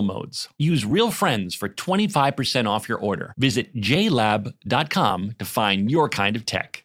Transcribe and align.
modes. 0.00 0.48
Use 0.56 0.86
Real 0.86 1.10
Friends 1.10 1.54
for 1.54 1.68
25% 1.68 2.66
off 2.66 2.88
your 2.88 2.98
order. 2.98 3.34
Visit 3.36 3.74
jlab.com 3.76 5.34
to 5.38 5.44
find 5.44 5.90
your 5.90 6.08
kind 6.08 6.36
of 6.36 6.46
tech. 6.46 6.84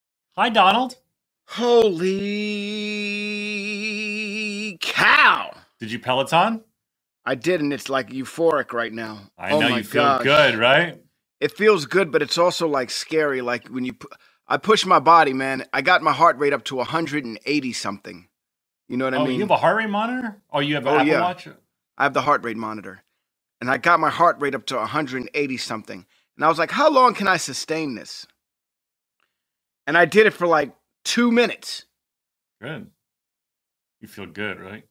Hi, 0.37 0.47
Donald. 0.49 0.95
Holy 1.49 2.07
cow! 4.81 5.51
Did 5.79 5.91
you 5.91 5.99
Peloton? 5.99 6.63
I 7.25 7.35
did, 7.35 7.59
and 7.61 7.73
it's 7.73 7.89
like 7.89 8.11
euphoric 8.11 8.71
right 8.73 8.93
now. 8.93 9.19
I 9.37 9.51
oh 9.51 9.59
know 9.59 9.69
my 9.69 9.79
you 9.79 9.83
feel 9.83 10.03
gosh. 10.03 10.23
good, 10.23 10.55
right? 10.57 11.01
It 11.41 11.51
feels 11.51 11.85
good, 11.85 12.11
but 12.13 12.21
it's 12.21 12.37
also 12.37 12.65
like 12.67 12.89
scary. 12.89 13.41
Like 13.41 13.67
when 13.67 13.83
you, 13.85 13.93
pu- 13.93 14.07
I 14.47 14.55
push 14.57 14.85
my 14.85 14.99
body, 14.99 15.33
man. 15.33 15.65
I 15.73 15.81
got 15.81 16.01
my 16.01 16.13
heart 16.13 16.37
rate 16.37 16.53
up 16.53 16.63
to 16.65 16.77
180 16.77 17.73
something. 17.73 18.27
You 18.87 18.97
know 18.97 19.05
what 19.05 19.13
I 19.13 19.17
oh, 19.17 19.25
mean? 19.25 19.35
you 19.35 19.41
have 19.41 19.51
a 19.51 19.57
heart 19.57 19.77
rate 19.77 19.89
monitor? 19.89 20.41
Oh, 20.51 20.61
you 20.61 20.75
have 20.75 20.85
an 20.87 20.93
Oh, 20.93 20.97
Apple 20.99 21.07
yeah. 21.07 21.21
Watch? 21.21 21.47
I 21.97 22.03
have 22.03 22.13
the 22.13 22.21
heart 22.21 22.43
rate 22.45 22.57
monitor, 22.57 23.03
and 23.61 23.69
I 23.69 23.77
got 23.77 23.99
my 23.99 24.09
heart 24.09 24.37
rate 24.39 24.55
up 24.55 24.65
to 24.67 24.77
180 24.77 25.57
something. 25.57 26.05
And 26.37 26.45
I 26.45 26.49
was 26.49 26.57
like, 26.59 26.71
how 26.71 26.89
long 26.89 27.13
can 27.15 27.27
I 27.27 27.37
sustain 27.37 27.95
this? 27.95 28.27
And 29.87 29.97
I 29.97 30.05
did 30.05 30.27
it 30.27 30.31
for 30.33 30.47
like 30.47 30.71
two 31.03 31.31
minutes. 31.31 31.85
Good. 32.61 32.87
You 33.99 34.07
feel 34.07 34.25
good, 34.27 34.59
right? 34.59 34.83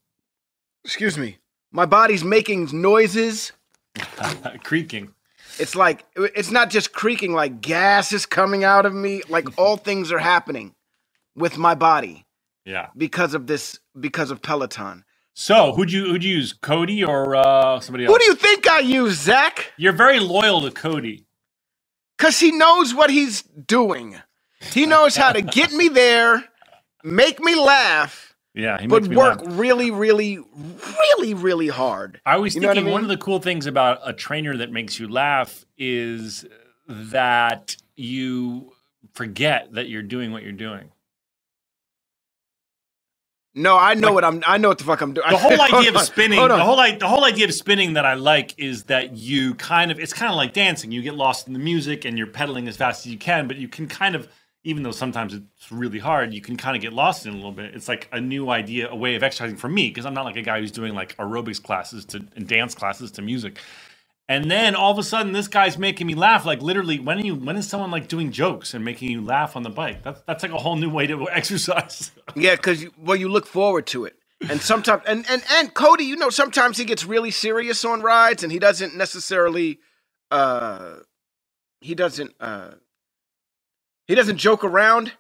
Excuse 0.84 1.16
me. 1.18 1.38
My 1.72 1.86
body's 1.86 2.24
making 2.24 2.68
noises. 2.72 3.52
Creaking. 4.64 5.14
It's 5.58 5.74
like 5.74 6.04
it's 6.16 6.50
not 6.50 6.70
just 6.70 6.92
creaking, 6.92 7.32
like 7.32 7.60
gas 7.60 8.12
is 8.12 8.24
coming 8.24 8.64
out 8.64 8.86
of 8.86 8.94
me. 8.94 9.22
Like 9.28 9.46
all 9.58 9.76
things 9.76 10.12
are 10.12 10.18
happening 10.18 10.74
with 11.36 11.58
my 11.58 11.74
body 11.74 12.24
Yeah. 12.64 12.88
because 12.96 13.34
of 13.34 13.46
this, 13.46 13.78
because 13.98 14.30
of 14.30 14.42
Peloton. 14.42 15.04
So, 15.34 15.72
who'd 15.72 15.92
you 15.92 16.04
who'd 16.06 16.24
you 16.24 16.36
use, 16.36 16.52
Cody 16.52 17.04
or 17.04 17.36
uh, 17.36 17.80
somebody 17.80 18.04
else? 18.04 18.12
Who 18.12 18.18
do 18.18 18.24
you 18.26 18.34
think 18.34 18.68
I 18.68 18.80
use, 18.80 19.18
Zach? 19.20 19.72
You're 19.76 19.92
very 19.92 20.20
loyal 20.20 20.60
to 20.62 20.70
Cody. 20.70 21.26
Because 22.18 22.38
he 22.40 22.52
knows 22.52 22.94
what 22.94 23.10
he's 23.10 23.42
doing. 23.42 24.16
He 24.60 24.87
knows 24.87 25.16
how 25.16 25.32
to 25.32 25.43
get 25.43 25.72
me 25.72 25.88
there, 25.88 26.44
make 27.03 27.41
me 27.41 27.54
laugh, 27.54 28.34
Yeah, 28.54 28.78
he 28.81 28.87
but 28.87 29.06
work 29.09 29.41
laugh. 29.43 29.59
really, 29.59 29.91
really, 29.91 30.38
really, 30.38 31.34
really 31.34 31.69
hard. 31.69 32.21
I 32.26 32.37
was 32.37 32.54
You 32.54 32.60
what 32.62 32.70
I 32.70 32.75
thinking 32.75 32.93
one 32.93 33.03
of 33.03 33.09
the 33.09 33.16
cool 33.16 33.41
things 33.41 33.66
about 33.66 34.00
a 34.04 34.12
trainer 34.12 34.56
that 34.59 34.70
makes 34.70 34.99
you 34.99 35.09
laugh 35.09 35.65
is 35.78 36.44
that 36.88 37.76
you 37.97 38.72
forget 39.15 39.72
that 39.72 39.88
you're 39.88 40.03
doing 40.03 40.31
what 40.32 40.43
you're 40.43 40.53
doing. 40.53 40.91
No, 43.53 43.76
I 43.76 43.94
know 43.94 44.12
what 44.12 44.25
I'm. 44.25 44.44
I 44.47 44.59
know 44.59 44.69
what 44.69 44.78
the 44.78 44.84
fuck 44.84 45.00
I'm 45.00 45.12
doing. 45.12 45.28
The 45.28 45.37
whole 45.37 45.60
idea 45.60 45.93
of 45.93 46.00
spinning, 46.03 46.38
the 46.38 46.65
whole 46.65 46.76
the 46.76 47.09
whole 47.09 47.25
idea 47.25 47.47
of 47.47 47.53
spinning 47.53 47.94
that 47.94 48.04
I 48.06 48.15
like 48.15 48.56
is 48.59 48.84
that 48.84 49.16
you 49.16 49.54
kind 49.56 49.91
of 49.91 49.99
it's 49.99 50.12
kind 50.12 50.31
of 50.31 50.37
like 50.37 50.53
dancing. 50.53 50.93
You 50.93 51.03
get 51.03 51.15
lost 51.15 51.49
in 51.49 51.53
the 51.53 51.59
music 51.59 52.04
and 52.04 52.16
you're 52.16 52.28
pedaling 52.28 52.69
as 52.69 52.76
fast 52.76 53.04
as 53.06 53.10
you 53.12 53.19
can, 53.19 53.49
but 53.49 53.56
you 53.56 53.66
can 53.66 53.88
kind 53.88 54.15
of 54.15 54.28
even 54.62 54.82
though 54.82 54.91
sometimes 54.91 55.34
it's 55.34 55.72
really 55.72 55.98
hard, 55.98 56.34
you 56.34 56.41
can 56.41 56.56
kind 56.56 56.76
of 56.76 56.82
get 56.82 56.93
lost 56.93 57.26
in 57.26 57.32
a 57.32 57.37
little 57.37 57.53
bit. 57.53 57.75
It's 57.75 57.88
like 57.88 58.09
a 58.12 58.21
new 58.21 58.50
idea, 58.50 58.91
a 58.91 58.97
way 58.97 59.15
of 59.15 59.22
exercising 59.22 59.56
for 59.56 59.69
me 59.69 59.88
because 59.88 60.04
I'm 60.04 60.15
not 60.15 60.25
like 60.25 60.37
a 60.37 60.43
guy 60.43 60.60
who's 60.60 60.72
doing 60.72 60.94
like 60.94 61.16
aerobics 61.16 61.62
classes 61.62 62.04
to 62.06 62.26
and 62.37 62.47
dance 62.47 62.75
classes 62.75 63.10
to 63.12 63.22
music. 63.22 63.59
And 64.28 64.49
then 64.49 64.76
all 64.76 64.93
of 64.93 64.99
a 64.99 65.03
sudden, 65.03 65.32
this 65.32 65.49
guy's 65.49 65.76
making 65.76 66.06
me 66.06 66.15
laugh. 66.15 66.47
Like 66.47 66.62
literally, 66.62 67.00
when 67.00 67.19
are 67.19 67.25
you? 67.25 67.34
When 67.34 67.56
is 67.56 67.69
someone 67.69 67.91
like 67.91 68.06
doing 68.06 68.31
jokes 68.31 68.75
and 68.75 68.84
making 68.84 69.10
you 69.10 69.25
laugh 69.25 69.56
on 69.56 69.65
the 69.65 69.70
bike? 69.70 70.04
That's 70.04 70.22
that's 70.22 70.43
like 70.44 70.53
a 70.53 70.59
whole 70.59 70.76
new 70.76 70.91
way 70.91 71.09
to 71.09 71.28
exercise. 71.32 72.12
Yeah, 72.37 72.54
because 72.54 72.84
well, 72.97 73.16
you 73.16 73.28
look 73.28 73.47
forward 73.47 73.88
to 73.88 74.04
it, 74.04 74.15
and 74.49 74.60
sometimes, 74.60 75.03
and 75.06 75.26
and 75.28 75.43
and 75.53 75.75
Cody, 75.75 76.04
you 76.04 76.15
know, 76.16 76.31
sometimes 76.31 76.78
he 76.78 76.84
gets 76.84 77.04
really 77.04 77.32
serious 77.32 77.84
on 77.84 78.03
rides, 78.03 78.44
and 78.44 78.53
he 78.53 78.60
doesn't 78.60 78.94
necessarily, 78.97 79.81
uh, 80.31 80.99
he 81.81 81.97
doesn't, 81.97 82.32
uh, 82.38 82.72
he 84.10 84.16
doesn't 84.16 84.38
joke 84.38 84.65
around, 84.65 85.12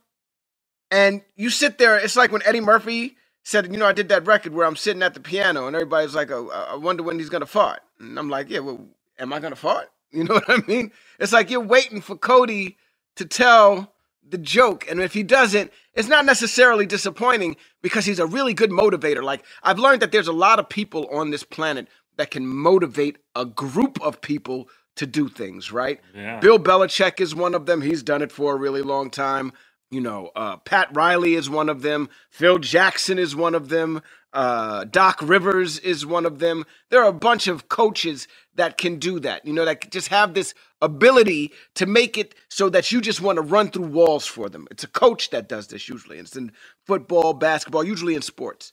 and 0.90 1.22
you 1.36 1.48
sit 1.48 1.78
there. 1.78 1.96
It's 1.96 2.16
like 2.16 2.32
when 2.32 2.42
Eddie 2.44 2.60
Murphy 2.60 3.16
said, 3.44 3.70
you 3.72 3.78
know, 3.78 3.86
I 3.86 3.92
did 3.92 4.08
that 4.08 4.26
record 4.26 4.52
where 4.52 4.66
I'm 4.66 4.74
sitting 4.76 5.02
at 5.04 5.14
the 5.14 5.20
piano, 5.20 5.68
and 5.68 5.76
everybody's 5.76 6.16
like, 6.16 6.32
oh, 6.32 6.50
I 6.50 6.74
wonder 6.74 7.04
when 7.04 7.18
he's 7.20 7.28
gonna 7.30 7.46
fart, 7.46 7.82
and 8.00 8.18
I'm 8.18 8.28
like, 8.28 8.50
yeah, 8.50 8.58
well, 8.58 8.84
am 9.20 9.32
I 9.32 9.38
gonna 9.40 9.56
fart? 9.56 9.90
You 10.12 10.24
know 10.24 10.34
what 10.34 10.50
I 10.50 10.60
mean? 10.66 10.90
It's 11.20 11.32
like 11.32 11.50
you're 11.50 11.60
waiting 11.60 12.00
for 12.00 12.16
Cody 12.16 12.78
to 13.14 13.24
tell 13.24 13.92
the 14.28 14.38
joke. 14.38 14.90
And 14.90 15.00
if 15.00 15.14
he 15.14 15.22
doesn't, 15.22 15.72
it's 15.94 16.08
not 16.08 16.26
necessarily 16.26 16.84
disappointing 16.86 17.56
because 17.82 18.06
he's 18.06 18.18
a 18.18 18.26
really 18.26 18.54
good 18.54 18.70
motivator. 18.70 19.22
Like, 19.22 19.44
I've 19.62 19.78
learned 19.78 20.02
that 20.02 20.12
there's 20.12 20.28
a 20.28 20.32
lot 20.32 20.58
of 20.58 20.68
people 20.68 21.06
on 21.12 21.30
this 21.30 21.44
planet 21.44 21.88
that 22.16 22.32
can 22.32 22.46
motivate 22.46 23.18
a 23.36 23.44
group 23.46 24.00
of 24.02 24.20
people 24.20 24.68
to 24.96 25.06
do 25.06 25.28
things, 25.28 25.72
right? 25.72 26.00
Yeah. 26.14 26.40
Bill 26.40 26.58
Belichick 26.58 27.20
is 27.20 27.34
one 27.34 27.54
of 27.54 27.66
them. 27.66 27.80
He's 27.82 28.02
done 28.02 28.22
it 28.22 28.32
for 28.32 28.54
a 28.54 28.58
really 28.58 28.82
long 28.82 29.10
time. 29.10 29.52
You 29.90 30.00
know, 30.00 30.30
uh, 30.36 30.56
Pat 30.58 30.88
Riley 30.94 31.34
is 31.34 31.50
one 31.50 31.68
of 31.68 31.82
them. 31.82 32.08
Phil 32.30 32.58
Jackson 32.58 33.18
is 33.18 33.34
one 33.34 33.54
of 33.54 33.68
them. 33.68 34.02
Uh, 34.32 34.84
Doc 34.84 35.18
Rivers 35.22 35.78
is 35.80 36.06
one 36.06 36.24
of 36.24 36.38
them. 36.38 36.64
There 36.90 37.02
are 37.02 37.08
a 37.08 37.12
bunch 37.12 37.48
of 37.48 37.68
coaches 37.68 38.28
that 38.54 38.78
can 38.78 38.98
do 38.98 39.18
that. 39.20 39.44
You 39.44 39.52
know, 39.52 39.64
that 39.64 39.90
just 39.90 40.08
have 40.08 40.34
this 40.34 40.54
ability 40.80 41.52
to 41.74 41.86
make 41.86 42.16
it 42.16 42.34
so 42.48 42.68
that 42.68 42.92
you 42.92 43.00
just 43.00 43.20
want 43.20 43.36
to 43.36 43.42
run 43.42 43.70
through 43.70 43.86
walls 43.86 44.26
for 44.26 44.48
them. 44.48 44.68
It's 44.70 44.84
a 44.84 44.88
coach 44.88 45.30
that 45.30 45.48
does 45.48 45.66
this 45.68 45.88
usually. 45.88 46.18
It's 46.18 46.36
in 46.36 46.52
football, 46.86 47.32
basketball, 47.34 47.82
usually 47.84 48.14
in 48.14 48.22
sports. 48.22 48.72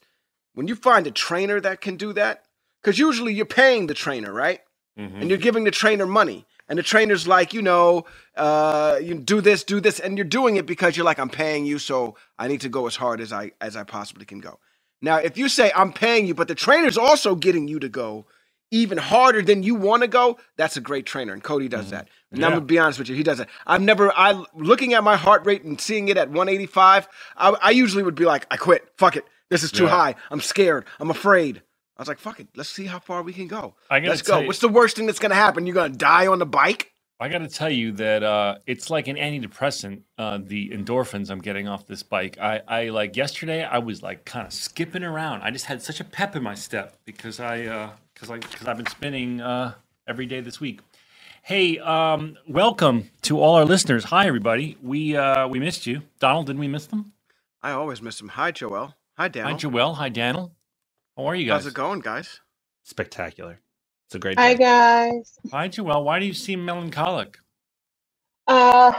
When 0.54 0.68
you 0.68 0.76
find 0.76 1.06
a 1.06 1.10
trainer 1.10 1.60
that 1.60 1.80
can 1.80 1.96
do 1.96 2.12
that, 2.12 2.44
because 2.82 2.98
usually 2.98 3.34
you're 3.34 3.46
paying 3.46 3.88
the 3.88 3.94
trainer, 3.94 4.32
right? 4.32 4.60
Mhm. 4.98 5.20
and 5.20 5.28
you're 5.30 5.38
giving 5.38 5.64
the 5.64 5.70
trainer 5.70 6.06
money. 6.06 6.46
And 6.70 6.78
the 6.78 6.82
trainer's 6.82 7.26
like 7.26 7.54
you 7.54 7.62
know 7.62 8.04
uh, 8.36 8.98
you 9.02 9.14
do 9.14 9.40
this 9.40 9.64
do 9.64 9.80
this. 9.80 9.98
And 10.00 10.18
you're 10.18 10.24
doing 10.26 10.56
it 10.56 10.66
because 10.66 10.96
you're 10.96 11.04
like 11.06 11.18
i'm 11.18 11.30
paying 11.30 11.64
you 11.66 11.78
so 11.78 12.16
i 12.38 12.46
need 12.48 12.60
to 12.62 12.68
go 12.68 12.86
as 12.86 12.96
hard 12.96 13.20
as 13.20 13.32
i 13.32 13.52
as 13.60 13.76
i 13.76 13.84
possibly 13.84 14.24
can 14.26 14.40
go. 14.40 14.58
Now 15.00 15.16
if 15.16 15.38
you 15.38 15.48
say 15.48 15.72
i'm 15.74 15.92
paying 15.92 16.26
you 16.26 16.34
but 16.34 16.48
the 16.48 16.54
trainer's 16.54 16.98
also 16.98 17.34
getting 17.34 17.68
you 17.68 17.78
to 17.80 17.88
go 17.88 18.26
even 18.70 18.98
harder 18.98 19.40
than 19.40 19.62
you 19.62 19.74
want 19.74 20.02
to 20.02 20.08
go 20.08 20.36
that's 20.56 20.76
a 20.76 20.80
great 20.80 21.06
trainer. 21.06 21.32
And 21.32 21.42
cody 21.42 21.68
does 21.68 21.90
that. 21.90 22.08
And 22.32 22.44
i'm 22.44 22.50
gonna 22.52 22.60
be 22.60 22.78
honest 22.78 22.98
with 22.98 23.08
you 23.08 23.16
he 23.16 23.22
does 23.22 23.40
it 23.40 23.48
i've 23.66 23.80
never 23.80 24.12
i 24.14 24.30
looking 24.54 24.92
at 24.92 25.02
my 25.02 25.16
heart 25.16 25.46
rate 25.46 25.64
and 25.64 25.80
seeing 25.80 26.08
it 26.08 26.18
at 26.18 26.28
185 26.28 27.08
i, 27.38 27.48
I 27.62 27.70
usually 27.70 28.02
would 28.02 28.14
be 28.14 28.26
like 28.26 28.46
i 28.50 28.56
quit. 28.58 28.82
Fuck 28.98 29.16
it. 29.16 29.24
This 29.48 29.62
is 29.62 29.72
too 29.72 29.84
Yeah. 29.84 29.90
high. 30.00 30.14
I'm 30.30 30.42
scared. 30.42 30.84
I'm 31.00 31.08
afraid 31.10 31.62
I 31.98 32.02
was 32.02 32.08
like, 32.08 32.18
"Fuck 32.18 32.40
it, 32.40 32.48
let's 32.56 32.68
see 32.70 32.86
how 32.86 33.00
far 33.00 33.22
we 33.22 33.32
can 33.32 33.48
go. 33.48 33.74
I 33.90 33.98
gotta 34.00 34.10
Let's 34.10 34.22
go. 34.22 34.40
you- 34.40 34.46
What's 34.46 34.60
the 34.60 34.68
worst 34.68 34.96
thing 34.96 35.06
that's 35.06 35.18
gonna 35.18 35.34
happen? 35.34 35.66
You're 35.66 35.74
gonna 35.74 35.90
die 35.94 36.26
on 36.28 36.38
the 36.38 36.46
bike? 36.46 36.92
I 37.20 37.28
got 37.28 37.38
to 37.38 37.48
tell 37.48 37.68
you 37.70 37.90
that 37.92 38.22
uh, 38.22 38.58
it's 38.66 38.90
like 38.90 39.08
an 39.08 39.16
antidepressant. 39.16 40.02
Uh, 40.16 40.38
the 40.40 40.70
endorphins 40.70 41.30
I'm 41.30 41.40
getting 41.40 41.66
off 41.66 41.84
this 41.84 42.04
bike. 42.04 42.38
I, 42.40 42.60
I 42.68 42.88
like 42.90 43.16
yesterday. 43.16 43.64
I 43.64 43.78
was 43.78 44.04
like 44.04 44.24
kind 44.24 44.46
of 44.46 44.52
skipping 44.52 45.02
around. 45.02 45.42
I 45.42 45.50
just 45.50 45.64
had 45.64 45.82
such 45.82 45.98
a 45.98 46.04
pep 46.04 46.36
in 46.36 46.44
my 46.44 46.54
step 46.54 46.96
because 47.04 47.40
I 47.40 47.90
because 48.14 48.30
I 48.30 48.38
because 48.38 48.68
I've 48.68 48.76
been 48.76 48.86
spinning 48.86 49.40
uh, 49.40 49.74
every 50.06 50.26
day 50.26 50.40
this 50.40 50.60
week. 50.60 50.80
Hey, 51.42 51.78
um, 51.80 52.36
welcome 52.46 53.10
to 53.22 53.40
all 53.40 53.56
our 53.56 53.64
listeners. 53.64 54.04
Hi, 54.04 54.28
everybody. 54.28 54.76
We 54.80 55.16
uh, 55.16 55.48
we 55.48 55.58
missed 55.58 55.88
you, 55.88 56.02
Donald. 56.20 56.46
Didn't 56.46 56.60
we 56.60 56.68
miss 56.68 56.86
them? 56.86 57.12
I 57.62 57.72
always 57.72 58.00
miss 58.00 58.18
them. 58.18 58.28
Hi, 58.28 58.52
Joel. 58.52 58.94
Hi, 59.16 59.26
Dan. 59.26 59.44
Hi, 59.46 59.54
Joel. 59.54 59.94
Hi, 59.94 60.08
Daniel. 60.08 60.52
How 61.18 61.26
are 61.26 61.36
you 61.36 61.46
guys? 61.46 61.64
How's 61.64 61.66
it 61.68 61.74
going, 61.74 62.00
guys? 62.00 62.40
spectacular. 62.84 63.60
It's 64.08 64.16
a 64.16 64.20
great 64.20 64.38
Hi 64.38 64.54
day. 64.54 64.58
guys. 64.58 65.38
Hi, 65.52 65.68
Joel. 65.68 66.04
Why 66.04 66.20
do 66.20 66.26
you 66.26 66.34
seem 66.34 66.64
melancholic? 66.64 67.38
Uh, 68.46 68.92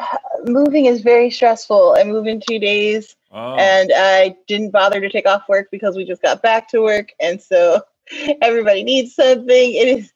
moving 0.46 0.86
is 0.86 1.02
very 1.02 1.32
stressful. 1.32 1.96
I 2.00 2.04
move 2.04 2.28
in 2.28 2.42
two 2.42 2.60
days, 2.60 3.16
Oh, 3.32 3.56
and 3.58 3.92
I 3.96 4.36
didn't 4.48 4.72
bother 4.72 5.02
to 5.02 5.10
take 5.10 5.28
off 5.28 5.44
work 5.50 5.70
because 5.72 5.96
we 5.96 6.06
just 6.06 6.22
got 6.22 6.42
back 6.44 6.70
to 6.70 6.82
work, 6.82 7.10
and 7.20 7.42
so 7.42 7.82
everybody 8.42 8.84
needs 8.84 9.16
something. 9.16 9.48
It 9.74 10.00
is 10.00 10.14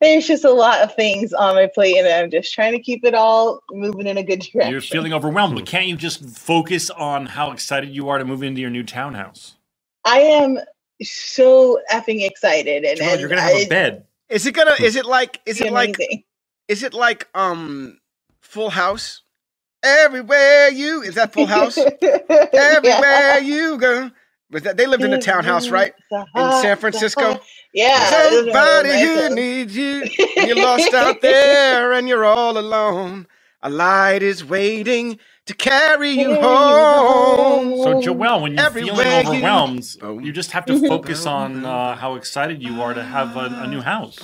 there's 0.00 0.26
just 0.26 0.44
a 0.44 0.52
lot 0.52 0.82
of 0.82 0.94
things 0.94 1.32
on 1.32 1.56
my 1.56 1.68
plate, 1.74 1.98
and 1.98 2.08
I'm 2.08 2.30
just 2.30 2.54
trying 2.54 2.72
to 2.72 2.80
keep 2.80 3.04
it 3.04 3.14
all 3.14 3.60
moving 3.72 4.06
in 4.06 4.18
a 4.18 4.22
good 4.24 4.40
direction. 4.40 4.72
you're 4.72 4.80
feeling 4.80 5.12
overwhelmed, 5.12 5.56
but 5.56 5.66
can't 5.66 5.86
you 5.88 5.96
just 5.96 6.24
focus 6.38 6.90
on 6.90 7.26
how 7.26 7.50
excited 7.52 7.90
you 7.90 8.08
are 8.08 8.18
to 8.18 8.24
move 8.24 8.42
into 8.42 8.60
your 8.60 8.70
new 8.70 8.84
townhouse? 8.84 9.56
I 10.04 10.20
am 10.20 10.58
so 11.02 11.80
effing 11.90 12.26
excited, 12.26 12.84
and, 12.84 12.98
Joel, 12.98 13.08
and 13.10 13.20
you're 13.20 13.28
gonna 13.28 13.40
have 13.42 13.54
I- 13.54 13.60
a 13.60 13.68
bed. 13.68 14.04
Is 14.28 14.46
it 14.46 14.52
gonna? 14.52 14.74
Is 14.80 14.96
it 14.96 15.06
like? 15.06 15.40
Is 15.46 15.60
it 15.60 15.72
like? 15.72 15.96
Is 16.68 16.82
it 16.82 16.94
like 16.94 17.28
um, 17.34 17.98
Full 18.40 18.70
House? 18.70 19.22
Everywhere 19.82 20.70
you 20.70 21.02
is 21.02 21.14
that 21.16 21.32
Full 21.34 21.46
House? 21.46 21.76
Everywhere 22.02 23.38
you 23.40 23.76
go. 23.78 24.10
Was 24.50 24.62
that 24.62 24.76
they 24.76 24.86
lived 24.86 25.02
in 25.04 25.12
a 25.12 25.20
townhouse, 25.20 25.68
right? 25.68 25.92
In 26.34 26.52
San 26.62 26.76
Francisco. 26.78 27.40
Yeah. 27.74 28.30
Somebody 28.30 28.88
it 28.90 29.16
was 29.16 29.28
who 29.28 29.34
needs 29.34 29.76
you. 29.76 30.04
You're 30.36 30.56
lost 30.56 30.94
out 30.94 31.20
there 31.20 31.92
and 31.92 32.08
you're 32.08 32.24
all 32.24 32.56
alone. 32.56 33.26
A 33.62 33.70
light 33.70 34.22
is 34.22 34.44
waiting 34.44 35.18
to 35.46 35.54
carry 35.54 36.10
you 36.10 36.34
home. 36.40 37.76
So, 37.76 38.00
Joelle, 38.00 38.42
when 38.42 38.52
you're 38.52 38.64
Everywhere 38.64 39.04
feeling 39.04 39.26
overwhelmed, 39.26 39.96
Boom. 40.00 40.20
you 40.20 40.32
just 40.32 40.52
have 40.52 40.64
to 40.66 40.88
focus 40.88 41.26
on 41.26 41.64
uh, 41.64 41.96
how 41.96 42.14
excited 42.14 42.62
you 42.62 42.80
are 42.82 42.94
to 42.94 43.02
have 43.02 43.36
a, 43.36 43.62
a 43.62 43.66
new 43.66 43.80
house. 43.80 44.18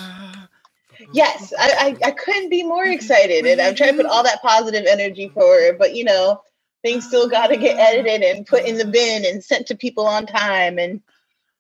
Yes, 1.13 1.53
I, 1.59 1.97
I, 2.03 2.09
I 2.09 2.11
couldn't 2.13 2.51
be 2.51 2.63
more 2.63 2.85
excited, 2.85 3.47
and 3.47 3.61
I'm 3.61 3.75
trying 3.75 3.97
to 3.97 3.97
put 3.97 4.07
all 4.07 4.23
that 4.23 4.43
positive 4.43 4.87
energy 4.87 5.29
forward. 5.29 5.79
But 5.79 5.95
you 5.95 6.05
know, 6.05 6.41
things 6.83 7.07
still 7.07 7.29
got 7.29 7.49
to 7.49 7.57
get 7.57 7.79
edited 7.79 8.23
and 8.23 8.47
put 8.47 8.65
in 8.65 8.77
the 8.77 8.85
bin 8.85 9.25
and 9.25 9.43
sent 9.43 9.67
to 9.69 9.75
people 9.75 10.07
on 10.07 10.27
time, 10.27 10.79
and 10.79 11.01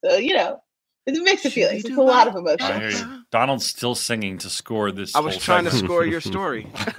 so 0.04 0.16
you 0.16 0.34
know, 0.34 0.62
it's 1.10 1.18
a 1.18 1.22
mix 1.22 1.44
of 1.44 1.52
feelings. 1.52 1.84
It's 1.84 1.96
a 1.96 2.00
lot 2.00 2.26
of 2.28 2.36
I 2.36 2.38
emotion. 2.38 3.24
Donald's 3.30 3.66
still 3.66 3.94
singing 3.94 4.38
to 4.38 4.50
score 4.50 4.90
this. 4.92 5.14
I 5.14 5.20
was 5.20 5.34
whole 5.34 5.40
trying 5.40 5.64
to 5.64 5.70
score 5.70 6.04
your 6.04 6.20
story. 6.20 6.66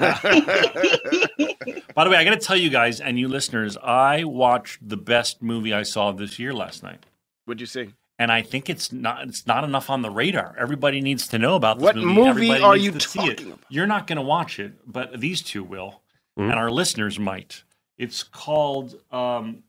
By 1.93 2.03
the 2.05 2.09
way, 2.09 2.17
I 2.17 2.23
got 2.23 2.31
to 2.31 2.37
tell 2.45 2.55
you 2.55 2.69
guys 2.69 3.01
and 3.01 3.19
you 3.19 3.27
listeners, 3.27 3.77
I 3.77 4.23
watched 4.23 4.87
the 4.87 4.97
best 4.97 5.41
movie 5.41 5.73
I 5.73 5.83
saw 5.83 6.11
this 6.11 6.39
year 6.39 6.53
last 6.53 6.83
night. 6.83 7.05
What'd 7.45 7.59
you 7.61 7.67
see? 7.67 7.89
And 8.19 8.31
I 8.31 8.41
think 8.43 8.69
it's 8.69 8.91
not 8.91 9.27
it's 9.27 9.47
not 9.47 9.63
enough 9.63 9.89
on 9.89 10.01
the 10.03 10.09
radar. 10.11 10.55
Everybody 10.59 11.01
needs 11.01 11.27
to 11.29 11.39
know 11.39 11.55
about 11.55 11.77
this 11.79 11.83
What 11.85 11.95
movie. 11.95 12.07
movie 12.13 12.27
Everybody 12.29 12.63
are 12.63 12.73
needs 12.73 12.85
you 12.85 12.91
to 12.91 12.99
see 12.99 13.19
talking 13.19 13.31
it. 13.33 13.41
about? 13.53 13.59
You're 13.69 13.87
not 13.87 14.05
going 14.07 14.17
to 14.17 14.21
watch 14.21 14.59
it, 14.59 14.73
but 14.85 15.19
these 15.19 15.41
two 15.41 15.63
will, 15.63 16.01
Mhm. 16.39 16.43
and 16.51 16.53
our 16.53 16.69
listeners 16.69 17.17
might. 17.19 17.63
It's 17.97 18.21
called 18.23 18.95
um, 19.11 19.63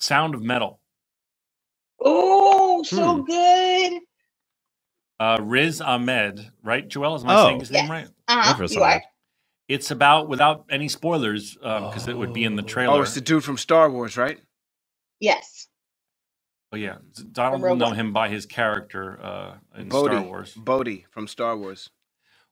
Sound 0.00 0.34
of 0.34 0.42
Metal. 0.42 0.80
Oh, 2.04 2.82
so 2.82 3.16
Hmm. 3.16 3.22
good. 3.24 4.02
Uh, 5.20 5.38
Riz 5.40 5.80
Ahmed, 5.80 6.50
right? 6.62 6.86
Joel, 6.88 7.14
is 7.14 7.24
my 7.24 7.34
Oh. 7.34 7.46
saying 7.46 7.60
his 7.60 7.70
name 7.70 7.82
Yes. 7.84 7.90
right? 7.90 8.08
Uh-huh, 8.28 8.50
Never 8.52 8.62
you 8.64 8.68
saw 8.68 8.82
are. 8.84 9.02
It's 9.68 9.90
about 9.90 10.28
without 10.28 10.66
any 10.68 10.88
spoilers 10.88 11.54
because 11.54 12.08
it 12.08 12.16
would 12.16 12.32
be 12.32 12.44
in 12.44 12.56
the 12.56 12.62
Oh. 12.62 12.66
trailer. 12.66 12.98
Oh, 12.98 13.02
it's 13.02 13.14
the 13.14 13.20
dude 13.20 13.44
from 13.44 13.56
Star 13.56 13.88
Wars, 13.90 14.16
right? 14.16 14.40
Yes. 15.20 15.68
Oh 16.72 16.76
yeah, 16.76 16.98
Donald 17.32 17.60
From 17.60 17.70
will 17.70 17.76
know 17.76 17.90
him 17.92 18.12
by 18.12 18.28
his 18.28 18.46
character 18.46 19.22
uh, 19.22 19.58
in 19.76 19.88
Bodhi. 19.90 20.14
Star 20.16 20.22
Wars. 20.24 20.54
Bodhi 20.54 21.06
from 21.10 21.28
Star 21.28 21.56
Wars. 21.56 21.90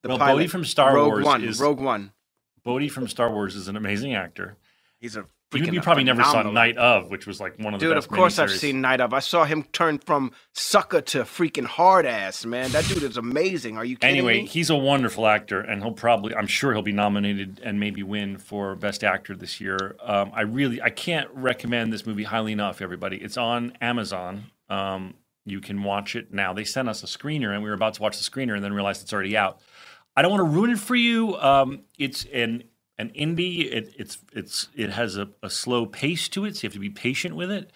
The 0.02 0.10
well, 0.10 0.18
pilot. 0.18 0.32
Bodhi 0.34 0.46
from 0.46 0.64
Star 0.64 0.94
Rogue 0.94 1.08
Wars 1.08 1.24
One. 1.24 1.42
is 1.44 1.58
Rogue 1.60 1.80
One. 1.80 2.12
Bodhi 2.62 2.88
from 2.90 3.08
Star 3.08 3.32
Wars 3.32 3.56
is 3.56 3.66
an 3.68 3.76
amazing 3.76 4.14
actor. 4.14 4.56
He's 5.00 5.16
a 5.16 5.26
You, 5.52 5.64
you 5.64 5.80
probably 5.80 6.04
never 6.04 6.22
saw 6.22 6.42
Night 6.42 6.76
of, 6.78 7.10
which 7.10 7.26
was 7.26 7.40
like 7.40 7.58
one 7.58 7.74
of 7.74 7.80
the 7.80 7.86
Dude, 7.86 7.96
of 7.96 8.08
course 8.08 8.38
I've 8.38 8.52
seen 8.52 8.80
Night 8.80 9.00
of. 9.00 9.12
I 9.12 9.18
saw 9.18 9.44
him 9.44 9.64
turn 9.72 9.98
from 9.98 10.30
sucker 10.52 11.00
to 11.00 11.22
freaking 11.22 11.64
hard 11.64 12.06
ass, 12.06 12.44
man. 12.44 12.70
That 12.70 12.84
dude 12.84 13.02
is 13.02 13.16
amazing. 13.16 13.76
Are 13.76 13.84
you 13.84 13.96
kidding 13.96 14.14
me? 14.14 14.18
Anyway, 14.18 14.42
me? 14.42 14.46
he's 14.46 14.70
a 14.70 14.76
wonderful 14.76 15.26
actor, 15.26 15.60
and 15.60 15.82
he'll 15.82 15.92
probably, 15.92 16.36
I'm 16.36 16.46
sure 16.46 16.72
he'll 16.72 16.82
be 16.82 16.92
nominated 16.92 17.60
and 17.64 17.80
maybe 17.80 18.04
win 18.04 18.38
for 18.38 18.76
Best 18.76 19.02
Actor 19.02 19.36
this 19.36 19.60
year. 19.60 19.96
Um, 20.00 20.30
I 20.32 20.42
really, 20.42 20.80
I 20.80 20.90
can't 20.90 21.28
recommend 21.32 21.92
this 21.92 22.06
movie 22.06 22.24
highly 22.24 22.52
enough, 22.52 22.80
everybody. 22.80 23.16
It's 23.16 23.36
on 23.36 23.72
Amazon. 23.80 24.52
Um, 24.68 25.14
you 25.44 25.60
can 25.60 25.82
watch 25.82 26.14
it 26.14 26.32
now. 26.32 26.52
They 26.52 26.64
sent 26.64 26.88
us 26.88 27.02
a 27.02 27.06
screener, 27.06 27.52
and 27.52 27.62
we 27.62 27.68
were 27.68 27.74
about 27.74 27.94
to 27.94 28.02
watch 28.02 28.16
the 28.18 28.30
screener, 28.30 28.54
and 28.54 28.62
then 28.62 28.72
realized 28.72 29.02
it's 29.02 29.12
already 29.12 29.36
out. 29.36 29.60
I 30.16 30.22
don't 30.22 30.30
want 30.30 30.40
to 30.40 30.56
ruin 30.56 30.70
it 30.70 30.78
for 30.78 30.94
you. 30.94 31.36
Um, 31.36 31.82
it's 31.98 32.24
an 32.26 32.64
an 33.00 33.10
indie. 33.10 33.72
It, 33.72 33.94
it's 33.98 34.18
it's 34.32 34.68
it 34.76 34.90
has 34.90 35.16
a, 35.16 35.28
a 35.42 35.50
slow 35.50 35.86
pace 35.86 36.28
to 36.30 36.44
it, 36.44 36.56
so 36.56 36.62
you 36.62 36.68
have 36.68 36.74
to 36.74 36.80
be 36.80 36.90
patient 36.90 37.34
with 37.34 37.50
it. 37.50 37.70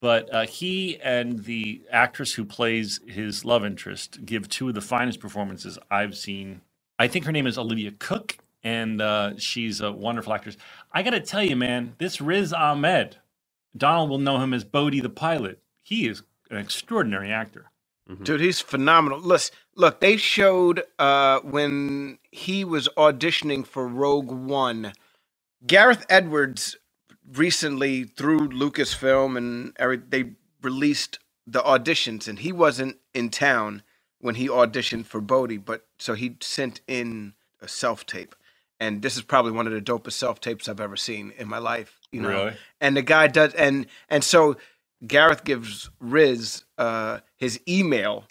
But 0.00 0.32
uh, 0.32 0.46
he 0.46 1.00
and 1.00 1.44
the 1.44 1.82
actress 1.90 2.34
who 2.34 2.44
plays 2.44 3.00
his 3.06 3.44
love 3.44 3.64
interest 3.64 4.24
give 4.26 4.48
two 4.48 4.68
of 4.68 4.74
the 4.74 4.82
finest 4.82 5.20
performances 5.20 5.78
I've 5.90 6.16
seen. 6.16 6.60
I 6.98 7.08
think 7.08 7.24
her 7.24 7.32
name 7.32 7.46
is 7.46 7.58
Olivia 7.58 7.92
Cooke, 7.92 8.36
and 8.62 9.00
uh, 9.00 9.38
she's 9.38 9.80
a 9.80 9.90
wonderful 9.90 10.34
actress. 10.34 10.56
I 10.92 11.02
got 11.02 11.10
to 11.10 11.20
tell 11.20 11.42
you, 11.42 11.56
man, 11.56 11.94
this 11.98 12.20
Riz 12.20 12.52
Ahmed, 12.52 13.16
Donald 13.76 14.10
will 14.10 14.18
know 14.18 14.38
him 14.38 14.52
as 14.52 14.64
Bodhi 14.64 15.00
the 15.00 15.08
pilot. 15.08 15.60
He 15.82 16.06
is 16.08 16.22
an 16.50 16.58
extraordinary 16.58 17.32
actor. 17.32 17.70
Dude, 18.22 18.40
he's 18.40 18.60
phenomenal. 18.60 19.20
Listen, 19.20 19.54
look, 19.76 20.00
they 20.00 20.16
showed 20.16 20.84
uh, 20.98 21.40
when 21.40 22.18
he 22.32 22.64
was 22.64 22.88
auditioning 22.96 23.66
for 23.66 23.86
Rogue 23.88 24.30
One. 24.32 24.92
Gareth 25.66 26.06
Edwards 26.10 26.76
recently 27.34 28.04
through 28.04 28.50
Lucasfilm 28.50 29.36
and 29.36 29.74
they 30.10 30.32
released 30.62 31.18
the 31.46 31.60
auditions, 31.62 32.28
and 32.28 32.40
he 32.40 32.52
wasn't 32.52 32.98
in 33.14 33.30
town 33.30 33.82
when 34.20 34.36
he 34.36 34.48
auditioned 34.48 35.06
for 35.06 35.20
Bodhi, 35.20 35.58
but 35.58 35.86
so 35.98 36.14
he 36.14 36.36
sent 36.40 36.80
in 36.88 37.34
a 37.62 37.68
self 37.68 38.06
tape, 38.06 38.34
and 38.80 39.02
this 39.02 39.16
is 39.16 39.22
probably 39.22 39.52
one 39.52 39.66
of 39.66 39.72
the 39.74 39.80
dopest 39.82 40.14
self 40.14 40.40
tapes 40.40 40.68
I've 40.68 40.80
ever 40.80 40.96
seen 40.96 41.32
in 41.38 41.48
my 41.48 41.58
life. 41.58 42.00
You 42.12 42.22
know, 42.22 42.30
Really? 42.30 42.56
and 42.80 42.96
the 42.96 43.02
guy 43.02 43.28
does, 43.28 43.54
and 43.54 43.86
and 44.08 44.24
so 44.24 44.56
Gareth 45.06 45.44
gives 45.44 45.90
Riz 46.00 46.64
uh, 46.78 47.20
his 47.36 47.60
email, 47.68 48.24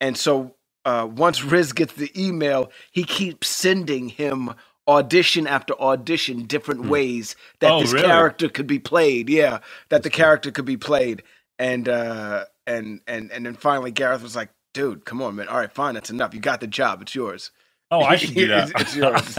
and 0.00 0.16
so 0.16 0.54
uh, 0.84 1.08
once 1.10 1.42
Riz 1.44 1.72
gets 1.72 1.94
the 1.94 2.10
email, 2.20 2.70
he 2.92 3.04
keeps 3.04 3.48
sending 3.48 4.08
him 4.10 4.54
audition 4.88 5.46
after 5.46 5.74
audition, 5.80 6.44
different 6.44 6.86
ways 6.86 7.36
that 7.60 7.72
Oh, 7.72 7.80
this 7.80 7.92
really? 7.92 8.06
character 8.06 8.48
could 8.48 8.66
be 8.66 8.78
played. 8.78 9.28
Yeah, 9.28 9.60
that 9.90 10.02
the 10.02 10.10
character 10.10 10.50
could 10.50 10.64
be 10.66 10.76
played, 10.78 11.22
and 11.58 11.88
uh, 11.88 12.44
and 12.66 13.00
and 13.06 13.30
and 13.32 13.46
then 13.46 13.54
finally 13.54 13.90
Gareth 13.90 14.22
was 14.22 14.36
like, 14.36 14.50
"Dude, 14.74 15.04
come 15.04 15.22
on, 15.22 15.36
man. 15.36 15.48
All 15.48 15.58
right, 15.58 15.72
fine, 15.72 15.94
that's 15.94 16.10
enough. 16.10 16.34
You 16.34 16.40
got 16.40 16.60
the 16.60 16.66
job. 16.68 17.02
It's 17.02 17.14
yours." 17.14 17.50
Oh, 17.90 18.02
I 18.02 18.16
should 18.18 18.34
do 18.34 18.48
that. 18.48 18.70
It's- 18.70 18.82
it's 18.82 18.96
yours. 18.96 19.36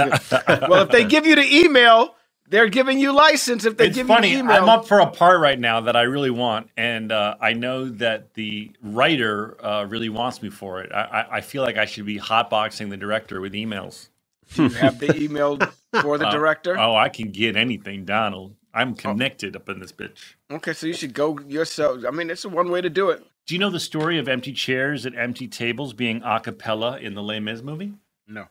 well, 0.69 0.83
if 0.83 0.89
they 0.89 1.05
give 1.05 1.25
you 1.25 1.35
the 1.35 1.57
email, 1.57 2.15
they're 2.49 2.67
giving 2.69 2.99
you 2.99 3.11
license. 3.13 3.65
If 3.65 3.77
they 3.77 3.87
it's 3.87 3.95
give 3.95 4.07
funny. 4.07 4.29
you 4.29 4.37
the 4.37 4.43
email, 4.43 4.63
I'm 4.63 4.69
up 4.69 4.87
for 4.87 4.99
a 4.99 5.07
part 5.07 5.39
right 5.39 5.59
now 5.59 5.81
that 5.81 5.95
I 5.95 6.01
really 6.03 6.29
want, 6.31 6.69
and 6.75 7.11
uh, 7.11 7.35
I 7.39 7.53
know 7.53 7.89
that 7.89 8.33
the 8.33 8.71
writer 8.81 9.63
uh, 9.63 9.85
really 9.85 10.09
wants 10.09 10.41
me 10.41 10.49
for 10.49 10.81
it. 10.81 10.91
I, 10.91 11.01
I, 11.01 11.37
I 11.37 11.41
feel 11.41 11.63
like 11.63 11.77
I 11.77 11.85
should 11.85 12.05
be 12.05 12.19
hotboxing 12.19 12.89
the 12.89 12.97
director 12.97 13.39
with 13.39 13.53
emails. 13.53 14.09
Do 14.55 14.63
you 14.63 14.69
have 14.69 14.99
the 14.99 15.15
email 15.21 15.57
for 16.01 16.17
the 16.17 16.27
Uh, 16.27 16.31
director. 16.31 16.77
Oh, 16.77 16.95
I 16.95 17.09
can 17.09 17.29
get 17.31 17.55
anything, 17.55 18.03
Donald. 18.05 18.55
I'm 18.73 18.95
connected 18.95 19.55
up 19.55 19.67
in 19.69 19.79
this 19.79 19.91
bitch. 19.91 20.33
Okay, 20.51 20.73
so 20.73 20.85
you 20.87 20.93
should 20.93 21.13
go 21.13 21.39
yourself. 21.47 22.03
I 22.07 22.11
mean, 22.11 22.29
it's 22.29 22.45
one 22.45 22.69
way 22.71 22.81
to 22.81 22.89
do 22.89 23.09
it. 23.09 23.23
Do 23.47 23.55
you 23.55 23.59
know 23.59 23.69
the 23.71 23.79
story 23.79 24.19
of 24.19 24.27
empty 24.27 24.53
chairs 24.53 25.05
and 25.07 25.15
empty 25.15 25.47
tables 25.47 25.93
being 25.93 26.21
a 26.23 26.39
cappella 26.39 26.97
in 26.99 27.15
the 27.15 27.23
Les 27.23 27.39
Mis 27.39 27.61
movie? 27.63 27.93
No. 28.27 28.45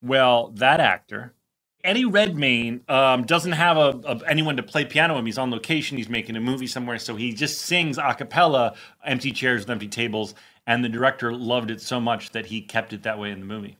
Well, 0.00 0.48
that 0.56 0.80
actor, 0.80 1.34
Eddie 1.84 2.04
Redmayne, 2.04 2.82
um, 2.88 3.24
doesn't 3.24 3.52
have 3.52 3.76
a, 3.76 4.00
a, 4.04 4.20
anyone 4.28 4.56
to 4.56 4.62
play 4.62 4.84
piano 4.84 5.14
with 5.14 5.20
him. 5.20 5.26
He's 5.26 5.38
on 5.38 5.50
location. 5.50 5.96
He's 5.98 6.08
making 6.08 6.36
a 6.36 6.40
movie 6.40 6.66
somewhere, 6.68 6.98
so 6.98 7.16
he 7.16 7.32
just 7.32 7.60
sings 7.62 7.98
a 7.98 8.14
cappella, 8.14 8.74
"Empty 9.04 9.32
Chairs 9.32 9.62
with 9.62 9.70
Empty 9.70 9.88
Tables," 9.88 10.34
and 10.66 10.84
the 10.84 10.88
director 10.88 11.32
loved 11.34 11.70
it 11.70 11.80
so 11.80 12.00
much 12.00 12.30
that 12.30 12.46
he 12.46 12.62
kept 12.62 12.92
it 12.92 13.02
that 13.04 13.18
way 13.18 13.30
in 13.32 13.40
the 13.40 13.46
movie, 13.46 13.78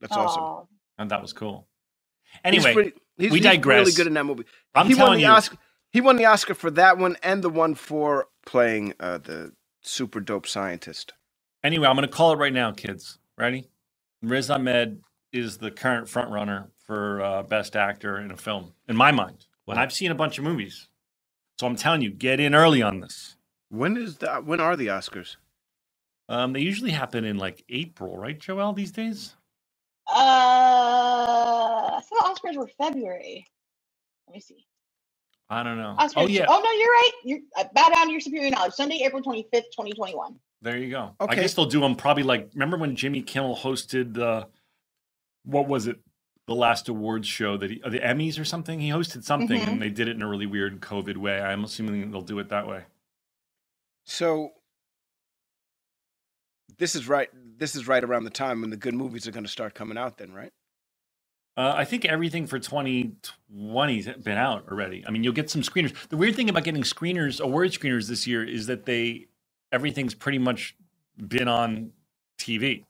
That's 0.00 0.12
awesome. 0.16 0.68
And 0.98 1.10
that 1.10 1.20
was 1.20 1.32
cool. 1.34 1.68
He's 2.50 2.64
Anyway, 2.64 2.72
pretty- 2.74 2.92
he's, 3.18 3.30
we 3.32 3.40
he's 3.40 3.64
really 3.64 3.92
good 3.92 4.06
in 4.06 4.14
that 4.14 4.24
movie. 4.24 4.44
I'm 4.74 4.86
he 4.86 4.94
won 4.94 4.98
telling 5.06 5.18
the 5.18 5.24
you, 5.24 5.28
Oscar. 5.28 5.56
He 5.92 6.00
won 6.00 6.16
the 6.16 6.24
Oscar 6.26 6.54
for 6.54 6.70
that 6.72 6.98
one 6.98 7.16
and 7.22 7.42
the 7.42 7.50
one 7.50 7.74
for 7.74 8.28
playing 8.46 8.94
uh, 9.00 9.18
the 9.18 9.52
super 9.82 10.20
dope 10.20 10.46
scientist. 10.46 11.12
Anyway, 11.62 11.86
I'm 11.86 11.96
going 11.96 12.08
to 12.08 12.14
call 12.14 12.32
it 12.32 12.36
right 12.38 12.52
now, 12.52 12.72
kids. 12.72 13.18
Ready? 13.38 13.68
Riz 14.22 14.50
Ahmed 14.50 15.02
is 15.32 15.58
the 15.58 15.70
current 15.70 16.06
frontrunner 16.08 16.68
for 16.86 17.22
uh, 17.22 17.42
best 17.44 17.76
actor 17.76 18.18
in 18.18 18.30
a 18.32 18.36
film, 18.36 18.74
in 18.88 18.96
my 18.96 19.12
mind. 19.12 19.46
And 19.68 19.78
I've 19.80 19.92
seen 19.92 20.10
a 20.12 20.16
bunch 20.16 20.38
of 20.38 20.44
movies, 20.44 20.88
so 21.60 21.66
I'm 21.66 21.76
telling 21.76 22.02
you, 22.02 22.10
get 22.10 22.40
in 22.40 22.54
early 22.54 22.82
on 22.82 23.00
this. 23.00 23.36
When 23.70 23.96
is 23.96 24.18
the 24.18 24.36
when 24.36 24.60
are 24.60 24.76
the 24.76 24.88
Oscars? 24.88 25.36
Um, 26.28 26.52
they 26.54 26.60
usually 26.60 26.92
happen 26.92 27.24
in 27.24 27.38
like 27.38 27.64
April, 27.68 28.18
right, 28.18 28.38
Joel? 28.38 28.72
These 28.74 28.92
days. 28.92 29.36
Uh, 30.08 30.14
I 30.16 32.00
thought 32.08 32.36
Oscars 32.36 32.56
were 32.56 32.68
February. 32.78 33.46
Let 34.28 34.34
me 34.34 34.40
see. 34.40 34.66
I 35.50 35.62
don't 35.62 35.78
know. 35.78 35.96
Oscars. 35.98 36.12
Oh 36.16 36.26
yeah, 36.28 36.46
Oh 36.48 36.60
no, 36.64 36.72
you're 36.72 36.90
right. 36.92 37.12
You're 37.24 37.40
uh, 37.58 37.64
bow 37.74 37.88
down 37.94 38.06
to 38.06 38.12
your 38.12 38.20
superior 38.20 38.50
knowledge. 38.50 38.74
Sunday, 38.74 39.02
April 39.04 39.22
twenty 39.22 39.46
fifth, 39.52 39.66
twenty 39.74 39.92
twenty 39.92 40.14
one. 40.14 40.36
there 40.62 40.76
you 40.78 40.90
go. 40.90 41.16
Okay. 41.20 41.32
I 41.38 41.42
guess 41.42 41.54
they'll 41.54 41.66
do 41.66 41.80
them 41.80 41.96
probably 41.96 42.24
like. 42.24 42.50
Remember 42.54 42.76
when 42.78 42.96
Jimmy 42.96 43.22
Kimmel 43.22 43.56
hosted 43.56 44.18
uh, 44.18 44.46
what 45.44 45.68
was 45.68 45.86
it? 45.88 46.00
The 46.46 46.54
last 46.54 46.88
awards 46.88 47.26
show 47.26 47.56
that 47.56 47.70
he, 47.70 47.82
uh, 47.82 47.88
the 47.90 47.98
Emmys 47.98 48.38
or 48.38 48.44
something. 48.44 48.78
He 48.80 48.90
hosted 48.90 49.24
something, 49.24 49.60
Mhm. 49.60 49.66
and 49.68 49.82
they 49.82 49.90
did 49.90 50.06
it 50.08 50.14
in 50.16 50.22
a 50.22 50.28
really 50.28 50.46
weird 50.46 50.80
COVID 50.80 51.16
way. 51.16 51.40
I'm 51.40 51.64
assuming 51.64 52.10
they'll 52.12 52.20
do 52.22 52.38
it 52.38 52.48
that 52.50 52.66
way. 52.68 52.84
So 54.04 54.52
this 56.78 56.94
is 56.94 57.08
right. 57.08 57.28
This 57.58 57.74
is 57.74 57.88
right 57.88 58.04
around 58.04 58.24
the 58.24 58.30
time 58.30 58.60
when 58.60 58.70
the 58.70 58.76
good 58.76 58.94
movies 58.94 59.26
are 59.26 59.32
going 59.32 59.44
to 59.44 59.50
start 59.50 59.74
coming 59.74 59.98
out. 59.98 60.18
Then, 60.18 60.32
right? 60.32 60.52
Uh, 61.56 61.72
I 61.74 61.84
think 61.86 62.04
everything 62.04 62.46
for 62.46 62.58
2020's 62.60 64.06
been 64.22 64.36
out 64.36 64.68
already. 64.68 65.04
I 65.06 65.10
mean, 65.10 65.24
you'll 65.24 65.32
get 65.32 65.48
some 65.50 65.62
screeners. 65.62 65.94
The 66.08 66.16
weird 66.16 66.36
thing 66.36 66.50
about 66.50 66.64
getting 66.64 66.82
screeners, 66.82 67.40
award 67.40 67.70
screeners 67.70 68.08
this 68.08 68.26
year, 68.26 68.44
is 68.44 68.66
that 68.66 68.84
they 68.84 69.26
everything's 69.72 70.14
pretty 70.14 70.38
much 70.38 70.76
been 71.16 71.48
on 71.48 71.92
TV. 72.38 72.84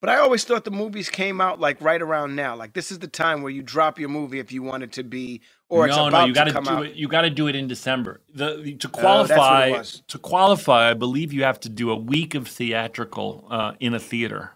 But 0.00 0.08
I 0.08 0.16
always 0.16 0.44
thought 0.44 0.64
the 0.64 0.70
movies 0.70 1.10
came 1.10 1.40
out 1.42 1.60
like 1.60 1.78
right 1.80 2.00
around 2.00 2.34
now. 2.34 2.56
Like 2.56 2.72
this 2.72 2.90
is 2.90 2.98
the 3.00 3.06
time 3.08 3.42
where 3.42 3.52
you 3.52 3.62
drop 3.62 3.98
your 3.98 4.08
movie 4.08 4.38
if 4.38 4.50
you 4.50 4.62
want 4.62 4.82
it 4.82 4.92
to 4.92 5.02
be, 5.02 5.42
or 5.68 5.86
it's 5.86 5.96
no, 5.96 6.08
no, 6.08 6.24
you 6.24 6.32
got 6.32 6.44
to 6.44 6.52
do 6.52 6.70
out. 6.70 6.86
it. 6.86 6.94
You 6.96 7.06
got 7.06 7.22
to 7.22 7.30
do 7.30 7.48
it 7.48 7.54
in 7.54 7.68
December. 7.68 8.22
The, 8.32 8.56
the- 8.62 8.74
to 8.76 8.88
Oh, 8.88 8.90
it 8.90 8.92
qualify, 9.00 9.70
was. 9.70 10.02
to 10.08 10.18
qualify, 10.18 10.90
I 10.90 10.94
believe 10.94 11.32
you 11.34 11.42
have 11.44 11.60
to 11.60 11.68
do 11.68 11.90
a 11.90 11.96
week 11.96 12.34
of 12.34 12.48
theatrical 12.48 13.46
uh, 13.50 13.72
in 13.80 13.92
a 13.94 13.98
theater 14.00 14.52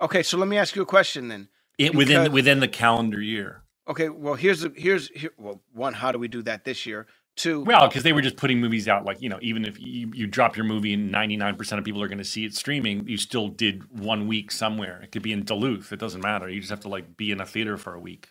Okay, 0.00 0.22
so 0.22 0.38
let 0.38 0.48
me 0.48 0.56
ask 0.56 0.74
you 0.76 0.80
a 0.82 0.86
question 0.86 1.28
then. 1.28 1.48
it, 1.76 1.94
within 1.94 2.22
Because- 2.22 2.32
within 2.34 2.60
the 2.60 2.68
calendar 2.68 3.20
year. 3.20 3.62
Okay, 3.88 4.08
well 4.08 4.34
here's 4.34 4.64
here's 4.76 5.08
here, 5.08 5.32
well 5.36 5.60
one. 5.72 5.94
How 5.94 6.12
do 6.12 6.18
we 6.20 6.28
do 6.28 6.42
that 6.42 6.64
this 6.64 6.86
year? 6.86 7.08
Two. 7.40 7.62
Well, 7.62 7.88
because 7.88 8.02
they 8.02 8.12
were 8.12 8.20
just 8.20 8.36
putting 8.36 8.60
movies 8.60 8.86
out, 8.86 9.06
like 9.06 9.22
you 9.22 9.30
know, 9.30 9.38
even 9.40 9.64
if 9.64 9.80
you, 9.80 10.12
you 10.12 10.26
drop 10.26 10.56
your 10.58 10.66
movie 10.66 10.92
and 10.92 11.10
ninety 11.10 11.38
nine 11.38 11.56
percent 11.56 11.78
of 11.78 11.86
people 11.86 12.02
are 12.02 12.08
going 12.08 12.18
to 12.18 12.24
see 12.24 12.44
it 12.44 12.54
streaming, 12.54 13.08
you 13.08 13.16
still 13.16 13.48
did 13.48 13.98
one 13.98 14.28
week 14.28 14.52
somewhere. 14.52 15.00
It 15.02 15.10
could 15.10 15.22
be 15.22 15.32
in 15.32 15.44
Duluth. 15.44 15.90
It 15.90 15.98
doesn't 15.98 16.20
matter. 16.20 16.50
You 16.50 16.60
just 16.60 16.68
have 16.68 16.80
to 16.80 16.90
like 16.90 17.16
be 17.16 17.30
in 17.30 17.40
a 17.40 17.46
theater 17.46 17.78
for 17.78 17.94
a 17.94 17.98
week. 17.98 18.28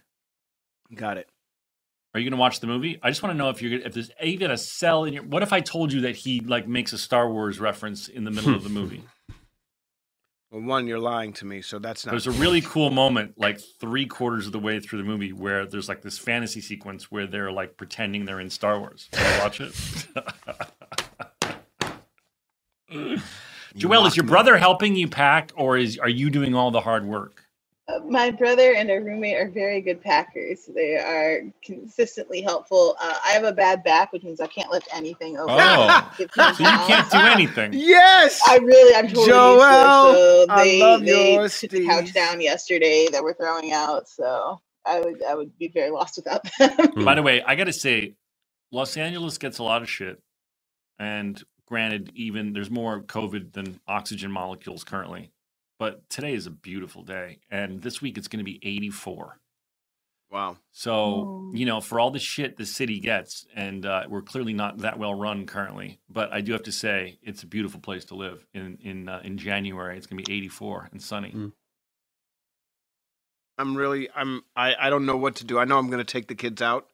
Got 0.94 1.18
it. 1.18 1.28
Are 2.13 2.20
you 2.20 2.30
going 2.30 2.38
to 2.38 2.39
watch 2.39 2.60
the 2.60 2.68
movie? 2.68 3.00
I 3.01 3.10
just 3.10 3.24
want 3.24 3.34
to 3.34 3.38
know 3.38 3.50
if 3.50 3.63
you're 3.63 3.82
if 3.82 3.96
there's 3.96 4.12
even 4.22 4.51
a 4.51 4.58
cell 4.58 5.06
in 5.06 5.13
your. 5.16 5.24
What 5.24 5.42
if 5.42 5.54
I 5.54 5.62
told 5.62 5.92
you 5.92 6.01
that 6.01 6.16
he 6.16 6.42
like 6.42 6.68
makes 6.68 6.94
a 6.94 7.00
Star 7.00 7.32
Wars 7.32 7.60
reference 7.60 8.10
in 8.10 8.25
the 8.25 8.32
middle 8.32 8.54
of 8.54 8.63
the 8.63 8.70
movie? 8.70 9.04
Well, 10.51 10.63
one, 10.63 10.88
you're 10.88 11.00
lying 11.00 11.34
to 11.34 11.46
me, 11.46 11.62
so 11.62 11.77
that's 11.77 12.06
not. 12.06 12.12
There's 12.12 12.25
a 12.25 12.32
really 12.32 12.62
cool 12.62 12.89
moment, 12.89 13.36
like 13.38 13.60
three 13.60 14.08
quarters 14.08 14.48
of 14.48 14.51
the 14.51 14.60
way 14.60 14.79
through 14.79 14.98
the 14.98 15.06
movie, 15.06 15.32
where 15.32 15.68
there's 15.68 15.88
like 15.88 16.01
this 16.01 16.18
fantasy 16.18 16.60
sequence 16.60 17.12
where 17.12 17.27
they're 17.27 17.51
like 17.51 17.77
pretending 17.77 18.25
they're 18.25 18.39
in 18.39 18.50
Star 18.50 18.79
Wars. 18.79 19.10
Watch 19.39 19.62
it? 19.62 19.75
Joel, 23.75 24.08
is 24.08 24.18
your 24.18 24.25
brother 24.25 24.58
helping 24.58 24.96
you 24.96 25.08
pack, 25.08 25.51
or 25.56 25.77
is 25.77 26.00
are 26.00 26.10
you 26.10 26.32
doing 26.32 26.56
all 26.56 26.72
the 26.72 26.82
hard 26.82 27.06
work? 27.06 27.44
My 28.05 28.31
brother 28.31 28.74
and 28.74 28.89
a 28.89 29.00
roommate 29.00 29.36
are 29.38 29.50
very 29.50 29.81
good 29.81 30.01
packers. 30.01 30.65
They 30.65 30.96
are 30.96 31.41
consistently 31.63 32.41
helpful. 32.41 32.96
Uh, 33.01 33.15
I 33.25 33.29
have 33.29 33.43
a 33.43 33.51
bad 33.51 33.84
back, 33.84 34.12
which 34.13 34.24
means 34.24 34.39
I 34.39 34.48
can't 34.48 34.72
lift 34.72 34.88
anything 34.93 35.38
over. 35.38 35.51
Oh. 35.51 36.12
So 36.17 36.24
you 36.24 36.27
can't 36.65 37.12
do 37.12 37.17
anything. 37.17 37.74
yes. 37.74 38.41
I 38.48 38.58
really, 38.58 38.96
I'm 38.96 39.08
totally 39.08 39.27
Joelle, 39.31 40.08
used 40.08 40.17
to 40.17 40.43
it. 40.43 40.48
So 40.48 40.53
I 40.53 40.63
they, 40.63 40.81
love 40.81 41.01
they 41.01 41.34
your 41.34 41.50
took 41.50 41.72
the 41.72 41.86
couch 41.86 42.13
down 42.13 42.41
yesterday 42.41 43.08
that 43.12 43.24
we're 43.24 43.34
throwing 43.34 43.72
out. 43.72 44.08
So 44.08 44.62
I 44.86 45.00
would, 45.00 45.24
I 45.24 45.36
would 45.36 45.58
be 45.58 45.67
very 45.67 45.91
lost 45.91 46.17
without 46.17 46.43
them. 46.58 47.05
By 47.05 47.15
the 47.15 47.24
way, 47.24 47.41
I 47.41 47.55
got 47.55 47.65
to 47.65 47.74
say, 47.74 48.15
Los 48.72 48.98
Angeles 48.98 49.38
gets 49.38 49.58
a 49.58 49.63
lot 49.63 49.81
of 49.81 49.89
shit, 49.89 50.22
and 51.00 51.41
granted, 51.65 52.12
even 52.15 52.53
there's 52.53 52.69
more 52.69 53.01
COVID 53.01 53.53
than 53.53 53.79
oxygen 53.88 54.31
molecules 54.31 54.84
currently. 54.84 55.31
But 55.80 56.10
today 56.10 56.34
is 56.34 56.46
a 56.46 56.52
beautiful 56.52 57.04
day, 57.04 57.40
and 57.50 57.82
this 57.82 58.02
week 58.02 58.18
it's 58.18 58.28
going 58.28 58.44
to 58.44 58.52
be 58.52 58.60
84. 58.62 59.40
Wow. 60.32 60.58
So, 60.72 60.92
Oh. 60.94 61.52
you 61.56 61.66
know, 61.66 61.82
for 61.82 62.00
all 62.00 62.12
the 62.12 62.20
shit 62.20 62.58
the 62.58 62.66
city 62.66 63.00
gets, 63.00 63.48
and 63.56 63.84
uh, 63.86 64.04
we're 64.08 64.22
clearly 64.22 64.54
not 64.54 64.80
that 64.80 65.00
well 65.00 65.14
run 65.16 65.46
currently, 65.48 66.00
but 66.10 66.32
I 66.32 66.42
do 66.42 66.52
have 66.52 66.64
to 66.64 66.72
say 66.72 67.18
it's 67.24 67.42
a 67.44 67.48
beautiful 67.48 67.80
place 67.80 68.06
to 68.06 68.16
live. 68.16 68.46
In 68.54 68.78
in 68.84 69.10
uh, 69.10 69.22
in 69.24 69.38
January, 69.40 69.98
it's 69.98 70.06
going 70.06 70.22
to 70.24 70.30
be 70.30 70.38
84 70.38 70.90
and 70.92 71.02
sunny. 71.02 71.32
Mm. 71.32 71.52
I'm 73.58 73.76
really. 73.76 74.10
I'm. 74.16 74.44
I. 74.56 74.76
I 74.80 74.90
don't 74.90 75.06
know 75.06 75.18
what 75.18 75.38
to 75.38 75.46
do. 75.46 75.58
I 75.58 75.66
know 75.66 75.78
I'm 75.80 75.88
going 75.90 76.06
to 76.06 76.12
take 76.14 76.28
the 76.28 76.36
kids 76.36 76.62
out. 76.62 76.88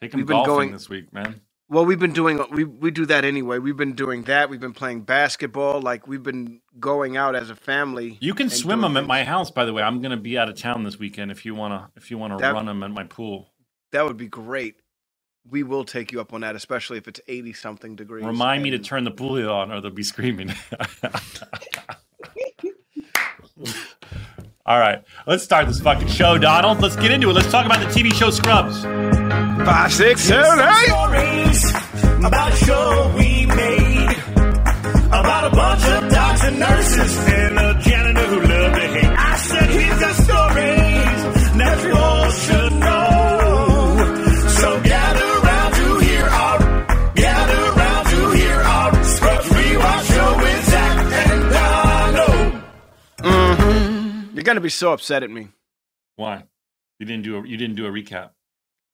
Take 0.00 0.10
them 0.10 0.18
We've 0.18 0.26
been 0.26 0.36
golfing 0.38 0.54
going- 0.54 0.72
this 0.72 0.88
week, 0.88 1.12
man. 1.12 1.40
Well, 1.70 1.86
we've 1.86 2.00
been 2.00 2.12
doing. 2.12 2.44
We 2.52 2.64
we 2.64 2.90
do 2.90 3.06
that 3.06 3.24
anyway. 3.24 3.58
We've 3.58 3.76
been 3.76 3.94
doing 3.94 4.24
that. 4.24 4.50
We've 4.50 4.60
been 4.60 4.74
playing 4.74 5.02
basketball. 5.02 5.80
Like 5.80 6.08
we've 6.08 6.22
been 6.22 6.60
going 6.80 7.16
out 7.16 7.36
as 7.36 7.50
a 7.50 7.56
family. 7.56 8.18
You 8.20 8.34
can 8.34 8.50
swim 8.50 8.80
them 8.82 8.96
at 8.96 9.06
my 9.06 9.24
house, 9.24 9.50
by 9.52 9.64
the 9.64 9.72
way. 9.72 9.82
I'm 9.82 10.00
going 10.00 10.10
to 10.12 10.18
be 10.18 10.36
out 10.36 10.48
of 10.48 10.56
town 10.56 10.84
this 10.84 10.98
weekend. 10.98 11.30
If 11.30 11.46
you 11.46 11.54
wanna, 11.54 11.90
if 11.96 12.10
you 12.10 12.18
wanna 12.18 12.38
That- 12.38 12.54
run 12.54 12.66
them 12.66 12.82
at 12.82 12.90
my 12.90 13.04
pool, 13.04 13.52
That 13.92 14.04
would 14.04 14.16
be 14.18 14.28
great. 14.28 14.76
We 15.48 15.62
will 15.62 15.84
take 15.84 16.12
you 16.12 16.20
up 16.20 16.34
on 16.34 16.42
that, 16.42 16.56
especially 16.56 16.98
if 16.98 17.08
it's 17.08 17.20
eighty 17.28 17.52
something 17.52 17.96
degrees. 17.96 18.24
remind 18.24 18.62
me 18.64 18.70
to 18.70 18.78
turn 18.80 19.04
the 19.04 19.10
pool 19.12 19.48
on, 19.50 19.72
or 19.72 19.80
they'll 19.80 19.90
be 19.92 20.02
screaming. 20.02 20.52
All 24.70 24.78
right, 24.78 25.02
let's 25.26 25.42
start 25.42 25.66
this 25.66 25.80
fucking 25.80 26.06
show, 26.06 26.38
Donald. 26.38 26.80
Let's 26.80 26.94
get 26.94 27.10
into 27.10 27.28
it. 27.28 27.32
Let's 27.32 27.50
talk 27.50 27.66
about 27.66 27.80
the 27.80 27.86
TV 27.86 28.14
show 28.14 28.30
Scrubs. 28.30 28.84
Five, 28.84 29.92
six, 29.92 30.20
seven, 30.20 30.60
eight. 30.60 30.86
stories 30.86 31.70
about 32.24 32.52
a 32.52 32.56
show 32.56 33.12
we 33.16 33.46
made 33.46 34.16
about 35.08 35.52
a 35.52 35.56
bunch 35.56 35.84
of 35.86 36.08
docs 36.12 36.44
and 36.44 36.60
nurses 36.60 37.18
and 37.18 37.58
a 37.58 37.69
You're 54.40 54.46
gonna 54.46 54.62
be 54.62 54.70
so 54.70 54.94
upset 54.94 55.22
at 55.22 55.28
me. 55.30 55.48
Why? 56.16 56.44
You 56.98 57.04
didn't 57.04 57.24
do 57.24 57.36
a 57.36 57.46
you 57.46 57.58
didn't 57.58 57.76
do 57.76 57.84
a 57.84 57.90
recap. 57.90 58.30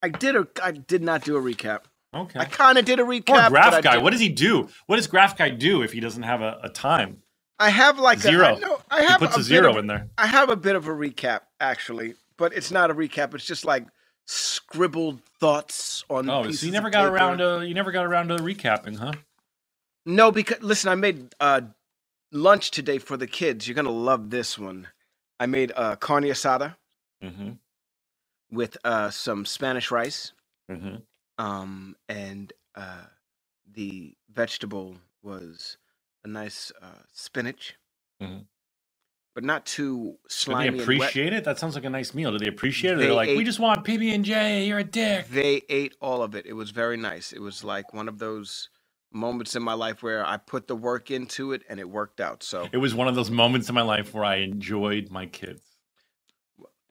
I 0.02 0.08
did 0.08 0.34
a. 0.34 0.48
I 0.60 0.72
did 0.72 1.04
not 1.04 1.22
do 1.22 1.36
a 1.36 1.40
recap. 1.40 1.82
Okay. 2.12 2.40
I 2.40 2.46
kind 2.46 2.78
of 2.78 2.84
did 2.84 2.98
a 2.98 3.04
recap. 3.04 3.36
I 3.36 3.48
Graph 3.50 3.80
Guy. 3.80 3.98
What 3.98 4.10
does 4.10 4.18
he 4.18 4.28
do? 4.28 4.68
What 4.86 4.96
does 4.96 5.06
Graph 5.06 5.38
Guy 5.38 5.50
do 5.50 5.82
if 5.82 5.92
he 5.92 6.00
doesn't 6.00 6.24
have 6.24 6.40
a, 6.42 6.58
a 6.64 6.68
time? 6.68 7.18
I 7.60 7.70
have 7.70 8.00
like 8.00 8.18
Zero. 8.18 8.44
A, 8.44 8.56
I, 8.56 8.58
know, 8.58 8.80
I 8.90 9.02
He 9.06 9.18
puts 9.18 9.36
a 9.36 9.38
bit 9.38 9.44
zero 9.44 9.70
of- 9.70 9.76
in 9.76 9.86
there. 9.86 10.08
I 10.18 10.26
have 10.26 10.50
a 10.50 10.56
bit 10.56 10.74
of 10.74 10.88
a 10.88 10.90
recap 10.90 11.42
actually, 11.60 12.14
but 12.36 12.52
it's 12.52 12.72
not 12.72 12.90
a 12.90 12.94
recap. 12.94 13.32
It's 13.32 13.46
just 13.46 13.64
like 13.64 13.86
scribbled 14.26 15.20
thoughts 15.38 16.04
on. 16.10 16.28
Oh, 16.28 16.50
so 16.50 16.66
you 16.66 16.72
never 16.72 16.90
got 16.90 17.04
paper. 17.04 17.14
around 17.14 17.38
to 17.38 17.64
you 17.64 17.74
never 17.74 17.92
got 17.92 18.04
around 18.04 18.28
to 18.28 18.38
recapping, 18.38 18.96
huh? 18.98 19.12
No, 20.04 20.32
because 20.32 20.60
listen, 20.60 20.90
I 20.90 20.96
made 20.96 21.36
uh, 21.38 21.60
lunch 22.32 22.72
today 22.72 22.98
for 22.98 23.16
the 23.16 23.28
kids. 23.28 23.68
You're 23.68 23.76
gonna 23.76 23.90
love 23.90 24.30
this 24.30 24.58
one. 24.58 24.88
I 25.40 25.46
made 25.46 25.72
uh, 25.76 25.96
carne 25.96 26.24
asada 26.24 26.76
Mm-hmm. 27.24 27.52
with 28.52 28.76
uh, 28.84 29.10
some 29.10 29.44
Spanish 29.46 29.90
rice, 29.90 30.32
Mm-hmm. 30.70 30.96
um, 31.44 31.96
and 32.08 32.52
uh, 32.76 33.04
the 33.72 34.14
vegetable 34.32 34.96
was 35.22 35.78
a 36.24 36.28
nice 36.28 36.72
uh, 36.82 37.02
spinach, 37.12 37.76
Mhm. 38.22 38.46
but 39.34 39.44
not 39.44 39.66
too 39.66 40.18
slimy. 40.28 40.64
they 40.64 40.68
and 40.68 40.76
wet. 40.78 40.84
appreciate 40.84 41.32
it? 41.32 41.44
That 41.44 41.58
sounds 41.58 41.74
like 41.76 41.84
a 41.84 41.90
nice 41.90 42.14
meal. 42.14 42.32
Do 42.32 42.38
they 42.38 42.48
appreciate 42.48 42.92
it? 42.94 42.96
They 42.98 43.06
They're 43.06 43.14
like, 43.14 43.28
we 43.36 43.44
just 43.44 43.60
want 43.60 43.84
PB 43.84 44.14
and 44.14 44.24
J. 44.24 44.66
You're 44.66 44.80
a 44.80 44.84
dick. 44.84 45.28
They 45.28 45.62
ate 45.68 45.96
all 46.00 46.22
of 46.22 46.34
it. 46.34 46.46
It 46.46 46.54
was 46.54 46.70
very 46.70 46.96
nice. 46.96 47.32
It 47.32 47.40
was 47.40 47.64
like 47.64 47.92
one 47.94 48.08
of 48.08 48.18
those 48.18 48.70
moments 49.12 49.56
in 49.56 49.62
my 49.62 49.74
life 49.74 50.02
where 50.02 50.26
I 50.26 50.36
put 50.38 50.68
the 50.68 50.76
work 50.76 51.10
into 51.10 51.52
it 51.52 51.62
and 51.68 51.80
it 51.80 51.88
worked 51.88 52.20
out. 52.20 52.42
So 52.42 52.68
It 52.72 52.78
was 52.78 52.94
one 52.94 53.08
of 53.08 53.14
those 53.14 53.30
moments 53.30 53.68
in 53.68 53.74
my 53.74 53.82
life 53.82 54.14
where 54.14 54.24
I 54.24 54.36
enjoyed 54.36 55.10
my 55.10 55.26
kids. 55.26 55.62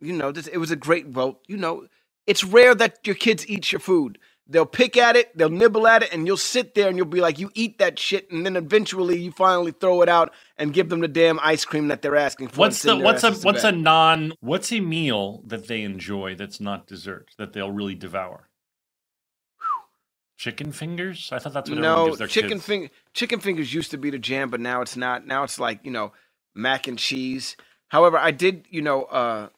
you 0.01 0.13
know, 0.13 0.31
this, 0.31 0.47
it 0.47 0.57
was 0.57 0.71
a 0.71 0.75
great. 0.75 1.09
Well, 1.09 1.41
you 1.47 1.57
know, 1.57 1.87
it's 2.27 2.43
rare 2.43 2.75
that 2.75 2.99
your 3.05 3.15
kids 3.15 3.47
eat 3.49 3.71
your 3.71 3.79
food. 3.79 4.19
They'll 4.49 4.65
pick 4.65 4.97
at 4.97 5.17
it, 5.17 5.37
they'll 5.37 5.49
nibble 5.49 5.87
at 5.87 6.03
it, 6.03 6.13
and 6.13 6.27
you'll 6.27 6.37
sit 6.37 6.75
there 6.75 6.87
and 6.87 6.97
you'll 6.97 7.05
be 7.07 7.21
like, 7.21 7.39
"You 7.39 7.51
eat 7.55 7.79
that 7.79 7.99
shit," 7.99 8.31
and 8.31 8.45
then 8.45 8.55
eventually 8.55 9.19
you 9.19 9.31
finally 9.31 9.73
throw 9.73 10.01
it 10.03 10.09
out 10.09 10.33
and 10.57 10.73
give 10.73 10.89
them 10.89 11.01
the 11.01 11.09
damn 11.09 11.39
ice 11.41 11.65
cream 11.65 11.89
that 11.89 12.01
they're 12.01 12.15
asking 12.15 12.49
for. 12.49 12.61
What's 12.61 12.81
the 12.81 12.95
what's 12.97 13.23
a 13.23 13.33
what's 13.33 13.63
a 13.65 13.73
non 13.73 14.33
what's 14.41 14.71
a 14.71 14.79
meal 14.79 15.43
that 15.47 15.67
they 15.67 15.81
enjoy 15.83 16.35
that's 16.35 16.61
not 16.61 16.87
dessert 16.87 17.31
that 17.37 17.53
they'll 17.53 17.71
really 17.71 17.95
devour? 17.95 18.49
Chicken 20.37 20.71
fingers? 20.71 21.29
I 21.31 21.39
thought 21.39 21.53
that's 21.53 21.69
what 21.69 21.79
no 21.79 22.05
gives 22.05 22.19
their 22.19 22.27
chicken 22.27 22.59
finger 22.59 22.89
chicken 23.13 23.39
fingers 23.39 23.73
used 23.73 23.91
to 23.91 23.97
be 23.97 24.09
the 24.09 24.19
jam, 24.19 24.49
but 24.49 24.59
now 24.61 24.81
it's 24.81 24.97
not. 24.97 25.25
Now 25.27 25.43
it's 25.43 25.59
like 25.59 25.81
you 25.83 25.91
know 25.91 26.13
mac 26.55 26.87
and 26.87 26.99
cheese. 26.99 27.55
However, 27.89 28.17
I 28.17 28.31
did 28.31 28.65
you 28.69 28.81
know 28.81 29.03
uh 29.03 29.49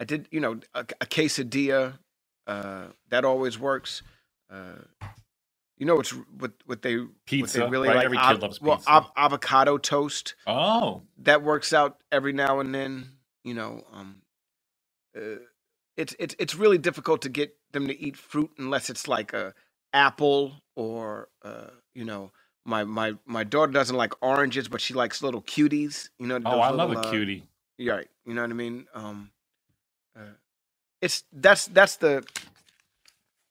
I 0.00 0.04
did 0.04 0.28
you 0.30 0.40
know 0.40 0.60
a, 0.74 0.80
a 1.00 1.06
quesadilla. 1.06 1.98
Uh, 2.46 2.86
that 3.10 3.24
always 3.24 3.58
works. 3.58 4.02
Uh, 4.50 4.76
you 5.78 5.86
know 5.86 5.96
what's 5.96 6.10
what 6.10 6.52
what 6.66 6.82
they 6.82 6.96
what 6.98 7.08
Pizza, 7.26 7.58
they 7.60 7.68
really 7.68 7.88
right? 7.88 7.96
like. 7.96 8.04
Every 8.06 8.18
kid 8.18 8.42
loves 8.42 8.60
well, 8.60 8.76
pizza. 8.76 8.90
av- 8.90 9.12
avocado 9.16 9.78
toast 9.78 10.34
Oh, 10.46 11.02
that 11.18 11.42
works 11.42 11.72
out 11.72 11.98
every 12.12 12.32
now 12.32 12.60
and 12.60 12.74
then. 12.74 13.12
You 13.44 13.54
know, 13.54 13.84
um, 13.92 14.16
uh, 15.16 15.36
it's 15.96 16.14
it's 16.18 16.36
it's 16.38 16.54
really 16.54 16.78
difficult 16.78 17.22
to 17.22 17.28
get 17.28 17.56
them 17.74 17.86
to 17.88 18.00
eat 18.00 18.16
fruit 18.16 18.50
unless 18.58 18.88
it's 18.88 19.06
like 19.06 19.32
a 19.32 19.54
apple 19.92 20.62
or 20.74 21.28
uh, 21.42 21.70
you 21.94 22.04
know. 22.04 22.32
My, 22.66 22.84
my 22.84 23.12
my 23.26 23.44
daughter 23.44 23.72
doesn't 23.72 23.94
like 23.94 24.14
oranges, 24.22 24.68
but 24.68 24.80
she 24.80 24.94
likes 24.94 25.22
little 25.22 25.42
cuties. 25.42 26.08
You 26.18 26.26
know. 26.26 26.40
oh, 26.46 26.60
I 26.60 26.70
love 26.70 26.92
a 26.92 26.98
uh, 26.98 27.10
cutie. 27.10 27.44
right. 27.78 28.08
You 28.24 28.32
know 28.32 28.40
what 28.40 28.50
I 28.50 28.54
mean? 28.54 28.86
Um, 28.94 29.30
uh, 30.18 30.22
it's 31.02 31.24
that's 31.30 31.66
that's 31.66 31.96
the. 31.96 32.24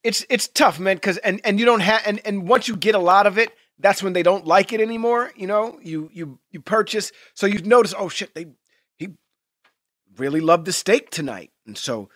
It's 0.03 0.25
it's 0.30 0.48
tough, 0.48 0.80
man. 0.80 0.96
Because 0.96 1.18
and 1.18 1.39
and 1.44 1.60
you 1.60 1.65
don't 1.68 1.82
have 1.82 2.01
and 2.08 2.22
and 2.25 2.48
once 2.48 2.68
you 2.68 2.75
get 2.75 2.96
a 2.96 3.00
lot 3.00 3.27
of 3.27 3.38
it, 3.38 3.51
that's 3.80 4.01
when 4.01 4.13
they 4.13 4.24
don't 4.24 4.48
like 4.48 4.74
it 4.74 4.82
anymore. 4.82 5.32
You 5.36 5.48
know, 5.48 5.80
you 5.84 6.10
you 6.12 6.39
you 6.51 6.62
purchase, 6.62 7.12
so 7.36 7.46
you 7.46 7.62
notice, 7.62 7.94
oh 7.96 8.10
shit, 8.10 8.34
they 8.34 8.48
he 8.98 9.10
really 10.18 10.42
loved 10.42 10.65
the 10.65 10.74
steak 10.74 11.10
tonight, 11.10 11.51
and 11.68 11.77
so 11.77 12.10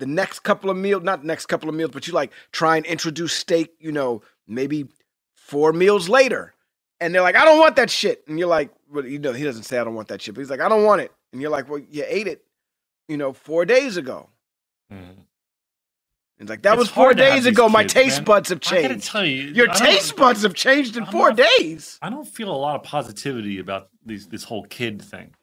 the 0.00 0.06
next 0.06 0.40
couple 0.40 0.68
of 0.70 0.76
meals, 0.76 1.02
not 1.04 1.20
the 1.20 1.26
next 1.28 1.46
couple 1.46 1.68
of 1.68 1.74
meals, 1.76 1.90
but 1.92 2.06
you 2.08 2.12
like 2.12 2.32
try 2.50 2.76
and 2.76 2.84
introduce 2.86 3.32
steak. 3.32 3.72
You 3.78 3.92
know, 3.92 4.22
maybe 4.48 4.86
four 5.36 5.72
meals 5.72 6.08
later, 6.08 6.54
and 7.00 7.14
they're 7.14 7.22
like, 7.22 7.36
I 7.36 7.44
don't 7.44 7.60
want 7.60 7.76
that 7.76 7.88
shit, 7.90 8.24
and 8.26 8.38
you're 8.38 8.48
like, 8.48 8.70
well, 8.92 9.06
you 9.06 9.18
know, 9.20 9.32
he 9.32 9.44
doesn't 9.44 9.62
say 9.62 9.78
I 9.78 9.84
don't 9.84 9.94
want 9.94 10.08
that 10.08 10.20
shit, 10.20 10.34
but 10.34 10.40
he's 10.40 10.50
like, 10.50 10.60
I 10.60 10.68
don't 10.68 10.84
want 10.84 11.00
it, 11.02 11.12
and 11.32 11.40
you're 11.40 11.50
like, 11.50 11.68
well, 11.68 11.78
you 11.90 12.04
ate 12.06 12.26
it, 12.26 12.44
you 13.08 13.16
know, 13.16 13.32
four 13.32 13.64
days 13.64 13.96
ago. 13.96 14.28
Mhm. 14.92 14.96
And 16.38 16.48
it's 16.48 16.50
like 16.50 16.62
that 16.62 16.72
It's 16.72 16.78
was 16.80 16.88
four 16.88 17.04
hard 17.04 17.18
to 17.18 17.24
have 17.24 17.34
days 17.34 17.46
ago. 17.46 17.68
My 17.68 17.84
taste 17.84 18.18
man. 18.20 18.24
buds 18.24 18.48
have 18.48 18.60
changed. 18.60 18.84
I 18.86 18.88
gotta 18.94 19.00
tell 19.00 19.26
you, 19.26 19.42
Your 19.52 19.66
taste 19.68 20.16
buds 20.16 20.42
have 20.42 20.54
changed 20.54 20.96
in 20.96 21.04
I'm 21.04 21.12
four 21.12 21.28
not- 21.34 21.36
days, 21.58 21.98
I 22.00 22.08
don't 22.08 22.26
feel 22.26 22.50
a 22.50 22.56
lot 22.56 22.76
of 22.76 22.82
positivity 22.82 23.58
about 23.58 23.88
these 24.06 24.28
this 24.28 24.44
whole 24.44 24.64
kid 24.64 25.02
thing. 25.02 25.34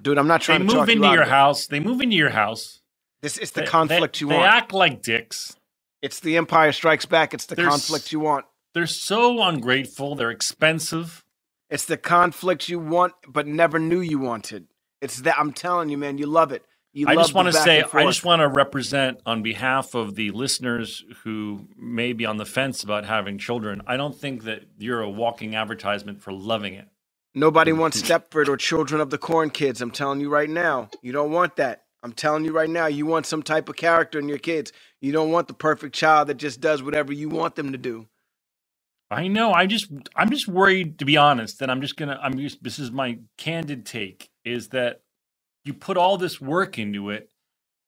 dude. 0.00 0.16
I'm 0.18 0.28
not 0.28 0.40
They 0.40 0.44
trying 0.46 0.66
to 0.66 0.72
move 0.74 0.88
into 0.88 1.08
your 1.10 1.24
house. 1.24 1.66
They 1.66 1.80
move 1.80 2.00
into 2.00 2.14
your 2.16 2.30
house. 2.30 2.80
This 3.24 3.38
is 3.38 3.52
the 3.52 3.62
They- 3.62 3.66
conflict 3.66 4.16
they, 4.18 4.20
you 4.20 4.28
want. 4.28 4.42
they 4.42 4.46
act 4.46 4.72
like 4.74 5.00
dicks. 5.00 5.56
it's 6.02 6.20
the 6.20 6.36
Empire 6.36 6.72
Strikes 6.72 7.06
Back. 7.06 7.32
It's 7.32 7.46
the 7.46 7.54
There's- 7.54 7.70
conflict 7.70 8.12
you 8.12 8.20
want. 8.20 8.44
They're 8.74 8.86
so 8.86 9.42
ungrateful. 9.42 10.14
They're 10.14 10.30
expensive. 10.30 11.24
It's 11.70 11.86
the 11.86 11.96
conflict 11.96 12.68
you 12.68 12.78
want, 12.78 13.14
but 13.26 13.46
never 13.46 13.78
knew 13.78 14.00
you 14.00 14.18
wanted. 14.18 14.66
It's 15.00 15.22
that 15.22 15.38
I'm 15.38 15.52
telling 15.54 15.88
you, 15.88 15.96
man. 15.96 16.18
You 16.18 16.26
love 16.26 16.52
it. 16.52 16.66
You 16.92 17.08
I 17.08 17.14
just 17.14 17.32
want 17.32 17.46
to 17.48 17.54
say, 17.54 17.82
I 17.94 18.04
just 18.04 18.26
want 18.26 18.40
to 18.40 18.48
represent 18.48 19.20
on 19.24 19.42
behalf 19.42 19.94
of 19.94 20.16
the 20.16 20.30
listeners 20.30 21.02
who 21.22 21.66
may 21.78 22.12
be 22.12 22.26
on 22.26 22.36
the 22.36 22.44
fence 22.44 22.84
about 22.84 23.06
having 23.06 23.38
children. 23.38 23.80
I 23.86 23.96
don't 23.96 24.14
think 24.14 24.44
that 24.44 24.64
you're 24.76 25.00
a 25.00 25.08
walking 25.10 25.54
advertisement 25.54 26.20
for 26.22 26.30
loving 26.30 26.74
it. 26.74 26.88
Nobody 27.34 27.72
wants 27.72 28.02
Stepford 28.02 28.48
or 28.48 28.58
Children 28.58 29.00
of 29.00 29.08
the 29.08 29.18
Corn 29.18 29.48
kids. 29.48 29.80
I'm 29.80 29.90
telling 29.90 30.20
you 30.20 30.28
right 30.28 30.50
now. 30.50 30.90
You 31.00 31.12
don't 31.12 31.32
want 31.32 31.56
that. 31.56 31.83
I'm 32.04 32.12
telling 32.12 32.44
you 32.44 32.52
right 32.52 32.68
now. 32.68 32.86
You 32.86 33.06
want 33.06 33.24
some 33.24 33.42
type 33.42 33.70
of 33.70 33.76
character 33.76 34.18
in 34.18 34.28
your 34.28 34.38
kids. 34.38 34.72
You 35.00 35.10
don't 35.10 35.30
want 35.30 35.48
the 35.48 35.54
perfect 35.54 35.94
child 35.94 36.28
that 36.28 36.36
just 36.36 36.60
does 36.60 36.82
whatever 36.82 37.14
you 37.14 37.30
want 37.30 37.56
them 37.56 37.72
to 37.72 37.78
do. 37.78 38.06
I 39.10 39.26
know. 39.28 39.52
I 39.52 39.66
just, 39.66 39.90
I'm 40.14 40.28
just 40.28 40.46
worried, 40.46 40.98
to 40.98 41.06
be 41.06 41.16
honest. 41.16 41.62
And 41.62 41.70
I'm 41.70 41.80
just 41.80 41.96
gonna, 41.96 42.20
I'm 42.22 42.38
just. 42.38 42.62
This 42.62 42.78
is 42.78 42.90
my 42.90 43.20
candid 43.38 43.86
take: 43.86 44.28
is 44.44 44.68
that 44.68 45.00
you 45.64 45.72
put 45.72 45.96
all 45.96 46.18
this 46.18 46.40
work 46.40 46.78
into 46.78 47.08
it, 47.08 47.30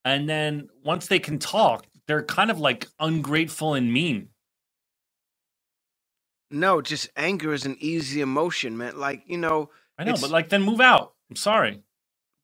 and 0.05 0.27
then 0.27 0.69
once 0.83 1.07
they 1.07 1.19
can 1.19 1.39
talk, 1.39 1.87
they're 2.07 2.23
kind 2.23 2.51
of 2.51 2.59
like 2.59 2.89
ungrateful 2.99 3.75
and 3.75 3.93
mean. 3.93 4.29
No, 6.51 6.81
just 6.81 7.11
anger 7.17 7.53
is 7.53 7.67
an 7.67 7.77
easy 7.81 8.21
emotion, 8.23 8.79
man. 8.79 8.99
Like, 8.99 9.25
you 9.27 9.37
know, 9.37 9.71
I 9.99 10.05
know, 10.05 10.15
but 10.19 10.31
like, 10.31 10.49
then 10.49 10.63
move 10.63 10.81
out. 10.81 11.13
I'm 11.29 11.37
sorry. 11.37 11.83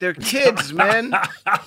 They're 0.03 0.15
kids, 0.15 0.73
man. 0.85 1.15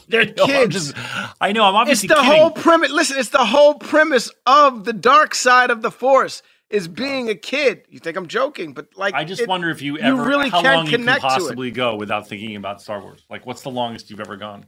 They're 0.10 0.26
kids. 0.26 0.94
I 1.40 1.54
know. 1.54 1.64
I'm 1.64 1.76
obviously. 1.76 2.08
it's 2.08 2.14
the 2.16 2.22
kidding. 2.22 2.40
whole 2.42 2.52
premise. 2.52 2.92
Listen, 2.92 3.18
it's 3.18 3.30
the 3.30 3.46
whole 3.46 3.76
premise 3.76 4.30
of 4.46 4.84
the 4.84 4.92
dark 4.92 5.34
side 5.34 5.70
of 5.72 5.82
the 5.82 5.90
force 5.90 6.42
is 6.70 6.90
being 6.90 7.30
a 7.30 7.36
kid. 7.36 7.84
You 7.90 8.00
think 8.00 8.18
I'm 8.18 8.28
joking, 8.28 8.74
but 8.74 8.90
like 8.98 9.14
I 9.14 9.24
just 9.24 9.42
it- 9.44 9.48
wonder 9.48 9.70
if 9.70 9.82
you 9.82 9.94
you 9.94 10.00
ever 10.04 10.22
really 10.24 10.50
how 10.50 10.62
can 10.62 10.76
long 10.76 10.86
you 10.86 10.92
can 10.92 11.00
connect 11.02 11.22
to 11.22 11.28
it. 11.28 11.30
possibly 11.30 11.72
go 11.72 11.96
without 11.96 12.28
thinking 12.28 12.58
about 12.58 12.82
Star 12.82 13.00
Wars. 13.02 13.24
Like, 13.30 13.46
what's 13.46 13.62
the 13.62 13.72
longest 13.72 14.10
you've 14.10 14.20
ever 14.20 14.36
gone? 14.36 14.66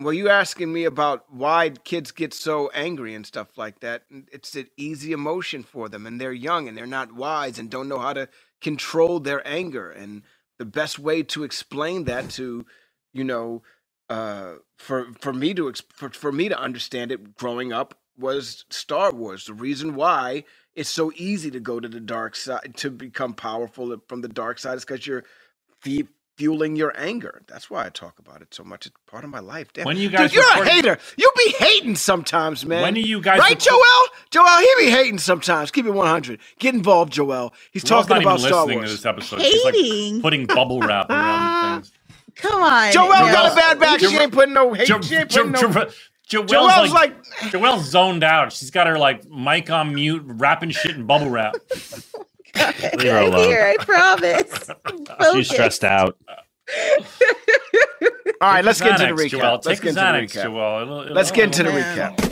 Well, 0.00 0.14
you 0.14 0.30
asking 0.30 0.72
me 0.72 0.84
about 0.84 1.26
why 1.32 1.68
kids 1.84 2.10
get 2.12 2.32
so 2.34 2.70
angry 2.74 3.14
and 3.14 3.26
stuff 3.26 3.56
like 3.58 3.80
that. 3.80 4.04
It's 4.32 4.56
an 4.56 4.68
easy 4.78 5.12
emotion 5.12 5.62
for 5.62 5.88
them, 5.90 6.06
and 6.06 6.18
they're 6.20 6.32
young 6.32 6.66
and 6.66 6.76
they're 6.78 6.86
not 6.86 7.12
wise 7.12 7.58
and 7.58 7.70
don't 7.70 7.88
know 7.88 7.98
how 8.00 8.14
to 8.14 8.28
control 8.60 9.20
their 9.20 9.46
anger. 9.46 9.90
And 9.90 10.22
the 10.62 10.66
best 10.66 10.96
way 11.00 11.24
to 11.24 11.42
explain 11.42 12.04
that 12.04 12.30
to, 12.30 12.64
you 13.12 13.24
know, 13.24 13.64
uh, 14.08 14.52
for 14.78 15.08
for 15.20 15.32
me 15.32 15.52
to 15.54 15.72
for, 15.92 16.10
for 16.10 16.30
me 16.30 16.48
to 16.48 16.56
understand 16.56 17.10
it 17.10 17.34
growing 17.36 17.72
up 17.72 17.98
was 18.16 18.64
Star 18.70 19.12
Wars. 19.12 19.46
The 19.46 19.54
reason 19.54 19.96
why 19.96 20.44
it's 20.76 20.88
so 20.88 21.10
easy 21.16 21.50
to 21.50 21.58
go 21.58 21.80
to 21.80 21.88
the 21.88 21.98
dark 21.98 22.36
side 22.36 22.74
to 22.76 22.90
become 22.90 23.34
powerful 23.34 23.96
from 24.06 24.20
the 24.20 24.28
dark 24.28 24.60
side 24.60 24.76
is 24.76 24.84
because 24.84 25.04
you're 25.04 25.24
fueling 26.36 26.76
your 26.76 26.92
anger. 26.98 27.42
That's 27.46 27.68
why 27.70 27.86
I 27.86 27.88
talk 27.90 28.18
about 28.18 28.42
it 28.42 28.52
so 28.54 28.64
much. 28.64 28.86
It's 28.86 28.94
part 29.06 29.24
of 29.24 29.30
my 29.30 29.40
life. 29.40 29.72
Damn. 29.72 29.84
When 29.84 29.96
you 29.96 30.08
guys 30.10 30.30
Dude, 30.30 30.36
you're 30.36 30.44
recording- 30.50 30.68
a 30.70 30.74
hater. 30.74 30.98
You 31.16 31.30
be 31.36 31.54
hating 31.58 31.96
sometimes, 31.96 32.64
man. 32.64 32.82
When 32.82 32.94
are 32.96 32.98
you 32.98 33.20
guys 33.20 33.38
right, 33.38 33.50
record- 33.50 33.60
Joel? 33.64 33.82
Joel, 34.30 34.58
he 34.58 34.68
be 34.86 34.90
hating 34.90 35.18
sometimes. 35.18 35.70
Keep 35.70 35.86
it 35.86 35.90
100. 35.92 36.40
Get 36.58 36.74
involved, 36.74 37.12
Joel. 37.12 37.52
He's 37.72 37.84
Joel's 37.84 38.06
talking 38.06 38.22
not 38.24 38.32
about 38.34 38.38
even 38.40 38.48
Star 38.50 38.60
listening 38.64 38.78
Wars. 38.78 38.90
to 38.90 38.96
this 38.96 39.06
episode. 39.06 39.40
She's 39.42 39.62
Hating? 39.62 40.14
like 40.14 40.22
putting 40.22 40.46
bubble 40.46 40.80
wrap 40.80 41.10
around 41.10 41.82
things. 41.82 41.92
Come 42.36 42.62
on. 42.62 42.92
Joel 42.92 43.08
now. 43.10 43.32
got 43.32 43.52
a 43.52 43.54
bad 43.54 43.78
back. 43.80 44.00
She 44.00 44.06
ain't 44.16 44.32
putting 44.32 44.54
no 44.54 44.72
hate. 44.72 44.86
Jo- 44.88 45.00
she 45.02 45.16
ain't 45.16 45.30
Jo- 45.30 45.44
no. 45.44 45.60
Jo- 45.60 45.90
Joel's, 46.28 46.50
Joel's 46.50 46.90
like, 46.92 47.14
like, 47.42 47.52
Joel's 47.52 47.84
zoned 47.90 48.24
out. 48.24 48.54
She's 48.54 48.70
got 48.70 48.86
her 48.86 48.98
like 48.98 49.28
mic 49.28 49.68
on 49.70 49.94
mute, 49.94 50.22
wrapping 50.24 50.70
shit 50.70 50.96
in 50.96 51.04
bubble 51.04 51.28
wrap. 51.28 51.54
Leave 52.54 53.10
her 53.12 53.18
I'm 53.18 53.32
alone. 53.32 53.48
here, 53.48 53.74
I 53.78 53.84
promise. 53.84 54.70
She's 55.34 55.50
stressed 55.50 55.84
out. 55.84 56.16
all 58.40 58.52
right, 58.52 58.64
let's 58.64 58.80
get 58.80 59.00
into 59.00 59.14
the 59.14 59.22
recap. 59.22 59.64
Let's 59.64 59.80
get 59.80 59.90
into 59.90 60.00
the 60.00 60.06
recap. 60.38 60.42
Joel. 60.44 60.82
It'll- 60.82 61.00
it'll- 61.02 61.14
Let's 61.14 61.30
get 61.30 61.44
into 61.44 61.62
the 61.64 61.70
recap. 61.70 62.28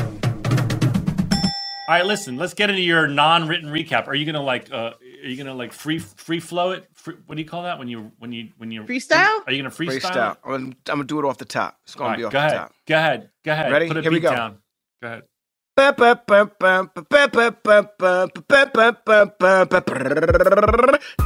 All 1.89 1.97
right, 1.97 2.07
listen. 2.07 2.37
Let's 2.37 2.55
get 2.55 2.71
into 2.71 2.83
your 2.83 3.09
non-written 3.09 3.69
recap. 3.71 4.07
Are 4.07 4.15
you 4.15 4.25
gonna 4.25 4.41
like? 4.43 4.71
Uh, 4.73 4.93
are 5.25 5.27
you 5.27 5.37
gonna 5.37 5.55
like 5.55 5.73
free 5.73 5.99
free 5.99 6.39
flow 6.39 6.71
it? 6.71 6.87
Free, 6.95 7.17
what 7.27 7.35
do 7.35 7.43
you 7.43 7.49
call 7.49 7.65
that 7.65 7.81
when 7.81 7.89
you 7.89 8.13
when 8.21 8.31
you 8.33 8.51
when 8.59 8.71
you 8.71 8.85
Freestyle? 8.85 9.41
Are 9.47 9.53
you 9.53 9.61
gonna 9.61 9.75
freestyle? 9.75 10.01
Freestyle. 10.01 10.37
I'm, 10.45 10.51
gonna- 10.51 10.65
I'm 10.67 10.75
gonna 10.87 11.05
do 11.05 11.19
it 11.19 11.25
off 11.25 11.39
the 11.39 11.45
top. 11.45 11.79
It's 11.85 11.97
gonna 11.97 12.11
right, 12.11 12.19
be 12.19 12.25
off 12.25 12.33
go 12.33 12.39
the 12.39 12.47
ahead. 12.47 12.57
top. 12.59 12.73
Go 12.87 12.95
ahead. 12.97 13.31
Go 13.45 13.53
ahead. 13.53 13.73
Ready? 13.73 13.89
Put 13.89 13.97
a 13.97 14.03
Here 14.03 14.13
we 14.13 14.21
go. 14.21 14.31
down. 14.31 14.59
Go 15.03 15.09
ahead. 15.09 15.23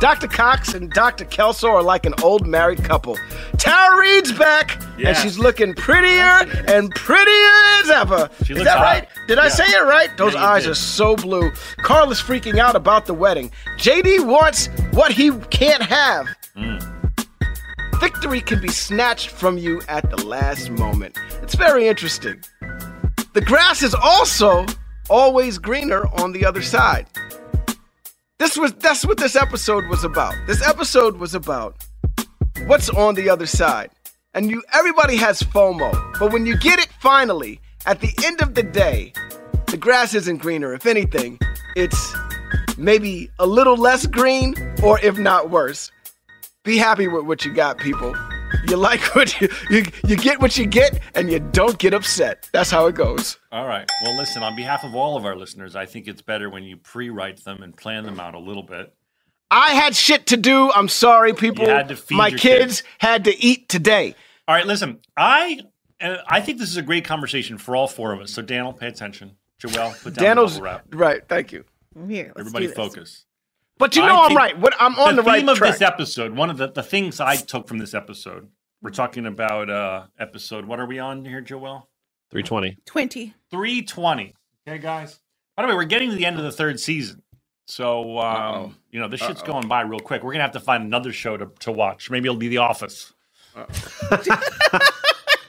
Dr. 0.00 0.28
Cox 0.28 0.74
and 0.74 0.90
Dr. 0.90 1.24
Kelso 1.24 1.68
are 1.68 1.82
like 1.82 2.06
an 2.06 2.14
old 2.22 2.46
married 2.46 2.82
couple. 2.84 3.16
Tara 3.58 3.96
Reid's 3.98 4.32
back, 4.32 4.80
and 5.02 5.16
she's 5.16 5.38
looking 5.38 5.74
prettier 5.74 6.46
and 6.68 6.90
prettier 6.94 7.50
as 7.80 7.90
ever. 7.90 8.30
She 8.44 8.54
Is 8.54 8.64
that 8.64 8.76
hot. 8.78 8.82
right? 8.82 9.08
Did 9.26 9.38
I 9.38 9.48
say 9.48 9.64
it 9.64 9.84
right? 9.84 10.14
Those 10.16 10.34
Yeah, 10.34 10.44
eyes 10.46 10.62
did. 10.64 10.72
are 10.72 10.74
so 10.74 11.16
blue. 11.16 11.50
Carl 11.78 12.10
is 12.12 12.20
freaking 12.20 12.58
out 12.58 12.76
about 12.76 13.06
the 13.06 13.14
wedding. 13.14 13.50
JD 13.78 14.24
wants 14.26 14.68
what 14.92 15.12
he 15.12 15.30
can't 15.50 15.82
have. 15.82 16.26
Hmm. 16.56 16.78
Victory 18.00 18.40
can 18.40 18.60
be 18.60 18.68
snatched 18.68 19.30
from 19.30 19.56
you 19.58 19.80
at 19.88 20.08
the 20.10 20.24
last 20.26 20.70
moment. 20.70 21.16
It's 21.42 21.54
very 21.54 21.88
interesting. 21.88 22.42
The 23.34 23.40
grass 23.40 23.82
is 23.82 23.96
also 23.96 24.64
always 25.10 25.58
greener 25.58 26.06
on 26.22 26.30
the 26.30 26.46
other 26.46 26.62
side. 26.62 27.08
This 28.38 28.56
was 28.56 28.72
that's 28.74 29.04
what 29.04 29.18
this 29.18 29.34
episode 29.34 29.88
was 29.88 30.04
about. 30.04 30.34
This 30.46 30.64
episode 30.64 31.16
was 31.16 31.34
about 31.34 31.84
what's 32.66 32.88
on 32.88 33.16
the 33.16 33.28
other 33.28 33.46
side. 33.46 33.90
And 34.34 34.52
you 34.52 34.62
everybody 34.72 35.16
has 35.16 35.42
FOMO, 35.42 36.16
but 36.20 36.32
when 36.32 36.46
you 36.46 36.56
get 36.56 36.78
it 36.78 36.88
finally, 37.00 37.60
at 37.86 38.00
the 38.00 38.14
end 38.24 38.40
of 38.40 38.54
the 38.54 38.62
day, 38.62 39.12
the 39.66 39.76
grass 39.76 40.14
isn't 40.14 40.36
greener. 40.36 40.72
If 40.72 40.86
anything, 40.86 41.40
it's 41.74 42.14
maybe 42.78 43.30
a 43.40 43.48
little 43.48 43.76
less 43.76 44.06
green 44.06 44.54
or 44.80 45.00
if 45.00 45.18
not 45.18 45.50
worse. 45.50 45.90
Be 46.62 46.78
happy 46.78 47.08
with 47.08 47.24
what 47.24 47.44
you 47.44 47.52
got, 47.52 47.78
people. 47.78 48.14
You 48.68 48.76
like 48.76 49.00
what 49.14 49.40
you, 49.40 49.48
you 49.70 49.84
you 50.06 50.16
get 50.16 50.40
what 50.40 50.56
you 50.58 50.66
get 50.66 51.00
and 51.14 51.30
you 51.30 51.38
don't 51.40 51.78
get 51.78 51.94
upset. 51.94 52.48
That's 52.52 52.70
how 52.70 52.86
it 52.86 52.94
goes. 52.94 53.38
All 53.52 53.66
right. 53.66 53.88
Well, 54.02 54.16
listen. 54.16 54.42
On 54.42 54.54
behalf 54.56 54.84
of 54.84 54.94
all 54.94 55.16
of 55.16 55.24
our 55.24 55.36
listeners, 55.36 55.76
I 55.76 55.86
think 55.86 56.08
it's 56.08 56.22
better 56.22 56.48
when 56.50 56.62
you 56.64 56.76
pre-write 56.76 57.44
them 57.44 57.62
and 57.62 57.76
plan 57.76 58.04
them 58.04 58.18
out 58.20 58.34
a 58.34 58.38
little 58.38 58.62
bit. 58.62 58.94
I 59.50 59.74
had 59.74 59.94
shit 59.94 60.26
to 60.26 60.36
do. 60.36 60.70
I'm 60.72 60.88
sorry, 60.88 61.32
people. 61.34 61.64
You 61.64 61.70
had 61.70 61.88
to 61.88 61.96
feed 61.96 62.16
My 62.16 62.28
your 62.28 62.38
kids 62.38 62.80
kids. 62.80 62.88
had 62.98 63.24
to 63.24 63.44
eat 63.44 63.68
today. 63.68 64.14
All 64.48 64.54
right. 64.54 64.66
Listen. 64.66 65.00
I 65.16 65.60
and 66.00 66.18
I 66.26 66.40
think 66.40 66.58
this 66.58 66.70
is 66.70 66.76
a 66.76 66.82
great 66.82 67.04
conversation 67.04 67.56
for 67.58 67.76
all 67.76 67.86
four 67.86 68.12
of 68.12 68.20
us. 68.20 68.32
So, 68.32 68.42
Daniel, 68.42 68.72
pay 68.72 68.88
attention. 68.88 69.36
Joelle, 69.62 70.02
put 70.02 70.14
down 70.14 70.24
Daniel's 70.24 70.54
the 70.56 70.60
bubble 70.62 70.72
wrap. 70.72 70.84
right. 70.94 71.22
Thank 71.28 71.52
you. 71.52 71.64
Here, 72.08 72.26
let's 72.34 72.40
Everybody 72.40 72.64
do 72.64 72.68
this. 72.68 72.76
focus. 72.76 73.24
But 73.78 73.96
you 73.96 74.02
know 74.02 74.22
I'm 74.22 74.36
right. 74.36 74.58
What 74.58 74.74
I'm 74.78 74.98
on 74.98 75.16
the, 75.16 75.22
right. 75.22 75.24
the 75.24 75.30
right 75.30 75.40
theme 75.40 75.48
of 75.48 75.58
track. 75.58 75.72
this 75.72 75.82
episode, 75.82 76.32
one 76.36 76.50
of 76.50 76.58
the, 76.58 76.68
the 76.70 76.82
things 76.82 77.20
I 77.20 77.36
took 77.36 77.66
from 77.66 77.78
this 77.78 77.92
episode, 77.94 78.48
we're 78.82 78.90
talking 78.90 79.26
about 79.26 79.68
uh 79.70 80.04
episode. 80.18 80.64
What 80.64 80.78
are 80.80 80.86
we 80.86 80.98
on 80.98 81.24
here, 81.24 81.42
Joelle? 81.42 81.84
320. 82.30 82.78
20. 82.86 83.34
320. 83.50 84.34
Okay, 84.66 84.78
guys. 84.78 85.20
By 85.56 85.62
the 85.62 85.68
way, 85.68 85.74
we're 85.74 85.84
getting 85.84 86.10
to 86.10 86.16
the 86.16 86.26
end 86.26 86.36
of 86.36 86.44
the 86.44 86.52
third 86.52 86.80
season. 86.80 87.22
So, 87.66 88.18
um, 88.18 88.36
Uh-oh. 88.36 88.72
you 88.90 89.00
know, 89.00 89.08
this 89.08 89.20
shit's 89.20 89.40
Uh-oh. 89.42 89.52
going 89.52 89.68
by 89.68 89.82
real 89.82 90.00
quick. 90.00 90.22
We're 90.22 90.32
going 90.32 90.40
to 90.40 90.44
have 90.44 90.52
to 90.52 90.60
find 90.60 90.82
another 90.84 91.12
show 91.12 91.36
to, 91.36 91.50
to 91.60 91.72
watch. 91.72 92.10
Maybe 92.10 92.26
it'll 92.26 92.36
be 92.36 92.48
The 92.48 92.58
Office. 92.58 93.12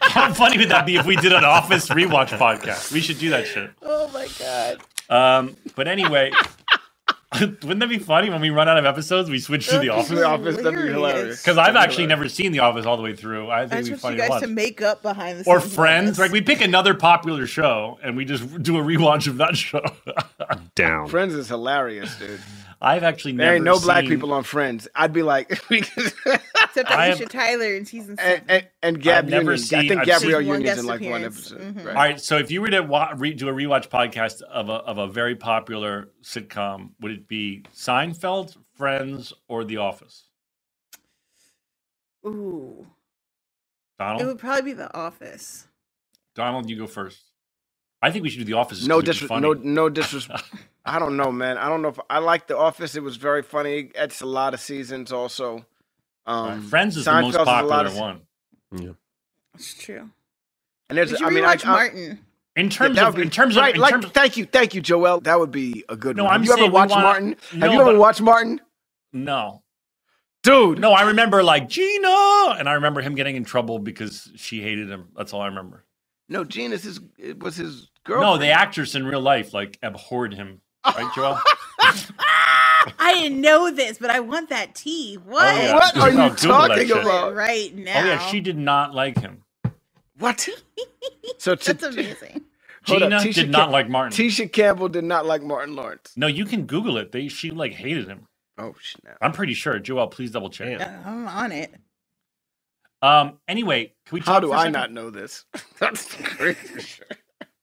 How 0.01 0.31
funny 0.33 0.57
would 0.57 0.69
that 0.69 0.85
be 0.85 0.95
if 0.95 1.05
we 1.05 1.15
did 1.15 1.33
an 1.33 1.43
Office 1.43 1.89
rewatch 1.89 2.37
podcast? 2.37 2.91
We 2.91 3.01
should 3.01 3.19
do 3.19 3.31
that 3.31 3.47
shit. 3.47 3.71
Oh 3.81 4.07
my 4.13 4.27
god. 4.39 4.79
Um, 5.09 5.57
but 5.75 5.87
anyway, 5.87 6.31
wouldn't 7.39 7.79
that 7.79 7.89
be 7.89 7.97
funny 7.99 8.29
when 8.29 8.39
we 8.39 8.49
run 8.49 8.69
out 8.69 8.77
of 8.77 8.85
episodes? 8.85 9.29
We 9.29 9.39
switch 9.39 9.67
to 9.69 9.79
The 9.79 9.89
Office? 9.89 10.09
The 10.09 10.25
Office, 10.25 10.57
that'd 10.57 10.73
be 10.73 10.87
hilarious. 10.91 11.41
Because 11.41 11.57
I've 11.57 11.75
actually 11.75 12.03
hilarious. 12.03 12.09
never 12.09 12.29
seen 12.29 12.51
The 12.51 12.59
Office 12.59 12.85
all 12.85 12.97
the 12.97 13.03
way 13.03 13.15
through. 13.15 13.49
I 13.49 13.61
think 13.61 13.73
I 13.73 13.75
it'd 13.77 13.85
be 13.85 13.89
just 13.91 14.01
funny 14.01 14.17
want 14.17 14.17
you 14.17 14.21
to 14.21 14.21
guys 14.21 14.29
watch. 14.29 14.41
to 14.41 14.47
make 14.47 14.81
up 14.81 15.01
behind 15.01 15.39
the 15.39 15.49
Or. 15.49 15.59
Friends. 15.59 16.19
Like 16.19 16.25
Like 16.27 16.31
we 16.33 16.41
pick 16.41 16.61
another 16.61 16.93
popular 16.93 17.45
show 17.47 17.99
and 18.03 18.15
we 18.15 18.25
just 18.25 18.61
do 18.63 18.77
a 18.77 18.81
rewatch 18.81 19.27
of 19.27 19.37
that 19.37 19.57
show. 19.57 19.81
Down. 20.75 21.07
Friends 21.07 21.33
is 21.33 21.47
hilarious, 21.47 22.15
dude. 22.17 22.39
I've 22.81 23.03
actually 23.03 23.33
never 23.33 23.47
There 23.47 23.55
ain't 23.55 23.65
no 23.65 23.79
black 23.79 24.05
people 24.05 24.33
on 24.33 24.43
Friends. 24.43 24.87
I'd 24.95 25.13
be 25.13 25.23
like, 25.23 25.49
Except 25.71 26.91
I 26.91 27.07
Alicia 27.07 27.23
have- 27.23 27.29
Tyler 27.29 27.73
in 27.73 27.85
season 27.85 28.11
and, 28.11 28.19
seven. 28.19 28.45
and, 28.49 28.67
and 28.83 29.01
Gab 29.01 29.25
I've 29.25 29.31
Union. 29.33 29.57
seen- 29.57 29.79
I 29.79 29.87
think 29.87 30.01
I've 30.01 30.05
Gabrielle 30.07 30.39
seen 30.41 30.47
Union's 30.49 30.79
in 30.79 30.85
like 30.85 31.01
one 31.01 31.09
appearance. 31.23 31.51
episode. 31.51 31.61
Mhm. 31.75 31.77
Right. 31.77 31.87
All 31.87 31.93
right, 32.03 32.19
so 32.21 32.37
if 32.37 32.51
you 32.51 32.61
were 32.61 32.69
to 32.69 32.81
wa- 32.81 33.13
re- 33.15 33.33
do 33.33 33.47
a 33.49 33.53
rewatch 33.53 33.87
podcast 33.89 34.41
of 34.43 34.69
a 34.69 34.73
of 34.73 34.97
a 34.97 35.07
very 35.07 35.35
popular 35.35 36.09
sitcom, 36.23 36.89
would 36.99 37.11
it 37.11 37.27
be 37.27 37.63
Seinfeld, 37.73 38.57
Friends, 38.75 39.31
or 39.47 39.63
The 39.63 39.77
Office? 39.77 40.25
Ooh. 42.25 42.87
Donald. 43.99 44.21
It 44.21 44.25
would 44.25 44.39
probably 44.39 44.63
be 44.63 44.73
The 44.73 44.93
Office. 44.95 45.67
Donald, 46.35 46.69
you 46.69 46.75
go 46.77 46.87
first. 46.87 47.31
I 48.01 48.11
think 48.11 48.23
we 48.23 48.29
should 48.29 48.39
do 48.39 48.45
The 48.45 48.53
Office. 48.53 48.85
No 48.85 48.99
'cause 48.99 49.09
it'd 49.09 49.21
be 49.21 49.25
disres- 49.25 49.29
funny. 49.29 49.41
no 49.41 49.53
no 49.53 49.89
disrespect. 49.89 50.43
I 50.85 50.99
don't 50.99 51.17
know, 51.17 51.31
man. 51.31 51.57
I 51.57 51.67
don't 51.67 51.81
know 51.81 51.87
if 51.89 51.99
I 52.09 52.19
like 52.19 52.47
The 52.47 52.57
Office. 52.57 52.95
It 52.95 53.01
was 53.03 53.15
very 53.17 53.41
funny. 53.41 53.89
It's 53.95 54.21
a 54.21 54.25
lot 54.25 54.53
of 54.53 54.59
seasons, 54.59 55.11
also. 55.11 55.65
All 56.27 56.45
right, 56.47 56.53
Um, 56.53 56.61
Friends 56.67 56.95
is 56.97 57.05
the 57.05 57.11
Seinfeld's 57.11 57.23
most 57.23 57.35
a 57.35 57.43
lot 57.43 57.67
popular 57.67 57.85
of- 57.87 57.97
one. 57.97 58.21
It's 59.55 59.73
true. 59.73 60.09
And 60.89 60.97
there's, 60.97 61.11
We 61.11 61.17
should 61.17 61.27
I 61.27 61.29
mean, 61.31 61.45
I, 61.45 61.55
rewatch 61.55 61.65
Martin. 61.65 62.19
In 62.55 62.69
terms 62.69 62.95
that 62.95 63.07
of 63.07 63.15
be- 63.15 63.21
in 63.21 63.29
terms 63.29 63.57
of 63.57 63.61
right, 63.63 63.75
in 63.75 63.81
like, 63.81 63.91
terms 63.93 64.05
thank 64.13 64.37
you, 64.37 64.45
thank 64.45 64.73
you, 64.75 64.81
Joel. 64.81 65.19
That 65.21 65.39
would 65.39 65.51
be 65.51 65.83
a 65.89 65.95
good 65.97 66.15
No, 66.15 66.25
one. 66.25 66.33
I'm 66.33 66.39
Have 66.41 66.45
you 66.47 66.51
ever 66.53 66.59
saying 66.61 66.71
we 66.71 66.75
watched 66.75 66.91
wanna- 66.91 67.03
Martin? 67.03 67.35
No, 67.53 67.59
Have 67.65 67.73
you 67.73 67.81
ever 67.81 67.91
but- 67.93 67.99
watched 67.99 68.21
Martin? 68.21 68.61
no, 69.13 69.61
Dude, 70.43 70.77
no, 70.79 70.91
I 70.93 71.01
remember 71.07 71.41
like 71.43 71.67
Gina, 71.67 72.55
and 72.59 72.69
I 72.69 72.73
remember 72.73 73.01
him 73.01 73.15
getting 73.15 73.35
in 73.35 73.45
trouble 73.45 73.79
because 73.79 74.31
she 74.35 74.61
hated 74.61 74.89
him. 74.89 75.07
That's 75.17 75.33
all 75.33 75.41
I 75.41 75.47
remember. 75.47 75.83
no, 76.29 76.43
Gene 76.43 76.71
is 76.71 76.83
his. 76.83 76.99
It 77.17 77.39
was 77.41 77.55
his 77.55 77.89
girl. 78.03 78.21
No, 78.21 78.37
the 78.37 78.49
actress 78.49 78.93
in 78.93 79.05
real 79.07 79.21
life 79.21 79.53
like 79.55 79.79
abhorred 79.81 80.33
him. 80.35 80.61
Right, 80.85 81.11
Joel? 81.15 81.39
I 82.99 83.13
didn't 83.15 83.41
know 83.41 83.71
this, 83.71 83.97
but 83.97 84.09
I 84.11 84.19
want 84.19 84.49
that 84.49 84.75
tea. 84.75 85.15
What? 85.15 85.43
Oh, 85.55 85.61
yeah. 85.61 85.73
What 85.75 85.97
are 85.97 86.09
you 86.11 86.17
Google 86.17 86.35
talking 86.35 86.91
about? 86.91 87.35
Right 87.35 87.75
now. 87.75 88.01
Oh 88.01 88.05
yeah, 88.05 88.19
she 88.19 88.41
did 88.41 88.57
not 88.57 88.93
like 88.93 89.19
him. 89.19 89.43
What? 90.19 90.47
So 91.39 91.55
t- 91.55 91.73
That's 91.73 91.83
amazing. 91.83 92.43
Hold 92.87 93.03
up, 93.03 93.09
Gina 93.09 93.17
Tisha 93.17 93.33
did 93.33 93.49
not 93.51 93.63
Cam- 93.65 93.71
like 93.71 93.89
Martin. 93.89 94.11
Tisha 94.17 94.51
Campbell 94.51 94.89
did 94.89 95.03
not 95.03 95.25
like 95.25 95.41
Martin 95.43 95.75
Lawrence. 95.75 96.13
no, 96.15 96.27
you 96.27 96.45
can 96.45 96.65
Google 96.65 96.97
it. 96.97 97.11
They 97.11 97.27
she 97.27 97.51
like 97.51 97.73
hated 97.73 98.07
him. 98.07 98.25
Oh 98.57 98.75
snap! 98.81 99.17
I'm 99.21 99.31
pretty 99.33 99.53
sure. 99.55 99.79
Joel, 99.79 100.07
please 100.07 100.31
double 100.31 100.49
check. 100.49 100.79
Damn. 100.79 101.05
I'm 101.05 101.27
on 101.27 101.51
it. 101.51 101.73
Um. 103.01 103.39
Anyway, 103.47 103.93
can 104.05 104.15
we? 104.15 104.21
How 104.21 104.33
talk 104.35 104.41
do 104.41 104.47
for 104.49 104.55
a 104.55 104.59
I 104.59 104.59
second? 104.65 104.73
not 104.73 104.91
know 104.93 105.09
this? 105.09 105.45
That's 105.79 106.13
crazy. 106.15 107.01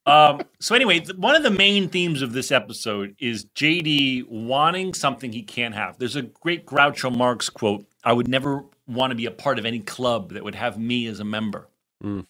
Um. 0.04 0.42
So 0.60 0.74
anyway, 0.74 1.00
th- 1.00 1.16
one 1.16 1.36
of 1.36 1.44
the 1.44 1.50
main 1.50 1.88
themes 1.88 2.22
of 2.22 2.32
this 2.32 2.50
episode 2.50 3.14
is 3.20 3.44
JD 3.54 4.28
wanting 4.28 4.94
something 4.94 5.32
he 5.32 5.42
can't 5.42 5.74
have. 5.74 5.98
There's 5.98 6.16
a 6.16 6.22
great 6.22 6.66
Groucho 6.66 7.16
Marx 7.16 7.48
quote: 7.48 7.86
"I 8.02 8.12
would 8.12 8.26
never 8.28 8.64
want 8.88 9.12
to 9.12 9.14
be 9.14 9.26
a 9.26 9.30
part 9.30 9.58
of 9.60 9.64
any 9.64 9.78
club 9.78 10.32
that 10.32 10.42
would 10.42 10.56
have 10.56 10.76
me 10.78 11.06
as 11.06 11.20
a 11.20 11.24
member." 11.24 11.68
Mm. 12.02 12.26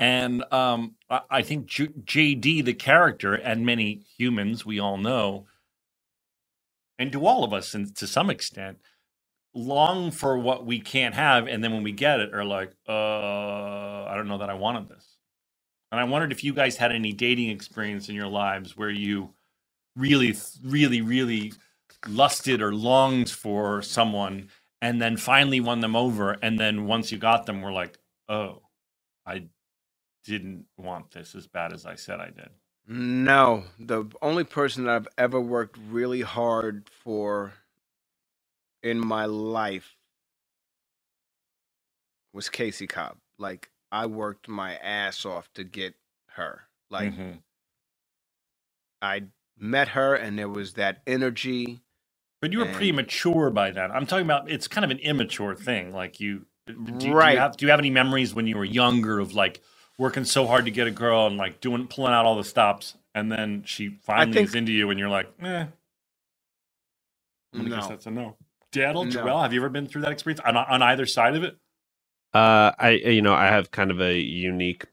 And 0.00 0.44
um, 0.52 0.94
I, 1.10 1.20
I 1.30 1.42
think 1.42 1.66
J- 1.66 1.88
JD, 1.88 2.64
the 2.64 2.74
character, 2.74 3.34
and 3.34 3.64
many 3.66 4.02
humans 4.16 4.64
we 4.66 4.78
all 4.78 4.96
know, 4.96 5.46
and 6.98 7.12
to 7.12 7.26
all 7.26 7.44
of 7.44 7.52
us, 7.52 7.74
and 7.74 7.94
to 7.96 8.06
some 8.06 8.30
extent, 8.30 8.78
long 9.54 10.10
for 10.10 10.38
what 10.38 10.66
we 10.66 10.80
can't 10.80 11.14
have, 11.14 11.46
and 11.46 11.62
then 11.62 11.72
when 11.72 11.82
we 11.82 11.92
get 11.92 12.20
it, 12.20 12.34
are 12.34 12.44
like, 12.44 12.72
uh, 12.88 14.04
I 14.04 14.12
don't 14.16 14.28
know 14.28 14.38
that 14.38 14.50
I 14.50 14.54
wanted 14.54 14.88
this. 14.88 15.17
And 15.90 16.00
I 16.00 16.04
wondered 16.04 16.32
if 16.32 16.44
you 16.44 16.52
guys 16.52 16.76
had 16.76 16.92
any 16.92 17.12
dating 17.12 17.50
experience 17.50 18.08
in 18.08 18.14
your 18.14 18.28
lives 18.28 18.76
where 18.76 18.90
you 18.90 19.30
really, 19.96 20.36
really, 20.62 21.00
really 21.00 21.52
lusted 22.06 22.62
or 22.62 22.74
longed 22.74 23.30
for 23.30 23.82
someone, 23.82 24.48
and 24.80 25.02
then 25.02 25.16
finally 25.16 25.60
won 25.60 25.80
them 25.80 25.96
over, 25.96 26.32
and 26.42 26.58
then 26.58 26.86
once 26.86 27.10
you 27.10 27.18
got 27.18 27.46
them, 27.46 27.62
were 27.62 27.72
like, 27.72 27.98
oh, 28.28 28.62
I 29.26 29.46
didn't 30.24 30.66
want 30.76 31.10
this 31.10 31.34
as 31.34 31.46
bad 31.46 31.72
as 31.72 31.86
I 31.86 31.96
said 31.96 32.20
I 32.20 32.26
did. 32.26 32.50
No, 32.86 33.64
the 33.78 34.04
only 34.22 34.44
person 34.44 34.84
that 34.84 34.94
I've 34.94 35.08
ever 35.18 35.40
worked 35.40 35.78
really 35.90 36.22
hard 36.22 36.88
for 37.02 37.54
in 38.82 39.04
my 39.04 39.24
life 39.24 39.96
was 42.32 42.48
CaCee 42.48 42.88
Cobb. 42.88 43.16
Like 43.38 43.70
I 43.90 44.06
worked 44.06 44.48
my 44.48 44.76
ass 44.76 45.24
off 45.24 45.52
to 45.54 45.64
get 45.64 45.94
her. 46.32 46.62
Like 46.90 47.12
Mhm. 47.14 47.42
I 49.00 49.24
met 49.56 49.88
her 49.88 50.14
and 50.14 50.38
there 50.38 50.48
was 50.48 50.74
that 50.74 51.02
energy. 51.06 51.80
But 52.40 52.52
you 52.52 52.58
were 52.60 52.66
pretty 52.66 52.90
And- 52.90 52.96
mature 52.96 53.50
by 53.50 53.70
then. 53.72 53.90
I'm 53.90 54.06
talking 54.06 54.24
about 54.24 54.50
it's 54.50 54.68
kind 54.68 54.84
of 54.84 54.90
an 54.90 54.98
immature 54.98 55.54
thing. 55.56 55.92
Like 55.92 56.20
you, 56.20 56.46
do, 56.66 56.74
do 56.98 57.06
you 57.08 57.14
Right. 57.14 57.36
have, 57.38 57.56
do 57.56 57.64
you 57.66 57.70
have 57.70 57.80
any 57.80 57.90
memories 57.90 58.34
when 58.34 58.46
you 58.46 58.56
were 58.56 58.64
younger 58.64 59.18
of 59.18 59.34
like 59.34 59.62
working 59.98 60.24
so 60.24 60.46
hard 60.46 60.64
to 60.66 60.70
get 60.70 60.86
a 60.86 60.90
girl 60.92 61.26
and 61.26 61.36
like 61.36 61.60
doing 61.60 61.88
pulling 61.88 62.12
out 62.12 62.24
all 62.26 62.36
the 62.36 62.44
stops 62.44 62.96
and 63.14 63.32
then 63.32 63.64
she 63.64 63.88
finally 64.02 64.32
think- 64.36 64.48
is 64.50 64.54
into 64.54 64.70
you, 64.70 64.90
and 64.90 65.00
you're 65.00 65.08
like, 65.08 65.26
eh. 65.40 65.66
I'm 67.52 67.62
gonna 67.62 67.70
guess 67.70 67.84
No. 67.84 67.88
that's 67.88 68.06
a 68.06 68.10
no. 68.12 68.36
Daddle, 68.70 69.04
No. 69.06 69.10
Joel, 69.10 69.42
have 69.42 69.52
you 69.52 69.60
ever 69.60 69.70
been 69.70 69.86
through 69.88 70.02
that 70.02 70.12
experience 70.12 70.40
on, 70.44 70.56
on 70.56 70.82
either 70.82 71.06
side 71.06 71.34
of 71.34 71.42
it? 71.42 71.58
Uh, 72.34 72.72
I 72.78 72.90
you 72.90 73.22
know 73.22 73.34
I 73.34 73.46
have 73.46 73.70
kind 73.70 73.90
of 73.90 74.00
a 74.00 74.18
unique 74.18 74.84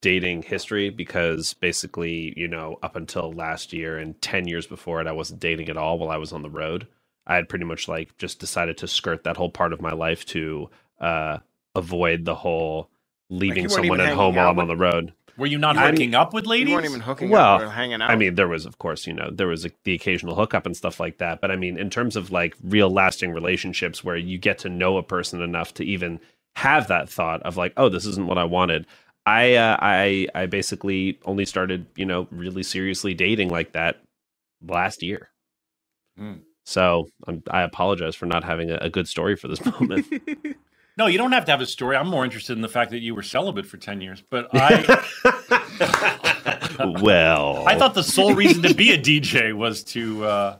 dating 0.00 0.42
history 0.42 0.90
because 0.90 1.54
basically 1.54 2.32
you 2.36 2.48
know 2.48 2.78
up 2.82 2.96
until 2.96 3.32
last 3.32 3.72
year 3.72 3.98
and 3.98 4.20
ten 4.22 4.48
years 4.48 4.66
before 4.66 5.00
it 5.00 5.06
I 5.06 5.12
wasn't 5.12 5.40
dating 5.40 5.68
at 5.68 5.76
all 5.76 5.98
while 5.98 6.10
I 6.10 6.16
was 6.16 6.32
on 6.32 6.42
the 6.42 6.50
road. 6.50 6.86
I 7.26 7.36
had 7.36 7.48
pretty 7.48 7.64
much 7.64 7.86
like 7.88 8.16
just 8.18 8.40
decided 8.40 8.76
to 8.78 8.88
skirt 8.88 9.24
that 9.24 9.36
whole 9.36 9.50
part 9.50 9.72
of 9.72 9.80
my 9.80 9.92
life 9.92 10.24
to 10.26 10.68
uh 11.00 11.38
avoid 11.76 12.24
the 12.24 12.34
whole 12.34 12.90
leaving 13.30 13.64
you 13.64 13.68
weren't 13.68 13.72
someone 13.72 14.00
at 14.00 14.14
home 14.14 14.34
while 14.34 14.50
I'm 14.50 14.58
on 14.58 14.68
the 14.68 14.76
road. 14.76 15.12
Were 15.36 15.46
you 15.46 15.58
not 15.58 15.76
I 15.78 15.86
mean- 15.86 15.92
hooking 15.92 16.14
up 16.16 16.34
with 16.34 16.46
ladies? 16.46 16.68
You 16.68 16.74
weren't 16.74 16.86
even 16.86 17.00
hooking 17.00 17.30
Well, 17.30 17.54
up 17.56 17.62
or 17.62 17.70
hanging 17.70 18.02
out. 18.02 18.10
I 18.10 18.16
mean, 18.16 18.34
there 18.34 18.48
was, 18.48 18.66
of 18.66 18.78
course, 18.78 19.06
you 19.06 19.14
know, 19.14 19.30
there 19.32 19.46
was 19.46 19.64
a, 19.64 19.70
the 19.84 19.94
occasional 19.94 20.34
hookup 20.34 20.66
and 20.66 20.76
stuff 20.76 21.00
like 21.00 21.18
that. 21.18 21.40
But 21.40 21.50
I 21.50 21.56
mean, 21.56 21.78
in 21.78 21.88
terms 21.88 22.16
of 22.16 22.30
like 22.30 22.56
real 22.62 22.90
lasting 22.90 23.30
relationships 23.30 24.04
where 24.04 24.16
you 24.16 24.36
get 24.36 24.58
to 24.58 24.68
know 24.68 24.98
a 24.98 25.02
person 25.02 25.40
enough 25.40 25.72
to 25.74 25.84
even 25.84 26.20
have 26.56 26.88
that 26.88 27.08
thought 27.08 27.42
of 27.42 27.56
like, 27.56 27.72
oh, 27.76 27.88
this 27.88 28.06
isn't 28.06 28.26
what 28.26 28.38
I 28.38 28.44
wanted. 28.44 28.86
I, 29.26 29.54
uh, 29.54 29.76
I, 29.80 30.26
I 30.34 30.46
basically 30.46 31.18
only 31.24 31.44
started, 31.44 31.86
you 31.96 32.04
know, 32.04 32.26
really 32.30 32.62
seriously 32.62 33.14
dating 33.14 33.50
like 33.50 33.72
that 33.72 34.02
last 34.66 35.02
year. 35.02 35.28
Hmm. 36.16 36.34
So 36.64 37.08
I'm, 37.26 37.42
I 37.50 37.62
apologize 37.62 38.14
for 38.14 38.26
not 38.26 38.44
having 38.44 38.70
a, 38.70 38.76
a 38.76 38.90
good 38.90 39.08
story 39.08 39.36
for 39.36 39.48
this 39.48 39.64
moment. 39.80 40.06
No, 41.00 41.06
you 41.06 41.16
don't 41.16 41.32
have 41.32 41.46
to 41.46 41.50
have 41.50 41.62
a 41.62 41.66
story. 41.66 41.96
I'm 41.96 42.08
more 42.08 42.26
interested 42.26 42.52
in 42.54 42.60
the 42.60 42.68
fact 42.68 42.90
that 42.90 42.98
you 42.98 43.14
were 43.14 43.22
celibate 43.22 43.64
for 43.64 43.78
10 43.78 44.02
years. 44.02 44.22
But 44.28 44.50
I 44.52 44.82
well, 47.00 47.66
I 47.66 47.78
thought 47.78 47.94
the 47.94 48.02
sole 48.02 48.34
reason 48.34 48.62
to 48.64 48.74
be 48.74 48.92
a 48.92 48.98
DJ 48.98 49.54
was 49.54 49.82
to 49.84 50.24
uh, 50.26 50.56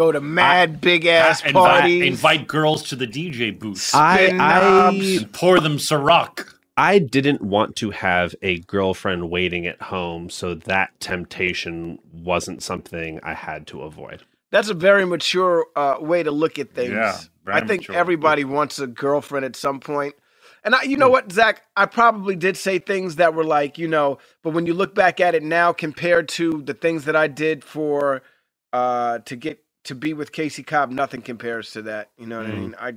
Go 0.00 0.12
to 0.12 0.20
mad 0.22 0.80
big 0.80 1.04
ass 1.04 1.44
invite, 1.44 1.52
parties. 1.52 2.02
invite 2.06 2.48
girls 2.48 2.84
to 2.84 2.96
the 2.96 3.06
DJ 3.06 3.58
booth 3.58 3.94
I, 3.94 4.28
spin 4.28 4.40
I, 4.40 5.28
pour 5.30 5.60
them 5.60 5.76
Ciroc. 5.76 6.54
I 6.74 6.98
didn't 6.98 7.42
want 7.42 7.76
to 7.76 7.90
have 7.90 8.34
a 8.40 8.60
girlfriend 8.60 9.28
waiting 9.28 9.66
at 9.66 9.78
home, 9.82 10.30
so 10.30 10.54
that 10.54 10.98
temptation 11.00 11.98
wasn't 12.14 12.62
something 12.62 13.20
I 13.22 13.34
had 13.34 13.66
to 13.66 13.82
avoid. 13.82 14.22
That's 14.50 14.70
a 14.70 14.74
very 14.74 15.04
mature 15.04 15.66
uh, 15.76 15.96
way 16.00 16.22
to 16.22 16.30
look 16.30 16.58
at 16.58 16.72
things. 16.72 16.92
Yeah, 16.92 17.18
I 17.46 17.60
think 17.60 17.82
mature. 17.82 17.96
everybody 17.96 18.44
wants 18.44 18.78
a 18.78 18.86
girlfriend 18.86 19.44
at 19.44 19.54
some 19.54 19.80
point. 19.80 20.14
And 20.64 20.74
I, 20.74 20.84
you 20.84 20.96
know 20.96 21.10
what, 21.10 21.30
Zach? 21.30 21.64
I 21.76 21.84
probably 21.84 22.36
did 22.36 22.56
say 22.56 22.78
things 22.78 23.16
that 23.16 23.34
were 23.34 23.44
like, 23.44 23.76
you 23.76 23.86
know, 23.86 24.16
but 24.42 24.54
when 24.54 24.64
you 24.64 24.72
look 24.72 24.94
back 24.94 25.20
at 25.20 25.34
it 25.34 25.42
now, 25.42 25.74
compared 25.74 26.30
to 26.30 26.62
the 26.62 26.72
things 26.72 27.04
that 27.04 27.16
I 27.16 27.26
did 27.26 27.62
for 27.62 28.22
uh, 28.72 29.18
to 29.26 29.36
get 29.36 29.62
to 29.84 29.94
be 29.94 30.14
with 30.14 30.32
CaCee 30.32 30.66
Cobb, 30.66 30.90
nothing 30.90 31.22
compares 31.22 31.72
to 31.72 31.82
that. 31.82 32.10
You 32.18 32.26
know 32.26 32.38
what 32.38 32.46
I 32.46 32.52
Mm. 32.52 32.54
mean? 32.54 32.76
I 32.80 32.94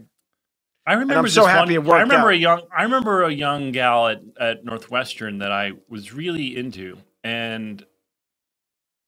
I 0.86 0.96
remember 0.96 1.28
so 1.28 1.46
happy 1.48 1.76
one, 1.76 1.76
it 1.76 1.84
worked 1.84 2.00
I 2.00 2.02
remember 2.04 2.30
out. 2.30 2.32
a 2.32 2.38
young 2.38 2.63
I 2.76 2.84
remember 2.84 3.24
a 3.24 3.32
young 3.32 3.72
gal 3.74 4.10
at, 4.10 4.22
at 4.39 4.65
Northwestern 4.65 5.39
that 5.39 5.52
I 5.52 5.74
was 5.89 6.13
really 6.13 6.58
into 6.58 7.00
and 7.24 7.86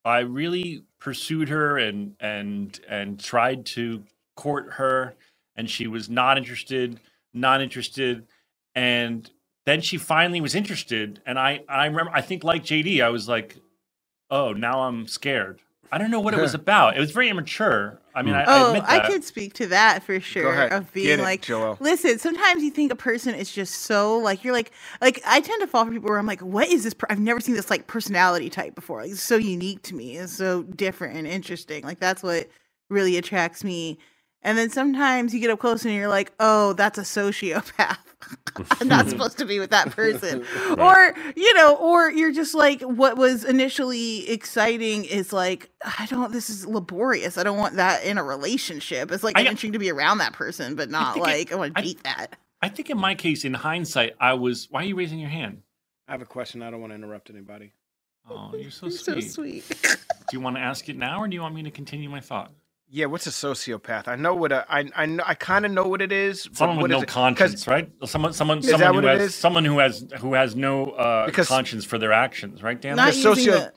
I 0.05 0.19
really 0.19 0.83
pursued 0.99 1.49
her 1.49 1.77
and 1.77 2.15
and 2.19 2.79
and 2.89 3.19
tried 3.19 3.65
to 3.67 4.03
court 4.35 4.73
her 4.73 5.15
and 5.55 5.69
she 5.69 5.87
was 5.87 6.09
not 6.09 6.37
interested, 6.37 6.99
not 7.33 7.61
interested 7.61 8.25
and 8.75 9.29
then 9.65 9.81
she 9.81 9.97
finally 9.97 10.41
was 10.41 10.55
interested 10.55 11.21
and 11.25 11.39
I 11.39 11.61
I 11.69 11.87
remember 11.87 12.11
I 12.13 12.21
think 12.21 12.43
like 12.43 12.63
JD 12.65 13.03
I 13.03 13.09
was 13.09 13.27
like 13.29 13.57
oh 14.31 14.53
now 14.53 14.81
I'm 14.83 15.07
scared. 15.07 15.61
I 15.91 15.97
don't 15.97 16.11
know 16.11 16.19
what 16.19 16.33
it 16.33 16.39
was 16.41 16.53
about. 16.55 16.97
It 16.97 16.99
was 16.99 17.11
very 17.11 17.29
immature. 17.29 17.99
I 18.13 18.21
mean, 18.21 18.33
I, 18.33 18.41
I 18.43 18.45
Oh, 18.47 18.67
admit 18.67 18.83
I 18.87 18.99
could 19.07 19.23
speak 19.23 19.53
to 19.55 19.67
that 19.67 20.03
for 20.03 20.19
sure. 20.19 20.51
ahead. 20.51 20.71
Of 20.73 20.91
being 20.93 21.07
Get 21.07 21.19
it, 21.19 21.23
like, 21.23 21.41
Joel. 21.41 21.77
listen, 21.81 22.17
sometimes 22.19 22.63
you 22.63 22.71
think 22.71 22.91
a 22.91 22.95
person 22.95 23.35
is 23.35 23.51
just 23.51 23.73
so 23.81 24.17
like 24.17 24.43
you're 24.43 24.53
like 24.53 24.71
like 25.01 25.21
I 25.25 25.41
tend 25.41 25.61
to 25.61 25.67
fall 25.67 25.85
for 25.85 25.91
people 25.91 26.09
where 26.09 26.17
I'm 26.17 26.25
like, 26.25 26.41
what 26.41 26.67
is 26.69 26.83
this? 26.83 26.93
Per- 26.93 27.07
I've 27.09 27.19
never 27.19 27.39
seen 27.39 27.55
this 27.55 27.69
like 27.69 27.87
personality 27.87 28.49
type 28.49 28.73
before. 28.75 29.01
Like, 29.01 29.11
it's 29.11 29.21
so 29.21 29.35
unique 29.37 29.81
to 29.83 29.95
me. 29.95 30.17
It's 30.17 30.33
so 30.33 30.63
different 30.63 31.17
and 31.17 31.27
interesting. 31.27 31.83
Like 31.83 31.99
that's 31.99 32.23
what 32.23 32.47
really 32.89 33.17
attracts 33.17 33.63
me. 33.63 33.97
And 34.45 34.57
then 34.57 34.69
sometimes 34.69 35.33
you 35.33 35.39
get 35.41 35.49
up 35.49 35.57
close 35.59 35.83
and 35.85 35.93
you're 35.93 36.07
like, 36.07 36.31
oh, 36.39 36.73
that's 36.73 36.97
a 36.99 37.01
sociopath. 37.01 37.97
I'm 38.79 38.87
not 38.87 39.09
supposed 39.09 39.37
to 39.39 39.45
be 39.45 39.59
with 39.59 39.71
that 39.71 39.89
person. 39.91 40.45
Or, 40.77 41.13
you 41.35 41.53
know, 41.55 41.75
or 41.77 42.11
you're 42.11 42.31
just 42.31 42.53
like, 42.53 42.81
what 42.81 43.17
was 43.17 43.43
initially 43.43 44.29
exciting 44.29 45.05
is 45.05 45.33
like, 45.33 45.69
I 45.83 46.05
don't, 46.09 46.31
this 46.31 46.49
is 46.49 46.65
laborious. 46.67 47.37
I 47.37 47.43
don't 47.43 47.57
want 47.57 47.75
that 47.75 48.03
in 48.03 48.17
a 48.17 48.23
relationship. 48.23 49.11
It's 49.11 49.23
like 49.23 49.37
I 49.37 49.41
got- 49.43 49.49
interesting 49.49 49.71
to 49.73 49.79
be 49.79 49.91
around 49.91 50.19
that 50.19 50.33
person, 50.33 50.75
but 50.75 50.89
not 50.89 51.15
think 51.15 51.25
it- 51.27 51.29
like, 51.29 51.51
I 51.51 51.55
want 51.55 51.75
to 51.75 51.81
date 51.81 52.03
that. 52.03 52.35
I 52.61 52.69
think 52.69 52.89
in 52.89 52.97
my 52.97 53.15
case, 53.15 53.45
in 53.45 53.53
hindsight, 53.53 54.15
I 54.19 54.33
was. 54.33 54.67
Why 54.71 54.81
are 54.81 54.85
you 54.85 54.95
raising 54.95 55.19
your 55.19 55.29
hand? 55.29 55.61
I 56.07 56.11
have 56.13 56.21
a 56.21 56.25
question. 56.25 56.61
I 56.61 56.69
don't 56.71 56.81
want 56.81 56.91
to 56.91 56.95
interrupt 56.95 57.29
anybody. 57.29 57.73
Oh, 58.29 58.51
you're 58.55 58.71
so 58.71 58.85
You're 58.89 58.97
sweet. 59.21 59.23
so 59.23 59.73
sweet. 59.73 59.97
Do 60.29 60.37
you 60.37 60.39
want 60.41 60.55
to 60.55 60.61
ask 60.61 60.87
it 60.89 60.97
now, 60.97 61.21
or 61.21 61.27
do 61.27 61.35
you 61.35 61.41
want 61.41 61.53
me 61.55 61.63
to 61.63 61.71
continue 61.71 62.09
my 62.09 62.21
thought? 62.21 62.51
Yeah, 62.89 63.07
what's 63.07 63.27
a 63.27 63.31
sociopath? 63.31 64.07
I 64.07 64.15
know 64.15 64.35
what 64.35 64.51
a 64.51 64.65
I 64.69 64.89
I 64.95 65.05
know, 65.07 65.23
I 65.25 65.33
kind 65.33 65.65
of 65.65 65.71
know 65.71 65.87
what 65.87 66.01
it 66.01 66.11
is. 66.11 66.47
Someone 66.53 66.77
what 66.77 66.83
with 66.83 66.91
no 66.91 67.01
it? 67.01 67.07
'Cause- 67.07 67.13
conscience, 67.13 67.67
right? 67.67 67.89
Someone, 68.05 68.33
someone, 68.33 68.59
Is 68.59 68.69
someone 68.69 68.95
what 68.95 69.03
who 69.03 69.09
it 69.09 69.19
has 69.19 69.29
is? 69.29 69.35
someone 69.35 69.65
who 69.65 69.79
has 69.79 70.05
who 70.19 70.33
has 70.33 70.55
no 70.55 70.91
uh, 70.91 71.25
Because- 71.25 71.47
conscience 71.47 71.85
for 71.85 71.97
their 71.97 72.13
actions, 72.13 72.61
right, 72.63 72.79
Dan? 72.79 72.95
Not 72.95 73.13
The 73.13 73.21
socio- 73.21 73.51
the. 73.53 73.73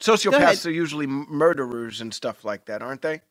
Sociopaths 0.00 0.66
are 0.66 0.70
usually 0.70 1.06
murderers 1.06 2.00
and 2.00 2.12
stuff 2.12 2.44
like 2.44 2.66
that, 2.66 2.82
aren't 2.82 3.02
they? 3.02 3.22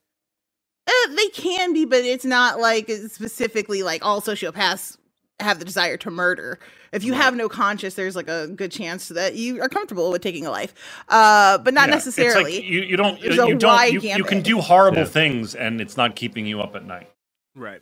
Uh, 0.86 1.14
they 1.16 1.28
can 1.28 1.72
be, 1.72 1.84
but 1.84 2.00
it's 2.04 2.24
not 2.24 2.58
like 2.60 2.90
specifically 3.08 3.82
like 3.82 4.04
all 4.04 4.20
sociopaths 4.20 4.96
have 5.40 5.58
the 5.58 5.64
desire 5.64 5.96
to 5.98 6.10
murder. 6.10 6.58
If 6.92 7.04
you 7.04 7.14
have 7.14 7.34
no 7.34 7.48
conscience, 7.48 7.94
there's 7.94 8.14
like 8.16 8.28
a 8.28 8.48
good 8.48 8.70
chance 8.70 9.08
that 9.08 9.34
you 9.34 9.60
are 9.62 9.68
comfortable 9.68 10.10
with 10.10 10.22
taking 10.22 10.46
a 10.46 10.50
life, 10.50 10.74
uh, 11.08 11.58
but 11.58 11.74
not 11.74 11.88
Yeah, 11.88 11.96
it's 11.96 12.06
like 12.06 12.16
necessarily. 12.18 12.64
you, 12.64 12.82
you 12.82 12.96
don't. 12.96 13.20
There's 13.20 13.36
You, 13.36 13.42
a 13.42 13.48
you 13.48 13.54
don't. 13.56 13.70
wide 13.74 13.92
You, 13.94 14.00
you 14.00 14.24
can 14.24 14.42
do 14.42 14.60
horrible 14.60 14.98
Yeah. 14.98 15.04
things, 15.06 15.54
and 15.54 15.80
it's 15.80 15.96
not 15.96 16.16
keeping 16.16 16.46
you 16.46 16.60
up 16.60 16.76
at 16.76 16.84
night. 16.84 17.10
Right. 17.54 17.80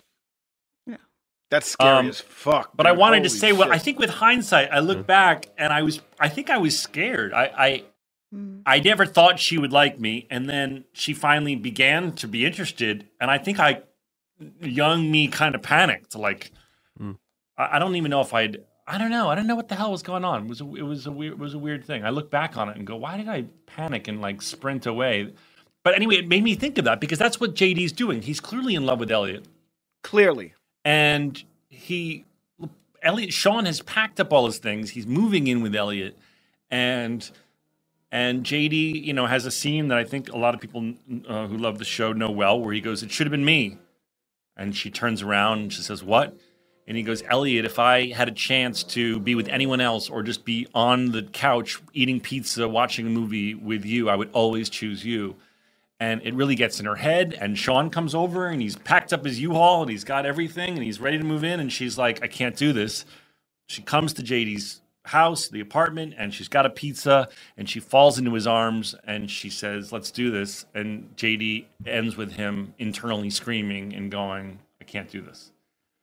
Yeah. 0.87 0.97
That's 1.51 1.67
scary 1.71 1.91
Um, 1.99 2.09
as 2.09 2.21
fuck. 2.21 2.71
But 2.77 2.87
I 2.87 2.91
dude. 2.91 2.99
wanted 3.01 3.23
to 3.25 3.29
Holy 3.29 3.39
say, 3.39 3.53
well, 3.53 3.73
I 3.73 3.79
think 3.79 3.99
with 3.99 4.11
hindsight, 4.11 4.71
I 4.73 4.79
look 4.81 5.07
back 5.07 5.47
and 5.59 5.73
I 5.73 5.83
was, 5.83 6.01
I 6.19 6.29
think 6.29 6.49
I 6.51 6.59
was 6.59 6.79
scared. 6.79 7.33
I, 7.33 7.45
I, 7.57 7.85
Mm. 8.33 8.63
I 8.65 8.79
never 8.79 9.07
thought 9.07 9.41
she 9.41 9.59
would 9.59 9.73
like 9.73 9.99
me, 9.99 10.29
and 10.31 10.49
then 10.49 10.85
she 10.93 11.15
finally 11.15 11.57
began 11.57 12.13
to 12.13 12.29
be 12.29 12.47
interested, 12.47 13.09
and 13.21 13.29
I 13.29 13.39
think 13.39 13.59
I, 13.59 13.83
young 14.61 15.11
me, 15.11 15.27
kind 15.27 15.57
of 15.57 15.63
panicked. 15.63 16.15
Like, 16.15 16.53
Mm. 17.03 17.17
I, 17.61 17.77
I 17.77 17.81
don't 17.81 17.96
even 17.96 18.11
know 18.11 18.23
if 18.23 18.35
I'd. 18.35 18.59
I 18.88 18.99
don't 18.99 19.11
know. 19.11 19.31
I 19.31 19.37
don't 19.37 19.49
know 19.49 19.57
what 19.57 19.68
the 19.68 19.77
hell 19.77 19.92
was 19.92 20.03
going 20.03 20.25
on. 20.25 20.44
It 20.44 20.49
was 20.51 20.62
a, 20.62 20.77
it 20.77 20.83
was 20.83 21.07
a 21.07 21.12
weird, 21.12 21.35
it 21.35 21.40
was 21.40 21.55
a 21.55 21.61
weird 21.61 21.85
thing. 21.85 22.05
I 22.05 22.11
look 22.11 22.31
back 22.31 22.57
on 22.59 22.70
it 22.70 22.77
and 22.79 22.87
go, 22.87 22.96
why 22.96 23.18
did 23.18 23.29
I 23.29 23.46
panic 23.66 24.09
and 24.09 24.20
like 24.23 24.42
sprint 24.42 24.87
away? 24.87 25.33
But 25.85 25.96
anyway, 25.96 26.16
it 26.18 26.29
made 26.29 26.44
me 26.44 26.57
think 26.57 26.79
of 26.79 26.87
that 26.87 27.01
because 27.01 27.18
that's 27.18 27.40
what 27.40 27.57
JD's 27.57 27.92
doing. 27.92 28.23
He's 28.23 28.40
clearly 28.40 28.77
in 28.77 28.87
love 28.87 29.01
with 29.01 29.12
Elliot 29.12 29.46
clearly. 30.03 30.55
and 30.85 31.44
he 31.68 32.27
Elliot 33.03 33.33
Sean 33.33 33.66
has 33.66 33.83
packed 33.83 34.20
up 34.20 34.33
all 34.33 34.46
his 34.46 34.59
things. 34.59 34.90
He's 34.92 35.07
moving 35.07 35.49
in 35.49 35.62
with 35.62 35.75
Elliot, 35.77 36.18
and 36.70 37.31
and 38.12 38.44
JD, 38.44 39.05
you 39.05 39.12
know, 39.14 39.27
has 39.27 39.46
a 39.46 39.51
scene 39.53 39.88
that 39.88 39.99
I 39.99 40.05
think 40.05 40.33
a 40.33 40.38
lot 40.38 40.55
of 40.55 40.61
people 40.61 40.94
uh, 41.29 41.46
who 41.49 41.59
love 41.59 41.79
the 41.79 41.87
show 41.87 42.12
know 42.12 42.31
well, 42.31 42.61
where 42.61 42.75
he 42.75 42.81
goes, 42.81 43.03
"It 43.03 43.12
should 43.12 43.27
have 43.27 43.33
been 43.33 43.44
me," 43.44 43.79
and 44.57 44.77
she 44.77 44.90
turns 44.90 45.23
around 45.23 45.61
and 45.61 45.73
she 45.73 45.83
says, 45.83 46.05
"What?" 46.05 46.38
And 46.90 46.96
he 46.96 47.05
goes, 47.05 47.22
Elliot, 47.22 47.64
if 47.64 47.79
I 47.79 48.11
had 48.11 48.26
a 48.26 48.33
chance 48.33 48.83
to 48.83 49.20
be 49.20 49.37
with 49.37 49.46
anyone 49.46 49.81
else 49.81 50.11
or 50.11 50.24
just 50.24 50.44
be 50.44 50.66
on 50.74 51.12
the 51.12 51.22
couch 51.22 51.81
eating 51.92 52.18
pizza, 52.18 52.68
watching 52.68 53.07
a 53.07 53.11
movie 53.11 53.55
with 53.55 53.85
you, 53.85 54.11
I 54.11 54.16
would 54.16 54.29
always 54.33 54.68
choose 54.68 55.05
you 55.05 55.37
and 56.00 56.20
it 56.24 56.35
really 56.35 56.57
gets 56.57 56.81
in 56.81 56.87
her 56.87 56.96
head. 56.96 57.38
And 57.40 57.57
Sean 57.57 57.90
comes 57.90 58.12
over 58.12 58.48
and 58.48 58.61
he's 58.61 58.74
packed 58.74 59.12
up 59.12 59.24
his 59.24 59.38
U-Haul 59.38 59.83
and 59.83 59.90
he's 59.92 60.03
got 60.03 60.26
everything 60.26 60.70
and 60.70 60.83
he's 60.83 60.98
ready 60.98 61.16
to 61.16 61.22
move 61.22 61.44
in. 61.44 61.61
And 61.61 61.72
she's 61.72 61.96
like, 61.96 62.24
I 62.24 62.26
can't 62.26 62.57
do 62.57 62.72
this. 62.72 63.05
She 63.68 63.83
comes 63.83 64.12
to 64.14 64.22
JD's 64.22 64.81
house, 65.05 65.46
the 65.46 65.61
apartment, 65.61 66.14
and 66.18 66.35
she's 66.35 66.48
got 66.48 66.66
a 66.66 66.70
pizza 66.70 67.29
and 67.57 67.70
she 67.70 67.79
falls 67.79 68.18
into 68.18 68.35
his 68.35 68.48
arms 68.48 68.96
and 69.05 69.31
she 69.31 69.48
says, 69.48 69.92
Let's 69.92 70.11
do 70.11 70.33
this. 70.33 70.66
And 70.74 71.14
JD 71.16 71.66
ends 71.87 72.16
with 72.16 72.33
him 72.33 72.74
internally 72.81 73.31
screaming 73.31 73.94
and 73.94 74.11
going, 74.11 74.59
I 74.81 74.85
can't 74.85 75.09
do 75.09 75.20
this. 75.20 75.53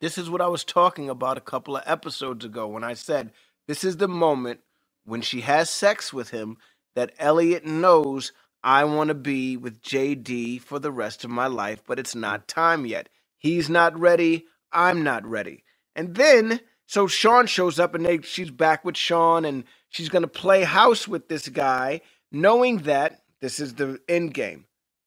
This 0.02 0.18
is 0.20 0.30
what 0.30 0.42
I 0.42 0.48
was 0.48 0.64
talking 0.64 1.10
about 1.10 1.38
a 1.40 1.42
couple 1.42 1.78
of 1.78 1.84
episodes 1.88 2.46
ago 2.46 2.68
when 2.68 2.84
I 2.84 2.94
said 2.94 3.32
this 3.68 3.84
is 3.84 3.98
the 3.98 4.08
moment 4.10 4.62
when 5.06 5.22
she 5.24 5.42
has 5.42 5.70
sex 5.72 6.14
with 6.14 6.30
him 6.32 6.58
that 6.96 7.14
Elliot 7.20 7.66
knows 7.66 8.32
I 8.64 8.86
want 8.86 9.10
to 9.10 9.16
be 9.16 9.58
with 9.58 9.82
JD 9.82 10.62
for 10.62 10.80
the 10.80 10.92
rest 10.92 11.24
of 11.24 11.32
my 11.32 11.48
life, 11.48 11.84
but 11.88 12.00
it's 12.00 12.16
not 12.16 12.48
time 12.48 12.86
yet. 12.86 13.10
He's 13.40 13.70
not 13.70 14.00
ready. 14.00 14.46
I'm 14.72 15.04
not 15.04 15.26
ready. 15.26 15.64
And 15.96 16.16
then 16.16 16.62
So 16.88 17.08
Sean 17.08 17.48
shows 17.48 17.80
up 17.80 17.96
and 17.96 18.06
they 18.06 18.22
she's 18.22 18.52
back 18.52 18.86
with 18.86 18.98
Sean 18.98 19.46
and 19.46 19.64
she's 19.90 20.10
gonna 20.10 20.28
play 20.28 20.64
house 20.64 21.08
with 21.08 21.28
this 21.30 21.50
guy, 21.50 22.02
knowing 22.32 22.80
that 22.80 23.22
this 23.42 23.60
is 23.60 23.76
the 23.76 24.00
end 24.08 24.34
game. 24.36 24.66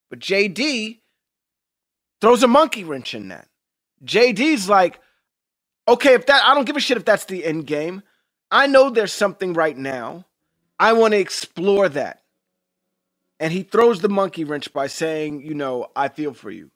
But 0.09 0.19
JD 0.19 1.01
throws 2.21 2.43
a 2.43 2.47
monkey 2.49 2.83
wrench 2.85 3.13
in 3.15 3.29
that. 3.29 3.47
JD's 4.03 4.69
like, 4.69 4.99
okay, 5.87 6.13
if 6.13 6.25
that 6.27 6.43
I 6.45 6.53
don't 6.53 6.65
give 6.65 6.77
a 6.77 6.79
shit 6.79 6.97
if 6.97 7.05
that's 7.05 7.25
the 7.25 7.45
end 7.45 7.67
game. 7.67 8.03
I 8.49 8.67
know 8.67 8.89
there's 8.89 9.13
something 9.13 9.53
right 9.53 9.77
now. 9.77 10.25
I 10.79 10.93
want 10.93 11.13
to 11.13 11.19
explore 11.19 11.87
that. 11.89 12.21
And 13.39 13.53
he 13.53 13.63
throws 13.63 14.01
the 14.01 14.09
monkey 14.09 14.43
wrench 14.43 14.73
by 14.73 14.87
saying, 14.87 15.41
you 15.41 15.53
know, 15.55 15.87
I 15.95 16.09
feel 16.09 16.33
for 16.33 16.51
you. 16.51 16.69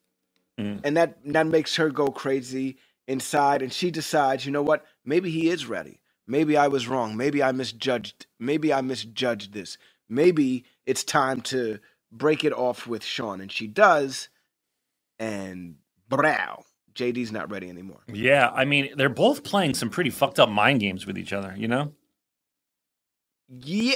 Mm. 0.60 0.82
And 0.84 0.98
that 0.98 1.18
that 1.26 1.48
makes 1.48 1.76
her 1.76 1.90
go 1.90 2.08
crazy 2.08 2.78
inside 3.08 3.62
and 3.62 3.72
she 3.72 3.92
decides, 3.92 4.46
you 4.46 4.52
know 4.52 4.64
what? 4.64 4.86
Maybe 5.04 5.30
he 5.30 5.50
is 5.50 5.66
ready. 5.66 6.00
Maybe 6.28 6.58
I 6.58 6.68
was 6.68 6.88
wrong. 6.88 7.18
Maybe 7.18 7.44
I 7.44 7.52
misjudged. 7.52 8.26
Maybe 8.40 8.74
I 8.74 8.82
misjudged 8.82 9.54
this. 9.54 9.78
Maybe 10.10 10.66
it's 10.86 11.04
time 11.04 11.42
to 11.42 11.80
break 12.12 12.44
it 12.44 12.54
off 12.54 12.88
with 12.88 13.04
Sean. 13.04 13.42
And 13.42 13.52
she 13.52 13.68
does. 13.68 14.30
And 15.20 15.76
brow. 16.10 16.65
JD's 16.96 17.32
not 17.32 17.52
ready 17.52 17.70
anymore. 17.70 18.00
Yeah, 18.12 18.50
I 18.54 18.66
mean, 18.66 18.90
they're 18.96 19.10
both 19.10 19.44
playing 19.44 19.74
some 19.74 19.90
pretty 19.90 20.10
fucked 20.10 20.40
up 20.40 20.50
mind 20.50 20.80
games 20.80 21.06
with 21.06 21.18
each 21.18 21.34
other, 21.34 21.54
you 21.58 21.68
know? 21.68 21.92
Yeah. 23.50 23.96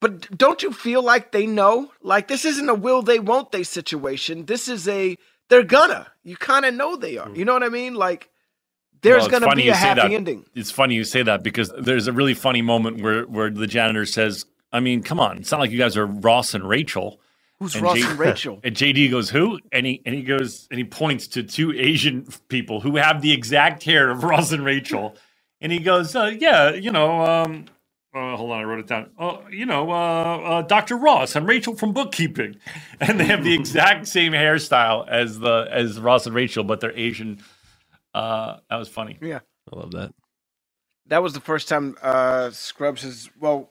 But 0.00 0.36
don't 0.36 0.62
you 0.62 0.72
feel 0.72 1.02
like 1.02 1.32
they 1.32 1.46
know? 1.46 1.90
Like 2.02 2.28
this 2.28 2.44
isn't 2.44 2.68
a 2.68 2.74
will 2.74 3.02
they 3.02 3.18
won't 3.18 3.50
they 3.50 3.62
situation. 3.62 4.44
This 4.44 4.68
is 4.68 4.86
a 4.86 5.16
they're 5.48 5.64
gonna. 5.64 6.06
You 6.22 6.36
kind 6.36 6.64
of 6.66 6.74
know 6.74 6.96
they 6.96 7.16
are. 7.16 7.30
You 7.34 7.44
know 7.44 7.54
what 7.54 7.62
I 7.62 7.70
mean? 7.70 7.94
Like 7.94 8.28
there's 9.00 9.22
Well, 9.28 9.40
gonna 9.40 9.56
be 9.56 9.68
a 9.68 9.74
happy 9.74 10.00
that. 10.02 10.10
ending. 10.12 10.44
It's 10.54 10.70
funny 10.70 10.94
you 10.94 11.04
say 11.04 11.22
that 11.22 11.42
because 11.42 11.72
there's 11.78 12.06
a 12.08 12.12
really 12.12 12.34
funny 12.34 12.62
moment 12.62 13.02
where, 13.02 13.22
where 13.24 13.50
the 13.50 13.66
janitor 13.66 14.04
says, 14.04 14.44
I 14.70 14.80
mean, 14.80 15.02
come 15.02 15.18
on, 15.18 15.38
it's 15.38 15.50
not 15.50 15.60
like 15.60 15.70
you 15.70 15.78
guys 15.78 15.96
are 15.96 16.06
Ross 16.06 16.52
and 16.54 16.68
Rachel. 16.68 17.18
Who's 17.60 17.74
And 17.74 17.84
Ross 17.84 17.98
J- 17.98 18.06
and 18.10 18.18
Rachel? 18.18 18.60
And 18.64 18.76
JD 18.76 19.10
goes, 19.10 19.30
Who? 19.30 19.58
And 19.72 19.86
he 19.86 20.02
and 20.06 20.14
he 20.14 20.22
goes 20.22 20.68
and 20.70 20.78
he 20.78 20.84
points 20.84 21.26
to 21.28 21.42
two 21.42 21.72
Asian 21.72 22.26
people 22.48 22.80
who 22.80 22.96
have 22.96 23.22
the 23.22 23.32
exact 23.32 23.82
hair 23.84 24.10
of 24.10 24.24
Ross 24.30 24.52
and 24.52 24.64
Rachel. 24.64 25.16
And 25.60 25.72
he 25.72 25.78
goes, 25.78 26.14
uh, 26.16 26.32
Yeah, 26.38 26.72
you 26.74 26.90
know, 26.92 27.22
um, 27.22 27.66
uh, 28.14 28.36
hold 28.36 28.52
on, 28.52 28.60
I 28.60 28.64
wrote 28.64 28.80
it 28.80 28.86
down. 28.86 29.10
Oh, 29.18 29.42
you 29.50 29.66
know, 29.66 29.90
uh, 29.90 29.94
uh, 30.38 30.62
Dr. 30.62 30.96
Ross 30.96 31.36
and 31.36 31.46
Rachel 31.46 31.76
from 31.76 31.92
bookkeeping, 31.92 32.56
and 33.00 33.18
they 33.20 33.24
have 33.24 33.44
the 33.44 33.54
exact 33.54 34.06
same 34.08 34.32
hairstyle 34.32 35.06
as 35.08 35.38
the 35.38 35.68
as 35.70 35.98
Ross 35.98 36.26
and 36.26 36.34
Rachel, 36.34 36.64
but 36.64 36.80
they're 36.80 36.96
Asian. 36.98 37.42
Uh, 38.14 38.58
that 38.70 38.76
was 38.76 38.88
funny. 38.88 39.18
Yeah. 39.20 39.40
I 39.72 39.76
love 39.76 39.92
that. 39.92 40.12
That 41.08 41.22
was 41.22 41.34
the 41.34 41.40
first 41.40 41.68
time 41.68 41.96
uh 42.02 42.50
Scrubs 42.50 43.02
has 43.02 43.30
well, 43.38 43.70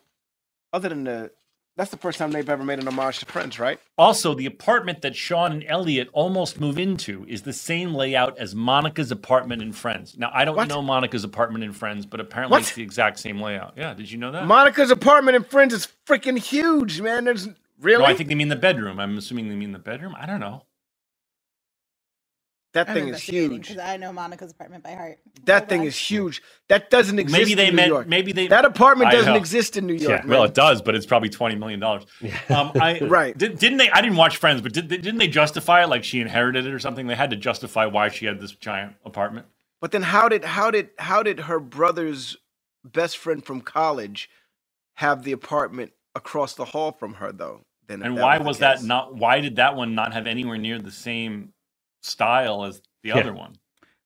other 0.73 0.89
than 0.89 1.03
the 1.05 1.31
that's 1.77 1.91
the 1.91 1.97
first 1.97 2.17
time 2.17 2.31
they've 2.31 2.49
ever 2.49 2.63
made 2.63 2.79
an 2.79 2.87
homage 2.87 3.19
to 3.19 3.25
Friends, 3.25 3.59
right? 3.59 3.79
Also, 3.97 4.33
the 4.33 4.45
apartment 4.45 5.01
that 5.01 5.15
Sean 5.15 5.51
and 5.51 5.63
Elliot 5.67 6.09
almost 6.13 6.59
move 6.59 6.77
into 6.79 7.25
is 7.27 7.41
the 7.41 7.53
same 7.53 7.93
layout 7.93 8.37
as 8.37 8.55
Monica's 8.55 9.11
apartment 9.11 9.61
in 9.61 9.73
Friends. 9.73 10.17
Now, 10.17 10.31
I 10.33 10.45
don't 10.45 10.55
What? 10.55 10.67
know 10.69 10.81
Monica's 10.81 11.23
apartment 11.23 11.63
in 11.63 11.73
Friends, 11.73 12.05
but 12.05 12.19
apparently 12.19 12.51
What? 12.55 12.61
it's 12.61 12.73
the 12.73 12.83
exact 12.83 13.19
same 13.19 13.41
layout. 13.41 13.73
Yeah, 13.77 13.93
did 13.93 14.09
you 14.11 14.17
know 14.17 14.31
that? 14.31 14.45
Monica's 14.45 14.91
apartment 14.91 15.35
in 15.35 15.43
Friends 15.43 15.73
is 15.73 15.87
freaking 16.07 16.37
huge, 16.37 17.01
man. 17.01 17.25
There's 17.25 17.47
really 17.81 18.03
No, 18.03 18.09
I 18.09 18.13
think 18.15 18.29
they 18.29 18.35
mean 18.35 18.49
the 18.49 18.55
bedroom. 18.55 18.99
I'm 18.99 19.17
assuming 19.17 19.49
they 19.49 19.55
mean 19.55 19.71
the 19.73 19.79
bedroom. 19.79 20.15
I 20.17 20.25
don't 20.25 20.39
know. 20.39 20.63
That 22.75 22.93
thing 22.93 23.09
is 23.09 23.21
huge. 23.21 23.67
because 23.69 23.79
I 23.79 23.97
know 23.97 24.13
Monica's 24.13 24.51
apartment 24.51 24.85
by 24.85 24.91
heart. 24.93 25.19
That 25.45 25.61
Hold 25.61 25.69
thing 25.69 25.81
on. 25.81 25.87
is 25.87 25.97
huge. 25.97 26.43
That 26.69 26.91
doesn't 26.91 27.19
exist. 27.19 27.39
Maybe 27.41 27.55
they 27.55 27.69
in 27.69 27.71
New 27.71 27.77
meant. 27.77 27.89
York. 27.89 28.07
Maybe 28.07 28.33
they. 28.33 28.47
that 28.47 28.65
apartment 28.65 29.11
doesn't 29.11 29.35
exist 29.35 29.77
in 29.77 29.87
New 29.87 29.95
York. 29.95 30.23
Yeah, 30.23 30.27
well, 30.27 30.43
it 30.45 30.53
does, 30.55 30.81
but 30.83 30.95
it's 30.95 31.07
probably 31.07 31.29
twenty 31.29 31.55
million 31.55 31.81
dollars. 31.81 32.05
Um, 32.49 32.73
I, 32.79 32.99
Right. 33.07 33.37
Did, 33.37 33.59
didn't 33.59 33.79
they? 33.79 33.89
I 33.91 34.01
didn't 34.01 34.17
watch 34.17 34.37
Friends, 34.37 34.61
but 34.61 34.73
did, 34.73 34.89
didn't 34.89 35.17
they 35.17 35.27
justify 35.29 35.83
it 35.83 35.89
like 35.89 36.03
she 36.05 36.21
inherited 36.21 36.67
it 36.67 36.73
or 36.73 36.79
something? 36.79 37.07
They 37.07 37.15
had 37.15 37.31
to 37.31 37.37
justify 37.37 37.87
why 37.87 38.09
she 38.09 38.27
had 38.27 38.41
this 38.41 38.53
giant 38.53 38.95
apartment. 39.05 39.47
But 39.81 39.91
then 39.91 40.03
how 40.03 40.29
did 40.29 40.45
how 40.45 40.71
did 40.71 40.91
how 40.99 41.23
did 41.23 41.41
her 41.41 41.59
brother's 41.59 42.37
best 42.85 43.17
friend 43.17 43.45
from 43.45 43.61
college 43.61 44.29
have 44.95 45.23
the 45.23 45.33
apartment 45.33 45.93
across 46.15 46.55
the 46.55 46.65
hall 46.65 46.91
from 46.93 47.15
her 47.15 47.31
though? 47.31 47.61
Then 47.87 48.03
And 48.03 48.15
why 48.17 48.37
the 48.39 48.45
was 48.45 48.59
that 48.59 48.83
not? 48.83 49.15
Why 49.15 49.41
did 49.41 49.57
that 49.57 49.75
one 49.75 49.95
not 49.95 50.13
have 50.13 50.27
anywhere 50.27 50.57
near 50.57 50.79
the 50.79 50.91
same 50.91 51.53
style 52.05 52.63
as 52.65 52.81
the 53.03 53.09
Yeah. 53.09 53.17
other 53.17 53.33
one? 53.33 53.55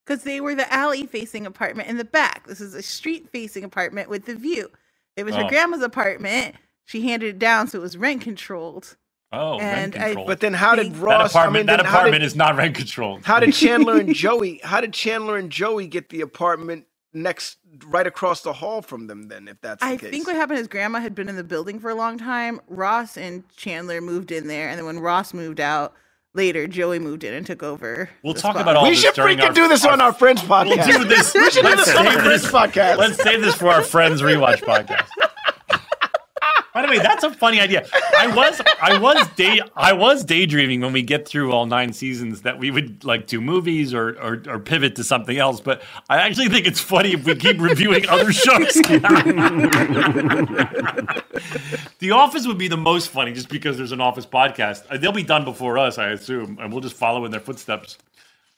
Because 0.04 0.24
they 0.24 0.40
were 0.40 0.54
the 0.54 0.72
alley 0.72 1.06
facing 1.06 1.46
apartment 1.46 1.88
in 1.88 1.96
the 1.96 2.04
back. 2.04 2.46
This 2.46 2.60
is 2.60 2.74
a 2.74 2.82
street 2.82 3.28
facing 3.30 3.62
apartment 3.64 4.08
with 4.08 4.24
the 4.26 4.34
view. 4.34 4.70
It 5.16 5.24
was 5.24 5.34
Oh. 5.34 5.42
her 5.44 5.48
grandma's 5.48 5.82
apartment. 5.82 6.56
She 6.84 7.02
handed 7.08 7.28
it 7.28 7.38
down, 7.38 7.68
so 7.68 7.78
it 7.78 7.82
was 7.82 7.96
rent 7.96 8.22
controlled. 8.22 8.96
Oh, 9.32 9.60
rent 9.60 9.94
And 9.94 10.18
I- 10.18 10.24
But 10.24 10.40
then 10.40 10.54
how 10.54 10.74
did 10.74 10.96
Ross? 10.96 11.32
that 11.32 11.38
apartment, 11.38 11.56
I 11.70 11.72
mean, 11.72 11.78
that 11.78 11.86
apartment 11.86 12.22
did, 12.22 12.26
is 12.26 12.34
not 12.34 12.56
rent 12.56 12.74
controlled. 12.74 13.24
how 13.24 13.38
did 13.38 13.54
Chandler 13.54 13.98
and 13.98 14.12
Joey? 14.14 14.60
How 14.64 14.80
did 14.80 14.92
Chandler 14.92 15.36
and 15.36 15.50
Joey 15.52 15.86
get 15.86 16.08
the 16.08 16.20
apartment 16.22 16.86
next, 17.12 17.58
right 17.86 18.06
across 18.08 18.40
the 18.40 18.54
hall 18.54 18.82
from 18.82 19.06
them? 19.06 19.28
Then, 19.28 19.46
if 19.46 19.60
that's 19.60 19.80
the 19.82 19.86
I 19.86 19.96
case, 19.96 20.10
think 20.10 20.26
what 20.26 20.34
happened 20.34 20.58
is 20.58 20.66
grandma 20.66 20.98
had 20.98 21.14
been 21.14 21.28
in 21.28 21.36
the 21.36 21.44
building 21.44 21.78
for 21.78 21.90
a 21.90 21.94
long 21.94 22.18
time. 22.18 22.60
Ross 22.66 23.16
and 23.16 23.48
Chandler 23.56 24.00
moved 24.00 24.32
in 24.32 24.48
there, 24.48 24.68
and 24.68 24.76
then 24.78 24.86
when 24.86 24.98
Ross 24.98 25.32
moved 25.32 25.60
out 25.60 25.94
later, 26.34 26.66
Joey 26.66 26.98
moved 26.98 27.24
in 27.24 27.34
and 27.34 27.44
took 27.46 27.62
over. 27.62 28.10
We'll 28.22 28.34
talk 28.34 28.52
spot. 28.54 28.62
about 28.62 28.76
all 28.76 28.84
we 28.84 28.90
this 28.90 29.00
should 29.00 29.14
freaking 29.14 29.42
our- 29.46 29.52
do 29.52 29.68
this 29.68 29.84
on 29.84 30.00
our 30.00 30.12
Friends 30.12 30.42
We'll 30.46 30.64
podcast. 30.64 30.86
do 30.86 31.04
this. 31.04 31.34
We 31.34 31.50
should 31.50 31.64
do 31.64 31.76
this 31.76 31.94
on 31.94 32.06
our 32.06 32.12
save 32.12 32.22
Friends 32.22 32.44
podcast. 32.46 32.96
Let's 32.98 33.22
save 33.22 33.40
this 33.40 33.54
for 33.54 33.68
our 33.68 33.82
friends 33.82 34.22
rewatch 34.22 34.62
podcast. 34.62 35.08
By 36.80 36.86
the 36.86 36.92
way, 36.92 36.98
that's 36.98 37.24
a 37.24 37.30
funny 37.30 37.60
idea. 37.60 37.86
I 38.18 38.34
was 38.34 38.62
I 38.80 38.98
was 38.98 39.28
day 39.36 39.60
I 39.76 39.92
was 39.92 40.24
daydreaming 40.24 40.80
when 40.80 40.92
we 40.94 41.02
get 41.02 41.28
through 41.28 41.52
all 41.52 41.66
nine 41.66 41.92
seasons 41.92 42.40
that 42.42 42.58
we 42.58 42.70
would 42.70 43.04
like 43.04 43.26
do 43.26 43.40
movies 43.40 43.92
or, 43.92 44.18
or 44.20 44.42
or 44.48 44.58
pivot 44.58 44.96
to 44.96 45.04
something 45.04 45.36
else. 45.36 45.60
But 45.60 45.82
I 46.08 46.18
actually 46.18 46.48
think 46.48 46.66
it's 46.66 46.80
funny 46.80 47.12
if 47.12 47.24
we 47.24 47.34
keep 47.34 47.60
reviewing 47.60 48.08
other 48.08 48.32
shows. 48.32 48.72
the 51.98 52.10
Office 52.12 52.46
would 52.46 52.58
be 52.58 52.68
the 52.68 52.78
most 52.78 53.08
funny 53.10 53.32
just 53.32 53.50
because 53.50 53.76
there's 53.76 53.92
an 53.92 54.00
Office 54.00 54.24
podcast. 54.24 55.00
They'll 55.00 55.12
be 55.12 55.22
done 55.22 55.44
before 55.44 55.76
us, 55.76 55.98
I 55.98 56.08
assume, 56.10 56.58
and 56.60 56.72
we'll 56.72 56.80
just 56.80 56.96
follow 56.96 57.26
in 57.26 57.30
their 57.30 57.40
footsteps. 57.40 57.98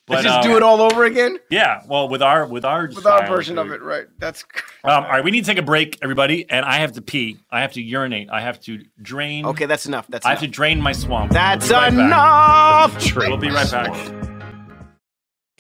Let's 0.09 0.23
But, 0.23 0.29
just 0.29 0.39
um, 0.39 0.51
do 0.51 0.57
it 0.57 0.65
all 0.65 0.83
over 0.83 1.05
again 1.05 1.39
Yeah, 1.49 1.83
well, 1.87 2.09
with 2.09 2.23
our 2.23 2.45
with 2.47 2.65
our 2.65 2.89
with 2.89 3.07
our 3.07 3.25
version 3.27 3.57
of 3.57 3.71
it, 3.71 3.83
right? 3.83 4.07
That's 4.19 4.45
um, 4.83 5.05
all 5.05 5.11
right, 5.11 5.25
we 5.25 5.31
need 5.31 5.45
to 5.45 5.47
take 5.47 5.59
a 5.59 5.63
break, 5.63 5.99
everybody, 6.03 6.45
and 6.51 6.65
I 6.65 6.79
have 6.79 6.93
to 6.93 7.03
pee. 7.03 7.39
I 7.53 7.61
have 7.61 7.73
to 7.75 7.83
urinate. 7.83 8.29
I 8.29 8.41
have 8.41 8.59
to 8.63 8.83
drain. 9.01 9.47
okay. 9.47 9.67
That's 9.67 9.87
enough. 9.87 10.07
That's 10.09 10.27
I 10.27 10.31
have 10.31 10.41
to 10.41 10.49
drain 10.49 10.81
my 10.81 10.93
swamp. 10.93 11.31
That's 11.31 11.71
We'll 11.71 11.91
be 11.91 11.97
right 11.97 12.07
enough. 12.07 13.17
We'll 13.17 13.37
be 13.37 13.51
right 13.51 13.71
back. 13.71 14.29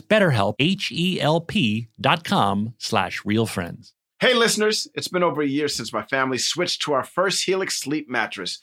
betterhelp, 0.00 0.54
H-E-L-P 0.58 1.88
dot 2.00 2.24
com 2.24 2.74
slash 2.78 3.22
realfriends. 3.22 3.92
Hey, 4.20 4.34
listeners, 4.34 4.86
it's 4.94 5.08
been 5.08 5.24
over 5.24 5.42
a 5.42 5.48
year 5.48 5.66
since 5.66 5.92
my 5.92 6.04
family 6.04 6.38
switched 6.38 6.82
to 6.82 6.92
our 6.92 7.02
first 7.02 7.44
Helix 7.44 7.80
sleep 7.80 8.08
mattress. 8.08 8.62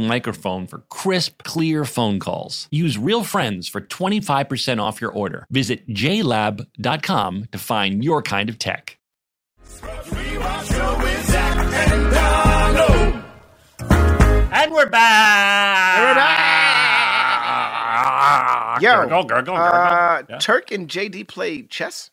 microphone 0.07 0.67
for 0.67 0.79
crisp, 0.89 1.43
clear 1.43 1.85
phone 1.85 2.19
calls. 2.19 2.67
Use 2.71 2.97
Real 2.97 3.23
Friends 3.23 3.67
for 3.67 3.81
25% 3.81 4.81
off 4.81 5.01
your 5.01 5.11
order. 5.11 5.45
Visit 5.49 5.87
jlab.com 5.89 7.45
to 7.51 7.57
find 7.57 8.03
your 8.03 8.21
kind 8.21 8.49
of 8.49 8.59
tech. 8.59 8.97
And 14.53 14.71
we're 14.73 14.89
back. 14.89 15.99
We're 15.99 16.15
back. 16.15 16.51
Yo, 18.81 18.91
gurgle, 19.07 19.23
gurgle, 19.23 19.55
gurgle. 19.55 19.57
Uh, 19.57 20.23
Yeah. 20.29 20.37
Turk 20.37 20.71
and 20.71 20.87
JD 20.87 21.27
play 21.27 21.63
chess? 21.63 22.11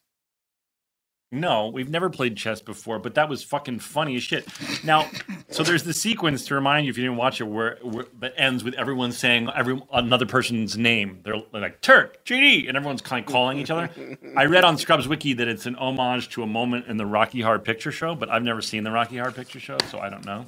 No, 1.30 1.68
we've 1.68 1.90
never 1.90 2.08
played 2.08 2.38
chess 2.38 2.62
before, 2.62 2.98
but 2.98 3.14
that 3.16 3.28
was 3.28 3.42
fucking 3.42 3.80
funny 3.80 4.16
as 4.16 4.22
shit. 4.22 4.48
Now, 4.82 5.10
so 5.50 5.62
there's 5.62 5.82
the 5.82 5.92
sequence 5.92 6.46
to 6.46 6.54
remind 6.54 6.86
you 6.86 6.90
if 6.90 6.96
you 6.96 7.04
didn't 7.04 7.18
watch 7.18 7.38
it, 7.42 7.44
where, 7.44 7.76
where 7.82 8.06
that 8.20 8.32
ends 8.38 8.64
with 8.64 8.72
everyone 8.74 9.12
saying 9.12 9.50
every 9.54 9.78
another 9.92 10.24
person's 10.24 10.78
name. 10.78 11.20
They're 11.22 11.42
like 11.52 11.82
Turk, 11.82 12.24
JD, 12.24 12.66
and 12.66 12.78
everyone's 12.78 13.02
kind 13.02 13.22
of 13.22 13.30
calling 13.30 13.58
each 13.58 13.70
other. 13.70 13.90
I 14.38 14.46
read 14.46 14.64
on 14.64 14.78
Scrubs 14.78 15.06
Wiki 15.06 15.34
that 15.34 15.48
it's 15.48 15.66
an 15.66 15.74
homage 15.74 16.30
to 16.30 16.42
a 16.42 16.46
moment 16.46 16.86
in 16.86 16.96
the 16.96 17.04
Rocky 17.04 17.42
Horror 17.42 17.58
Picture 17.58 17.92
Show, 17.92 18.14
but 18.14 18.30
I've 18.30 18.42
never 18.42 18.62
seen 18.62 18.82
the 18.82 18.90
Rocky 18.90 19.18
Horror 19.18 19.32
Picture 19.32 19.60
Show, 19.60 19.76
so 19.90 19.98
I 19.98 20.08
don't 20.08 20.24
know. 20.24 20.46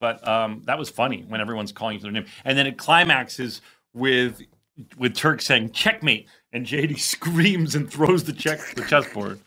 But 0.00 0.26
um, 0.26 0.62
that 0.64 0.78
was 0.78 0.88
funny 0.88 1.26
when 1.28 1.42
everyone's 1.42 1.72
calling 1.72 1.96
each 1.96 2.02
other 2.02 2.10
name, 2.10 2.24
and 2.46 2.56
then 2.56 2.66
it 2.66 2.78
climaxes 2.78 3.60
with 3.92 4.40
with 4.96 5.14
Turk 5.14 5.42
saying 5.42 5.72
"checkmate," 5.72 6.26
and 6.54 6.64
JD 6.64 6.98
screams 7.00 7.74
and 7.74 7.90
throws 7.90 8.24
the 8.24 8.32
check 8.32 8.60
the 8.74 8.82
chessboard. 8.86 9.40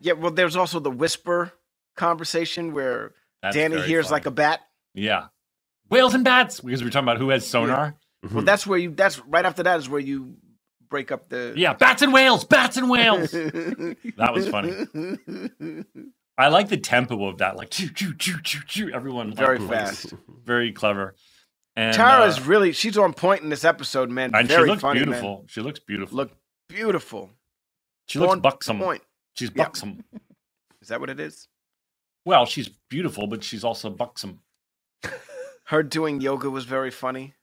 Yeah, 0.00 0.14
well, 0.14 0.30
there's 0.30 0.56
also 0.56 0.80
the 0.80 0.90
whisper 0.90 1.52
conversation 1.96 2.72
where 2.72 3.12
That's 3.42 3.56
Danni 3.56 3.84
hears 3.84 4.06
funny. 4.06 4.12
like 4.12 4.26
a 4.26 4.30
bat. 4.30 4.60
Yeah. 4.94 5.26
Whales 5.90 6.14
and 6.14 6.24
bats, 6.24 6.60
because 6.60 6.82
we're 6.82 6.90
talking 6.90 7.08
about 7.08 7.18
who 7.18 7.30
has 7.30 7.46
sonar. 7.46 7.96
Well, 8.32 8.44
that's 8.44 8.66
where 8.66 8.78
you. 8.78 8.90
That's 8.90 9.18
right 9.26 9.44
after 9.44 9.62
that 9.62 9.78
is 9.78 9.88
where 9.88 10.00
you 10.00 10.34
break 10.90 11.10
up 11.12 11.28
the. 11.28 11.54
Yeah, 11.56 11.72
bats 11.74 12.02
and 12.02 12.12
whales, 12.12 12.44
bats 12.44 12.76
and 12.76 12.90
whales. 12.90 13.30
that 13.32 14.30
was 14.32 14.48
funny. 14.48 14.72
I 16.36 16.48
like 16.48 16.68
the 16.68 16.76
tempo 16.76 17.26
of 17.26 17.38
that, 17.38 17.56
like 17.56 17.70
choo 17.70 17.88
choo 17.90 18.14
choo 18.14 18.38
choo 18.42 18.60
choo. 18.66 18.90
Everyone 18.92 19.32
Very 19.34 19.58
was 19.58 19.68
fast. 19.68 20.14
very 20.44 20.72
clever. 20.72 21.14
And 21.74 21.94
Tara's 21.94 22.38
uh, 22.38 22.42
really 22.42 22.72
she's 22.72 22.98
on 22.98 23.12
point 23.14 23.42
in 23.42 23.48
this 23.48 23.64
episode, 23.64 24.10
man. 24.10 24.32
and 24.34 24.48
she 24.50 24.56
looks 24.58 24.82
funny, 24.82 25.00
man. 25.00 25.06
beautiful. 25.08 25.44
She 25.48 25.60
looks 25.60 25.78
beautiful. 25.80 26.16
Look 26.16 26.32
beautiful. 26.68 27.30
she 28.06 28.18
looks 28.18 28.40
buxom. 28.40 28.78
Point. 28.78 29.02
She's 29.34 29.50
Yeah. 29.54 29.64
buxom. 29.64 30.04
Is 30.80 30.88
that 30.88 31.00
what 31.00 31.10
it 31.10 31.20
is? 31.20 31.48
Well, 32.24 32.46
she's 32.46 32.68
beautiful, 32.88 33.26
but 33.26 33.42
she's 33.44 33.64
also 33.64 33.90
buxom. 33.90 34.40
Her 35.64 35.82
doing 35.82 36.20
yoga 36.20 36.50
was 36.50 36.64
very 36.64 36.90
funny. 36.90 37.34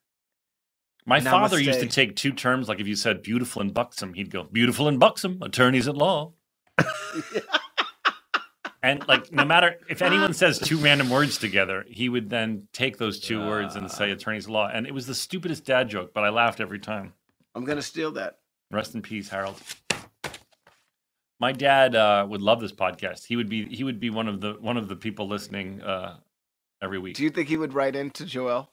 My 1.06 1.20
father 1.20 1.60
used 1.60 1.82
to 1.82 1.88
take 1.88 2.16
two 2.16 2.32
terms, 2.32 2.68
like 2.68 2.80
if 2.80 2.88
you 2.88 2.96
said 2.96 3.22
beautiful 3.22 3.62
and 3.62 3.74
buxom, 3.74 4.14
he'd 4.16 4.32
go 4.32 4.44
beautiful 4.44 4.88
and 4.88 5.00
buxom, 5.00 5.40
attorneys 5.44 5.88
at 5.88 5.96
law. 5.96 6.34
and 8.82 9.08
like 9.08 9.32
no 9.32 9.46
matter 9.46 9.76
if 9.88 10.02
anyone 10.02 10.34
says 10.42 10.58
two 10.58 10.78
random 10.78 11.12
words 11.12 11.38
together, 11.38 11.86
he 11.88 12.10
would 12.10 12.32
then 12.32 12.68
take 12.74 12.98
those 12.98 13.20
two 13.20 13.40
words 13.40 13.76
and 13.76 13.92
say 13.92 14.10
ah. 14.10 14.14
attorneys 14.14 14.46
at 14.46 14.52
law. 14.52 14.68
And 14.68 14.88
it 14.88 14.94
was 14.94 15.06
the 15.06 15.14
stupidest 15.14 15.64
dad 15.64 15.90
joke, 15.90 16.12
but 16.14 16.24
I 16.24 16.30
laughed 16.30 16.60
every 16.60 16.80
time. 16.80 17.14
I'm 17.54 17.66
gonna 17.66 17.84
steal 17.84 18.12
that. 18.14 18.40
Rest 18.72 18.96
in 18.96 19.04
peace, 19.04 19.30
Harold. 19.30 19.62
My 21.40 21.52
dad 21.52 21.96
uh, 21.96 22.26
would 22.30 22.42
love 22.42 22.62
this 22.62 22.72
podcast. 22.72 23.26
He 23.26 23.36
would 23.36 23.50
be 23.50 23.66
he 23.66 23.84
would 23.84 24.00
be 24.00 24.10
one 24.10 24.28
of 24.28 24.42
the 24.42 24.54
one 24.60 24.78
of 24.78 24.88
the 24.88 24.96
people 24.96 25.28
listening 25.28 25.82
uh, 25.82 26.18
every 26.82 27.00
week. 27.00 27.16
Do 27.16 27.24
you 27.24 27.30
think 27.30 27.50
he 27.50 27.58
would 27.58 27.74
write 27.74 27.96
into 27.96 28.26
Joel? 28.26 28.70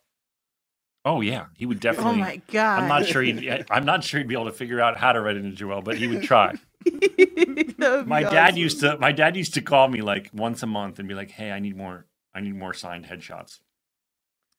oh 1.04 1.20
yeah, 1.20 1.46
he 1.56 1.66
would 1.66 1.80
definitely. 1.80 2.12
Oh 2.12 2.24
my 2.24 2.42
god! 2.50 2.82
I'm 2.82 2.88
not 2.88 3.06
sure 3.06 3.22
he'd. 3.22 3.66
I'm 3.70 3.84
not 3.84 4.04
sure 4.04 4.18
he'd 4.18 4.28
be 4.28 4.34
able 4.34 4.46
to 4.46 4.52
figure 4.52 4.80
out 4.80 4.96
how 4.96 5.12
to 5.12 5.20
write 5.20 5.36
into 5.36 5.50
Joel, 5.50 5.82
but 5.82 5.96
he 5.96 6.06
would 6.06 6.22
try. 6.22 6.54
My 7.78 8.22
dad 8.22 8.50
awesome. 8.50 8.56
used 8.56 8.80
to. 8.80 8.98
My 8.98 9.12
dad 9.12 9.36
used 9.36 9.54
to 9.54 9.62
call 9.62 9.88
me 9.88 10.02
like 10.02 10.30
once 10.32 10.62
a 10.62 10.66
month 10.66 10.98
and 10.98 11.08
be 11.08 11.14
like, 11.14 11.30
"Hey, 11.30 11.50
I 11.50 11.58
need 11.58 11.76
more. 11.76 12.06
I 12.34 12.40
need 12.40 12.54
more 12.54 12.74
signed 12.74 13.06
headshots." 13.06 13.60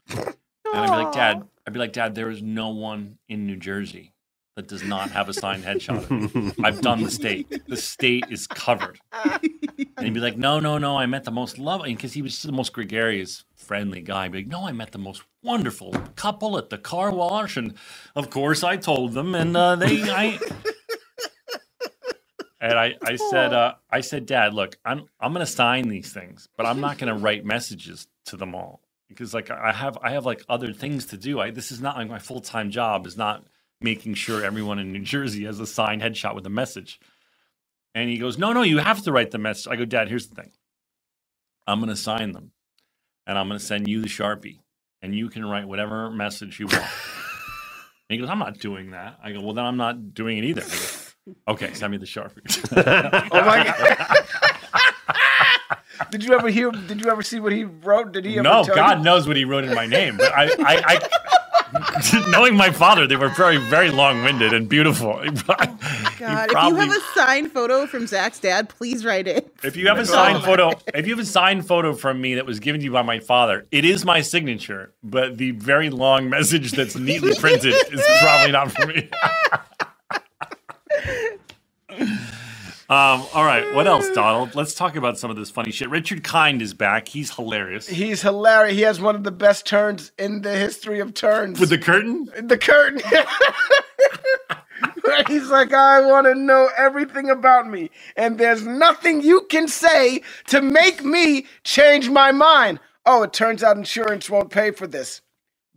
And 0.10 0.36
I'd 0.74 0.86
be 0.86 1.04
like, 1.04 1.14
"Dad," 1.14 1.44
I'd 1.66 1.74
be 1.74 1.80
like, 1.80 1.94
"Dad, 1.94 2.16
there 2.16 2.30
is 2.30 2.42
no 2.42 2.70
one 2.70 3.18
in 3.28 3.46
New 3.46 3.58
Jersey 3.58 4.13
that 4.56 4.68
does 4.68 4.84
not 4.84 5.12
have 5.12 5.30
a 5.30 5.34
signed 5.34 5.64
headshot. 5.64 6.04
of 6.04 6.36
me. 6.36 6.54
I've 6.64 6.82
done 6.82 7.04
the 7.04 7.10
state. 7.10 7.66
The 7.68 7.78
state 7.78 8.26
is 8.30 8.46
covered. 8.46 9.00
And 9.12 10.06
he'd 10.06 10.14
be 10.14 10.20
like, 10.20 10.38
no, 10.38 10.60
no, 10.60 10.78
no, 10.78 10.98
I 10.98 11.06
met 11.08 11.24
the 11.24 11.32
most 11.32 11.58
lovely, 11.58 11.96
because 11.96 12.14
he 12.14 12.22
was 12.22 12.42
the 12.42 12.52
most 12.52 12.74
gregarious, 12.74 13.46
friendly 13.56 14.02
guy. 14.02 14.26
He'd 14.26 14.32
be 14.32 14.38
like, 14.40 14.48
no, 14.48 14.68
I 14.68 14.72
met 14.72 14.92
the 14.92 15.00
most 15.00 15.24
wonderful 15.42 15.92
couple 16.16 16.58
at 16.58 16.70
the 16.70 16.78
car 16.78 17.12
wash. 17.12 17.58
And 17.58 17.74
of 18.16 18.30
course, 18.30 18.64
I 18.64 18.78
told 18.78 19.14
them, 19.14 19.34
and 19.34 19.58
uh, 19.58 19.76
they, 19.76 20.04
I, 20.04 20.40
and 22.62 22.74
I, 22.78 22.96
I 23.04 23.16
said, 23.16 23.54
uh, 23.54 23.74
I 23.90 24.02
said, 24.02 24.26
Dad, 24.28 24.54
look, 24.54 24.78
I'm, 24.86 25.06
I'm 25.20 25.34
going 25.34 25.46
to 25.46 25.52
sign 25.52 25.90
these 25.90 26.14
things, 26.14 26.48
but 26.56 26.66
I'm 26.68 26.80
not 26.80 27.00
going 27.00 27.14
to 27.14 27.20
write 27.20 27.44
messages 27.44 28.08
to 28.26 28.38
them 28.38 28.54
all 28.54 28.82
because, 29.10 29.34
like, 29.34 29.50
I 29.50 29.72
have, 29.72 29.98
I 30.02 30.12
have 30.12 30.26
like 30.26 30.44
other 30.48 30.74
things 30.74 31.08
to 31.08 31.18
do. 31.18 31.40
I, 31.40 31.50
this 31.50 31.72
is 31.72 31.82
not 31.82 31.98
like 31.98 32.10
my 32.10 32.20
full 32.20 32.42
time 32.42 32.70
job. 32.70 33.08
Is 33.08 33.18
not 33.18 33.46
making 33.84 34.14
sure 34.16 34.44
everyone 34.44 34.80
in 34.80 34.92
New 34.92 35.02
Jersey 35.04 35.44
has 35.46 35.60
a 35.60 35.68
signed 35.68 36.02
headshot 36.02 36.36
with 36.36 36.46
a 36.46 36.50
message. 36.50 37.00
And 37.94 38.10
he 38.10 38.18
goes, 38.18 38.38
No, 38.38 38.54
no, 38.54 38.62
you 38.64 38.80
have 38.80 39.04
to 39.04 39.12
write 39.12 39.32
the 39.32 39.38
message. 39.38 39.68
I 39.68 39.76
go, 39.76 39.86
Dad, 39.86 40.10
here's 40.10 40.28
the 40.28 40.36
thing. 40.36 40.52
I'm 41.68 41.80
going 41.80 41.90
to 41.90 41.96
sign 41.96 42.32
them 42.32 42.52
and 43.28 43.38
I'm 43.38 43.48
going 43.48 43.60
to 43.60 43.66
send 43.66 43.88
you 43.88 44.02
the 44.02 44.08
Sharpie 44.08 44.60
and 45.02 45.14
you 45.14 45.30
can 45.30 45.46
write 45.46 45.68
whatever 45.68 46.10
message 46.10 46.60
you 46.60 46.68
want. 46.68 46.80
and 46.80 46.90
he 48.10 48.18
goes, 48.18 48.30
I'm 48.30 48.40
not 48.40 48.60
doing 48.60 48.92
that. 48.92 49.20
I 49.24 49.32
go, 49.32 49.42
Well, 49.42 49.54
then 49.54 49.66
I'm 49.66 49.78
not 49.78 50.14
doing 50.14 50.38
it 50.40 50.46
either. 50.46 50.62
I 50.62 50.66
go, 50.66 51.54
okay, 51.54 51.74
send 51.74 51.92
me 51.92 51.98
the 51.98 52.06
Sharpie. 52.06 52.42
Oh 53.32 53.46
my 53.46 53.64
god. 53.64 54.28
did 56.12 56.24
you 56.24 56.34
ever 56.34 56.50
hear? 56.50 56.72
Did 56.72 57.02
you 57.04 57.12
ever 57.12 57.22
see 57.22 57.40
what 57.40 57.52
he 57.52 57.64
wrote? 57.64 58.12
Did 58.14 58.26
he 58.26 58.34
ever 58.34 58.44
no, 58.44 58.64
tell 58.64 58.76
God 58.76 59.00
you? 59.00 59.04
knows 59.04 59.28
what 59.28 59.38
he 59.38 59.46
wrote 59.46 59.64
in 59.64 59.74
my 59.76 59.86
name. 59.86 60.18
But 60.18 60.34
I, 60.34 60.46
I, 60.46 60.84
I 60.86 61.00
knowing 62.30 62.56
my 62.56 62.72
father, 62.72 63.08
they 63.08 63.16
were 63.16 63.30
very, 63.30 63.58
very 63.58 63.90
long-winded 63.90 64.54
and 64.54 64.70
beautiful. 64.70 65.22
Oh 65.86 66.16
God, 66.20 66.50
if 66.52 66.64
you 66.70 66.76
have 66.76 66.92
a 66.96 67.00
signed 67.16 67.52
photo 67.52 67.86
from 67.86 68.08
Zach's 68.08 68.40
dad, 68.40 68.70
please 68.70 69.04
write 69.04 69.28
it. 69.28 69.54
If 69.64 69.76
you 69.76 69.88
have 69.88 69.98
a 69.98 70.06
signed 70.06 70.44
photo, 70.44 70.72
if 70.94 71.06
you 71.06 71.14
have 71.16 71.24
a 71.24 71.26
signed 71.28 71.68
photo 71.68 71.94
from 71.94 72.22
me 72.22 72.36
that 72.36 72.46
was 72.46 72.60
given 72.62 72.80
to 72.80 72.86
you 72.86 72.92
by 72.92 73.02
my 73.02 73.20
father, 73.20 73.66
it 73.72 73.84
is 73.84 74.06
my 74.06 74.22
signature, 74.22 74.94
but 75.04 75.38
the 75.38 75.52
very 75.52 75.90
long 75.90 76.30
message 76.30 76.72
that's 76.72 76.96
neatly 76.96 77.36
printed 77.40 77.74
is 77.92 78.02
probably 78.22 78.52
not 78.54 78.72
for 78.72 78.88
me. 78.88 79.10
Um, 82.94 83.26
all 83.34 83.44
right, 83.44 83.74
what 83.74 83.88
else, 83.88 84.08
Donald? 84.12 84.54
Let's 84.54 84.76
talk 84.76 84.96
about 84.96 85.18
some 85.18 85.32
of 85.32 85.38
this 85.38 85.50
funny 85.50 85.72
shit. 85.72 85.90
Richard 85.90 86.24
Kind 86.24 86.62
is 86.62 86.76
back. 86.76 87.08
He's 87.08 87.36
hilarious. 87.36 87.88
He's 87.88 88.22
hilarious. 88.22 88.76
He 88.76 88.84
has 88.84 89.02
one 89.02 89.16
of 89.16 89.24
the 89.24 89.32
best 89.32 89.66
turns 89.66 90.12
in 90.20 90.44
the 90.44 90.56
history 90.56 91.00
of 91.00 91.16
turns. 91.16 91.60
With 91.60 91.70
the 91.70 91.80
curtain? 91.80 92.30
the 92.44 92.58
curtain. 92.58 93.02
He's 95.28 95.50
like, 95.50 95.74
I 95.74 96.02
want 96.02 96.28
to 96.28 96.36
know 96.36 96.70
everything 96.78 97.30
about 97.30 97.68
me, 97.68 97.90
and 98.16 98.38
there's 98.38 98.66
nothing 98.68 99.22
you 99.22 99.42
can 99.50 99.68
say 99.68 100.22
to 100.48 100.62
make 100.62 101.04
me 101.04 101.48
change 101.64 102.10
my 102.10 102.32
mind. 102.32 102.80
Oh, 103.06 103.24
it 103.24 103.34
turns 103.34 103.64
out 103.64 103.78
insurance 103.78 104.30
won't 104.30 104.52
pay 104.52 104.72
for 104.72 104.88
this. 104.88 105.22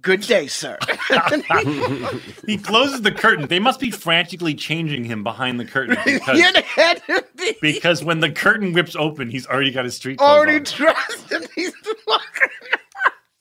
Good 0.07 0.21
day, 0.21 0.47
sir. 0.47 0.79
He 2.47 2.59
closes 2.59 3.03
the 3.03 3.11
curtain. 3.11 3.49
They 3.49 3.59
must 3.59 3.81
be 3.81 3.91
frantically 3.91 4.55
changing 4.55 5.03
him 5.03 5.25
behind 5.25 5.59
the 5.59 5.65
curtain 5.65 5.97
because, 6.05 7.01
be 7.37 7.57
because 7.61 8.05
when 8.05 8.21
the 8.21 8.31
curtain 8.31 8.73
whips 8.73 8.95
open, 8.95 9.31
he's 9.31 9.49
already 9.49 9.73
got 9.73 9.85
his 9.85 9.97
street 9.97 10.19
clothes 10.19 10.29
already 10.31 10.61
dressed 10.61 11.33
in 11.33 11.45
these 11.57 11.73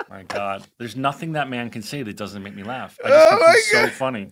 My 0.10 0.24
God, 0.24 0.66
there's 0.80 0.96
nothing 0.96 1.34
that 1.34 1.50
man 1.50 1.70
can 1.70 1.84
say 1.84 2.02
that 2.02 2.18
doesn't 2.18 2.42
make 2.42 2.56
me 2.56 2.64
laugh. 2.64 2.98
I 3.06 3.10
just 3.10 3.28
Oh 3.32 3.38
think 3.38 3.56
he's 3.56 3.72
so 3.72 3.88
funny. 3.90 4.32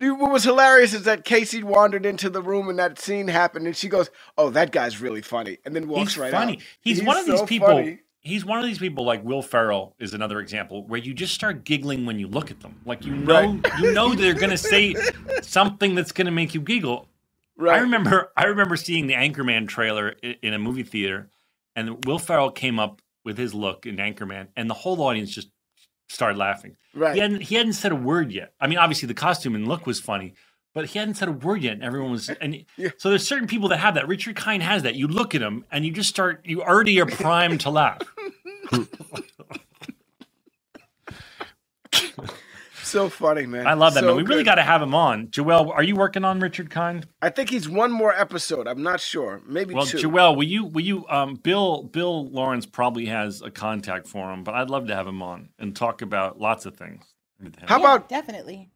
Dude, 0.00 0.18
what 0.20 0.32
was 0.32 0.44
hilarious 0.44 0.92
is 0.92 1.04
that 1.04 1.24
CaCee 1.24 1.64
wandered 1.64 2.04
into 2.04 2.28
the 2.28 2.42
room 2.42 2.68
and 2.68 2.78
that 2.78 2.98
scene 2.98 3.28
happened, 3.28 3.66
and 3.66 3.76
she 3.76 3.88
goes, 3.88 4.10
"Oh, 4.36 4.50
that 4.50 4.70
guy's 4.70 5.00
really 5.00 5.22
funny," 5.22 5.58
and 5.64 5.74
then 5.74 5.88
walks 5.88 6.12
He's 6.12 6.18
right 6.18 6.30
funny. 6.30 6.56
out. 6.56 6.62
He's, 6.82 7.02
one 7.02 7.16
of 7.16 7.24
these 7.24 7.42
people. 7.42 7.68
funny. 7.68 8.00
He's 8.22 8.44
one 8.44 8.58
of 8.58 8.66
these 8.66 8.78
people 8.78 9.04
like 9.04 9.24
Will 9.24 9.42
Ferrell 9.42 9.94
is 9.98 10.12
another 10.12 10.40
example 10.40 10.84
where 10.86 11.00
you 11.00 11.14
just 11.14 11.34
start 11.34 11.64
giggling 11.64 12.04
when 12.04 12.18
you 12.18 12.28
look 12.28 12.50
at 12.50 12.60
them. 12.60 12.78
Like 12.84 13.04
you 13.06 13.14
know, 13.14 13.58
you 13.80 13.92
know 13.92 14.14
they're 14.14 14.34
gonna 14.34 14.58
say 14.58 14.94
something 15.42 15.94
that's 15.94 16.12
gonna 16.12 16.30
make 16.30 16.54
you 16.54 16.60
giggle. 16.60 17.08
Right. 17.56 17.78
I 17.78 17.80
remember, 17.80 18.32
I 18.36 18.44
remember 18.44 18.76
seeing 18.76 19.06
the 19.06 19.14
Anchorman 19.14 19.68
trailer 19.68 20.10
in 20.42 20.54
a 20.54 20.58
movie 20.58 20.82
theater, 20.82 21.28
and 21.76 22.04
Will 22.04 22.18
Ferrell 22.18 22.50
came 22.50 22.78
up 22.78 23.00
with 23.24 23.38
his 23.38 23.54
look 23.54 23.86
in 23.86 23.96
Anchorman, 23.96 24.48
and 24.56 24.68
the 24.68 24.74
whole 24.74 25.00
audience 25.02 25.30
just 25.30 25.50
started 26.08 26.36
laughing. 26.38 26.76
Right. 26.94 27.14
He 27.14 27.20
hadn't 27.20 27.40
he 27.40 27.54
hadn't 27.54 27.74
said 27.74 27.92
a 27.92 27.96
word 27.96 28.32
yet. 28.32 28.52
I 28.60 28.66
mean, 28.66 28.78
obviously 28.78 29.06
the 29.06 29.14
costume 29.14 29.54
and 29.54 29.66
look 29.66 29.86
was 29.86 30.00
funny, 30.00 30.34
but 30.74 30.86
he 30.86 30.98
hadn't 30.98 31.14
said 31.14 31.28
a 31.28 31.32
word 31.32 31.62
yet, 31.62 31.74
and 31.74 31.82
everyone 31.82 32.10
was. 32.12 32.28
And 32.28 32.64
so 32.98 33.10
there's 33.10 33.26
certain 33.26 33.48
people 33.48 33.68
that 33.70 33.78
have 33.78 33.94
that. 33.94 34.08
Richard 34.08 34.36
Kind 34.36 34.62
has 34.62 34.82
that. 34.84 34.94
You 34.94 35.08
look 35.08 35.34
at 35.34 35.42
him, 35.42 35.64
and 35.70 35.84
you 35.84 35.92
just 35.92 36.08
start. 36.10 36.42
You 36.44 36.62
already 36.62 37.00
are 37.00 37.06
primed 37.06 37.60
to 37.62 37.70
laugh. 37.70 38.00
So 42.82 43.08
funny, 43.08 43.46
man. 43.46 43.68
I 43.68 43.74
love 43.74 43.94
that 43.94 44.00
So 44.00 44.06
man. 44.08 44.16
We 44.16 44.24
really 44.24 44.42
got 44.42 44.56
to 44.56 44.62
have 44.62 44.82
him 44.82 44.96
on. 44.96 45.30
Joel, 45.30 45.70
are 45.70 45.82
you 45.82 45.94
working 45.94 46.24
on 46.24 46.40
Richard 46.40 46.70
Kind? 46.70 47.06
I 47.22 47.30
think 47.30 47.48
he's 47.48 47.68
one 47.68 47.92
more 47.92 48.12
episode. 48.12 48.66
I'm 48.66 48.82
not 48.82 48.98
sure. 49.00 49.42
Maybe 49.46 49.74
Well, 49.74 49.86
two. 49.86 49.98
Joel, 49.98 50.34
will 50.34 50.42
you? 50.42 50.64
Will 50.64 50.80
you? 50.80 51.06
Um, 51.08 51.36
Bill 51.36 51.84
Bill 51.84 52.28
Lawrence 52.30 52.66
probably 52.66 53.06
has 53.06 53.42
a 53.42 53.50
contact 53.50 54.08
for 54.08 54.32
him, 54.32 54.42
but 54.42 54.56
I'd 54.56 54.70
love 54.70 54.88
to 54.88 54.94
have 54.96 55.06
him 55.06 55.22
on 55.22 55.50
and 55.56 55.76
talk 55.76 56.02
about 56.02 56.40
lots 56.40 56.66
of 56.66 56.76
things. 56.76 57.04
How 57.66 57.76
Yeah, 57.78 57.82
about 57.84 58.08
definitely? 58.08 58.70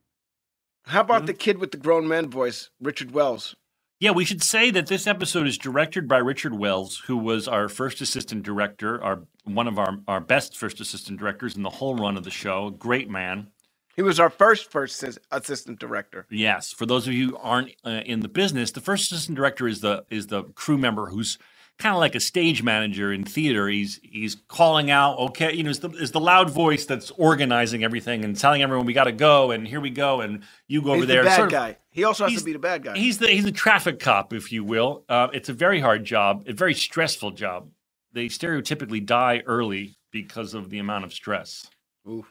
How 0.86 1.00
about 1.00 1.26
the 1.26 1.34
kid 1.34 1.58
with 1.58 1.70
the 1.70 1.76
grown 1.76 2.06
man 2.08 2.30
voice, 2.30 2.70
Richard 2.80 3.12
Wells? 3.12 3.56
Yeah, 4.00 4.10
we 4.10 4.24
should 4.24 4.42
say 4.42 4.70
that 4.70 4.86
this 4.86 5.06
episode 5.06 5.46
is 5.46 5.56
directed 5.56 6.08
by 6.08 6.18
Richard 6.18 6.58
Wells, 6.58 7.02
who 7.06 7.16
was 7.16 7.48
our 7.48 7.68
first 7.68 8.00
assistant 8.00 8.42
director, 8.42 9.02
our 9.02 9.22
one 9.44 9.68
of 9.68 9.78
our, 9.78 9.98
our 10.08 10.20
best 10.20 10.56
first 10.56 10.80
assistant 10.80 11.18
directors 11.18 11.56
in 11.56 11.62
the 11.62 11.70
whole 11.70 11.94
run 11.94 12.16
of 12.16 12.24
the 12.24 12.30
show. 12.30 12.70
Great 12.70 13.08
man. 13.08 13.48
He 13.96 14.02
was 14.02 14.18
our 14.18 14.30
first 14.30 14.70
first 14.70 15.02
assistant 15.30 15.78
director. 15.78 16.26
Yes, 16.28 16.72
for 16.72 16.84
those 16.84 17.06
of 17.06 17.14
you 17.14 17.30
who 17.30 17.36
aren't 17.36 17.70
uh, 17.84 18.02
in 18.04 18.20
the 18.20 18.28
business, 18.28 18.72
the 18.72 18.80
first 18.80 19.10
assistant 19.10 19.36
director 19.36 19.68
is 19.68 19.80
the 19.80 20.04
is 20.10 20.26
the 20.26 20.42
crew 20.54 20.76
member 20.76 21.06
who's 21.06 21.38
kind 21.78 21.94
of 21.94 21.98
like 22.00 22.14
a 22.14 22.20
stage 22.20 22.62
manager 22.62 23.12
in 23.12 23.24
theater. 23.24 23.68
He's 23.68 23.98
he's 24.02 24.36
calling 24.48 24.90
out, 24.90 25.18
okay, 25.18 25.52
you 25.54 25.62
know, 25.62 25.70
is 25.70 25.80
the 25.80 25.90
is 25.90 26.12
the 26.12 26.20
loud 26.20 26.50
voice 26.50 26.86
that's 26.86 27.10
organizing 27.12 27.82
everything 27.84 28.24
and 28.24 28.38
telling 28.38 28.62
everyone 28.62 28.86
we 28.86 28.92
got 28.92 29.04
to 29.04 29.12
go 29.12 29.50
and 29.50 29.66
here 29.66 29.80
we 29.80 29.90
go 29.90 30.20
and 30.20 30.42
you 30.68 30.82
go 30.82 30.90
over 30.92 30.98
He's 31.00 31.06
there. 31.08 31.22
the 31.22 31.28
bad 31.28 31.36
Sort 31.36 31.48
of- 31.48 31.52
guy. 31.52 31.76
He 31.90 32.02
also 32.04 32.26
has 32.26 32.38
to 32.40 32.44
be 32.44 32.52
the 32.52 32.58
bad 32.58 32.82
guy. 32.82 32.96
He's 32.96 33.18
the 33.18 33.28
he's 33.28 33.44
a 33.44 33.52
traffic 33.52 34.00
cop, 34.00 34.32
if 34.32 34.50
you 34.50 34.64
will. 34.64 35.04
Uh, 35.08 35.28
it's 35.32 35.48
a 35.48 35.52
very 35.52 35.80
hard 35.80 36.04
job, 36.04 36.44
a 36.48 36.52
very 36.52 36.74
stressful 36.74 37.32
job. 37.32 37.68
They 38.12 38.26
stereotypically 38.26 39.04
die 39.04 39.42
early 39.46 39.96
because 40.10 40.54
of 40.54 40.70
the 40.70 40.78
amount 40.78 41.04
of 41.04 41.12
stress. 41.12 41.68
Oof. 42.08 42.26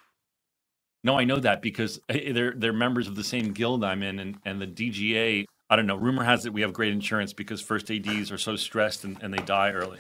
No, 1.06 1.18
I 1.20 1.26
know 1.26 1.38
that 1.38 1.62
because 1.62 2.00
eh, 2.10 2.32
they're 2.32 2.54
they're 2.56 2.72
members 2.74 3.08
of 3.08 3.16
the 3.16 3.24
same 3.24 3.52
guild 3.52 3.84
I'm 3.84 4.04
in, 4.04 4.20
and 4.20 4.38
and 4.46 4.62
the 4.62 4.68
DGA. 4.68 5.46
I 5.74 5.76
don't 5.76 5.88
know. 5.88 5.96
Rumor 5.96 6.24
has 6.24 6.46
it 6.46 6.54
we 6.54 6.62
have 6.62 6.72
great 6.72 6.94
insurance 6.94 7.34
because 7.34 7.60
first 7.60 7.90
ads 7.90 8.32
are 8.32 8.38
so 8.38 8.56
stressed 8.56 9.06
and, 9.06 9.18
and 9.24 9.34
they 9.34 9.40
die 9.40 9.72
early. 9.72 9.98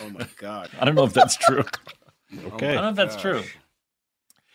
Oh 0.00 0.08
my 0.08 0.26
god. 0.38 0.70
I 0.80 0.86
don't 0.86 0.94
know 0.94 1.04
if 1.04 1.12
that's 1.12 1.36
true. 1.36 1.62
Okay, 2.54 2.70
I 2.70 2.74
don't 2.74 2.84
know 2.84 2.88
if 2.88 2.96
that's 2.96 3.16
true. 3.16 3.42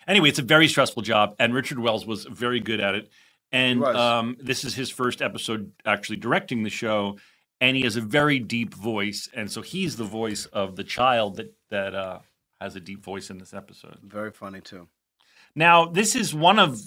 Anyway, 0.07 0.29
it's 0.29 0.39
a 0.39 0.43
very 0.43 0.67
stressful 0.67 1.03
job, 1.03 1.35
and 1.37 1.53
Richard 1.53 1.77
Wells 1.77 2.07
was 2.07 2.25
very 2.25 2.59
good 2.59 2.79
at 2.79 2.95
it. 2.95 3.11
And 3.51 3.83
um, 3.83 4.37
this 4.39 4.65
is 4.65 4.73
his 4.73 4.89
first 4.89 5.21
episode 5.21 5.71
actually 5.85 6.17
directing 6.17 6.63
the 6.63 6.71
show, 6.71 7.17
and 7.61 7.77
he 7.77 7.83
has 7.83 7.95
a 7.95 8.01
very 8.01 8.39
deep 8.39 8.73
voice, 8.73 9.29
and 9.35 9.51
so 9.51 9.61
he's 9.61 9.97
the 9.97 10.03
voice 10.03 10.47
of 10.47 10.75
the 10.75 10.83
child 10.83 11.35
that 11.35 11.53
that 11.69 11.93
uh, 11.93 12.19
has 12.59 12.75
a 12.75 12.79
deep 12.79 13.03
voice 13.03 13.29
in 13.29 13.37
this 13.37 13.53
episode. 13.53 13.99
Very 14.03 14.31
funny 14.31 14.61
too. 14.61 14.87
Now, 15.55 15.85
this 15.85 16.15
is 16.15 16.33
one 16.33 16.59
of, 16.59 16.81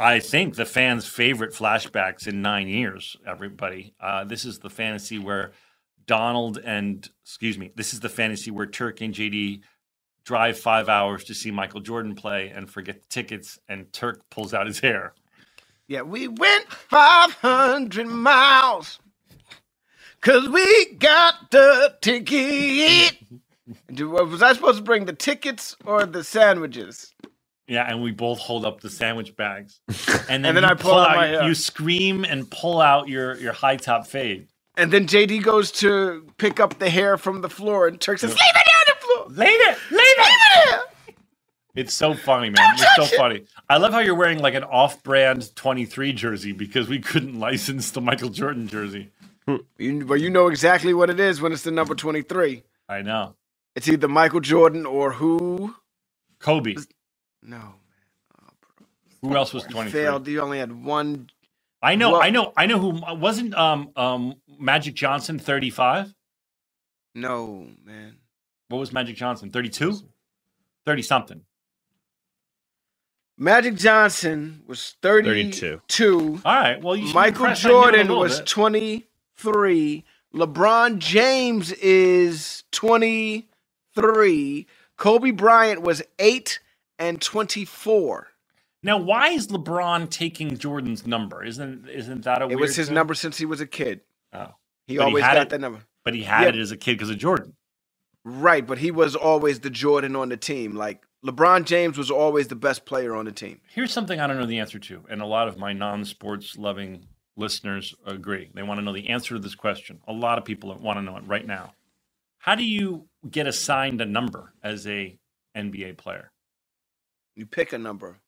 I 0.00 0.18
think, 0.20 0.56
the 0.56 0.64
fans' 0.64 1.06
favorite 1.06 1.52
flashbacks 1.52 2.26
in 2.26 2.40
nine 2.40 2.68
years. 2.68 3.16
Everybody, 3.26 3.92
uh, 4.00 4.24
this 4.24 4.46
is 4.46 4.58
the 4.58 4.70
fantasy 4.70 5.18
where 5.18 5.52
Donald 6.06 6.58
and 6.64 7.08
excuse 7.22 7.58
me, 7.58 7.70
this 7.76 7.92
is 7.92 8.00
the 8.00 8.08
fantasy 8.08 8.50
where 8.50 8.66
Turk 8.66 9.02
and 9.02 9.14
JD 9.14 9.60
drive 10.24 10.58
five 10.58 10.88
hours 10.88 11.24
to 11.24 11.34
see 11.34 11.50
Michael 11.50 11.80
Jordan 11.80 12.14
play 12.14 12.48
and 12.48 12.70
forget 12.70 13.02
the 13.02 13.08
tickets, 13.08 13.58
and 13.68 13.92
Turk 13.92 14.22
pulls 14.30 14.54
out 14.54 14.66
his 14.66 14.80
hair. 14.80 15.12
Yeah, 15.86 16.02
we 16.02 16.28
went 16.28 16.70
500 16.72 18.06
miles 18.06 19.00
because 20.20 20.48
we 20.48 20.94
got 20.94 21.50
the 21.50 21.94
ticket. 22.00 23.18
Was 24.00 24.42
I 24.42 24.52
supposed 24.54 24.78
to 24.78 24.84
bring 24.84 25.04
the 25.04 25.12
tickets 25.12 25.76
or 25.84 26.06
the 26.06 26.24
sandwiches? 26.24 27.14
Yeah, 27.70 27.88
and 27.90 28.02
we 28.02 28.12
both 28.12 28.40
hold 28.40 28.66
up 28.66 28.82
the 28.82 28.90
sandwich 28.90 29.36
bags, 29.36 29.80
and 30.28 30.44
then, 30.44 30.46
And 30.46 30.56
then 30.58 30.64
you 30.64 30.70
I 30.70 30.74
pull 30.74 30.94
out 30.98 31.10
out, 31.10 31.16
my 31.16 31.26
hair. 31.28 31.44
you 31.44 31.54
scream 31.54 32.24
and 32.24 32.50
pull 32.50 32.80
out 32.82 33.08
your 33.08 33.36
your 33.38 33.54
high 33.54 33.76
top 33.78 34.06
fade. 34.08 34.48
And 34.76 34.92
then 34.92 35.06
JD 35.06 35.42
goes 35.44 35.72
to 35.74 36.26
pick 36.38 36.60
up 36.60 36.78
the 36.80 36.90
hair 36.90 37.18
from 37.18 37.42
the 37.42 37.50
floor, 37.50 37.88
and 37.88 38.00
Turk 38.00 38.18
says, 38.20 38.32
"Leave 38.32 38.40
it 38.40 38.68
on 38.76 38.84
the 38.86 39.06
floor. 39.06 39.46
Leave 39.46 39.60
it, 39.60 39.78
leave 39.92 40.00
Leave 40.00 40.18
it 40.18 40.70
here." 40.70 40.80
It's 41.74 41.94
so 41.94 42.14
funny, 42.14 42.50
man. 42.50 42.76
You're 42.78 43.06
so 43.06 43.16
funny. 43.16 43.44
I 43.68 43.78
love 43.78 43.92
how 43.92 44.00
you're 44.00 44.16
wearing 44.16 44.40
like 44.40 44.54
an 44.54 44.64
off-brand 44.64 45.56
23 45.56 46.12
jersey 46.12 46.52
because 46.52 46.88
we 46.88 46.98
couldn't 47.00 47.38
license 47.40 47.92
the 47.92 48.00
Michael 48.02 48.30
Jordan 48.30 48.68
jersey. 48.68 49.10
Hmm. 49.46 49.56
You, 49.78 50.04
but 50.04 50.20
you 50.20 50.30
know 50.30 50.48
exactly 50.48 50.94
what 50.94 51.10
it 51.10 51.20
is 51.20 51.40
when 51.40 51.52
it's 51.52 51.62
the 51.62 51.70
number 51.70 51.94
23. 51.94 52.64
I 52.88 53.02
know. 53.02 53.36
It's 53.76 53.88
either 53.88 54.08
Michael 54.08 54.40
Jordan 54.40 54.86
or 54.86 55.12
who? 55.12 55.74
Kobe. 56.40 56.74
No. 57.42 57.56
Man. 57.58 57.74
Who 59.22 59.36
else 59.36 59.52
was 59.52 59.64
You 59.64 59.70
23? 59.70 60.00
failed. 60.00 60.26
You 60.28 60.40
only 60.40 60.58
had 60.58 60.72
one. 60.72 61.28
I 61.82 61.94
know, 61.94 62.12
Well- 62.12 62.22
I 62.22 62.30
know, 62.30 62.52
I 62.56 62.66
know 62.66 62.78
who 62.78 63.00
wasn't 63.16 63.54
um 63.54 63.90
um 63.96 64.34
Magic 64.58 64.94
Johnson 64.94 65.38
35? 65.38 66.14
No, 67.14 67.66
man. 67.84 68.18
What 68.68 68.78
was 68.78 68.92
Magic 68.92 69.16
Johnson? 69.16 69.50
32? 69.50 69.98
30 70.86 71.02
something. 71.02 71.40
Magic 73.36 73.74
Johnson 73.76 74.62
was 74.66 74.96
32. 75.02 75.80
32. 75.88 76.40
All 76.44 76.54
right. 76.54 76.80
Well, 76.82 76.94
you 76.96 77.12
Michael 77.14 77.46
impress 77.46 77.64
on 77.64 77.70
you 77.70 77.76
a 77.78 77.82
Jordan 77.82 78.08
was 78.14 78.38
bit. 78.40 78.46
23. 78.46 80.04
LeBron 80.34 80.98
James 80.98 81.72
is 81.72 82.64
23. 82.72 84.66
Kobe 84.98 85.30
Bryant 85.30 85.80
was 85.82 86.02
8 86.18 86.60
and 87.00 87.20
24. 87.20 88.28
Now, 88.82 88.98
why 88.98 89.30
is 89.30 89.48
LeBron 89.48 90.08
taking 90.10 90.56
Jordan's 90.56 91.06
number? 91.06 91.42
Isn't 91.44 91.88
isn't 91.88 92.24
that 92.24 92.42
a 92.42 92.48
It 92.48 92.58
was 92.60 92.76
his 92.76 92.86
thing? 92.86 92.94
number 92.94 93.14
since 93.14 93.38
he 93.38 93.44
was 93.46 93.60
a 93.60 93.66
kid. 93.66 94.02
Oh. 94.32 94.54
He 94.86 94.96
But 94.96 95.02
he 95.02 95.08
always 95.08 95.24
had 95.24 95.34
got 95.34 95.42
it- 95.42 95.48
that 95.50 95.60
number. 95.60 95.80
But 96.04 96.14
he 96.14 96.22
had 96.22 96.42
Yeah. 96.54 96.60
it 96.60 96.62
as 96.62 96.70
a 96.72 96.76
kid 96.76 96.92
because 96.94 97.10
of 97.10 97.18
Jordan. 97.18 97.54
Right, 98.24 98.66
but 98.66 98.78
he 98.78 98.90
was 98.90 99.16
always 99.16 99.60
the 99.60 99.70
Jordan 99.70 100.14
on 100.16 100.28
the 100.28 100.36
team. 100.36 100.74
Like 100.74 101.04
LeBron 101.24 101.64
James 101.64 101.98
was 101.98 102.10
always 102.10 102.48
the 102.48 102.56
best 102.56 102.84
player 102.86 103.14
on 103.14 103.24
the 103.26 103.32
team. 103.32 103.60
Here's 103.70 103.92
something 103.92 104.18
I 104.20 104.26
don't 104.26 104.38
know 104.38 104.46
the 104.46 104.58
answer 104.58 104.78
to, 104.78 105.04
and 105.10 105.20
a 105.20 105.26
lot 105.26 105.48
of 105.48 105.58
my 105.58 105.72
non-sports 105.72 106.56
loving 106.56 107.06
listeners 107.36 107.94
agree. 108.06 108.50
They 108.54 108.62
want 108.62 108.78
to 108.78 108.84
know 108.84 108.92
the 108.92 109.08
answer 109.08 109.34
to 109.34 109.40
this 109.40 109.54
question. 109.54 110.00
A 110.08 110.12
lot 110.12 110.38
of 110.38 110.44
people 110.44 110.74
want 110.74 110.98
to 110.98 111.02
know 111.02 111.16
it 111.16 111.24
right 111.26 111.46
now. 111.46 111.74
How 112.38 112.54
do 112.54 112.64
you 112.64 113.08
get 113.30 113.46
assigned 113.46 114.00
a 114.00 114.06
number 114.06 114.54
as 114.62 114.86
a 114.86 115.18
NBA 115.54 115.92
player? 115.98 116.32
You 117.40 117.46
pick 117.46 117.72
a 117.72 117.78
number. 117.78 118.18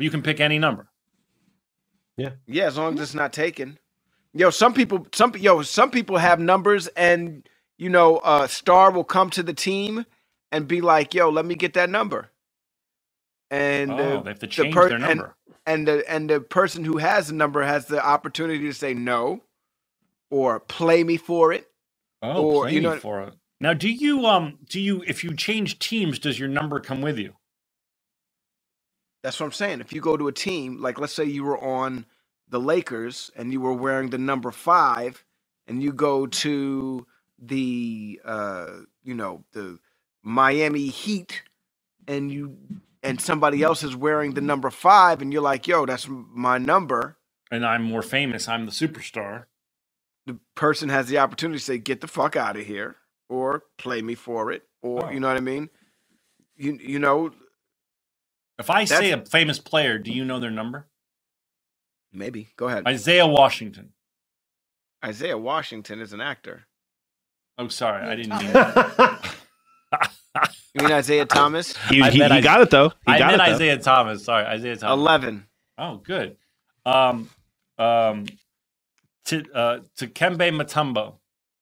You 0.00 0.10
can 0.10 0.22
pick 0.22 0.40
any 0.40 0.58
number. 0.58 0.88
Yeah, 2.16 2.30
Yeah, 2.46 2.64
as 2.66 2.78
long 2.78 2.94
as 2.94 3.00
it's 3.00 3.14
not 3.14 3.32
taken. 3.32 3.78
Yo, 4.34 4.50
some 4.50 4.74
people, 4.74 5.06
some 5.12 5.34
yo, 5.36 5.62
some 5.62 5.90
people 5.90 6.16
have 6.18 6.40
numbers, 6.40 6.88
and 6.88 7.46
you 7.78 7.90
know, 7.90 8.20
a 8.24 8.48
star 8.48 8.90
will 8.90 9.04
come 9.04 9.30
to 9.30 9.42
the 9.42 9.52
team 9.54 10.06
and 10.52 10.66
be 10.66 10.80
like, 10.80 11.14
"Yo, 11.14 11.28
let 11.30 11.44
me 11.46 11.54
get 11.56 11.74
that 11.74 11.90
number." 11.90 12.30
And 13.50 14.00
Oh, 14.00 14.18
uh, 14.18 14.22
they 14.22 14.30
have 14.30 14.38
to 14.40 14.46
the 14.56 14.64
change 14.64 14.74
per- 14.74 14.88
their 14.88 14.98
number. 14.98 15.36
and 15.66 15.86
the 15.88 16.10
and 16.10 16.30
the 16.30 16.40
person 16.40 16.84
who 16.84 16.98
has 16.98 17.28
the 17.28 17.34
number 17.34 17.62
has 17.62 17.86
the 17.86 18.04
opportunity 18.04 18.60
to 18.66 18.74
say 18.74 18.94
no, 18.94 19.42
or 20.30 20.60
play 20.60 21.04
me 21.04 21.18
for 21.18 21.52
it. 21.52 21.70
Oh, 22.22 22.42
or, 22.44 22.62
play 22.64 22.74
you 22.74 22.82
me 22.82 22.88
for 23.00 23.22
it. 23.22 23.34
Now, 23.60 23.74
do 23.74 23.90
you 23.90 24.26
um 24.26 24.58
do 24.68 24.80
you 24.80 25.04
if 25.06 25.24
you 25.24 25.36
change 25.36 25.78
teams, 25.80 26.18
does 26.18 26.38
your 26.40 26.48
number 26.48 26.80
come 26.80 27.02
with 27.02 27.18
you? 27.18 27.34
That's 29.22 29.40
what 29.40 29.46
I'm 29.46 29.52
saying. 29.52 29.80
If 29.80 29.92
you 29.92 30.00
go 30.00 30.16
to 30.16 30.28
a 30.28 30.32
team, 30.32 30.80
like 30.82 30.98
let's 31.00 31.14
say 31.14 31.24
you 31.24 31.44
were 31.44 31.58
on 31.62 32.06
the 32.48 32.60
Lakers 32.60 33.30
and 33.36 33.52
you 33.52 33.60
were 33.60 33.74
wearing 33.74 34.10
the 34.10 34.18
number 34.18 34.50
five, 34.52 35.24
and 35.68 35.82
you 35.82 35.92
go 35.92 36.26
to 36.26 37.06
the 37.40 38.20
uh, 38.24 38.68
you 39.04 39.14
know, 39.14 39.44
the 39.52 39.78
Miami 40.24 40.88
Heat 40.88 41.42
and 42.08 42.32
you 42.32 42.56
and 43.02 43.20
somebody 43.20 43.62
else 43.62 43.82
is 43.82 43.96
wearing 43.96 44.34
the 44.34 44.40
number 44.40 44.70
five, 44.70 45.22
and 45.22 45.32
you're 45.32 45.42
like, 45.42 45.68
yo, 45.68 45.86
that's 45.86 46.08
my 46.08 46.58
number. 46.58 47.16
And 47.50 47.66
I'm 47.66 47.82
more 47.82 48.02
famous. 48.02 48.48
I'm 48.48 48.66
the 48.66 48.72
superstar. 48.72 49.46
The 50.26 50.38
person 50.54 50.88
has 50.90 51.08
the 51.08 51.18
opportunity 51.18 51.58
to 51.58 51.64
say, 51.64 51.78
get 51.78 52.00
the 52.00 52.08
fuck 52.08 52.36
out 52.36 52.56
of 52.56 52.66
here, 52.66 52.96
or 53.28 53.64
play 53.78 54.02
me 54.02 54.14
for 54.14 54.52
it, 54.52 54.64
or 54.82 55.06
Oh. 55.06 55.10
you 55.10 55.20
know 55.20 55.28
what 55.28 55.36
I 55.36 55.40
mean? 55.40 55.70
You 56.56 56.78
you 56.80 56.98
know, 56.98 57.32
If 58.58 58.70
I 58.70 58.84
say 58.84 59.10
a 59.12 59.24
famous 59.24 59.58
player, 59.58 59.98
do 59.98 60.12
you 60.12 60.24
know 60.24 60.38
their 60.40 60.50
number? 60.50 60.86
maybe. 62.12 62.48
Go 62.56 62.68
ahead. 62.68 62.86
Isaiah 62.86 63.26
Washington. 63.26 63.94
Isaiah 65.04 65.38
Washington 65.38 66.00
is 66.00 66.12
an 66.12 66.20
actor. 66.20 66.64
Oh, 67.58 67.68
sorry, 67.68 68.06
I 68.06 68.14
didn't 68.16 68.38
mean 68.38 68.52
that. 68.52 69.34
You 70.74 70.84
mean 70.84 70.92
Isaiah 70.92 71.26
Thomas? 71.26 71.76
He, 71.90 71.96
he, 72.02 72.10
he 72.10 72.22
I- 72.22 72.40
got 72.40 72.62
it 72.62 72.70
though. 72.70 72.88
He 73.04 73.12
I 73.12 73.18
got 73.18 73.26
meant 73.26 73.42
it 73.42 73.44
though. 73.46 73.54
Isaiah 73.54 73.78
Thomas. 73.78 74.24
Sorry, 74.24 74.44
Isaiah 74.46 74.76
Thomas. 74.76 74.98
Eleven. 74.98 75.46
Oh, 75.76 75.96
good. 75.98 76.36
Um, 76.86 77.28
um, 77.78 78.24
to 79.26 79.44
uh, 79.52 79.80
to 79.98 80.06
Kembe 80.06 80.50
Mutombo. 80.50 81.16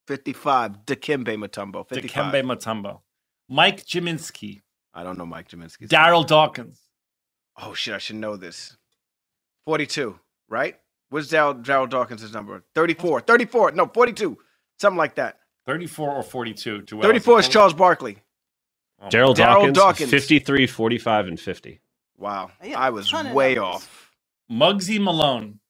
55. 0.06 0.84
Dikembe 0.86 1.36
Mutombo. 1.36 1.86
To 1.88 1.94
55. 1.96 2.32
Kembe 2.32 2.42
Mutombo. 2.44 3.00
Mike 3.48 3.84
Gminski. 3.84 4.60
I 4.94 5.02
don't 5.04 5.18
know 5.18 5.26
Mike 5.26 5.48
Gminski. 5.48 5.88
Darryl 5.88 6.26
Dawkins. 6.26 6.80
Oh 7.60 7.74
shit, 7.74 7.94
I 7.94 7.98
should 7.98 8.16
know 8.16 8.36
this. 8.36 8.76
42, 9.66 10.18
right? 10.48 10.76
What's 11.10 11.28
Darryl, 11.28 11.62
Darryl 11.64 11.88
Dawkins' 11.88 12.32
number? 12.32 12.62
34. 12.74 13.20
34. 13.22 13.72
No, 13.72 13.86
42. 13.86 14.38
Something 14.78 14.96
like 14.98 15.16
that. 15.16 15.38
34 15.66 16.10
or 16.10 16.22
42. 16.22 16.82
To 16.82 17.02
34 17.02 17.40
is 17.40 17.48
Charles 17.48 17.74
Barkley. 17.74 18.18
Oh, 19.02 19.08
Darryl 19.08 19.34
Dawkins, 19.34 19.76
Dawkins. 19.76 20.10
53, 20.10 20.66
45, 20.66 21.26
and 21.28 21.40
50. 21.40 21.80
Wow. 22.16 22.50
Yeah, 22.62 22.78
I 22.78 22.90
was 22.90 23.10
ton 23.10 23.26
of 23.26 23.32
way 23.32 23.54
numbers. 23.54 23.74
off. 23.76 24.10
Muggsy 24.50 25.00
Malone. 25.00 25.60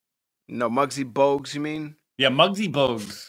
No, 0.47 0.69
Muggsy 0.69 1.03
Bogues, 1.11 1.53
you 1.53 1.61
mean? 1.61 1.95
Yeah, 2.17 2.29
Muggsy 2.29 2.71
Bogues. 2.71 3.27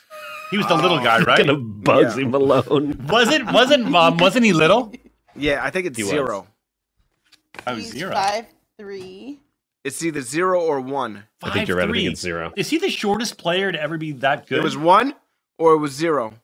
He 0.51 0.59
was 0.59 0.67
the 0.67 0.75
little 0.75 0.99
guy, 0.99 1.21
right? 1.25 1.39
Gonna 1.39 1.55
Bugsy 1.59 2.23
Yeah. 2.23 2.29
Malone. 2.29 3.07
Wasn't 3.09 3.53
wasn't 3.53 3.95
um, 3.95 4.17
wasn't 4.19 4.45
he 4.45 4.53
little? 4.53 4.93
Yeah, 5.37 5.63
I 5.65 5.71
think 5.71 5.87
it's 5.87 5.99
He 5.99 6.05
zero. 6.05 6.47
I 7.67 7.73
was 7.75 7.85
He's 7.85 7.93
zero. 7.93 8.13
five 8.13 8.47
three. 8.79 9.41
It's 9.85 10.03
either 10.05 10.21
zero 10.21 10.61
or 10.61 10.81
one. 10.81 11.25
I 11.43 11.51
think 11.51 11.69
you're 11.69 11.77
right. 11.79 11.89
I 11.89 11.93
think 11.93 12.11
it's 12.13 12.21
zero. 12.21 12.53
Is 12.57 12.71
he 12.71 12.79
the 12.79 12.89
shortest 12.91 13.37
player 13.39 13.73
to 13.73 13.81
ever 13.81 13.99
be 13.99 14.13
that 14.13 14.47
good? 14.47 14.59
It 14.59 14.63
was 14.63 14.77
one 14.77 15.15
or 15.59 15.73
it 15.75 15.79
was 15.79 15.93
zero. 15.93 16.35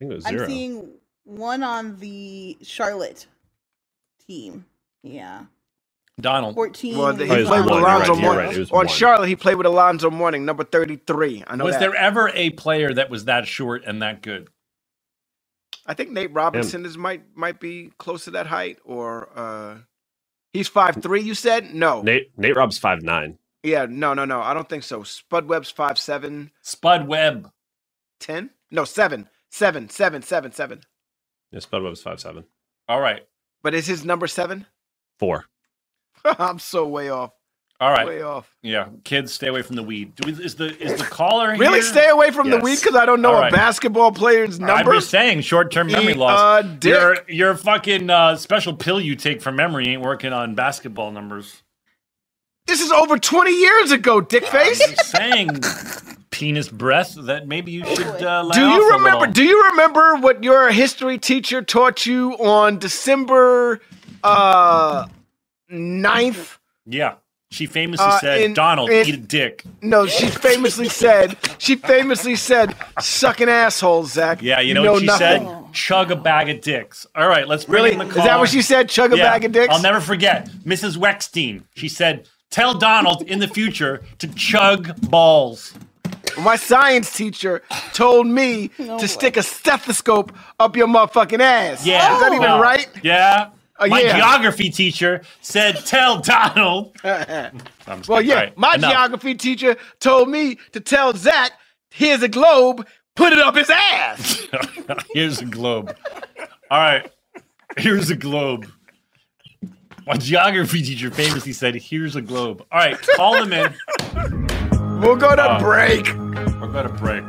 think 0.00 0.12
it 0.12 0.14
was 0.14 0.26
I'm 0.26 0.38
seeing 0.46 0.88
one 1.24 1.62
on 1.62 1.96
the 1.98 2.56
Charlotte 2.62 3.26
team. 4.26 4.66
Yeah, 5.02 5.44
Donald. 6.20 6.54
fourteen. 6.56 6.98
Well, 6.98 7.08
and 7.08 7.20
he 7.20 7.30
Oh, 7.30 7.34
it 7.34 7.38
was 7.40 7.48
played 7.48 7.60
with 7.64 7.70
one, 7.70 7.82
one. 7.82 7.82
you're 7.82 7.88
Alonzo 7.88 8.12
right, 8.14 8.20
you're 8.22 8.32
Mourning. 8.32 8.46
right, 8.46 8.56
it 8.56 8.60
was 8.60 8.70
On 8.72 8.76
one. 8.78 8.88
Charlotte, 8.88 9.28
he 9.28 9.36
played 9.36 9.56
with 9.56 9.66
Alonzo 9.66 10.10
Mourning, 10.10 10.44
number 10.44 10.64
33. 10.64 11.44
I 15.86 15.94
know 15.94 16.04
Was 16.04 16.22
that. 16.22 16.34
there 16.34 16.34
ever 16.34 16.40
a 16.40 16.46
player 16.46 16.72
that 16.72 16.74
was 16.74 16.74
that 16.74 16.74
short 16.74 16.74
and 16.74 16.74
that 16.74 16.74
good? 16.74 16.74
I 16.74 16.74
think 16.74 16.74
Nate 16.74 16.80
Robinson 16.82 16.84
is 16.86 16.98
might 16.98 17.36
might 17.36 17.60
be 17.60 17.92
close 17.98 18.24
to 18.24 18.30
that 18.32 18.46
height, 18.48 18.78
or 18.84 19.30
uh 19.38 19.78
he's 20.52 20.68
five 20.68 20.96
three. 21.02 21.22
You 21.22 21.34
said 21.34 21.74
no. 21.74 22.02
Nate 22.02 22.32
Nate 22.36 22.56
Robb's 22.56 22.78
five 22.78 23.02
nine. 23.02 23.38
Yeah, 23.62 23.86
no, 23.88 24.14
no, 24.14 24.24
no. 24.24 24.40
I 24.42 24.54
don't 24.54 24.68
think 24.68 24.84
so. 24.84 25.02
Spud 25.02 25.46
Webb's 25.48 25.70
five 25.70 25.98
seven 25.98 26.52
Spud 26.62 27.08
Webb. 27.08 27.50
ten. 28.20 28.50
No, 28.70 28.84
seven, 28.84 29.28
seven, 29.50 29.88
seven, 29.88 30.22
seven, 30.22 30.52
seven. 30.52 30.82
Yeah, 31.52 31.60
Spud 31.60 31.82
Webb's 31.82 32.02
five 32.02 32.20
seven. 32.20 32.44
All 32.88 33.00
right. 33.00 33.22
But 33.62 33.74
is 33.74 33.86
his 33.86 34.04
number 34.04 34.26
seven? 34.26 34.66
Four. 35.18 35.46
I'm 36.24 36.58
so 36.58 36.86
way 36.86 37.08
off. 37.10 37.32
All 37.78 37.90
right. 37.90 38.06
Way 38.06 38.22
off. 38.22 38.54
Yeah. 38.62 38.88
Kids, 39.04 39.32
stay 39.34 39.48
away 39.48 39.60
from 39.62 39.76
the 39.76 39.82
weed. 39.82 40.14
Do 40.14 40.32
we, 40.32 40.42
is 40.44 40.54
the 40.54 40.74
is 40.82 40.98
the 40.98 41.04
caller 41.04 41.50
Really, 41.56 41.74
here? 41.74 41.82
stay 41.82 42.08
away 42.08 42.30
from 42.30 42.48
the 42.48 42.58
weed 42.58 42.76
because 42.80 42.94
I 42.96 43.04
don't 43.04 43.20
know 43.20 43.34
All 43.34 43.44
a 43.44 43.50
basketball 43.50 44.12
player's 44.12 44.58
number? 44.58 44.72
I'm 44.92 44.96
just 44.98 45.10
saying, 45.10 45.42
short-term 45.42 45.88
memory 45.88 46.12
Eat 46.12 46.16
loss. 46.16 46.64
a 46.64 46.66
dick. 46.68 46.90
Your 46.94 47.16
your 47.28 47.54
fucking 47.54 48.08
uh, 48.08 48.36
special 48.36 48.74
pill 48.74 48.98
you 49.00 49.14
take 49.14 49.42
for 49.42 49.52
memory 49.52 49.88
ain't 49.88 50.00
working 50.02 50.32
on 50.32 50.54
basketball 50.54 51.10
numbers. 51.10 51.62
This 52.66 52.80
is 52.80 52.90
over 52.90 53.18
20 53.18 53.50
years 53.52 53.90
ago, 53.92 54.20
dickface. 54.22 54.80
I'm 54.82 54.94
just 54.94 55.10
saying, 55.10 55.60
penis 56.30 56.68
breath. 56.68 57.14
That 57.14 57.46
maybe 57.46 57.72
you 57.72 57.84
should 57.86 58.22
uh, 58.22 58.42
lay 58.42 58.54
Do 58.54 58.66
you 58.68 58.90
a 58.90 58.96
remember? 58.96 59.18
little. 59.20 59.32
Do 59.34 59.44
you 59.44 59.62
remember 59.70 60.16
what 60.16 60.42
your 60.42 60.70
history 60.72 61.18
teacher 61.18 61.60
taught 61.62 62.06
you 62.06 62.32
on 62.38 62.78
December 62.78 63.80
uh 64.24 65.06
9th? 65.70 66.56
Yeah. 66.86 67.14
She 67.50 67.66
famously 67.66 68.04
Uh, 68.06 68.18
said, 68.18 68.40
in- 68.40 68.54
"Donald, 68.54 68.90
in- 68.90 69.06
eat 69.06 69.14
a 69.14 69.18
dick." 69.18 69.62
No, 69.80 70.06
she 70.06 70.26
famously 70.26 70.88
said. 70.88 71.36
She 71.58 71.76
famously 71.76 72.34
said, 72.34 72.74
"Sucking 73.00 73.48
assholes, 73.48 74.12
Zach." 74.12 74.42
Yeah, 74.42 74.60
you 74.60 74.74
know, 74.74 74.92
what 74.92 75.00
she 75.00 75.06
nothing. 75.06 75.46
said? 75.46 75.72
Chug 75.72 76.10
a 76.10 76.16
bag 76.16 76.48
of 76.48 76.60
dicks. 76.60 77.06
All 77.14 77.28
right, 77.28 77.46
let's 77.46 77.64
bring 77.64 77.84
Really? 77.84 77.92
in 77.92 77.98
the 78.00 78.06
Is 78.08 78.14
that 78.14 78.38
what 78.40 78.48
she 78.48 78.62
said? 78.62 78.88
Chug 78.88 79.12
a 79.12 79.16
Yeah, 79.16 79.24
bag 79.30 79.44
of 79.44 79.52
dicks. 79.52 79.72
I'll 79.72 79.80
never 79.82 80.00
forget. 80.00 80.48
Mrs. 80.66 80.96
Weckstein. 80.96 81.62
She 81.76 81.88
said, 81.88 82.26
"Tell 82.50 82.74
Donald 82.74 83.22
in 83.22 83.38
the 83.38 83.48
future 83.48 84.02
to 84.18 84.26
chug 84.28 85.00
balls." 85.08 85.72
My 86.38 86.56
science 86.56 87.16
teacher 87.16 87.62
told 87.94 88.26
me 88.26 88.70
No 88.78 88.98
to 88.98 89.02
way. 89.02 89.06
stick 89.06 89.36
a 89.36 89.42
stethoscope 89.42 90.32
up 90.58 90.76
your 90.76 90.86
motherfucking 90.88 91.40
ass. 91.40 91.86
Yeah. 91.86 92.12
is 92.14 92.20
that 92.20 92.28
even 92.32 92.40
well, 92.40 92.60
right? 92.60 92.88
Yeah. 93.02 93.46
Oh, 93.78 93.86
My 93.88 94.00
yeah. 94.00 94.16
geography 94.16 94.70
teacher 94.70 95.22
said, 95.42 95.76
"Tell 95.84 96.20
Donald." 96.20 96.96
Well, 98.08 98.20
yeah. 98.20 98.34
Right, 98.34 98.58
My 98.58 98.74
enough. 98.74 98.90
geography 98.90 99.34
teacher 99.36 99.76
told 100.00 100.28
me 100.28 100.58
to 100.72 100.80
tell 100.80 101.12
Zach, 101.14 101.52
"Here's 101.90 102.22
a 102.22 102.28
globe. 102.28 102.86
Put 103.14 103.32
it 103.32 103.38
up 103.38 103.54
his 103.54 103.70
ass." 103.70 104.46
Here's 105.14 105.40
a 105.40 105.44
globe. 105.44 105.94
All 106.70 106.80
right. 106.80 107.10
Here's 107.76 108.10
a 108.10 108.16
globe. 108.16 108.66
My 110.06 110.16
geography 110.16 110.82
teacher 110.82 111.10
famously 111.10 111.52
said, 111.52 111.74
"Here's 111.76 112.16
a 112.16 112.22
globe." 112.22 112.64
All 112.72 112.78
right, 112.78 113.00
call 113.16 113.34
him 113.42 113.52
in. 113.52 113.72
we'll 115.00 115.16
go 115.16 115.36
to 115.36 115.56
Oh. 115.56 115.58
break. 115.60 116.06
We're 116.60 116.72
going 116.72 116.88
to 116.88 116.92
break. 116.94 117.24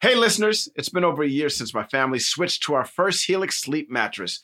Hey, 0.00 0.14
listeners, 0.16 0.68
it's 0.76 0.90
been 0.90 1.04
over 1.04 1.22
a 1.22 1.28
year 1.28 1.48
since 1.48 1.72
my 1.72 1.84
family 1.84 2.18
switched 2.18 2.64
to 2.64 2.74
our 2.74 2.84
first 2.84 3.24
Helix 3.24 3.58
sleep 3.58 3.90
mattress. 3.90 4.42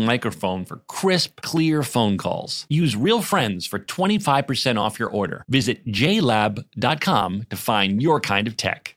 microphone 0.00 0.64
for 0.64 0.82
crisp, 0.88 1.40
clear 1.40 1.82
phone 1.82 2.18
calls. 2.18 2.66
Use 2.68 2.96
Real 2.96 3.22
Friends 3.22 3.66
for 3.66 3.78
25% 3.78 4.78
off 4.78 4.98
your 4.98 5.10
order. 5.10 5.44
Visit 5.48 5.86
jlab.com 5.86 7.46
to 7.48 7.56
find 7.56 8.02
your 8.02 8.20
kind 8.20 8.46
of 8.46 8.56
tech. 8.56 8.96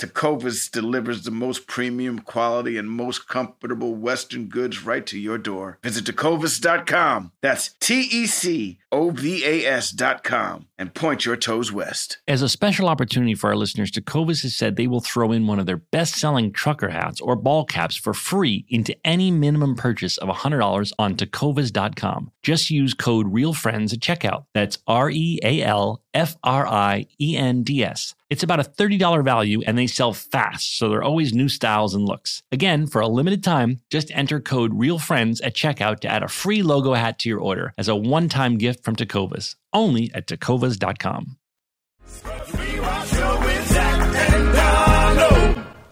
Tecovas 0.00 0.70
delivers 0.70 1.22
the 1.22 1.30
most 1.30 1.66
premium 1.66 2.20
quality 2.20 2.78
and 2.78 2.90
most 2.90 3.28
comfortable 3.28 3.94
Western 3.94 4.46
goods 4.46 4.82
right 4.82 5.04
to 5.06 5.18
your 5.18 5.36
door. 5.36 5.78
Visit 5.82 6.06
tecovas.com. 6.06 7.32
That's 7.42 7.74
T 7.80 8.00
E 8.10 8.26
C 8.26 8.78
O 8.92 9.10
V 9.10 9.44
A 9.44 9.66
S.com 9.66 10.66
and 10.78 10.94
point 10.94 11.24
your 11.24 11.36
toes 11.36 11.70
west. 11.70 12.18
As 12.26 12.42
a 12.42 12.48
special 12.48 12.88
opportunity 12.88 13.34
for 13.34 13.50
our 13.50 13.56
listeners, 13.56 13.90
Tecovas 13.90 14.42
has 14.42 14.56
said 14.56 14.76
they 14.76 14.86
will 14.86 15.00
throw 15.00 15.30
in 15.30 15.46
one 15.46 15.58
of 15.58 15.66
their 15.66 15.76
best 15.76 16.14
selling 16.14 16.52
trucker 16.52 16.88
hats 16.88 17.20
or 17.20 17.36
ball 17.36 17.64
caps 17.64 17.96
for 17.96 18.14
free 18.14 18.64
into 18.68 18.96
any 19.04 19.30
minimum 19.30 19.74
purchase 19.74 20.18
of 20.18 20.28
$100 20.28 20.92
on 20.98 21.16
tecovas.com. 21.16 22.32
Just 22.42 22.70
use 22.70 22.94
code 22.94 23.32
REALFRIENDS 23.32 23.92
at 23.92 24.00
checkout. 24.00 24.44
That's 24.54 24.78
R 24.86 25.10
E 25.10 25.38
A 25.44 25.62
L 25.62 26.02
F 26.14 26.36
R 26.42 26.66
I 26.66 27.06
E 27.20 27.36
N 27.36 27.62
D 27.62 27.84
S. 27.84 28.14
It's 28.30 28.44
about 28.44 28.60
a 28.60 28.64
$30 28.64 29.24
value 29.24 29.60
and 29.66 29.76
they 29.76 29.88
sell 29.88 30.12
fast, 30.12 30.78
so 30.78 30.88
there 30.88 31.00
are 31.00 31.04
always 31.04 31.32
new 31.32 31.48
styles 31.48 31.96
and 31.96 32.06
looks. 32.06 32.44
Again, 32.52 32.86
for 32.86 33.00
a 33.00 33.08
limited 33.08 33.42
time, 33.42 33.80
just 33.90 34.10
enter 34.12 34.40
code 34.40 34.72
REALFRIENDS 34.72 35.40
at 35.44 35.54
checkout 35.54 35.98
to 36.00 36.08
add 36.08 36.22
a 36.22 36.28
free 36.28 36.62
logo 36.62 36.94
hat 36.94 37.18
to 37.20 37.28
your 37.28 37.40
order 37.40 37.74
as 37.76 37.88
a 37.88 37.96
one 37.96 38.28
time 38.28 38.56
gift 38.56 38.79
from 38.82 38.96
Tecovas. 38.96 39.56
Only 39.72 40.10
at 40.14 40.26
tecovas.com. 40.26 41.36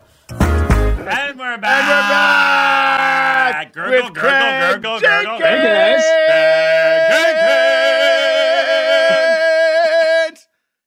And 0.00 1.38
we're 1.38 1.58
back. 1.58 3.72
Gurgle, 3.72 3.90
with 3.90 4.14
gurgle, 4.14 4.16
Craig 4.20 4.82
gurgle, 4.82 5.00
gurgle. 5.00 5.38
Jenkins. 5.38 6.04
Craig 7.08 7.36
Jenkins. 10.28 10.46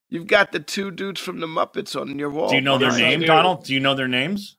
You've 0.09 0.27
got 0.27 0.51
the 0.51 0.59
two 0.59 0.91
dudes 0.91 1.19
from 1.19 1.39
the 1.39 1.47
Muppets 1.47 1.99
on 1.99 2.17
your 2.19 2.29
wall. 2.29 2.49
Do 2.49 2.55
you 2.55 2.61
know 2.61 2.77
their 2.77 2.91
name, 2.91 3.21
do. 3.21 3.25
Donald? 3.27 3.63
Do 3.65 3.73
you 3.73 3.79
know 3.79 3.95
their 3.95 4.07
names? 4.07 4.57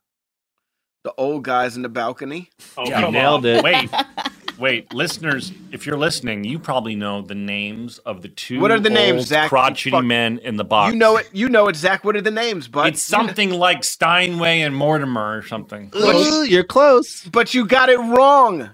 The 1.04 1.12
old 1.16 1.44
guys 1.44 1.76
in 1.76 1.82
the 1.82 1.88
balcony. 1.88 2.50
Oh, 2.76 2.84
Yeah, 2.86 3.00
come 3.02 3.14
nailed 3.14 3.46
on. 3.46 3.56
it. 3.56 3.64
Wait, 3.64 3.88
wait, 4.58 4.92
listeners, 4.92 5.52
if 5.70 5.86
you're 5.86 5.96
listening, 5.96 6.44
you 6.44 6.58
probably 6.58 6.94
know 6.94 7.22
the 7.22 7.34
names 7.34 7.98
of 7.98 8.22
the 8.22 8.28
two. 8.28 8.60
What 8.60 8.70
are 8.70 8.80
the 8.80 8.90
names, 8.90 9.18
old 9.18 9.26
Zach? 9.26 9.48
Crotchety 9.48 9.90
Fuck. 9.90 10.04
men 10.04 10.38
in 10.38 10.56
the 10.56 10.64
box. 10.64 10.92
You 10.92 10.98
know 10.98 11.16
it. 11.16 11.30
You 11.32 11.48
know 11.48 11.68
it, 11.68 11.76
Zach. 11.76 12.04
What 12.04 12.16
are 12.16 12.20
the 12.20 12.30
names, 12.30 12.68
bud? 12.68 12.88
It's 12.88 13.02
something 13.02 13.50
like 13.50 13.84
Steinway 13.84 14.60
and 14.60 14.74
Mortimer 14.74 15.38
or 15.38 15.42
something. 15.42 15.90
Ooh, 15.94 16.44
you're 16.44 16.64
close. 16.64 17.24
But 17.24 17.54
you 17.54 17.66
got 17.66 17.88
it 17.88 17.98
wrong. 17.98 18.70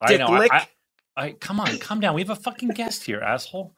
I 0.00 0.06
Dick 0.06 0.20
know. 0.20 0.26
I, 0.26 0.38
Lick. 0.38 0.52
I, 0.52 0.66
I 1.16 1.32
come 1.32 1.60
on, 1.60 1.78
calm 1.78 2.00
down. 2.00 2.14
We 2.14 2.20
have 2.20 2.30
a 2.30 2.36
fucking 2.36 2.70
guest 2.70 3.04
here, 3.04 3.20
asshole. 3.20 3.74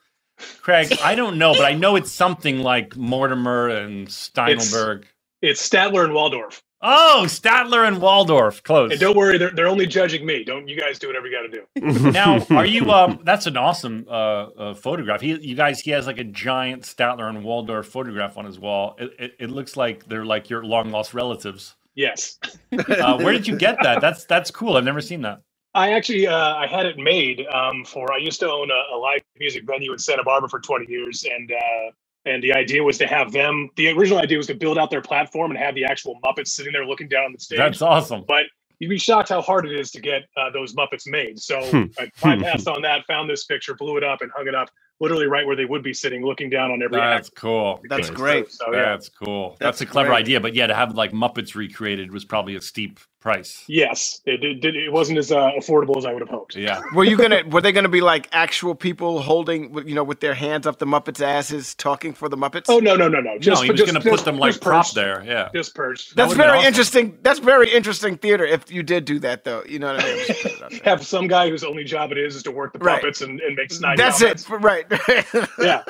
Craig, 0.60 0.92
I 1.02 1.14
don't 1.14 1.38
know, 1.38 1.52
but 1.52 1.64
I 1.64 1.74
know 1.74 1.96
it's 1.96 2.12
something 2.12 2.60
like 2.60 2.96
Mortimer 2.96 3.68
and 3.68 4.10
Steinberg. 4.10 5.06
It's 5.42 5.66
Statler 5.66 6.04
and 6.04 6.14
Waldorf. 6.14 6.62
Oh, 6.82 7.24
Statler 7.26 7.86
and 7.86 8.00
Waldorf. 8.00 8.62
Close. 8.62 8.92
And 8.92 9.00
don't 9.00 9.16
worry, 9.16 9.36
they're, 9.36 9.50
they're 9.50 9.68
only 9.68 9.86
judging 9.86 10.24
me. 10.24 10.44
Don't 10.44 10.66
you 10.66 10.80
guys 10.80 10.98
do 10.98 11.08
whatever 11.08 11.26
you 11.26 11.36
got 11.36 11.52
to 11.52 12.00
do. 12.02 12.10
now, 12.10 12.44
are 12.50 12.64
you? 12.64 12.90
Um, 12.90 13.20
that's 13.22 13.46
an 13.46 13.56
awesome 13.58 14.06
uh, 14.08 14.12
uh, 14.12 14.74
photograph. 14.74 15.20
He, 15.20 15.38
you 15.40 15.54
guys, 15.54 15.80
he 15.80 15.90
has 15.90 16.06
like 16.06 16.18
a 16.18 16.24
giant 16.24 16.84
Statler 16.84 17.28
and 17.28 17.44
Waldorf 17.44 17.86
photograph 17.86 18.38
on 18.38 18.46
his 18.46 18.58
wall. 18.58 18.96
It, 18.98 19.10
it, 19.18 19.36
it 19.38 19.50
looks 19.50 19.76
like 19.76 20.06
they're 20.06 20.24
like 20.24 20.48
your 20.48 20.64
long 20.64 20.90
lost 20.90 21.12
relatives. 21.12 21.76
Yes, 21.94 22.38
Uh, 22.72 23.18
where 23.18 23.32
did 23.32 23.46
you 23.46 23.56
get 23.58 23.76
that? 23.82 24.00
That's 24.00 24.24
that's 24.24 24.50
cool. 24.50 24.76
I've 24.76 24.84
never 24.84 25.00
seen 25.00 25.22
that. 25.22 25.42
I 25.74 25.92
actually 25.92 26.26
uh, 26.26 26.54
I 26.54 26.66
had 26.66 26.86
it 26.86 26.96
made 26.96 27.46
um, 27.52 27.84
for. 27.84 28.12
I 28.12 28.18
used 28.18 28.40
to 28.40 28.50
own 28.50 28.70
a, 28.70 28.94
a 28.94 28.96
live 28.96 29.20
music 29.38 29.64
venue 29.66 29.92
in 29.92 29.98
Santa 29.98 30.22
Barbara 30.22 30.48
for 30.48 30.60
20 30.60 30.90
years, 30.90 31.24
and 31.30 31.52
uh, 31.52 31.90
and 32.26 32.42
the 32.42 32.52
idea 32.52 32.82
was 32.82 32.98
to 32.98 33.06
have 33.06 33.32
them. 33.32 33.68
The 33.76 33.88
original 33.88 34.18
idea 34.20 34.36
was 34.38 34.46
to 34.48 34.54
build 34.54 34.78
out 34.78 34.90
their 34.90 35.00
platform 35.02 35.50
and 35.50 35.58
have 35.58 35.74
the 35.74 35.84
actual 35.84 36.18
Muppets 36.24 36.48
sitting 36.48 36.72
there 36.72 36.84
looking 36.84 37.08
down 37.08 37.24
on 37.26 37.32
the 37.32 37.40
stage. 37.40 37.58
That's 37.58 37.82
awesome. 37.82 38.24
but 38.28 38.44
you'd 38.78 38.88
be 38.88 38.98
shocked 38.98 39.28
how 39.28 39.40
hard 39.42 39.66
it 39.66 39.78
is 39.78 39.90
to 39.92 40.00
get 40.00 40.22
uh, 40.36 40.50
those 40.50 40.74
Muppets 40.74 41.06
made. 41.06 41.38
So 41.38 41.60
Hmm. 41.70 41.84
I 41.98 42.06
bypassed 42.22 42.66
on 42.72 42.82
that, 42.82 43.06
found 43.06 43.28
this 43.28 43.44
picture, 43.44 43.74
blew 43.74 43.96
it 43.98 44.04
up, 44.04 44.22
and 44.22 44.30
hung 44.34 44.48
it 44.48 44.54
up 44.54 44.70
literally 45.02 45.26
right 45.26 45.46
where 45.46 45.56
they 45.56 45.64
would 45.64 45.82
be 45.82 45.94
sitting, 45.94 46.22
looking 46.24 46.50
down 46.50 46.70
on 46.70 46.82
every 46.82 46.98
That's 46.98 47.28
act. 47.28 47.36
cool. 47.36 47.80
That's 47.88 48.10
great. 48.10 48.50
So 48.52 48.66
yeah, 48.72 48.82
That's 48.90 49.08
cool. 49.08 49.50
That's, 49.58 49.78
That's 49.78 49.80
a 49.80 49.86
clever 49.86 50.08
great. 50.10 50.18
idea, 50.18 50.40
but 50.40 50.54
yeah, 50.54 50.66
to 50.66 50.74
have 50.74 50.94
like 50.94 51.12
Muppets 51.12 51.54
recreated 51.54 52.12
was 52.12 52.26
probably 52.26 52.54
a 52.56 52.60
steep 52.60 53.00
price. 53.20 53.64
yes, 53.68 54.20
it, 54.24 54.42
it, 54.42 54.60
did- 54.60 54.76
it 54.76 54.90
wasn't 54.92 55.18
as 55.18 55.30
uh, 55.30 55.50
affordable 55.58 55.96
as 55.98 56.04
I 56.06 56.12
would 56.12 56.20
have 56.22 56.28
hoped. 56.30 56.56
Yeah. 56.56 56.80
Were 56.94 57.04
you 57.04 57.16
gonna? 57.16 57.42
Were 57.48 57.60
they 57.60 57.72
gonna 57.72 57.88
be 57.88 58.00
like 58.00 58.28
actual 58.32 58.74
people 58.74 59.20
holding, 59.20 59.76
you 59.86 59.94
know, 59.94 60.02
with 60.04 60.20
their 60.20 60.34
hands 60.34 60.66
up 60.66 60.78
the 60.78 60.86
Muppets' 60.86 61.20
asses, 61.20 61.74
talking 61.74 62.12
for 62.14 62.28
the 62.28 62.36
Muppets? 62.36 62.66
Oh 62.68 62.78
no, 62.78 62.96
no, 62.96 63.08
no, 63.08 63.20
no! 63.20 63.34
no, 63.34 63.38
he 63.38 63.38
was 63.38 63.44
just, 63.46 63.62
going 63.64 63.94
to 63.94 64.00
put 64.00 64.10
just- 64.12 64.24
them 64.24 64.38
like 64.38 64.50
just 64.52 64.62
prop 64.62 64.84
perched. 64.86 64.94
there. 64.94 65.22
Yeah. 65.24 65.48
Just 65.54 65.74
perched. 65.74 66.16
that's 66.16 66.28
would've 66.30 66.44
very 66.44 66.58
awesome. 66.58 66.68
interesting. 66.68 67.18
That's 67.22 67.38
very 67.40 67.70
interesting 67.70 68.16
theater. 68.16 68.44
If 68.44 68.70
you 68.70 68.82
did 68.82 69.04
do 69.04 69.18
that, 69.20 69.44
though, 69.44 69.62
you 69.68 69.78
know 69.78 69.92
what 69.94 70.02
I 70.04 70.06
mean. 70.14 70.26
Just 70.26 70.42
put 70.42 70.52
it 70.52 70.62
out 70.62 70.70
there. 70.70 70.80
Have 70.84 71.06
some 71.06 71.26
guy 71.28 71.48
whose 71.50 71.62
only 71.64 71.84
job 71.84 72.12
it 72.12 72.18
is 72.18 72.36
is 72.36 72.42
to 72.44 72.50
work 72.50 72.72
the 72.72 72.78
Right. 72.78 73.00
puppets 73.00 73.20
and, 73.20 73.40
and 73.40 73.54
make 73.56 73.70
snide 73.70 73.98
That's 73.98 74.20
comments. 74.20 74.48
it. 74.48 74.54
Right. 74.60 74.86
Yeah, 75.60 75.82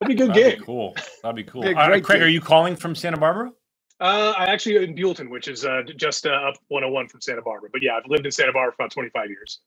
that'd 0.00 0.08
be 0.08 0.14
a 0.14 0.26
good 0.26 0.30
That'd 0.30 0.34
gig. 0.52 0.58
be 0.60 0.64
cool. 0.64 0.96
That'd 1.22 1.36
be 1.36 1.44
cool. 1.44 1.62
Be 1.62 1.68
a 1.72 1.76
Uh, 1.76 1.86
Craig, 1.86 2.06
gig. 2.06 2.22
are 2.22 2.28
you 2.28 2.40
calling 2.40 2.74
from 2.76 2.94
Santa 2.94 3.16
Barbara? 3.18 3.52
Uh, 4.00 4.34
I 4.36 4.46
actually 4.46 4.84
in 4.84 4.94
Buellton, 4.96 5.30
which 5.30 5.48
is 5.48 5.64
uh, 5.64 5.82
just 5.96 6.26
uh, 6.26 6.30
up 6.30 6.56
101 6.68 7.08
from 7.08 7.20
Santa 7.22 7.42
Barbara. 7.42 7.70
But 7.72 7.82
yeah, 7.82 7.96
I've 7.96 8.06
lived 8.10 8.26
in 8.26 8.32
Santa 8.32 8.52
Barbara 8.52 8.72
for 8.72 8.82
about 8.84 8.92
25 8.92 9.30
years. 9.30 9.60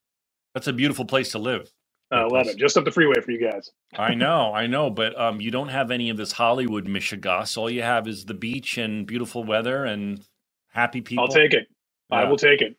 That's 0.54 0.68
a 0.68 0.74
beautiful 0.74 1.06
place 1.06 1.32
to 1.32 1.40
live. 1.40 1.72
Uh, 2.12 2.24
Good 2.24 2.30
love 2.30 2.48
place. 2.48 2.50
it. 2.50 2.58
Just 2.58 2.78
up 2.78 2.86
the 2.86 2.92
freeway 2.92 3.22
for 3.22 3.32
you 3.32 3.42
guys. 3.52 3.72
I 3.98 4.14
know, 4.16 4.54
I 4.54 4.68
know, 4.68 4.90
but 4.90 5.20
um, 5.20 5.42
you 5.42 5.52
don't 5.52 5.70
have 5.70 5.92
any 5.92 6.10
of 6.10 6.18
this 6.18 6.34
Hollywood 6.34 6.86
Michigas. 6.88 7.58
All 7.58 7.70
you 7.70 7.84
have 7.84 8.08
is 8.08 8.26
the 8.26 8.34
beach 8.36 8.78
and 8.78 9.08
beautiful 9.08 9.44
weather 9.44 9.86
and 9.86 10.24
happy 10.70 11.02
people. 11.02 11.24
I'll 11.24 11.30
take 11.30 11.54
it. 11.54 11.68
I 12.12 12.26
will 12.26 12.38
take 12.38 12.62
it. 12.62 12.78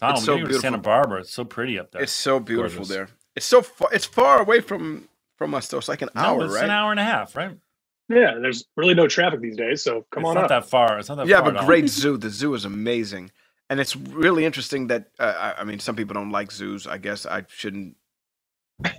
Donald, 0.00 0.18
It's 0.18 0.26
so 0.26 0.36
we 0.36 0.42
go 0.44 0.60
to 0.60 0.60
Santa. 0.60 0.78
Barbara. 0.78 1.20
It's 1.20 1.32
so 1.32 1.44
pretty 1.44 1.78
up 1.78 1.92
there. 1.92 2.02
it's 2.02 2.12
so 2.12 2.40
beautiful 2.40 2.84
Gorgeous. 2.84 2.88
there. 2.88 3.08
It's 3.36 3.46
so 3.46 3.62
far. 3.62 3.92
It's 3.92 4.06
far 4.06 4.40
away 4.40 4.60
from 4.60 5.08
from 5.36 5.54
us, 5.54 5.68
though. 5.68 5.78
It's 5.78 5.88
like 5.88 6.02
an 6.02 6.10
No, 6.14 6.20
hour, 6.22 6.44
it's 6.46 6.54
right? 6.54 6.64
an 6.64 6.70
hour 6.70 6.90
and 6.90 7.00
a 7.00 7.04
half, 7.04 7.36
right? 7.36 7.56
Yeah, 8.10 8.34
there's 8.42 8.64
really 8.76 8.94
no 8.94 9.06
traffic 9.06 9.40
these 9.40 9.56
days, 9.56 9.82
so 9.84 10.04
come 10.10 10.24
it's 10.24 10.28
on 10.30 10.34
not 10.34 10.44
up. 10.44 10.48
that 10.50 10.68
far. 10.68 10.98
It's 10.98 11.08
not 11.08 11.14
that 11.18 11.28
You 11.28 11.34
far. 11.36 11.44
have 11.44 11.56
a 11.62 11.64
great 11.64 11.88
zoo. 11.88 12.16
The 12.16 12.28
zoo 12.28 12.54
is 12.54 12.64
amazing, 12.64 13.30
and 13.70 13.78
it's 13.78 13.94
really 13.94 14.44
interesting 14.44 14.88
that 14.88 15.10
uh, 15.20 15.52
I, 15.56 15.60
I 15.60 15.64
mean, 15.64 15.78
some 15.78 15.94
people 15.94 16.14
don't 16.14 16.30
like 16.32 16.50
zoos. 16.50 16.86
I 16.88 16.98
guess 16.98 17.24
I 17.24 17.44
shouldn't. 17.48 17.94
I 18.84 18.92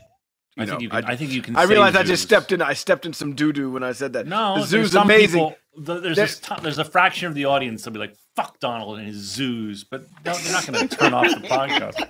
you 0.57 0.66
think 0.68 0.82
you 0.82 0.89
can. 0.89 1.05
I, 1.05 1.16
think 1.18 1.32
you 1.32 1.41
can. 1.41 1.55
I 1.57 1.64
say 1.66 1.70
realized 1.72 1.95
I 1.97 2.03
just 2.03 2.24
stepped 2.24 2.51
in. 2.53 2.62
I 2.62 2.74
stepped 2.74 3.05
in 3.05 3.14
some 3.14 3.36
doo 3.36 3.51
doo 3.51 3.70
when 3.72 3.84
I 3.84 3.91
said 3.91 4.14
that. 4.14 4.28
No, 4.28 4.53
the 4.53 4.59
there's 4.59 4.70
zoo's 4.70 4.91
some 4.93 5.07
amazing. 5.07 5.39
people- 5.39 5.55
the- 5.78 5.99
there's 5.99 6.16
There- 6.18 6.26
this 6.26 6.41
there's 6.62 6.78
a 6.78 6.86
fraction 6.86 7.28
of 7.28 7.36
the 7.36 7.45
audience 7.45 7.82
that'll 7.84 7.93
be 7.93 7.99
like, 7.99 8.16
"Fuck 8.36 8.59
Donald 8.59 8.97
and 8.99 9.07
his 9.07 9.18
zoos," 9.18 9.84
but 9.86 10.03
no, 10.26 10.34
they're 10.36 10.51
not 10.53 10.68
going 10.68 10.88
to 10.88 10.95
turn 10.95 11.14
off 11.14 11.28
the 11.28 11.47
podcast. 11.47 12.07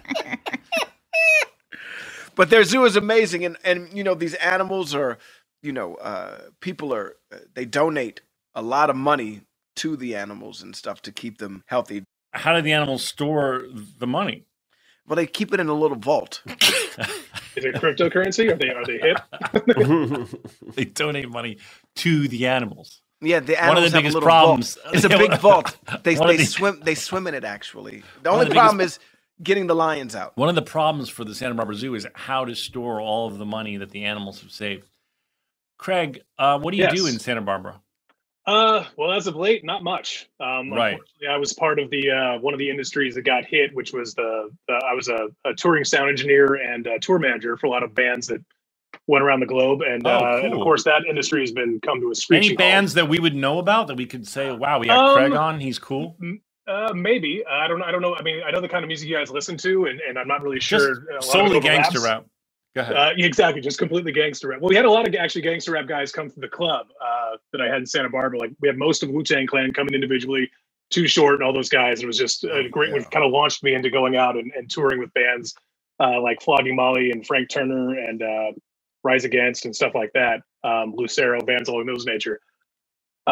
But 2.35 2.49
their 2.49 2.63
zoo 2.63 2.85
is 2.85 2.95
amazing, 2.95 3.43
and 3.45 3.57
and 3.63 3.91
you 3.93 4.03
know 4.03 4.15
these 4.15 4.33
animals 4.35 4.95
are, 4.95 5.17
you 5.61 5.71
know, 5.71 5.95
uh, 5.95 6.39
people 6.59 6.93
are 6.93 7.15
uh, 7.33 7.37
they 7.53 7.65
donate 7.65 8.21
a 8.55 8.61
lot 8.61 8.89
of 8.89 8.95
money 8.95 9.41
to 9.77 9.95
the 9.95 10.15
animals 10.15 10.61
and 10.61 10.75
stuff 10.75 11.01
to 11.03 11.11
keep 11.11 11.37
them 11.37 11.63
healthy. 11.67 12.03
How 12.33 12.55
do 12.55 12.61
the 12.61 12.73
animals 12.73 13.03
store 13.03 13.63
the 13.99 14.07
money? 14.07 14.45
Well, 15.07 15.15
they 15.15 15.27
keep 15.27 15.53
it 15.53 15.59
in 15.59 15.67
a 15.67 15.73
little 15.73 15.97
vault. 15.97 16.41
Is 16.47 17.65
it 17.65 17.75
cryptocurrency? 17.75 18.49
Are 18.51 18.55
they 18.55 18.69
are 18.69 18.85
they 18.85 18.97
hip? 18.97 20.37
They 20.75 20.85
donate 20.85 21.29
money 21.29 21.57
to 21.97 22.27
the 22.27 22.47
animals. 22.47 23.01
Yeah, 23.19 23.39
the 23.41 23.55
One 23.55 23.77
of 23.77 23.83
the 23.83 23.89
animals 23.89 23.91
have 23.91 23.93
a 23.93 23.97
biggest 23.99 24.13
little 24.15 24.27
problems- 24.27 24.77
Vault. 24.83 24.95
It's 24.95 25.03
a 25.05 25.09
big 25.17 25.37
vault. 25.39 25.77
They 26.03 26.15
they 26.15 26.37
the- 26.37 26.45
swim 26.45 26.79
they 26.83 26.95
swim 26.95 27.27
in 27.27 27.33
it 27.33 27.43
actually. 27.43 28.03
The 28.23 28.29
One 28.29 28.39
only 28.39 28.49
the 28.49 28.55
problem 28.55 28.79
is 28.81 28.99
getting 29.43 29.67
the 29.67 29.75
lions 29.75 30.15
out. 30.15 30.37
One 30.37 30.49
of 30.49 30.55
the 30.55 30.61
problems 30.61 31.09
for 31.09 31.25
the 31.25 31.35
Santa 31.35 31.55
Barbara 31.55 31.75
Zoo 31.75 31.93
is 31.95 32.07
how 32.15 32.45
to 32.45 32.55
store 32.55 33.01
all 33.01 33.27
of 33.27 33.37
the 33.37 33.45
money 33.45 33.77
that 33.77 33.89
the 33.91 34.05
animals 34.05 34.41
have 34.41 34.51
saved. 34.51 34.87
Craig, 35.81 36.21
uh, 36.37 36.59
what 36.59 36.71
do 36.71 36.77
you 36.77 36.89
do 36.91 37.07
in 37.07 37.17
Santa 37.19 37.41
Barbara? 37.41 37.81
Uh, 38.45 38.85
well, 38.97 39.11
as 39.11 39.25
of 39.27 39.35
late, 39.35 39.65
not 39.65 39.83
much. 39.83 40.29
Um, 40.39 40.71
Right. 40.71 40.99
I 41.29 41.37
was 41.37 41.53
part 41.53 41.79
of 41.79 41.89
the 41.89 42.09
uh, 42.11 42.39
one 42.39 42.53
of 42.53 42.59
the 42.59 42.69
industries 42.69 43.15
that 43.15 43.23
got 43.23 43.45
hit, 43.45 43.73
which 43.73 43.91
was 43.91 44.13
the, 44.13 44.51
the 44.67 44.73
I 44.73 44.93
was 44.93 45.09
a, 45.09 45.29
a 45.43 45.53
touring 45.55 45.83
sound 45.83 46.09
engineer 46.09 46.55
and 46.55 46.85
a 46.85 46.99
tour 46.99 47.17
manager 47.19 47.57
for 47.57 47.65
a 47.65 47.69
lot 47.69 47.81
of 47.83 47.93
bands 47.95 48.27
that 48.27 48.43
went 49.07 49.23
around 49.23 49.39
the 49.39 49.45
globe, 49.47 49.81
and 49.81 50.05
Oh, 50.05 50.09
uh, 50.19 50.41
and 50.43 50.53
of 50.53 50.59
course 50.59 50.83
that 50.83 51.03
industry 51.09 51.41
has 51.41 51.51
been 51.51 51.79
come 51.81 51.99
to 51.99 52.07
a 52.07 52.09
Any 52.09 52.15
screeching 52.15 52.49
halt. 52.51 52.57
bands 52.59 52.93
that 52.93 53.09
we 53.09 53.17
would 53.19 53.35
know 53.35 53.57
about 53.57 53.87
that 53.87 53.95
we 53.97 54.05
could 54.05 54.27
say, 54.27 54.51
"Wow, 54.51 54.79
we 54.79 54.85
got 54.87 55.15
Craig 55.15 55.31
Um, 55.31 55.37
on. 55.37 55.59
He's 55.59 55.79
cool." 55.79 56.15
Uh, 56.67 56.93
maybe 56.93 57.43
I 57.49 57.67
don't 57.67 57.79
know. 57.79 57.85
I 57.85 57.91
don't 57.91 58.01
know. 58.01 58.15
I 58.15 58.21
mean, 58.21 58.41
I 58.45 58.51
know 58.51 58.61
the 58.61 58.69
kind 58.69 58.83
of 58.83 58.87
music 58.87 59.09
you 59.09 59.15
guys 59.17 59.31
listen 59.31 59.57
to, 59.57 59.85
and, 59.85 59.99
and 60.01 60.17
I'm 60.19 60.27
not 60.27 60.43
really 60.43 60.59
sure. 60.59 60.95
Just 60.95 61.01
a 61.01 61.13
lot 61.13 61.17
of 61.17 61.23
solely 61.23 61.59
gangster 61.59 62.01
rap. 62.01 62.25
Go 62.75 62.81
ahead. 62.81 62.95
Uh, 62.95 63.11
exactly, 63.17 63.61
just 63.61 63.77
completely 63.77 64.11
gangster 64.13 64.47
rap. 64.47 64.61
Well, 64.61 64.69
we 64.69 64.75
had 64.75 64.85
a 64.85 64.89
lot 64.91 65.07
of 65.07 65.13
actually 65.15 65.41
gangster 65.41 65.73
rap 65.73 65.87
guys 65.87 66.11
come 66.11 66.29
from 66.29 66.41
the 66.41 66.47
club 66.47 66.87
uh, 67.03 67.37
that 67.51 67.61
I 67.61 67.67
had 67.67 67.77
in 67.79 67.85
Santa 67.85 68.09
Barbara. 68.09 68.39
Like 68.39 68.51
we 68.61 68.67
had 68.67 68.77
most 68.77 69.03
of 69.03 69.09
Wu 69.09 69.23
Tang 69.23 69.45
Clan 69.45 69.73
coming 69.73 69.93
individually, 69.93 70.49
Too 70.89 71.07
Short, 71.07 71.35
and 71.35 71.43
all 71.43 71.53
those 71.53 71.69
guys. 71.69 72.01
It 72.01 72.05
was 72.07 72.17
just 72.17 72.45
a 72.45 72.69
great. 72.69 72.91
yeah. 72.95 73.03
Kind 73.11 73.25
of 73.25 73.31
launched 73.31 73.63
me 73.63 73.73
into 73.73 73.89
going 73.89 74.15
out 74.15 74.37
and, 74.37 74.51
and 74.55 74.69
touring 74.69 74.99
with 74.99 75.13
bands 75.13 75.53
uh, 75.99 76.21
like 76.21 76.41
Flogging 76.41 76.75
Molly 76.75 77.11
and 77.11 77.25
Frank 77.27 77.49
Turner 77.49 77.97
and 77.99 78.23
uh, 78.23 78.51
Rise 79.03 79.25
Against 79.25 79.65
and 79.65 79.75
stuff 79.75 79.93
like 79.93 80.11
that. 80.13 80.41
Um, 80.63 80.93
Lucero 80.95 81.41
bands 81.41 81.67
along 81.69 81.87
those 81.87 82.05
nature. 82.05 82.39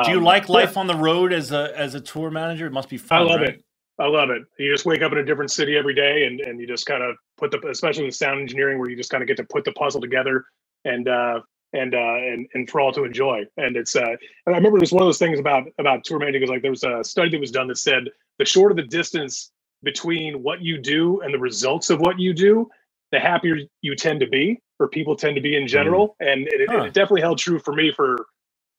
do 0.03 0.11
you 0.11 0.17
Um, 0.17 0.23
like 0.23 0.47
yeah. 0.47 0.53
life 0.55 0.77
on 0.77 0.87
the 0.87 0.95
road 0.95 1.31
as 1.31 1.51
a 1.51 1.71
as 1.77 1.95
a 1.95 2.01
tour 2.01 2.29
manager? 2.29 2.65
It 2.65 2.73
must 2.73 2.89
be 2.89 2.97
fun. 2.97 3.21
I 3.21 3.23
love 3.23 3.41
right? 3.41 3.49
it. 3.55 3.63
I 3.99 4.07
love 4.07 4.29
it. 4.29 4.43
You 4.57 4.71
just 4.71 4.85
wake 4.85 5.01
up 5.01 5.11
in 5.11 5.17
a 5.17 5.25
different 5.25 5.51
city 5.51 5.77
every 5.77 5.93
day, 5.93 6.25
and 6.25 6.39
and 6.41 6.59
you 6.59 6.67
just 6.67 6.85
kind 6.85 7.03
of 7.03 7.15
put 7.39 7.51
the, 7.51 7.67
especially 7.69 8.05
with 8.05 8.15
sound 8.15 8.41
engineering, 8.41 8.79
where 8.79 8.89
you 8.89 8.97
just 8.97 9.11
kind 9.11 9.23
of 9.23 9.27
get 9.29 9.37
to 9.37 9.45
put 9.45 9.65
the 9.65 9.73
puzzle 9.73 10.01
together, 10.01 10.45
and 10.85 11.07
uh, 11.09 11.41
and 11.73 11.95
uh, 11.95 11.99
and 11.99 12.47
and 12.55 12.69
for 12.69 12.81
all 12.81 12.93
to 12.93 13.05
enjoy. 13.05 13.45
And 13.57 13.77
it's 13.77 13.95
uh, 13.95 14.01
and 14.03 14.17
I 14.55 14.57
remember 14.59 14.77
it 14.79 14.81
was 14.81 14.93
one 14.93 15.03
of 15.03 15.07
those 15.07 15.19
things 15.19 15.39
about 15.39 15.65
about 15.79 16.05
tour 16.05 16.19
managing 16.19 16.43
is 16.43 16.49
like 16.51 16.63
there 16.63 16.71
was 16.71 16.85
a 16.85 17.03
study 17.03 17.31
that 17.31 17.41
was 17.41 17.51
done 17.51 17.67
that 17.69 17.79
said 17.79 18.05
the 18.39 18.45
shorter 18.45 18.75
the 18.75 18.83
distance 18.83 19.51
between 19.83 20.43
what 20.43 20.61
you 20.63 20.79
do 20.79 21.21
and 21.21 21.33
the 21.33 21.39
results 21.39 21.89
of 21.91 22.01
what 22.01 22.19
you 22.19 22.33
do, 22.33 22.69
the 23.13 23.19
happier 23.19 23.57
you 23.81 23.95
tend 23.95 24.19
to 24.21 24.27
be, 24.27 24.59
or 24.79 24.89
people 24.89 25.15
tend 25.15 25.35
to 25.35 25.41
be 25.41 25.55
in 25.57 25.67
general. 25.67 26.17
And 26.21 26.47
it, 26.49 26.61
it- 26.61 26.69
Huh. 26.71 26.83
it 26.85 26.93
definitely 26.93 27.21
held 27.21 27.39
true 27.39 27.59
for 27.59 27.73
me 27.73 27.91
for 27.95 28.17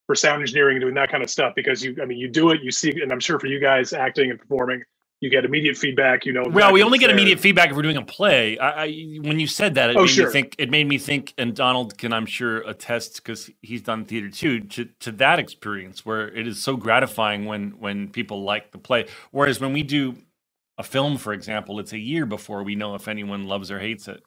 for 0.06 0.16
sound 0.16 0.42
engineering 0.42 0.76
and 0.76 0.82
doing 0.82 0.94
that 0.96 1.11
kind 1.11 1.24
of 1.24 1.30
stuff 1.30 1.54
because 1.56 1.84
you, 1.84 1.96
I 2.02 2.06
mean, 2.06 2.18
you 2.18 2.28
do 2.28 2.50
it, 2.50 2.62
you 2.62 2.72
see, 2.72 2.90
and 3.02 3.12
I'm 3.12 3.20
sure 3.20 3.40
for 3.40 3.48
you 3.48 3.61
guys 3.61 3.94
acting 3.94 4.30
and 4.30 4.40
performing, 4.40 4.82
you 5.21 5.31
get 5.31 5.45
immediate 5.45 5.77
feedback. 5.77 6.25
You 6.25 6.33
know, 6.33 6.45
Well, 6.51 6.73
we 6.73 6.83
only 6.83 6.99
get 6.99 7.09
there. 7.09 7.16
immediate 7.16 7.39
feedback 7.41 7.71
if 7.71 7.77
we're 7.77 7.83
doing 7.83 7.97
a 7.99 8.03
play. 8.05 8.59
I, 8.59 8.85
I 8.85 8.87
when 9.21 9.39
you 9.39 9.47
said 9.47 9.75
that, 9.75 9.91
it 9.91 9.97
Oh, 9.97 10.03
made 10.03 10.09
sure. 10.11 10.27
me 10.27 10.33
think. 10.33 10.57
It 10.59 10.71
made 10.71 10.89
me 10.89 10.99
think, 10.99 11.35
and 11.39 11.55
Donald 11.55 11.97
can, 11.99 12.12
I'm 12.12 12.27
sure, 12.27 12.59
attest 12.62 13.16
because 13.16 13.51
he's 13.62 13.83
done 13.83 14.05
theater 14.07 14.31
too. 14.31 14.61
To 14.61 14.87
to 15.01 15.12
that 15.12 15.39
experience 15.39 16.05
where 16.05 16.29
it 16.29 16.47
is 16.49 16.62
so 16.62 16.77
gratifying 16.77 17.45
when 17.45 17.73
when 17.79 18.09
people 18.09 18.43
like 18.43 18.73
the 18.73 18.79
play. 18.79 19.07
Whereas 19.31 19.61
when 19.61 19.73
we 19.73 19.83
do 19.83 20.16
a 20.79 20.83
film, 20.83 21.18
for 21.18 21.33
example, 21.35 21.79
it's 21.81 21.93
a 21.93 21.99
year 21.99 22.25
before 22.25 22.62
we 22.62 22.75
know 22.75 22.95
if 22.95 23.07
anyone 23.07 23.45
loves 23.45 23.71
or 23.71 23.79
hates 23.79 24.09
it. 24.09 24.23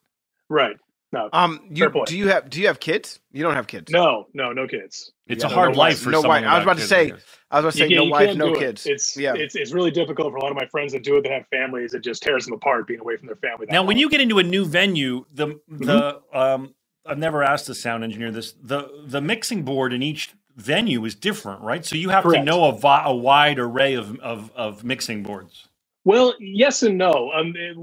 Right. 0.50 0.76
No, 1.14 1.30
Um, 1.32 1.61
you 1.70 1.78
Fair 1.86 1.89
point. 1.91 2.07
do 2.07 2.18
you 2.18 2.28
have 2.30 2.49
do 2.49 2.59
you 2.59 2.68
have 2.68 2.80
kids? 2.82 3.20
You 3.32 3.43
don't 3.43 3.55
have 3.55 3.68
kids. 3.68 3.91
no, 3.91 4.28
no, 4.34 4.51
no 4.51 4.68
kids. 4.68 5.14
It's 5.28 5.43
Yeah, 5.43 5.49
a 5.51 5.53
hard 5.53 5.70
wife- 5.70 5.78
life 5.78 5.99
for 6.01 6.09
no 6.09 6.22
someone 6.22 6.43
wife. 6.43 6.51
I 6.51 6.55
was 6.55 6.64
about 6.64 6.78
to 6.78 6.84
say- 6.84 7.14
I 7.51 7.61
was 7.61 7.64
gonna 7.64 7.72
say 7.72 7.88
You 7.88 7.97
no 7.97 8.03
you 8.05 8.11
wife, 8.11 8.36
no 8.36 8.47
do 8.49 8.55
it. 8.55 8.59
kids. 8.59 8.86
It's 8.88 9.16
yeah. 9.16 9.34
it's 9.36 9.55
it's 9.55 9.72
really 9.74 9.91
difficult 9.91 10.32
for 10.34 10.38
a 10.38 10.41
lot 10.41 10.51
of 10.51 10.57
my 10.57 10.66
friends 10.68 10.91
that 10.93 11.03
do 11.03 11.16
it 11.18 11.22
that 11.24 11.32
have 11.32 11.47
families. 11.47 11.93
It 11.93 12.03
just 12.03 12.24
tears 12.24 12.45
them 12.45 12.53
apart 12.55 12.88
being 12.88 12.99
away 12.99 13.16
from 13.18 13.28
their 13.28 13.38
family. 13.38 13.68
that 13.68 13.72
Now, 13.74 13.84
when 13.84 13.97
you 13.97 14.09
get 14.09 14.20
into 14.22 14.39
a 14.39 14.43
new 14.43 14.66
venue, 14.66 15.26
the 15.34 15.47
Mm-hmm. 15.47 15.86
the 15.86 16.22
um, 16.34 16.74
I've 17.05 17.18
never 17.20 17.43
asked 17.43 17.68
the 17.68 17.76
sound 17.76 18.03
engineer 18.03 18.32
this. 18.32 18.53
The 18.53 18.89
the 19.05 19.22
mixing 19.22 19.64
board 19.64 19.93
in 19.93 20.01
each 20.01 20.32
venue 20.55 21.03
is 21.05 21.16
different, 21.16 21.61
right? 21.61 21.86
So 21.86 21.95
you 21.95 22.09
have 22.09 22.24
to 22.24 22.41
know 22.43 22.66
a, 22.66 22.72
vi- 22.72 23.03
a 23.05 23.14
wide 23.16 23.59
array 23.59 23.93
of, 23.95 24.20
of 24.20 24.51
of 24.55 24.84
mixing 24.84 25.22
boards. 25.24 25.68
Well, 26.06 26.34
yes 26.39 26.84
and 26.84 26.97
no. 26.97 27.32
Um, 27.34 27.54
it- 27.56 27.78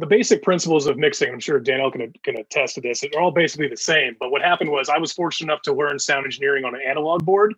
the 0.00 0.06
basic 0.06 0.42
principles 0.42 0.86
of 0.86 0.96
mixing, 0.96 1.32
I'm 1.32 1.40
sure 1.40 1.58
Danielle 1.58 1.90
can, 1.90 2.12
can 2.22 2.38
attest 2.38 2.76
to 2.76 2.80
this, 2.80 3.00
they're 3.00 3.20
all 3.20 3.30
basically 3.32 3.68
the 3.68 3.76
same. 3.76 4.16
But 4.20 4.30
what 4.30 4.42
happened 4.42 4.70
was 4.70 4.88
I 4.88 4.98
was 4.98 5.12
fortunate 5.12 5.52
enough 5.52 5.62
to 5.62 5.72
learn 5.72 5.98
sound 5.98 6.24
engineering 6.24 6.64
on 6.64 6.74
an 6.74 6.80
analog 6.86 7.24
board. 7.24 7.54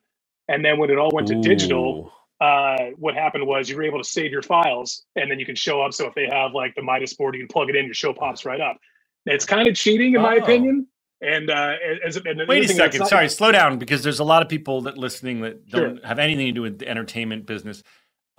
And 0.49 0.65
then 0.65 0.79
when 0.79 0.91
it 0.91 0.99
all 0.99 1.11
went 1.13 1.29
to 1.29 1.41
digital, 1.41 2.13
uh, 2.41 2.77
what 2.97 3.15
happened 3.15 3.47
was 3.47 3.69
you 3.69 3.77
were 3.77 3.83
able 3.83 3.99
to 4.03 4.09
save 4.09 4.31
your 4.31 4.43
files 4.43 5.05
and 5.17 5.31
then 5.31 5.39
you 5.39 5.47
can 5.47 5.57
show 5.57 5.83
up. 5.83 5.93
So 5.93 6.07
if 6.07 6.15
they 6.15 6.27
have 6.31 6.53
like 6.55 6.75
the 6.77 6.83
Midas 6.83 7.15
board, 7.15 7.35
you 7.35 7.41
can 7.41 7.49
plug 7.49 7.69
it 7.69 7.77
in, 7.77 7.85
your 7.85 7.95
show 7.95 8.13
pops 8.15 8.45
right 8.45 8.61
up. 8.61 8.79
It's 9.27 9.45
kind 9.45 9.67
of 9.67 9.75
cheating, 9.75 10.15
in 10.15 10.23
my 10.23 10.37
Oh. 10.37 10.43
opinion. 10.43 10.87
And, 11.21 11.51
uh, 11.51 11.75
as, 12.05 12.17
and 12.17 12.25
Wait 12.27 12.39
a 12.39 12.43
other 12.43 12.47
thing 12.47 12.77
that's 12.77 12.77
second. 12.77 12.99
not- 13.01 13.09
Sorry, 13.09 13.29
slow 13.29 13.51
down 13.51 13.79
because 13.79 14.03
there's 14.03 14.21
a 14.21 14.25
lot 14.25 14.43
of 14.43 14.49
people 14.49 14.83
that 14.83 14.97
listening 14.99 15.41
that 15.41 15.67
don't 15.69 16.05
have 16.05 16.19
anything 16.19 16.47
to 16.47 16.53
do 16.53 16.63
with 16.63 16.79
the 16.79 16.89
entertainment 16.89 17.47
business. 17.47 17.83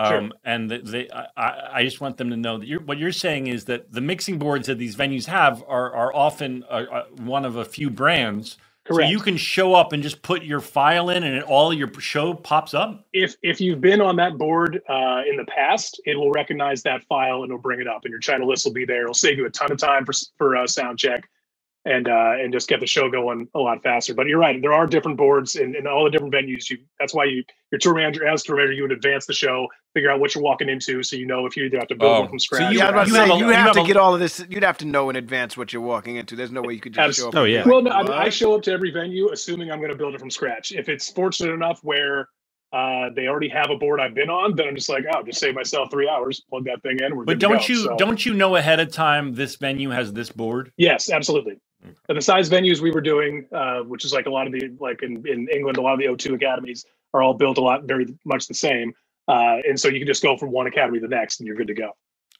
Sure. 0.05 0.17
Um, 0.17 0.33
and 0.45 0.69
they, 0.69 1.09
I, 1.09 1.69
I 1.73 1.83
just 1.83 2.01
want 2.01 2.17
them 2.17 2.29
to 2.29 2.37
know 2.37 2.59
that 2.59 2.67
you're, 2.67 2.81
what 2.81 2.99
you're 2.99 3.11
saying 3.11 3.47
is 3.47 3.65
that 3.65 3.91
the 3.91 4.01
mixing 4.01 4.37
boards 4.37 4.67
that 4.67 4.77
these 4.77 4.95
venues 4.95 5.25
have 5.25 5.63
are 5.67 5.91
are 5.91 6.15
often 6.15 6.63
uh, 6.69 6.83
uh, 6.91 7.03
one 7.17 7.45
of 7.45 7.55
a 7.55 7.65
few 7.65 7.89
brands. 7.89 8.57
Correct. 8.85 9.07
So 9.07 9.11
you 9.11 9.19
can 9.19 9.35
show 9.37 9.73
up 9.73 9.93
and 9.93 10.03
just 10.03 10.21
put 10.21 10.43
your 10.43 10.61
file 10.61 11.09
in, 11.09 11.23
and 11.23 11.35
it, 11.35 11.43
all 11.43 11.73
your 11.73 11.91
show 11.99 12.33
pops 12.35 12.75
up. 12.75 13.05
if 13.11 13.35
if 13.41 13.59
you've 13.59 13.81
been 13.81 13.99
on 13.99 14.15
that 14.17 14.37
board 14.37 14.81
uh, 14.87 15.23
in 15.27 15.35
the 15.35 15.45
past, 15.47 15.99
it 16.05 16.15
will 16.15 16.31
recognize 16.31 16.83
that 16.83 17.03
file 17.05 17.41
and 17.41 17.45
it'll 17.45 17.57
bring 17.57 17.81
it 17.81 17.87
up, 17.87 18.05
and 18.05 18.11
your 18.11 18.19
channel 18.19 18.47
list 18.47 18.65
will 18.65 18.73
be 18.73 18.85
there. 18.85 19.01
It'll 19.01 19.15
save 19.15 19.37
you 19.39 19.47
a 19.47 19.49
ton 19.49 19.71
of 19.71 19.79
time 19.79 20.05
for 20.05 20.13
for 20.37 20.65
sound 20.67 20.99
check, 20.99 21.27
and 21.87 22.07
uh, 22.09 22.33
and 22.39 22.51
just 22.53 22.67
get 22.67 22.79
the 22.79 22.87
show 22.87 23.09
going 23.09 23.47
a 23.55 23.59
lot 23.59 23.81
faster. 23.81 24.13
But 24.13 24.27
you're 24.27 24.39
right, 24.39 24.61
there 24.61 24.73
are 24.73 24.85
different 24.85 25.17
boards 25.17 25.55
in, 25.55 25.75
in 25.75 25.87
all 25.87 26.03
the 26.03 26.09
different 26.11 26.33
venues. 26.33 26.69
You 26.69 26.77
that's 26.99 27.13
why 27.13 27.25
you 27.25 27.43
your 27.71 27.79
tour 27.79 27.95
manager 27.95 28.27
as 28.27 28.43
tour 28.43 28.57
manager 28.57 28.73
you 28.73 28.81
would 28.83 28.91
advance 28.91 29.25
the 29.25 29.33
show, 29.33 29.67
figure 29.93 30.11
out 30.11 30.19
what 30.19 30.35
you're 30.35 30.43
walking 30.43 30.69
into, 30.69 31.01
so 31.03 31.15
you 31.15 31.25
know 31.25 31.45
if 31.45 31.55
you 31.57 31.63
either 31.65 31.77
have 31.79 31.87
to 31.87 31.95
build 31.95 32.11
Oh, 32.15 32.19
one 32.21 32.29
from 32.29 32.39
so 32.39 32.43
scratch. 32.43 32.71
you- 32.73 32.79
yeah, 32.79 32.89
you 33.05 33.13
have 33.13 33.29
a- 33.29 33.33
you 33.33 33.37
you 33.47 33.47
have 33.51 33.65
have 33.67 33.73
to 33.75 33.81
a- 33.81 33.85
get 33.85 33.97
all 33.97 34.13
of 34.13 34.19
this. 34.19 34.45
You'd 34.49 34.63
have 34.63 34.77
to 34.79 34.85
know 34.85 35.09
in 35.09 35.15
advance 35.15 35.55
what 35.57 35.71
you're 35.73 35.81
walking 35.81 36.17
into. 36.17 36.35
There's 36.35 36.51
no 36.51 36.61
way 36.61 36.73
you 36.73 36.79
could 36.81 36.93
just 36.93 37.19
show 37.19 37.29
up. 37.29 37.35
Oh, 37.35 37.43
yeah. 37.45 37.63
well, 37.65 37.81
no, 37.81 37.91
I, 37.91 38.03
mean, 38.03 38.11
I 38.11 38.29
show 38.29 38.55
up 38.55 38.61
to 38.63 38.71
every 38.71 38.91
venue 38.91 39.29
assuming 39.31 39.71
I'm 39.71 39.79
going 39.79 39.91
to 39.91 39.97
build 39.97 40.13
it 40.13 40.19
from 40.19 40.29
scratch. 40.29 40.71
If 40.73 40.89
it's 40.89 41.09
fortunate 41.11 41.53
enough 41.53 41.79
where 41.83 42.27
uh, 42.73 43.09
they 43.15 43.27
already 43.27 43.47
have 43.47 43.69
a 43.69 43.77
board 43.77 44.01
I've 44.01 44.13
been 44.13 44.29
on, 44.29 44.53
then 44.57 44.67
I'm 44.67 44.75
just 44.75 44.89
like, 44.89 45.05
oh, 45.13 45.23
just 45.23 45.39
save 45.39 45.55
myself 45.55 45.89
three 45.89 46.09
hours, 46.09 46.41
plug 46.49 46.65
that 46.65 46.81
thing 46.83 46.99
in. 46.99 47.15
We're 47.15 47.23
But 47.23 47.33
good 47.33 47.39
don't 47.39 47.57
go. 47.61 47.65
you 47.73 47.75
So- 47.77 47.95
don't 47.97 48.25
you 48.25 48.33
know 48.33 48.57
ahead 48.57 48.81
of 48.81 48.91
time 48.91 49.33
this 49.33 49.55
venue 49.55 49.89
has 49.89 50.11
this 50.11 50.29
board? 50.29 50.73
Yes, 50.75 51.09
absolutely. 51.09 51.59
And 52.09 52.17
the 52.17 52.21
size 52.21 52.49
venues 52.49 52.79
we 52.79 52.91
were 52.91 53.01
doing, 53.01 53.47
uh, 53.51 53.79
which 53.81 54.03
is 54.03 54.13
like 54.13 54.25
a 54.25 54.29
lot 54.29 54.47
of 54.47 54.53
the 54.53 54.71
like 54.79 55.03
in, 55.03 55.25
in 55.27 55.47
England, 55.49 55.77
a 55.77 55.81
lot 55.81 55.93
of 55.93 55.99
the 55.99 56.05
O2 56.05 56.35
academies 56.35 56.85
are 57.13 57.21
all 57.21 57.33
built 57.33 57.57
a 57.57 57.61
lot 57.61 57.83
very 57.83 58.07
much 58.25 58.47
the 58.47 58.53
same. 58.53 58.93
Uh, 59.27 59.57
and 59.67 59.79
so 59.79 59.87
you 59.87 59.99
can 59.99 60.07
just 60.07 60.23
go 60.23 60.37
from 60.37 60.51
one 60.51 60.67
academy 60.67 60.99
to 60.99 61.07
the 61.07 61.15
next, 61.15 61.39
and 61.39 61.47
you're 61.47 61.55
good 61.55 61.67
to 61.67 61.73
go. 61.73 61.91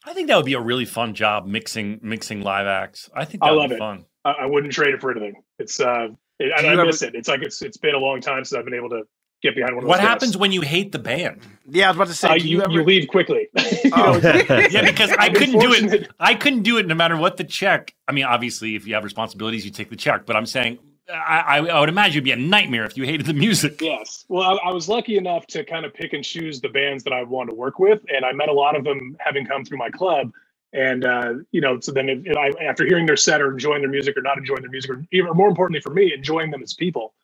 I 0.04 0.14
think 0.14 0.28
that 0.28 0.36
would 0.36 0.46
be 0.46 0.54
a 0.54 0.60
really 0.60 0.84
fun 0.84 1.14
job 1.14 1.46
mixing 1.46 1.98
mixing 2.02 2.40
live 2.42 2.66
acts. 2.66 3.10
I 3.14 3.24
think 3.24 3.42
I 3.42 3.48
that 3.48 3.52
would 3.52 3.58
love 3.60 3.68
be 3.70 3.76
it. 3.76 3.78
fun. 3.78 4.04
I, 4.24 4.30
I 4.30 4.46
wouldn't 4.46 4.72
trade 4.72 4.94
it 4.94 5.00
for 5.00 5.10
anything. 5.10 5.42
It's 5.58 5.80
uh, 5.80 6.08
it, 6.38 6.52
I, 6.56 6.66
I 6.66 6.72
ever- 6.72 6.86
miss 6.86 7.02
it. 7.02 7.14
It's 7.14 7.28
like 7.28 7.42
it's 7.42 7.62
it's 7.62 7.76
been 7.76 7.94
a 7.94 7.98
long 7.98 8.20
time 8.20 8.44
since 8.44 8.58
I've 8.58 8.64
been 8.64 8.74
able 8.74 8.90
to 8.90 9.02
get 9.42 9.54
behind 9.54 9.74
one 9.74 9.84
of 9.84 9.88
those. 9.88 9.88
What 9.88 9.98
guys. 9.98 10.08
happens 10.08 10.36
when 10.36 10.52
you 10.52 10.60
hate 10.60 10.92
the 10.92 10.98
band? 10.98 11.40
Yeah, 11.68 11.86
I 11.86 11.90
was 11.90 11.96
about 11.96 12.06
to 12.08 12.14
say. 12.14 12.28
Uh, 12.28 12.34
you, 12.34 12.48
you, 12.48 12.62
ever? 12.62 12.72
you 12.72 12.84
leave 12.84 13.08
quickly. 13.08 13.48
You 13.54 13.90
Oh. 13.92 14.18
Yeah, 14.70 14.90
because 14.90 15.10
I 15.12 15.30
couldn't 15.30 15.58
do 15.58 15.72
it. 15.72 16.08
I 16.18 16.34
couldn't 16.34 16.62
do 16.62 16.78
it 16.78 16.86
no 16.86 16.94
matter 16.94 17.16
what 17.16 17.36
the 17.36 17.44
check. 17.44 17.94
I 18.06 18.12
mean, 18.12 18.24
obviously, 18.24 18.74
if 18.74 18.86
you 18.86 18.94
have 18.94 19.04
responsibilities, 19.04 19.64
you 19.64 19.70
take 19.70 19.90
the 19.90 19.96
check. 19.96 20.26
But 20.26 20.36
I'm 20.36 20.46
saying, 20.46 20.78
I, 21.10 21.38
I, 21.38 21.56
I 21.66 21.80
would 21.80 21.88
imagine 21.88 22.12
it'd 22.12 22.24
be 22.24 22.32
a 22.32 22.36
nightmare 22.36 22.84
if 22.84 22.96
you 22.96 23.04
hated 23.04 23.26
the 23.26 23.34
music. 23.34 23.80
Yes. 23.80 24.24
Well, 24.28 24.42
I, 24.42 24.68
I 24.68 24.72
was 24.72 24.88
lucky 24.88 25.16
enough 25.16 25.46
to 25.48 25.64
kind 25.64 25.84
of 25.84 25.94
pick 25.94 26.12
and 26.12 26.24
choose 26.24 26.60
the 26.60 26.68
bands 26.68 27.04
that 27.04 27.12
I 27.12 27.22
wanted 27.22 27.52
to 27.52 27.56
work 27.56 27.78
with, 27.78 28.00
and 28.14 28.24
I 28.24 28.32
met 28.32 28.48
a 28.48 28.52
lot 28.52 28.76
of 28.76 28.84
them 28.84 29.16
having 29.20 29.46
come 29.46 29.64
through 29.64 29.78
my 29.78 29.90
club. 29.90 30.32
And 30.72 31.04
uh, 31.04 31.34
you 31.50 31.62
know, 31.62 31.80
so 31.80 31.92
then 31.92 32.10
it, 32.10 32.26
it, 32.26 32.36
I, 32.36 32.50
after 32.62 32.84
hearing 32.84 33.06
their 33.06 33.16
set 33.16 33.40
or 33.40 33.52
enjoying 33.52 33.80
their 33.80 33.90
music 33.90 34.16
or 34.16 34.22
not 34.22 34.36
enjoying 34.36 34.60
their 34.60 34.70
music, 34.70 34.90
or 34.90 35.04
even 35.12 35.32
more 35.32 35.48
importantly 35.48 35.80
for 35.80 35.90
me, 35.90 36.12
enjoying 36.12 36.50
them 36.50 36.62
as 36.62 36.74
people, 36.74 37.14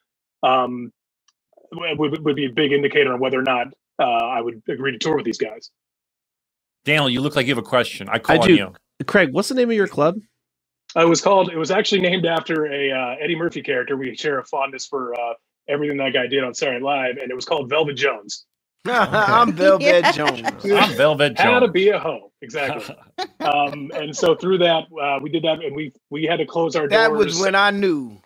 um, 0.43 0.93
would, 1.77 2.25
would 2.25 2.37
be 2.37 2.47
a 2.47 2.51
big 2.51 2.73
indicator 2.73 3.13
on 3.13 3.21
whether 3.21 3.39
or 3.39 3.43
not 3.45 3.69
uh, 3.99 4.05
I 4.05 4.41
would 4.41 4.63
agree 4.69 4.93
to 4.93 4.99
tour 4.99 5.17
with 5.17 5.25
these 5.25 5.39
guys. 5.39 5.71
Daniel, 6.85 7.09
you 7.09 7.21
look 7.21 7.37
like 7.37 7.47
you 7.47 7.55
have 7.55 7.65
a 7.65 7.67
question. 7.69 8.09
I 8.11 8.19
call 8.19 8.37
I 8.37 8.41
on 8.41 8.49
do. 8.49 8.55
you. 8.55 8.75
Craig, 9.07 9.33
what's 9.33 9.49
the 9.49 9.55
name 9.55 9.71
of 9.71 9.77
your 9.77 9.89
club? 9.89 10.17
Uh, 10.97 11.03
it 11.03 11.09
was 11.09 11.21
called. 11.21 11.51
It 11.51 11.57
was 11.57 11.71
actually 11.71 12.03
named 12.03 12.27
after 12.27 12.67
a 12.67 12.91
uh, 12.93 13.17
Eddie 13.21 13.37
Murphy 13.37 13.63
character. 13.63 13.97
We 13.97 14.15
share 14.17 14.39
a 14.39 14.45
fondness 14.45 14.87
for 14.87 15.15
uh, 15.19 15.35
everything 15.69 15.97
that 15.99 16.13
guy 16.13 16.27
did 16.27 16.45
on 16.45 16.55
Saturday 16.55 16.81
Night 16.81 16.87
Live, 16.87 17.17
and 17.19 17.31
it 17.31 17.35
was 17.35 17.45
called 17.45 17.69
Velvet 17.71 17.95
Jones. 17.97 18.45
I'm 18.87 19.53
Velvet 19.53 20.05
Jones. 20.15 20.43
I'm 20.65 20.95
Velvet 20.97 21.37
Jones. 21.37 21.41
How 21.41 21.59
to 21.61 21.69
be 21.69 21.89
a 21.89 21.99
hoe, 21.99 22.33
exactly. 22.43 22.95
um, 23.41 23.91
and 23.95 24.15
so 24.15 24.35
through 24.35 24.59
that, 24.59 24.85
uh, 25.03 25.19
we 25.23 25.31
did 25.31 25.43
that, 25.45 25.65
and 25.65 25.75
we 25.75 25.93
we 26.11 26.25
had 26.25 26.37
to 26.37 26.47
close 26.47 26.77
our 26.77 26.89
That 26.89 27.09
doors. 27.09 27.27
was 27.27 27.41
when 27.41 27.55
I 27.55 27.71
knew 27.71 28.19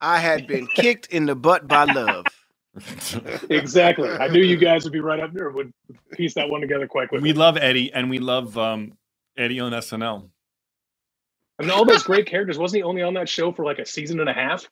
I 0.00 0.18
had 0.18 0.46
been 0.46 0.66
kicked 0.66 1.06
in 1.06 1.26
the 1.26 1.34
butt 1.34 1.66
by 1.66 1.84
love. 1.84 2.26
exactly. 3.50 4.08
I 4.10 4.28
knew 4.28 4.42
you 4.42 4.56
guys 4.56 4.84
would 4.84 4.92
be 4.92 5.00
right 5.00 5.20
up 5.20 5.32
there, 5.32 5.48
and 5.48 5.56
would 5.56 5.72
piece 6.12 6.34
that 6.34 6.48
one 6.48 6.60
together 6.60 6.86
quite 6.86 7.08
quickly. 7.08 7.30
we 7.30 7.36
love 7.36 7.56
Eddie, 7.56 7.92
and 7.92 8.08
we 8.10 8.18
love 8.18 8.56
um, 8.58 8.92
Eddie 9.36 9.60
on 9.60 9.72
SNL. 9.72 10.28
and 11.58 11.70
all 11.70 11.84
those 11.84 12.02
great 12.02 12.26
characters. 12.26 12.58
Wasn't 12.58 12.78
he 12.78 12.82
only 12.82 13.02
on 13.02 13.14
that 13.14 13.28
show 13.28 13.52
for 13.52 13.64
like 13.64 13.78
a 13.78 13.86
season 13.86 14.20
and 14.20 14.28
a 14.28 14.32
half? 14.32 14.68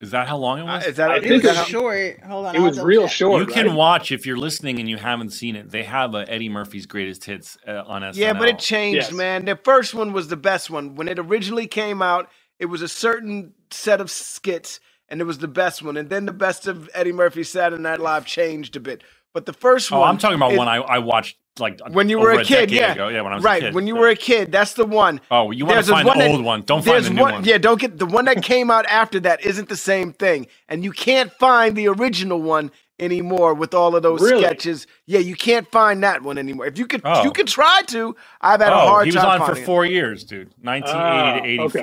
Is 0.00 0.10
that 0.10 0.28
how 0.28 0.36
long 0.36 0.58
it 0.58 0.62
Uh, 0.62 0.66
was? 0.76 0.86
is 0.86 0.96
that, 0.96 1.10
I 1.10 1.16
is 1.18 1.24
It 1.24 1.28
think 1.28 1.42
that 1.44 1.48
was 1.50 1.58
how- 1.58 1.64
short. 1.64 2.20
Hold 2.26 2.46
on. 2.46 2.54
It 2.54 2.58
I'll 2.58 2.64
was 2.64 2.80
real 2.80 3.02
check. 3.02 3.12
short. 3.12 3.40
you 3.40 3.46
can 3.54 3.68
right? 3.68 3.76
watch 3.76 4.12
if 4.12 4.26
you're 4.26 4.36
listening 4.36 4.78
and 4.78 4.88
you 4.90 4.98
haven't 4.98 5.30
seen 5.30 5.56
it. 5.56 5.70
They 5.70 5.84
have 5.84 6.14
a 6.14 6.30
Eddie 6.30 6.48
Murphy's 6.50 6.84
Greatest 6.84 7.24
Hits 7.24 7.56
uh, 7.66 7.84
on 7.86 8.02
SNL. 8.02 8.16
Yeah, 8.16 8.32
but 8.34 8.48
it 8.48 8.58
changed, 8.58 8.96
Yes. 8.96 9.12
man. 9.12 9.44
The 9.46 9.56
first 9.56 9.94
one 9.94 10.12
was 10.12 10.28
the 10.28 10.36
best 10.36 10.68
one. 10.68 10.94
When 10.96 11.08
it 11.08 11.18
originally 11.18 11.66
came 11.66 12.02
out, 12.02 12.28
it 12.58 12.66
was 12.66 12.82
a 12.82 12.88
certain 12.88 13.54
set 13.70 14.00
of 14.00 14.10
skits, 14.10 14.78
and 15.08 15.20
it 15.20 15.24
was 15.24 15.38
the 15.38 15.48
best 15.48 15.82
one. 15.82 15.96
And 15.96 16.08
then 16.10 16.26
the 16.26 16.32
best 16.32 16.66
of 16.66 16.88
Eddie 16.94 17.12
Murphy's 17.12 17.48
Saturday 17.48 17.82
Night 17.82 18.00
Live 18.00 18.26
changed 18.26 18.76
a 18.76 18.80
bit. 18.80 19.02
But 19.32 19.46
the 19.46 19.52
first 19.52 19.90
Oh, 19.92 20.00
one, 20.00 20.08
I'm 20.08 20.18
talking 20.18 20.36
about 20.36 20.52
is- 20.52 20.58
one 20.58 20.68
I, 20.68 20.76
I 20.76 20.98
watched 20.98 21.38
like 21.60 21.78
when 21.90 22.08
you 22.08 22.18
over 22.18 22.34
were 22.34 22.40
a 22.40 22.44
kid, 22.44 22.68
decade 22.68 22.70
yeah, 22.72 22.92
ago. 22.94 23.08
Yeah, 23.08 23.22
when 23.22 23.32
I 23.32 23.36
was 23.36 23.44
right. 23.44 23.62
a 23.62 23.66
kid. 23.66 23.74
when 23.76 23.86
you 23.86 23.94
were 23.94 24.08
a 24.08 24.16
kid, 24.16 24.50
that's 24.50 24.74
the 24.74 24.84
one. 24.84 25.20
oh, 25.30 25.52
you 25.52 25.64
want 25.64 25.76
There's 25.76 25.86
to 25.86 25.92
this 25.92 25.94
find 26.02 26.06
the 26.06 26.08
one 26.08 26.18
that- 26.18 26.30
old 26.30 26.44
one? 26.44 26.62
Don't 26.62 26.84
find 26.84 27.04
the 27.04 27.10
new 27.10 27.20
one, 27.22 27.32
one. 27.34 27.44
yeah. 27.44 27.58
Don't 27.58 27.80
get 27.80 27.96
the 27.98 28.06
one 28.06 28.24
that 28.24 28.42
came 28.42 28.72
out 28.72 28.86
after 28.86 29.20
that. 29.20 29.44
Isn't 29.44 29.68
the 29.68 29.76
same 29.76 30.12
thing, 30.12 30.48
and 30.68 30.82
you 30.82 30.90
can't 30.90 31.30
find 31.34 31.76
the 31.76 31.86
original 31.88 32.42
one 32.42 32.72
anymore 32.98 33.54
with 33.54 33.72
all 33.74 33.94
of 33.96 34.02
those 34.02 34.20
Really? 34.20 34.42
sketches. 34.42 34.86
Yeah, 35.06 35.18
you 35.20 35.34
can't 35.36 35.68
find 35.70 36.02
that 36.02 36.22
one 36.22 36.38
anymore. 36.38 36.66
If 36.66 36.76
you 36.78 36.86
could, 36.88 37.02
Oh. 37.04 37.22
you 37.24 37.30
could 37.32 37.46
try 37.48 37.82
to. 37.88 38.16
I've 38.40 38.60
had 38.60 38.72
a 38.72 38.74
oh, 38.76 38.86
hard 38.88 39.06
he 39.06 39.12
was 39.12 39.22
time 39.22 39.32
on 39.32 39.38
for 39.40 39.46
finding 39.46 39.62
it. 39.62 39.66
four 39.66 39.84
years, 39.84 40.24
dude. 40.24 40.50
1980 40.60 41.58
Ah, 41.58 41.62
to 41.62 41.78
okay. 41.78 41.80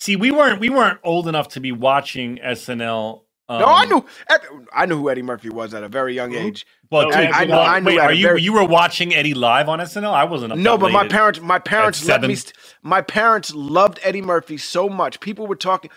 84. 0.00 0.04
See, 0.04 0.16
we 0.16 0.30
weren't 0.30 0.60
we 0.60 0.68
weren't 0.70 0.98
old 1.04 1.28
enough 1.28 1.48
to 1.48 1.60
be 1.60 1.72
watching 1.72 2.38
SNL. 2.38 3.22
Um, 3.48 3.60
No, 3.60 3.66
I 3.66 3.84
knew. 3.86 4.04
I 4.72 4.86
knew 4.86 4.96
who 4.96 5.10
Eddie 5.10 5.22
Murphy 5.22 5.48
was 5.50 5.74
at 5.74 5.82
a 5.82 5.88
very 5.88 6.14
young 6.14 6.34
age. 6.34 6.64
Well, 6.90 7.06
dude, 7.06 7.14
I- 7.14 7.40
I 7.42 7.44
knew- 7.44 7.50
well, 7.52 7.60
I 7.62 7.80
knew 7.80 7.86
wait, 7.86 7.98
are 7.98 8.12
you 8.12 8.26
very- 8.28 8.42
you 8.42 8.52
were 8.52 8.64
watching 8.64 9.12
Eddie 9.14 9.34
live 9.34 9.68
on 9.68 9.80
SNL? 9.80 10.12
I 10.12 10.24
wasn't. 10.24 10.56
No, 10.56 10.78
but 10.78 10.92
my 10.92 11.06
parents, 11.08 11.40
my 11.40 11.58
parents 11.58 12.04
let 12.04 12.22
me. 12.22 12.36
my 12.82 13.00
parents 13.02 13.52
loved 13.54 13.98
Eddie 14.02 14.22
Murphy 14.22 14.56
so 14.56 14.88
much. 14.88 15.18
People 15.20 15.46
were 15.48 15.56
talking, 15.56 15.90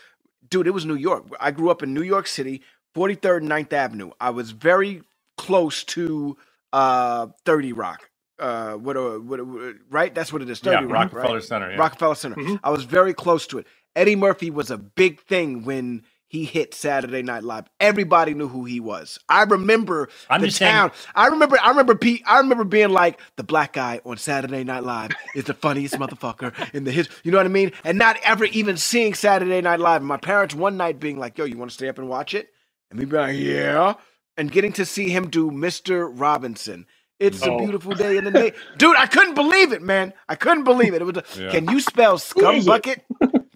dude. 0.49 0.65
It 0.67 0.71
was 0.71 0.85
New 0.85 0.95
York. 0.95 1.25
I 1.39 1.51
grew 1.51 1.69
up 1.69 1.83
in 1.83 1.93
New 1.93 2.01
York 2.01 2.25
City, 2.27 2.61
43rd 2.95 3.37
and 3.41 3.49
9th 3.49 3.71
Avenue. 3.73 4.11
I 4.19 4.31
was 4.31 4.51
very 4.51 5.03
close 5.37 5.83
to 5.83 6.37
uh 6.73 7.27
30 7.45 7.71
Rock. 7.73 8.09
Uh, 8.39 8.73
what, 8.73 8.97
uh, 8.97 9.11
what, 9.19 9.39
uh, 9.39 9.43
right? 9.91 10.13
That's 10.13 10.33
what 10.33 10.41
it 10.41 10.49
is. 10.49 10.59
30 10.59 10.87
yeah, 10.87 10.91
Rock, 10.91 11.13
Rockefeller 11.13 11.35
right? 11.35 11.43
Center. 11.43 11.71
Yeah. 11.71 11.77
Rockefeller 11.77 12.15
Center. 12.15 12.35
Mhm. 12.35 12.59
I 12.63 12.71
was 12.71 12.83
very 12.83 13.13
close 13.13 13.45
to 13.47 13.59
it. 13.59 13.67
Eddie 13.95 14.15
Murphy 14.15 14.49
was 14.49 14.71
a 14.71 14.77
big 14.77 15.21
thing 15.21 15.63
when 15.63 16.03
he 16.27 16.45
hit 16.45 16.73
Saturday 16.73 17.21
Night 17.21 17.43
Live. 17.43 17.65
Everybody 17.79 18.33
knew 18.33 18.47
who 18.47 18.65
he 18.65 18.79
was. 18.79 19.19
I 19.29 19.43
remember 19.43 20.09
I'm 20.31 20.41
the 20.41 20.47
just 20.47 20.57
saying- 20.57 20.71
town. 20.71 20.91
I 21.13 21.27
remember. 21.27 21.57
I 21.61 21.69
remember. 21.69 21.93
Pete. 21.93 22.23
I 22.25 22.39
remember 22.39 22.63
being 22.63 22.89
like 22.89 23.19
the 23.35 23.43
black 23.43 23.73
guy 23.73 24.01
on 24.03 24.17
Saturday 24.17 24.63
Night 24.63 24.83
Live 24.83 25.11
is 25.35 25.43
the 25.43 25.53
funniest 25.53 25.93
motherfucker 25.95 26.53
in 26.73 26.85
the 26.85 26.91
his. 26.91 27.07
You 27.23 27.31
know 27.31 27.37
what 27.37 27.45
I 27.45 27.49
mean? 27.49 27.71
And 27.83 27.99
not 27.99 28.17
ever 28.23 28.45
even 28.45 28.77
seeing 28.77 29.13
Saturday 29.13 29.61
Night 29.61 29.79
Live. 29.79 30.01
And 30.01 30.07
my 30.07 30.17
parents 30.17 30.55
one 30.55 30.75
night 30.75 30.99
being 30.99 31.19
like, 31.19 31.37
"Yo, 31.37 31.45
you 31.45 31.55
want 31.57 31.69
to 31.69 31.75
stay 31.75 31.87
up 31.87 31.99
and 31.99 32.09
watch 32.09 32.33
it?" 32.33 32.49
And 32.89 32.99
me 32.99 33.05
being 33.05 33.21
like, 33.21 33.35
"Yeah." 33.37 33.93
And 34.35 34.51
getting 34.51 34.73
to 34.73 34.85
see 34.85 35.09
him 35.09 35.29
do 35.29 35.51
Mr. 35.51 36.09
Robinson. 36.11 36.87
It's 37.19 37.43
a 37.45 37.51
Oh. 37.51 37.59
beautiful 37.59 37.93
day 37.93 38.17
in 38.17 38.23
the 38.23 38.31
day, 38.31 38.53
dude. 38.79 38.97
I 38.97 39.05
couldn't 39.05 39.35
believe 39.35 39.71
it, 39.71 39.83
man. 39.83 40.11
I 40.27 40.33
couldn't 40.33 40.63
believe 40.63 40.95
it. 40.95 41.01
It 41.03 41.05
was. 41.05 41.17
A, 41.17 41.23
Yeah. 41.39 41.51
Can 41.51 41.69
you 41.69 41.79
spell 41.79 42.17
scum 42.17 42.65
bucket? 42.65 43.05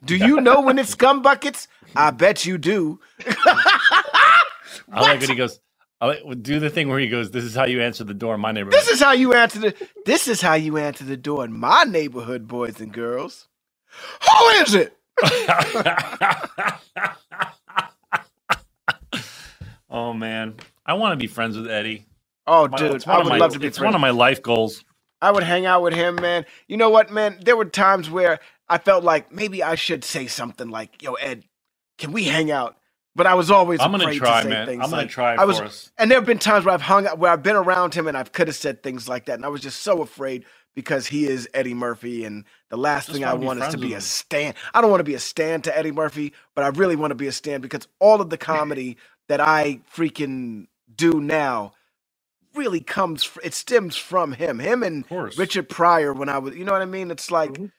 Do 0.07 0.15
you 0.15 0.39
know 0.41 0.61
when 0.61 0.79
it's 0.79 0.89
scum 0.91 1.21
buckets? 1.21 1.67
I 1.95 2.11
bet 2.11 2.45
you 2.45 2.57
do. 2.57 2.99
I 3.27 5.01
like 5.01 5.19
when 5.19 5.29
he 5.29 5.35
goes. 5.35 5.59
I 5.99 6.05
like, 6.07 6.21
do 6.43 6.59
the 6.59 6.69
thing 6.69 6.89
where 6.89 6.99
he 6.99 7.09
goes. 7.09 7.31
This 7.31 7.43
is 7.43 7.55
how 7.55 7.65
you 7.65 7.81
answer 7.81 8.03
the 8.03 8.13
door 8.13 8.35
in 8.35 8.41
my 8.41 8.51
neighborhood. 8.51 8.79
This 8.79 8.87
is 8.87 8.99
how 9.01 9.13
you 9.13 9.33
answer 9.33 9.59
the. 9.59 9.87
This 10.05 10.27
is 10.27 10.39
how 10.41 10.53
you 10.53 10.77
answer 10.77 11.03
the 11.03 11.17
door 11.17 11.43
in 11.43 11.51
my 11.51 11.83
neighborhood, 11.83 12.47
boys 12.47 12.79
and 12.79 12.93
girls. 12.93 13.47
Who 14.21 14.47
is 14.61 14.75
it? 14.75 14.93
oh 19.89 20.13
man, 20.13 20.55
I 20.85 20.93
want 20.93 21.13
to 21.13 21.17
be 21.17 21.27
friends 21.27 21.57
with 21.57 21.67
Eddie. 21.69 22.05
Oh, 22.45 22.67
My- 22.67 22.77
dude, 22.77 23.07
I 23.07 23.17
would 23.17 23.27
my- 23.27 23.37
love 23.37 23.53
to 23.53 23.59
be 23.59 23.67
It's 23.67 23.77
friends. 23.77 23.87
one 23.87 23.95
of 23.95 24.01
my 24.01 24.11
life 24.11 24.41
goals. 24.41 24.83
I 25.21 25.31
would 25.31 25.43
hang 25.43 25.65
out 25.65 25.81
with 25.81 25.93
him, 25.95 26.15
man. 26.15 26.45
You 26.67 26.77
know 26.77 26.91
what, 26.91 27.11
man? 27.11 27.39
There 27.43 27.57
were 27.57 27.65
times 27.65 28.07
where 28.09 28.39
I 28.69 28.79
felt 28.79 29.03
like 29.03 29.31
maybe 29.31 29.63
I 29.63 29.75
should 29.75 30.03
say 30.03 30.27
something 30.27 30.69
like, 30.69 31.01
"Yo, 31.03 31.13
Ed, 31.15 31.45
can 31.97 32.11
we 32.11 32.25
hang 32.25 32.51
out?" 32.51 32.77
But 33.15 33.27
I 33.27 33.35
was 33.35 33.51
always 33.51 33.81
I'm 33.81 33.91
gonna 33.91 34.05
afraid 34.05 34.19
try, 34.19 34.41
to 34.43 34.43
say 34.43 34.49
man. 34.49 34.67
things. 34.67 34.83
I'm 34.83 34.91
gonna 34.91 35.07
try 35.07 35.37
I 35.37 35.45
was, 35.45 35.59
for 35.59 35.65
us. 35.65 35.91
and 35.97 36.11
there 36.11 36.17
have 36.19 36.25
been 36.27 36.39
times 36.39 36.65
where 36.65 36.73
I've 36.73 36.81
hung 36.83 37.07
out, 37.07 37.19
where 37.19 37.31
I've 37.31 37.43
been 37.43 37.55
around 37.57 37.93
him, 37.95 38.07
and 38.07 38.17
I 38.17 38.23
could 38.23 38.47
have 38.47 38.57
said 38.57 38.83
things 38.83 39.09
like 39.09 39.25
that, 39.27 39.35
and 39.35 39.45
I 39.45 39.49
was 39.49 39.61
just 39.61 39.81
so 39.83 40.01
afraid 40.01 40.45
because 40.75 41.07
he 41.07 41.27
is 41.27 41.49
Eddie 41.53 41.73
Murphy, 41.75 42.25
and 42.25 42.45
the 42.69 42.77
last 42.77 43.07
Just 43.07 43.13
thing 43.13 43.23
I 43.25 43.33
want 43.35 43.59
is 43.59 43.67
to 43.69 43.77
be 43.77 43.93
a 43.95 44.01
stand. 44.01 44.55
I 44.73 44.81
don't 44.81 44.91
want 44.91 45.01
to 45.01 45.05
be 45.05 45.15
a 45.15 45.19
stand 45.19 45.65
to 45.65 45.77
Eddie 45.77 45.91
Murphy, 45.93 46.33
but 46.55 46.63
I 46.65 46.69
really 46.69 46.95
want 46.97 47.11
to 47.11 47.15
be 47.15 47.27
a 47.27 47.33
stand 47.33 47.63
because 47.63 47.87
all 47.99 48.21
of 48.21 48.29
the 48.31 48.37
comedy 48.37 48.97
that 49.29 49.41
I 49.41 49.81
freaking 49.95 50.67
do 50.95 51.21
now 51.21 51.73
really 52.55 52.81
comes 52.81 53.29
it 53.43 53.53
stems 53.55 53.97
from 53.97 54.33
him 54.33 54.59
him 54.59 54.83
and 54.83 55.05
richard 55.37 55.69
pryor 55.69 56.13
when 56.13 56.29
i 56.29 56.37
was 56.37 56.55
you 56.55 56.65
know 56.65 56.73
what 56.73 56.81
i 56.81 56.85
mean 56.87 57.11
it's 57.11 57.31
like 57.31 57.53
Mhm. 57.53 57.71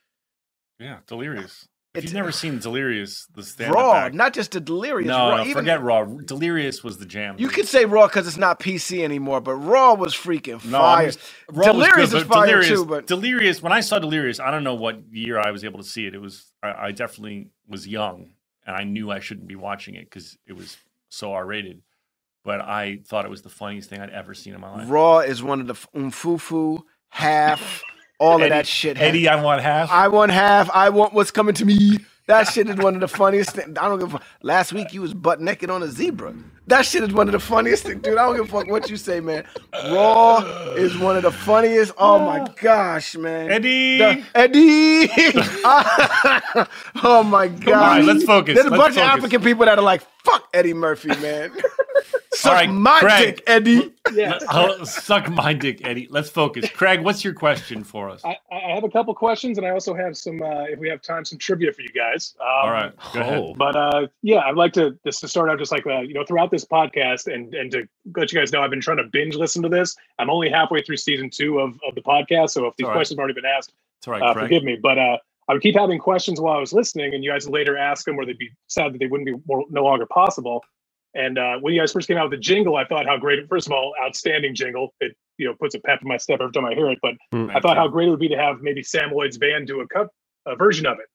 Yeah, 0.78 0.98
Delirious. 1.06 1.68
If 1.94 2.00
It's- 2.00 2.12
you've 2.12 2.14
never 2.20 2.30
seen 2.32 2.58
Delirious, 2.58 3.26
the 3.34 3.42
stand 3.42 3.74
raw 3.74 4.08
not 4.12 4.34
just 4.34 4.54
a 4.54 4.60
delirious 4.60 5.08
No, 5.08 5.30
raw 5.30 5.36
no, 5.38 5.42
even 5.44 5.54
forget 5.54 5.82
Raw. 5.82 6.04
Delirious 6.04 6.84
was 6.84 6.98
the 6.98 7.06
jam. 7.06 7.36
you 7.38 7.48
could 7.48 7.66
say 7.66 7.86
raw 7.86 8.06
because 8.06 8.28
it's 8.28 8.36
not 8.36 8.60
pc 8.60 9.02
anymore 9.02 9.40
but 9.40 9.54
raw 9.54 9.94
was 9.94 10.14
freaking 10.14 10.62
No, 10.66 10.78
fire 10.78 11.06
just- 11.06 11.18
Raw 11.50 11.72
was 11.72 11.86
delirious 11.86 12.10
good, 12.10 12.22
is 12.22 12.28
fire 12.28 12.46
Delirious, 12.46 12.68
too 12.68 12.84
but 12.84 13.06
Delirious. 13.06 13.62
When 13.62 13.72
I 13.72 13.80
saw 13.80 13.98
Delirious, 13.98 14.38
I 14.38 14.50
don't 14.50 14.62
know 14.64 14.74
what 14.74 15.00
year 15.10 15.40
I 15.40 15.50
was 15.50 15.64
able 15.64 15.78
to 15.78 15.84
see 15.84 16.06
it. 16.06 16.14
It 16.14 16.20
was 16.20 16.52
I, 16.62 16.88
I 16.88 16.92
definitely 16.92 17.48
was 17.66 17.88
young, 17.88 18.34
and 18.66 18.76
I 18.76 18.84
knew 18.84 19.10
I 19.10 19.18
shouldn't 19.20 19.48
be 19.48 19.56
watching 19.56 19.94
it 19.94 20.04
because 20.04 20.36
it 20.46 20.52
was 20.52 20.76
so 21.08 21.32
R 21.32 21.46
rated. 21.46 21.82
But 22.44 22.60
I 22.60 23.00
thought 23.06 23.24
it 23.24 23.30
was 23.30 23.42
the 23.42 23.48
funniest 23.50 23.88
thing 23.90 24.00
I'd 24.00 24.10
ever 24.10 24.34
seen 24.34 24.54
in 24.54 24.60
my 24.60 24.70
life. 24.76 24.86
raw 24.90 25.18
is 25.20 25.42
one 25.42 25.60
of 25.60 25.66
the 25.66 25.74
umfufu 25.96 26.82
half 27.08 27.82
all 28.18 28.42
of 28.42 28.48
that 28.48 28.66
shit 28.66 28.98
Eddie, 29.00 29.28
I 29.28 29.42
want 29.42 29.62
half. 29.62 29.90
I 29.90 30.08
want 30.08 30.32
half. 30.32 30.70
I 30.70 30.88
want 30.90 31.12
what's 31.14 31.30
coming 31.30 31.54
to 31.54 31.64
me. 31.64 31.98
That 32.26 32.46
shit 32.48 32.68
is 32.68 32.76
one 32.76 32.94
of 32.94 33.00
the 33.00 33.08
funniest 33.08 33.52
things. 33.52 33.78
I 33.78 33.88
don't 33.88 33.98
give 33.98 34.08
a 34.08 34.18
fuck. 34.18 34.24
Last 34.42 34.72
week 34.74 34.92
you 34.92 35.00
was 35.00 35.14
butt 35.14 35.40
naked 35.40 35.70
on 35.70 35.82
a 35.82 35.88
zebra. 35.88 36.34
That 36.66 36.84
shit 36.84 37.02
is 37.02 37.14
one 37.14 37.26
of 37.28 37.32
the 37.32 37.38
funniest 37.40 37.84
things, 37.84 38.02
dude. 38.02 38.18
I 38.18 38.26
don't 38.26 38.36
give 38.36 38.44
a 38.44 38.48
fuck 38.58 38.68
what 38.70 38.90
you 38.90 38.98
say, 38.98 39.20
man. 39.20 39.44
Raw 39.72 40.40
is 40.76 40.98
one 40.98 41.16
of 41.16 41.22
the 41.22 41.30
funniest. 41.32 41.92
Oh 41.96 42.18
my 42.18 42.46
gosh, 42.60 43.16
man. 43.16 43.50
Eddie. 43.50 43.96
The- 43.96 44.22
Eddie. 44.34 45.08
oh 47.02 47.22
my 47.26 47.48
god. 47.48 47.68
All 47.68 47.80
right, 47.80 48.04
let's 48.04 48.24
focus. 48.24 48.56
There's 48.56 48.66
a 48.66 48.70
Let's 48.70 48.82
bunch 48.82 48.96
of. 48.98 49.04
African 49.04 49.40
people 49.40 49.64
that 49.64 49.78
are 49.78 49.84
like, 49.84 50.02
fuck 50.22 50.46
Eddie 50.52 50.74
Murphy, 50.74 51.08
man. 51.08 51.50
Suck 52.40 52.52
right, 52.52 52.70
my 52.70 53.00
Craig. 53.00 53.36
dick, 53.36 53.44
Eddie. 53.48 53.92
Yeah. 54.14 54.38
I'll 54.48 54.86
suck 54.86 55.28
my 55.28 55.52
dick, 55.52 55.84
Eddie. 55.84 56.06
Let's 56.08 56.30
focus. 56.30 56.70
Craig, 56.70 57.02
what's 57.02 57.24
your 57.24 57.34
question 57.34 57.82
for 57.82 58.08
us? 58.08 58.24
I, 58.24 58.36
I 58.52 58.74
have 58.74 58.84
a 58.84 58.88
couple 58.88 59.12
questions, 59.14 59.58
and 59.58 59.66
I 59.66 59.70
also 59.70 59.92
have 59.92 60.16
some, 60.16 60.40
uh, 60.40 60.62
if 60.64 60.78
we 60.78 60.88
have 60.88 61.02
time, 61.02 61.24
some 61.24 61.38
trivia 61.38 61.72
for 61.72 61.82
you 61.82 61.88
guys. 61.88 62.34
Um, 62.40 62.46
All 62.48 62.70
right, 62.70 62.92
go 63.12 63.20
ahead. 63.20 63.38
Oh. 63.38 63.54
But 63.54 63.74
uh, 63.76 64.06
yeah, 64.22 64.38
I'd 64.40 64.54
like 64.54 64.72
to 64.74 64.96
just 65.04 65.20
to 65.20 65.28
start 65.28 65.50
out 65.50 65.58
just 65.58 65.72
like 65.72 65.86
uh, 65.86 66.00
you 66.00 66.14
know 66.14 66.24
throughout 66.24 66.50
this 66.50 66.64
podcast 66.64 67.32
and 67.32 67.52
and 67.54 67.70
to 67.72 67.88
let 68.16 68.32
you 68.32 68.38
guys 68.38 68.52
know 68.52 68.62
I've 68.62 68.70
been 68.70 68.80
trying 68.80 68.98
to 68.98 69.04
binge 69.10 69.34
listen 69.34 69.62
to 69.64 69.68
this. 69.68 69.96
I'm 70.18 70.30
only 70.30 70.48
halfway 70.48 70.80
through 70.82 70.98
season 70.98 71.30
two 71.30 71.58
of, 71.58 71.78
of 71.86 71.94
the 71.96 72.02
podcast, 72.02 72.50
so 72.50 72.66
if 72.66 72.76
these 72.76 72.84
All 72.84 72.90
right. 72.90 72.96
questions 72.96 73.16
have 73.16 73.20
already 73.20 73.34
been 73.34 73.44
asked, 73.46 73.72
It's 73.98 74.06
all 74.06 74.12
right, 74.14 74.22
uh, 74.22 74.32
Craig. 74.32 74.44
forgive 74.44 74.62
me. 74.62 74.78
But 74.80 74.98
uh, 74.98 75.18
I 75.48 75.54
would 75.54 75.62
keep 75.62 75.74
having 75.76 75.98
questions 75.98 76.40
while 76.40 76.56
I 76.56 76.60
was 76.60 76.72
listening, 76.72 77.14
and 77.14 77.24
you 77.24 77.30
guys 77.30 77.46
would 77.46 77.54
later 77.54 77.76
ask 77.76 78.04
them, 78.04 78.16
or 78.18 78.24
they'd 78.26 78.38
be 78.38 78.50
sad 78.68 78.94
that 78.94 78.98
they 78.98 79.06
wouldn't 79.06 79.26
be 79.26 79.34
more, 79.46 79.64
no 79.70 79.82
longer 79.82 80.06
possible. 80.06 80.62
And 81.18 81.36
uh, 81.36 81.56
when 81.60 81.74
you 81.74 81.80
guys 81.80 81.92
first 81.92 82.06
came 82.06 82.16
out 82.16 82.30
with 82.30 82.38
the 82.38 82.42
jingle, 82.42 82.76
I 82.76 82.84
thought 82.84 83.04
how 83.06 83.16
great. 83.16 83.40
First 83.48 83.66
of 83.66 83.72
all, 83.72 83.92
outstanding 84.02 84.54
jingle. 84.54 84.94
It 85.00 85.16
you 85.36 85.46
know 85.48 85.54
puts 85.58 85.74
a 85.74 85.80
pep 85.80 86.00
in 86.02 86.08
my 86.08 86.16
step 86.16 86.40
every 86.40 86.52
time 86.52 86.64
I 86.64 86.74
hear 86.74 86.88
it. 86.90 86.98
But 87.02 87.14
I 87.56 87.60
thought 87.60 87.76
how 87.76 87.88
great 87.88 88.06
it 88.06 88.10
would 88.12 88.20
be 88.20 88.28
to 88.28 88.36
have 88.38 88.60
maybe 88.62 88.82
Sam 88.84 89.10
Lloyd's 89.12 89.36
band 89.36 89.66
do 89.66 89.80
a 89.80 89.88
cut 89.88 90.08
a 90.46 90.54
version 90.54 90.86
of 90.86 90.98
it. 91.00 91.06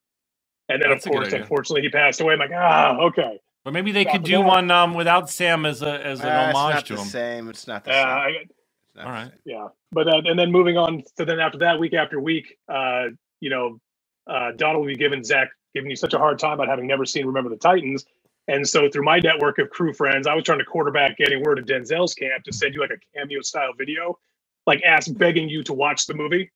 And 0.68 0.82
then 0.82 0.90
That's 0.90 1.06
of 1.06 1.12
course, 1.12 1.32
unfortunately, 1.32 1.82
he 1.82 1.88
passed 1.90 2.20
away. 2.20 2.34
I'm 2.34 2.38
like, 2.38 2.50
ah, 2.54 2.98
okay. 3.08 3.38
But 3.64 3.72
maybe 3.72 3.92
they 3.92 4.02
Yeah, 4.04 4.12
could 4.12 4.24
do 4.24 4.32
that- 4.38 4.46
one 4.46 4.70
um, 4.70 4.92
without 4.94 5.30
Sam 5.30 5.64
as 5.66 5.80
a 5.82 6.04
as 6.06 6.20
an 6.20 6.26
it's 6.28 6.36
homage 6.58 6.74
not 6.74 6.86
to 6.86 6.94
the 6.96 7.00
him. 7.00 7.06
same. 7.08 7.48
It's 7.48 7.66
not 7.66 7.84
the 7.84 7.92
Uh, 7.92 7.94
same. 7.94 8.08
I, 8.08 8.28
It's 8.28 8.52
not 8.96 9.06
All 9.06 9.12
the 9.12 9.18
right. 9.18 9.30
same. 9.30 9.38
yeah, 9.46 9.68
but 9.92 10.06
uh, 10.08 10.22
and 10.26 10.38
then 10.38 10.52
moving 10.52 10.76
on. 10.76 11.02
So 11.16 11.24
then 11.24 11.40
after 11.40 11.58
that, 11.58 11.78
week 11.78 11.94
after 11.94 12.20
week, 12.20 12.56
uh, 12.68 13.04
you 13.40 13.50
know, 13.50 13.78
uh, 14.26 14.52
Donald 14.56 14.82
will 14.84 14.88
be 14.92 14.96
giving 14.96 15.24
Zach 15.24 15.48
giving 15.74 15.88
you 15.90 15.96
such 15.96 16.12
a 16.14 16.18
hard 16.18 16.38
time 16.38 16.52
about 16.54 16.68
having 16.68 16.86
never 16.86 17.04
seen 17.06 17.26
Remember 17.26 17.50
the 17.50 17.56
Titans. 17.56 18.04
And 18.48 18.68
so 18.68 18.90
through 18.90 19.04
my 19.04 19.20
network 19.20 19.58
of 19.58 19.70
crew 19.70 19.92
friends, 19.92 20.26
I 20.26 20.34
was 20.34 20.44
trying 20.44 20.58
to 20.58 20.64
quarterback 20.64 21.16
getting 21.16 21.42
word 21.42 21.58
of 21.58 21.64
Denzel's 21.64 22.14
camp 22.14 22.44
to 22.44 22.52
send 22.52 22.74
you 22.74 22.80
like 22.80 22.90
a 22.90 23.18
cameo 23.18 23.40
style 23.40 23.72
video, 23.76 24.18
like 24.66 24.82
ask 24.82 25.14
begging 25.16 25.48
you 25.48 25.62
to 25.64 25.72
watch 25.72 26.06
the 26.06 26.14
movie. 26.14 26.50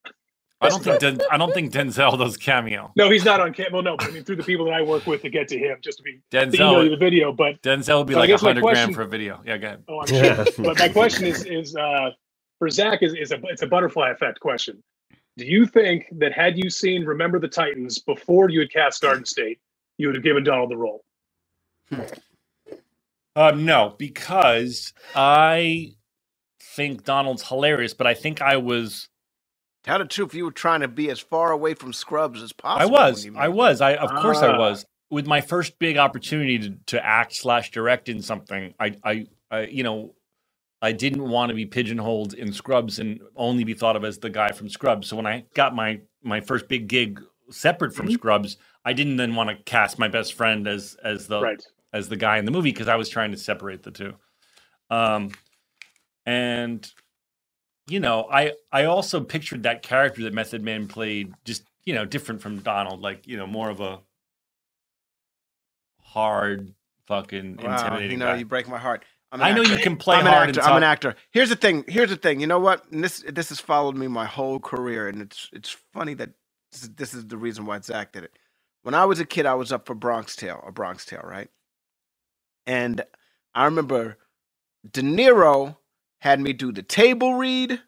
I 0.60 0.68
don't 0.70 0.82
think 0.82 0.98
Den- 0.98 1.20
I 1.30 1.36
don't 1.36 1.54
think 1.54 1.72
Denzel 1.72 2.18
does 2.18 2.36
cameo. 2.36 2.90
No, 2.96 3.08
he's 3.10 3.24
not 3.24 3.40
on 3.40 3.54
camp. 3.54 3.72
Well, 3.72 3.82
no, 3.82 3.96
but 3.96 4.08
I 4.08 4.10
mean 4.10 4.24
through 4.24 4.36
the 4.36 4.42
people 4.42 4.64
that 4.66 4.74
I 4.74 4.82
work 4.82 5.06
with 5.06 5.22
to 5.22 5.30
get 5.30 5.46
to 5.48 5.58
him, 5.58 5.78
just 5.80 5.98
to 5.98 6.02
be 6.02 6.20
to 6.32 6.42
email 6.42 6.82
you 6.82 6.90
Denzel 6.90 6.90
the 6.90 6.96
video. 6.96 7.32
But 7.32 7.62
Denzel 7.62 7.98
would 7.98 8.08
be 8.08 8.14
So 8.14 8.20
like 8.20 8.30
a 8.30 8.36
hundred 8.36 8.62
grand 8.62 8.94
for 8.94 9.02
a 9.02 9.06
video. 9.06 9.40
Yeah, 9.46 9.56
go 9.58 9.66
ahead. 9.68 9.84
Oh, 9.88 10.00
I'm 10.00 10.06
sure. 10.06 10.44
but 10.64 10.78
my 10.78 10.88
question 10.88 11.26
is 11.26 11.44
is 11.44 11.76
uh, 11.76 12.10
for 12.58 12.68
Zach 12.70 13.02
is 13.02 13.14
is 13.14 13.30
a 13.30 13.40
it's 13.44 13.62
a 13.62 13.68
butterfly 13.68 14.10
effect 14.10 14.40
question. 14.40 14.82
Do 15.36 15.46
you 15.46 15.64
think 15.64 16.06
that 16.18 16.32
had 16.32 16.58
you 16.58 16.68
seen 16.70 17.04
Remember 17.04 17.38
the 17.38 17.48
Titans 17.48 18.00
before 18.00 18.50
you 18.50 18.58
had 18.58 18.72
cast 18.72 19.00
Garden 19.00 19.24
State, 19.24 19.60
you 19.96 20.08
would 20.08 20.16
have 20.16 20.24
given 20.24 20.42
Donald 20.42 20.70
the 20.70 20.76
role? 20.76 21.04
Uh, 23.36 23.52
no, 23.52 23.94
because 23.98 24.92
I 25.14 25.94
think 26.62 27.04
Donald's 27.04 27.48
hilarious, 27.48 27.94
but 27.94 28.06
I 28.06 28.14
think 28.14 28.42
I 28.42 28.56
was 28.58 29.08
Tell 29.84 29.98
the 29.98 30.04
truth, 30.04 30.34
you 30.34 30.44
were 30.44 30.50
trying 30.52 30.80
to 30.80 30.88
be 30.88 31.10
as 31.10 31.20
far 31.20 31.52
away 31.52 31.74
from 31.74 31.92
Scrubs 31.92 32.42
as 32.42 32.52
possible. 32.52 32.82
I 32.82 32.86
was 32.86 33.28
I 33.36 33.48
was 33.48 33.80
I 33.80 33.94
of 33.94 34.14
course 34.14 34.42
I 34.42 34.48
Ah. 34.48 34.58
was 34.58 34.86
with 35.10 35.26
my 35.26 35.40
first 35.40 35.78
big 35.78 35.96
opportunity 35.96 36.58
to, 36.58 36.76
to 36.88 37.04
act 37.06 37.34
slash 37.34 37.70
direct 37.70 38.08
in 38.08 38.20
something. 38.22 38.74
I, 38.78 38.96
I 39.04 39.26
I 39.50 39.60
you 39.66 39.82
know 39.84 40.14
I 40.82 40.92
didn't 40.92 41.28
want 41.28 41.50
to 41.50 41.56
be 41.56 41.66
pigeonholed 41.66 42.34
in 42.34 42.52
Scrubs 42.52 42.98
and 43.00 43.20
only 43.36 43.64
be 43.64 43.74
thought 43.74 43.96
of 43.96 44.04
as 44.04 44.18
the 44.18 44.30
guy 44.30 44.52
from 44.52 44.68
Scrubs. 44.68 45.08
So 45.08 45.16
when 45.16 45.26
I 45.26 45.44
got 45.54 45.74
my 45.74 46.00
my 46.22 46.40
first 46.40 46.68
big 46.68 46.88
gig 46.88 47.20
separate 47.50 47.94
from 47.94 48.10
Scrubs, 48.10 48.58
I 48.84 48.92
didn't 48.92 49.16
then 49.16 49.34
want 49.36 49.50
to 49.50 49.56
cast 49.64 49.98
my 49.98 50.08
best 50.08 50.34
friend 50.34 50.68
as 50.68 50.96
as 51.04 51.28
the 51.28 51.40
Right. 51.40 51.62
As 51.92 52.08
the 52.08 52.16
guy 52.16 52.38
in 52.38 52.44
the 52.44 52.50
movie 52.50 52.72
because 52.72 52.88
I 52.88 52.96
was 52.96 53.08
trying 53.08 53.32
to 53.32 53.38
separate 53.38 53.82
the 53.82 53.90
two. 53.92 54.14
Um, 54.90 55.32
and 56.26 56.90
you 57.88 58.00
know, 58.00 58.28
I 58.30 58.54
I 58.72 58.84
also 58.86 59.20
pictured 59.22 59.64
that 59.64 59.82
character 59.82 60.24
that 60.24 60.34
Method 60.34 60.62
Man 60.62 60.88
played 60.88 61.34
just 61.44 61.64
you 61.84 61.94
know 61.94 62.04
different 62.06 62.42
from 62.42 62.60
Donald, 62.60 63.00
like 63.02 63.26
you 63.26 63.36
know 63.36 63.46
more 63.46 63.70
of 63.70 63.80
a 63.80 64.00
hard 66.02 66.74
fucking 67.06 67.58
Wow, 67.58 67.66
intimidating 67.72 68.12
you 68.12 68.16
know, 68.18 68.26
guy. 68.26 68.36
you 68.36 68.46
break 68.46 68.68
my 68.68 68.78
heart. 68.78 69.04
I 69.40 69.52
know 69.52 69.62
actor. 69.62 69.72
you 69.74 69.78
can 69.78 69.96
play 69.96 70.16
I'm 70.18 70.26
an 70.26 70.26
hard 70.26 70.48
actor. 70.50 70.62
I'm 70.62 70.76
an 70.78 70.82
actor. 70.84 71.16
Here's 71.32 71.50
the 71.50 71.56
thing. 71.56 71.84
Here's 71.88 72.10
the 72.10 72.16
thing. 72.16 72.40
You 72.40 72.46
know 72.46 72.60
what? 72.60 72.84
And 72.92 73.04
this 73.04 73.24
this 73.28 73.50
has 73.50 73.60
followed 73.60 73.96
me 73.96 74.08
my 74.08 74.26
whole 74.26 74.60
career, 74.60 75.08
and 75.08 75.22
it's 75.22 75.50
it's 75.52 75.70
funny 75.94 76.14
that 76.14 76.30
this 76.72 76.82
is, 76.84 76.90
this 76.90 77.14
is 77.14 77.26
the 77.26 77.36
reason 77.38 77.66
why 77.66 77.80
Zach 77.80 78.12
did 78.12 78.24
it. 78.24 78.32
When 78.82 78.94
I 78.94 79.04
was 79.06 79.20
a 79.20 79.26
kid, 79.26 79.46
I 79.46 79.54
was 79.54 79.72
up 79.72 79.86
for 79.86 79.94
Bronx 79.94 80.36
Tale, 80.36 80.62
a 80.66 80.72
Bronx 80.72 81.04
Tale, 81.06 81.22
right? 81.24 81.50
And 82.68 83.02
I 83.56 83.66
remember 83.66 84.18
De 84.90 85.02
Niro 85.02 85.78
had 86.20 86.40
me 86.40 86.54
do 86.54 86.72
the 86.72 86.84
table 86.84 87.34
read. 87.34 87.80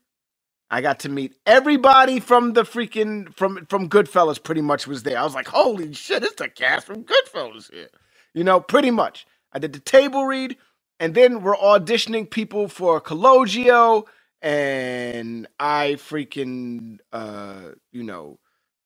I 0.71 0.83
got 0.83 1.01
to 1.01 1.11
meet 1.11 1.35
everybody 1.47 2.21
from 2.21 2.55
the 2.55 2.65
freaking 2.65 3.35
from 3.37 3.67
from 3.67 3.89
Goodfellas. 3.91 4.43
Pretty 4.43 4.63
much 4.63 4.87
was 4.87 5.05
there. 5.05 5.19
I 5.19 5.25
was 5.25 5.35
like, 5.35 5.49
"Holy 5.49 5.95
shit! 5.95 6.25
It's 6.25 6.37
the 6.37 6.49
cast 6.49 6.87
from 6.87 7.05
Goodfellas 7.05 7.73
here." 7.73 7.91
You 8.35 8.45
know, 8.45 8.61
pretty 8.61 8.91
much. 8.93 9.27
I 9.53 9.61
did 9.61 9.75
the 9.75 9.81
table 9.81 10.27
read, 10.27 10.57
and 11.01 11.15
then 11.15 11.43
we're 11.43 11.57
auditioning 11.57 12.31
people 12.31 12.69
for 12.69 13.01
Calogero, 13.01 14.07
and 14.43 15.49
I 15.61 15.97
freaking, 15.99 16.99
uh, 17.13 17.71
you 17.93 18.05
know, 18.05 18.39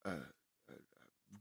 uh, 0.07 0.25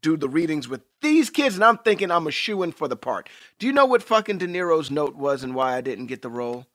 do 0.01 0.17
the 0.17 0.30
readings 0.30 0.67
with 0.69 0.81
these 1.03 1.30
kids, 1.31 1.55
and 1.55 1.65
I'm 1.65 1.80
thinking 1.80 2.11
I'm 2.11 2.27
a 2.27 2.31
shoe 2.31 2.63
in 2.63 2.73
for 2.73 2.89
the 2.89 2.97
part. 2.97 3.30
Do 3.59 3.67
you 3.67 3.73
know 3.73 3.85
what 3.88 4.03
fucking 4.03 4.39
De 4.39 4.47
Niro's 4.47 4.91
note 4.91 5.15
was 5.17 5.43
and 5.43 5.55
why 5.55 5.77
I 5.77 5.81
didn't 5.81 6.07
get 6.07 6.23
the 6.23 6.31
role? 6.31 6.67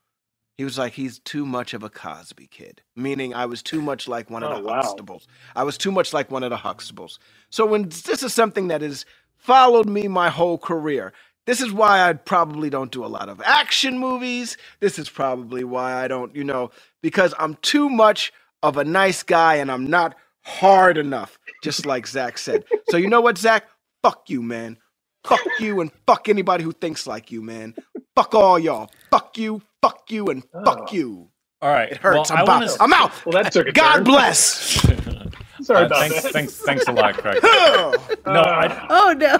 He 0.57 0.65
was 0.65 0.79
like, 0.79 0.95
he's 0.95 1.19
too 1.21 1.47
much 1.47 1.75
of 1.75 1.83
a 1.83 1.91
Cosby 1.91 2.49
kid, 2.49 2.83
meaning 2.97 3.35
I 3.35 3.47
was 3.47 3.63
too 3.63 3.83
much 3.83 4.09
like 4.09 4.31
one 4.31 4.45
of 4.45 4.51
Oh, 4.53 4.63
the 4.63 4.63
wow. 4.63 4.83
Huxtables. 4.83 5.27
I 5.57 5.65
was 5.65 5.79
too 5.79 5.93
much 5.93 6.13
like 6.15 6.31
one 6.31 6.45
of 6.45 6.51
the 6.51 6.57
Huxtables. 6.59 7.19
So 7.51 7.67
when 7.67 7.89
this 7.89 8.23
is 8.23 8.35
something 8.35 8.69
that 8.69 8.83
has 8.83 9.07
followed 9.39 9.89
me 9.89 10.09
my 10.09 10.31
whole 10.31 10.59
career. 10.59 11.13
This 11.47 11.61
is 11.61 11.73
why 11.73 12.09
I 12.09 12.15
probably 12.15 12.71
don't 12.71 12.93
do 12.93 13.05
a 13.05 13.09
lot 13.09 13.29
of 13.29 13.43
action 13.45 13.99
movies. 13.99 14.57
This 14.81 14.99
is 14.99 15.11
probably 15.11 15.65
why 15.65 15.95
I 16.05 16.09
don't, 16.09 16.35
you 16.37 16.45
know, 16.45 16.71
because 17.03 17.35
I'm 17.39 17.57
too 17.57 17.91
much 17.91 18.33
of 18.63 18.79
a 18.79 18.85
nice 18.85 19.23
guy 19.25 19.57
and 19.57 19.71
I'm 19.71 19.87
not 19.89 20.17
hard 20.45 20.99
enough, 20.99 21.39
just 21.63 21.87
like 21.87 22.07
Zach 22.07 22.39
said. 22.39 22.65
So, 22.85 22.97
you 22.99 23.09
know 23.09 23.21
what, 23.23 23.39
Zach? 23.39 23.67
Fuck 24.03 24.31
you, 24.31 24.43
man. 24.43 24.79
Fuck 25.25 25.41
you 25.59 25.81
and 25.81 25.91
fuck 26.07 26.29
anybody 26.29 26.65
who 26.65 26.73
thinks 26.73 27.07
like 27.07 27.31
you, 27.33 27.43
man. 27.43 27.75
Fuck 28.15 28.35
all 28.35 28.59
y'all. 28.59 28.91
Fuck 29.11 29.37
you, 29.37 29.61
fuck 29.83 30.11
you, 30.11 30.27
and 30.27 30.43
fuck 30.65 30.93
you. 30.93 31.29
All 31.61 31.71
right. 31.73 31.91
It 31.91 31.99
hurts. 31.99 32.31
Well, 32.31 32.39
I'm, 32.39 32.49
out. 32.49 32.61
wanna- 32.61 32.77
I'm 32.81 32.93
out. 32.93 33.27
Well, 33.27 33.43
that 33.43 33.53
took 33.53 33.67
a 33.67 33.73
God 33.73 33.97
turn. 33.97 34.05
bless. 34.05 34.47
Sorry 35.61 35.83
Uh, 35.83 35.87
about 35.87 35.99
thanks, 35.99 36.23
that. 36.23 36.33
thanks, 36.33 36.53
thanks 36.55 36.87
a 36.87 36.93
lot, 36.93 37.15
Craig. 37.19 37.39
Oh. 37.45 37.93
No, 38.27 38.41
I, 38.43 38.87
Oh 38.91 39.13
no. 39.13 39.37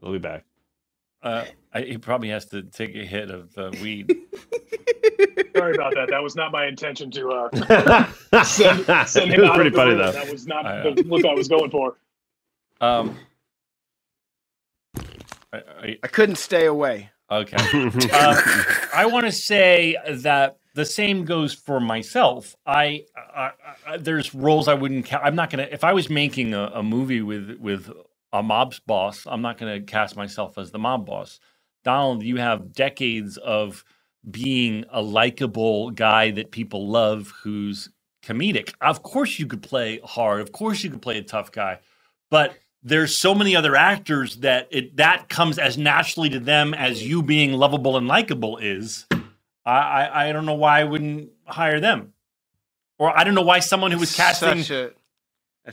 We'll 0.00 0.12
be 0.12 0.18
back. 0.18 0.44
uh, 1.22 1.44
I, 1.72 1.82
he 1.82 1.98
probably 1.98 2.30
has 2.30 2.46
to 2.46 2.62
take 2.62 2.94
a 2.96 3.04
hit 3.04 3.30
of 3.30 3.52
the 3.54 3.70
weed. 3.82 4.08
Sorry 5.56 5.74
about 5.74 5.94
that. 5.94 6.08
That 6.10 6.22
was 6.22 6.34
not 6.34 6.50
my 6.52 6.66
intention 6.66 7.10
to 7.12 7.30
uh, 7.30 8.42
send, 8.44 8.84
send 9.08 9.30
it 9.30 9.34
him 9.34 9.40
was 9.42 9.50
out 9.50 9.54
pretty 9.54 9.68
of 9.68 9.72
the 9.74 9.76
funny 9.76 9.90
room. 9.90 9.98
though. 9.98 10.12
That 10.12 10.30
was 10.32 10.46
not 10.46 10.64
I, 10.66 10.78
uh, 10.80 10.94
the 10.94 11.02
look 11.04 11.24
I 11.26 11.34
was 11.34 11.48
going 11.48 11.70
for. 11.70 11.96
Um, 12.80 13.18
I, 15.52 15.58
I, 15.82 15.98
I 16.04 16.08
couldn't 16.08 16.36
stay 16.36 16.66
away. 16.66 17.10
okay. 17.30 17.56
Uh, 18.12 18.40
I 18.94 19.06
want 19.06 19.26
to 19.26 19.32
say 19.32 19.96
that 20.08 20.58
the 20.74 20.84
same 20.84 21.24
goes 21.24 21.54
for 21.54 21.80
myself. 21.80 22.56
I, 22.66 23.04
I, 23.16 23.52
I 23.86 23.96
there's 23.98 24.34
roles 24.34 24.68
I 24.68 24.74
wouldn't. 24.74 25.06
Ca- 25.06 25.20
I'm 25.22 25.34
not 25.34 25.50
gonna. 25.50 25.68
If 25.70 25.84
I 25.84 25.92
was 25.92 26.10
making 26.10 26.54
a, 26.54 26.66
a 26.74 26.82
movie 26.82 27.22
with 27.22 27.56
with 27.60 27.90
a 28.32 28.42
mob's 28.42 28.80
boss, 28.80 29.26
I'm 29.26 29.42
not 29.42 29.58
gonna 29.58 29.80
cast 29.80 30.16
myself 30.16 30.58
as 30.58 30.70
the 30.70 30.78
mob 30.78 31.06
boss. 31.06 31.40
Donald, 31.84 32.22
you 32.22 32.36
have 32.36 32.72
decades 32.72 33.36
of 33.38 33.84
being 34.30 34.84
a 34.90 35.02
likable 35.02 35.90
guy 35.90 36.30
that 36.32 36.50
people 36.52 36.88
love, 36.88 37.32
who's 37.42 37.90
comedic. 38.24 38.74
Of 38.80 39.02
course, 39.02 39.38
you 39.38 39.46
could 39.46 39.62
play 39.62 40.00
hard. 40.04 40.40
Of 40.42 40.52
course, 40.52 40.84
you 40.84 40.90
could 40.90 41.02
play 41.02 41.18
a 41.18 41.22
tough 41.22 41.52
guy, 41.52 41.78
but 42.30 42.54
there's 42.82 43.16
so 43.16 43.34
many 43.34 43.54
other 43.54 43.76
actors 43.76 44.36
that 44.38 44.68
it 44.70 44.96
that 44.96 45.28
comes 45.28 45.58
as 45.58 45.76
naturally 45.76 46.30
to 46.30 46.40
them 46.40 46.72
as 46.74 47.06
you 47.06 47.22
being 47.22 47.52
lovable 47.52 47.96
and 47.96 48.06
likable 48.08 48.56
is. 48.58 49.06
I, 49.64 49.70
I 49.70 50.28
I 50.28 50.32
don't 50.32 50.46
know 50.46 50.54
why 50.54 50.80
I 50.80 50.84
wouldn't 50.84 51.30
hire 51.46 51.80
them, 51.80 52.14
or 52.98 53.16
I 53.16 53.24
don't 53.24 53.34
know 53.34 53.42
why 53.42 53.58
someone 53.60 53.90
who 53.92 53.98
was 53.98 54.14
casting. 54.16 54.60
A- 54.60 54.92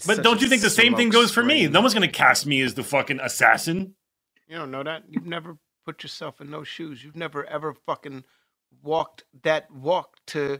but 0.05 0.21
don't 0.21 0.41
you 0.41 0.49
think 0.49 0.61
the 0.61 0.69
same 0.69 0.95
thing 0.95 1.09
goes 1.09 1.31
for 1.31 1.41
me? 1.43 1.67
No 1.67 1.79
one's 1.81 1.93
going 1.93 2.07
to 2.07 2.13
cast 2.13 2.45
me 2.45 2.61
as 2.61 2.73
the 2.73 2.83
fucking 2.83 3.19
assassin. 3.21 3.95
You 4.47 4.57
don't 4.57 4.69
know 4.71 4.83
that. 4.83 5.03
You've 5.09 5.25
never 5.25 5.57
put 5.85 6.03
yourself 6.03 6.41
in 6.41 6.51
those 6.51 6.67
shoes. 6.67 7.03
You've 7.03 7.15
never 7.15 7.45
ever 7.45 7.73
fucking 7.73 8.25
walked 8.83 9.23
that 9.43 9.71
walk 9.71 10.17
to 10.27 10.59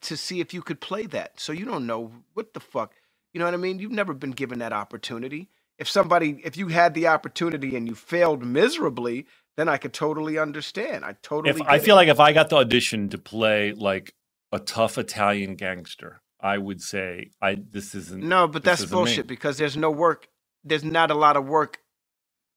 to 0.00 0.16
see 0.16 0.40
if 0.40 0.52
you 0.52 0.60
could 0.60 0.80
play 0.80 1.06
that. 1.06 1.38
So 1.38 1.52
you 1.52 1.64
don't 1.64 1.86
know 1.86 2.10
what 2.34 2.52
the 2.52 2.60
fuck. 2.60 2.94
You 3.32 3.38
know 3.38 3.44
what 3.44 3.54
I 3.54 3.58
mean? 3.58 3.78
You've 3.78 3.92
never 3.92 4.12
been 4.12 4.32
given 4.32 4.58
that 4.58 4.72
opportunity. 4.72 5.48
If 5.78 5.88
somebody, 5.88 6.40
if 6.44 6.56
you 6.56 6.68
had 6.68 6.94
the 6.94 7.08
opportunity 7.08 7.76
and 7.76 7.88
you 7.88 7.94
failed 7.94 8.44
miserably, 8.44 9.26
then 9.56 9.68
I 9.68 9.76
could 9.76 9.92
totally 9.92 10.38
understand. 10.38 11.04
I 11.04 11.16
totally. 11.22 11.50
If 11.50 11.66
I 11.66 11.76
it. 11.76 11.82
feel 11.82 11.96
like 11.96 12.08
if 12.08 12.20
I 12.20 12.32
got 12.32 12.50
the 12.50 12.56
audition 12.56 13.08
to 13.10 13.18
play 13.18 13.72
like 13.72 14.14
a 14.52 14.58
tough 14.58 14.98
Italian 14.98 15.56
gangster, 15.56 16.20
I 16.40 16.58
would 16.58 16.80
say 16.80 17.30
I 17.40 17.56
this 17.56 17.94
isn't. 17.94 18.22
No, 18.22 18.46
but 18.46 18.62
that's 18.64 18.82
isn't 18.82 18.90
me. 18.90 19.04
bullshit 19.04 19.26
because 19.26 19.58
there's 19.58 19.76
no 19.76 19.90
work. 19.90 20.28
There's 20.62 20.84
not 20.84 21.10
a 21.10 21.14
lot 21.14 21.36
of 21.36 21.46
work 21.46 21.78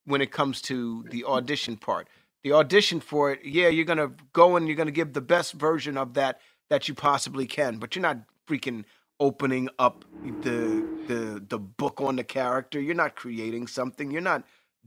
when 0.05 0.21
it 0.21 0.31
comes 0.31 0.61
to 0.63 1.05
the 1.09 1.25
audition 1.25 1.77
part. 1.77 2.07
The 2.43 2.53
audition 2.53 2.99
for 2.99 3.31
it, 3.31 3.39
yeah, 3.43 3.67
you're 3.67 3.85
gonna 3.85 4.11
go 4.33 4.55
and 4.55 4.67
you're 4.67 4.77
gonna 4.77 4.91
give 4.91 5.13
the 5.13 5.21
best 5.21 5.53
version 5.53 5.97
of 5.97 6.13
that 6.13 6.39
that 6.69 6.87
you 6.87 6.93
possibly 6.93 7.45
can, 7.45 7.77
but 7.77 7.95
you're 7.95 8.01
not 8.01 8.19
freaking 8.47 8.85
opening 9.19 9.69
up 9.79 10.05
the 10.23 10.85
the 11.07 11.43
the 11.47 11.59
book 11.59 12.01
on 12.01 12.15
the 12.15 12.23
character. 12.23 12.79
You're 12.79 12.95
not 12.95 13.15
creating 13.15 13.67
something. 13.67 14.11
You're 14.11 14.21
not 14.21 14.43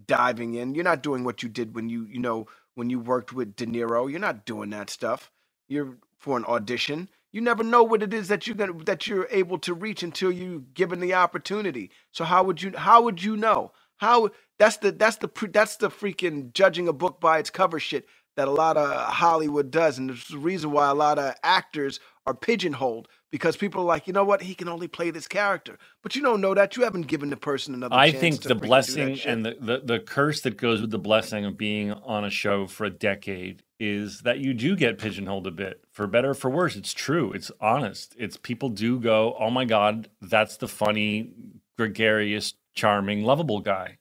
diving 0.07 0.55
in. 0.55 0.75
You're 0.75 0.85
not 0.85 1.03
doing 1.03 1.25
what 1.25 1.43
you 1.43 1.49
did 1.49 1.75
when 1.75 1.89
you 1.89 2.07
you 2.07 2.21
know 2.21 2.47
when 2.75 2.91
you 2.91 2.99
worked 3.01 3.33
with 3.33 3.57
De 3.57 3.67
Niro. 3.67 4.11
You're 4.11 4.21
not 4.21 4.45
doing 4.45 4.71
that 4.71 4.91
stuff. 4.91 5.31
You're 5.69 5.97
for 6.19 6.37
an 6.37 6.45
audition. 6.45 7.09
You 7.33 7.41
never 7.41 7.63
know 7.63 7.83
what 7.85 8.03
it 8.03 8.13
is 8.13 8.29
that 8.29 8.47
you're 8.47 8.57
gonna 8.57 8.85
that 8.85 9.07
you're 9.07 9.29
able 9.31 9.59
to 9.61 9.75
reach 9.75 10.03
until 10.03 10.33
you 10.33 10.67
given 10.75 11.01
the 11.01 11.15
opportunity. 11.15 11.91
So 12.13 12.25
how 12.25 12.43
would 12.45 12.63
you 12.63 12.73
how 12.77 13.03
would 13.03 13.23
you 13.23 13.37
know? 13.37 13.73
How 13.97 14.31
that's 14.59 14.79
the 14.79 14.93
that's 14.93 15.17
the 15.17 15.31
that's 15.53 15.77
the 15.77 15.91
freaking 15.91 16.53
judging 16.53 16.89
a 16.89 16.93
book 16.93 17.21
by 17.21 17.39
its 17.39 17.51
cover 17.51 17.79
shit 17.79 18.07
that 18.37 18.49
a 18.49 18.53
lot 18.53 18.77
of 18.77 18.91
Hollywood 19.13 19.71
does, 19.71 19.99
and 19.99 20.11
it's 20.11 20.29
the 20.29 20.39
reason 20.39 20.71
why 20.71 20.89
a 20.89 20.95
lot 20.95 21.19
of 21.19 21.35
actors 21.43 22.01
are 22.27 22.35
pigeonholed 22.35 23.09
because 23.31 23.57
people 23.57 23.83
are 23.83 23.87
like, 23.87 24.07
you 24.07 24.13
know 24.13 24.25
what, 24.25 24.43
he 24.43 24.55
can 24.55 24.69
only 24.69 24.89
play 24.89 25.11
this 25.11 25.29
character, 25.29 25.79
but 26.03 26.17
you 26.17 26.23
don't 26.23 26.41
know 26.41 26.55
that 26.55 26.77
you 26.77 26.83
haven't 26.83 27.07
given 27.07 27.31
the 27.31 27.37
person 27.37 27.75
another. 27.75 27.95
I 27.95 28.11
think 28.11 28.43
the 28.43 28.49
freaking 28.49 28.49
do 28.49 28.55
that 28.55 28.67
blessing 28.67 29.21
and 29.25 29.47
the, 29.47 29.57
the, 29.61 29.81
the 29.85 30.01
curse 30.01 30.41
that 30.43 30.57
goes 30.57 30.81
with 30.81 30.91
the 30.91 30.99
blessing 30.99 31.45
of 31.45 31.57
being 31.57 31.93
on 31.93 32.25
a 32.25 32.31
show 32.31 32.67
for 32.67 32.85
a 32.85 32.91
decade 32.91 33.63
is 33.79 34.21
that 34.23 34.39
you 34.39 34.53
do 34.53 34.77
get 34.77 34.99
pigeonholed 34.99 35.47
a 35.47 35.51
bit 35.51 35.85
for 35.91 36.07
better 36.07 36.31
or 36.31 36.35
for 36.35 36.51
worse. 36.51 36.77
It's 36.77 36.93
true. 36.93 37.33
It's 37.33 37.51
honest. 37.61 38.15
It's 38.19 38.37
people 38.37 38.69
do 38.69 38.99
go, 39.01 39.35
oh 39.39 39.51
my 39.51 39.65
God, 39.65 40.09
that's 40.21 40.59
the 40.59 40.69
funny, 40.69 41.33
gregarious, 41.79 42.55
charming, 42.75 43.23
lovable 43.23 43.61
guy. 43.61 43.99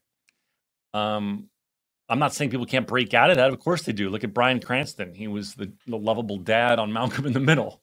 Um, 0.94 1.50
I'm 2.10 2.20
not 2.20 2.34
saying 2.34 2.50
people 2.50 2.66
can't 2.66 2.88
break 2.88 3.14
out 3.14 3.30
of 3.30 3.38
that. 3.38 3.54
Of 3.54 3.60
course 3.60 3.84
they 3.84 3.94
do. 3.94 4.10
Look 4.10 4.24
at 4.24 4.34
Bryan 4.34 4.60
Cranston. 4.60 5.14
He 5.14 5.28
was 5.28 5.54
the, 5.54 5.72
the 5.86 5.98
lovable 5.98 6.38
dad 6.38 6.80
on 6.80 6.92
Malcolm 6.92 7.28
in 7.28 7.34
the 7.34 7.40
Middle. 7.40 7.82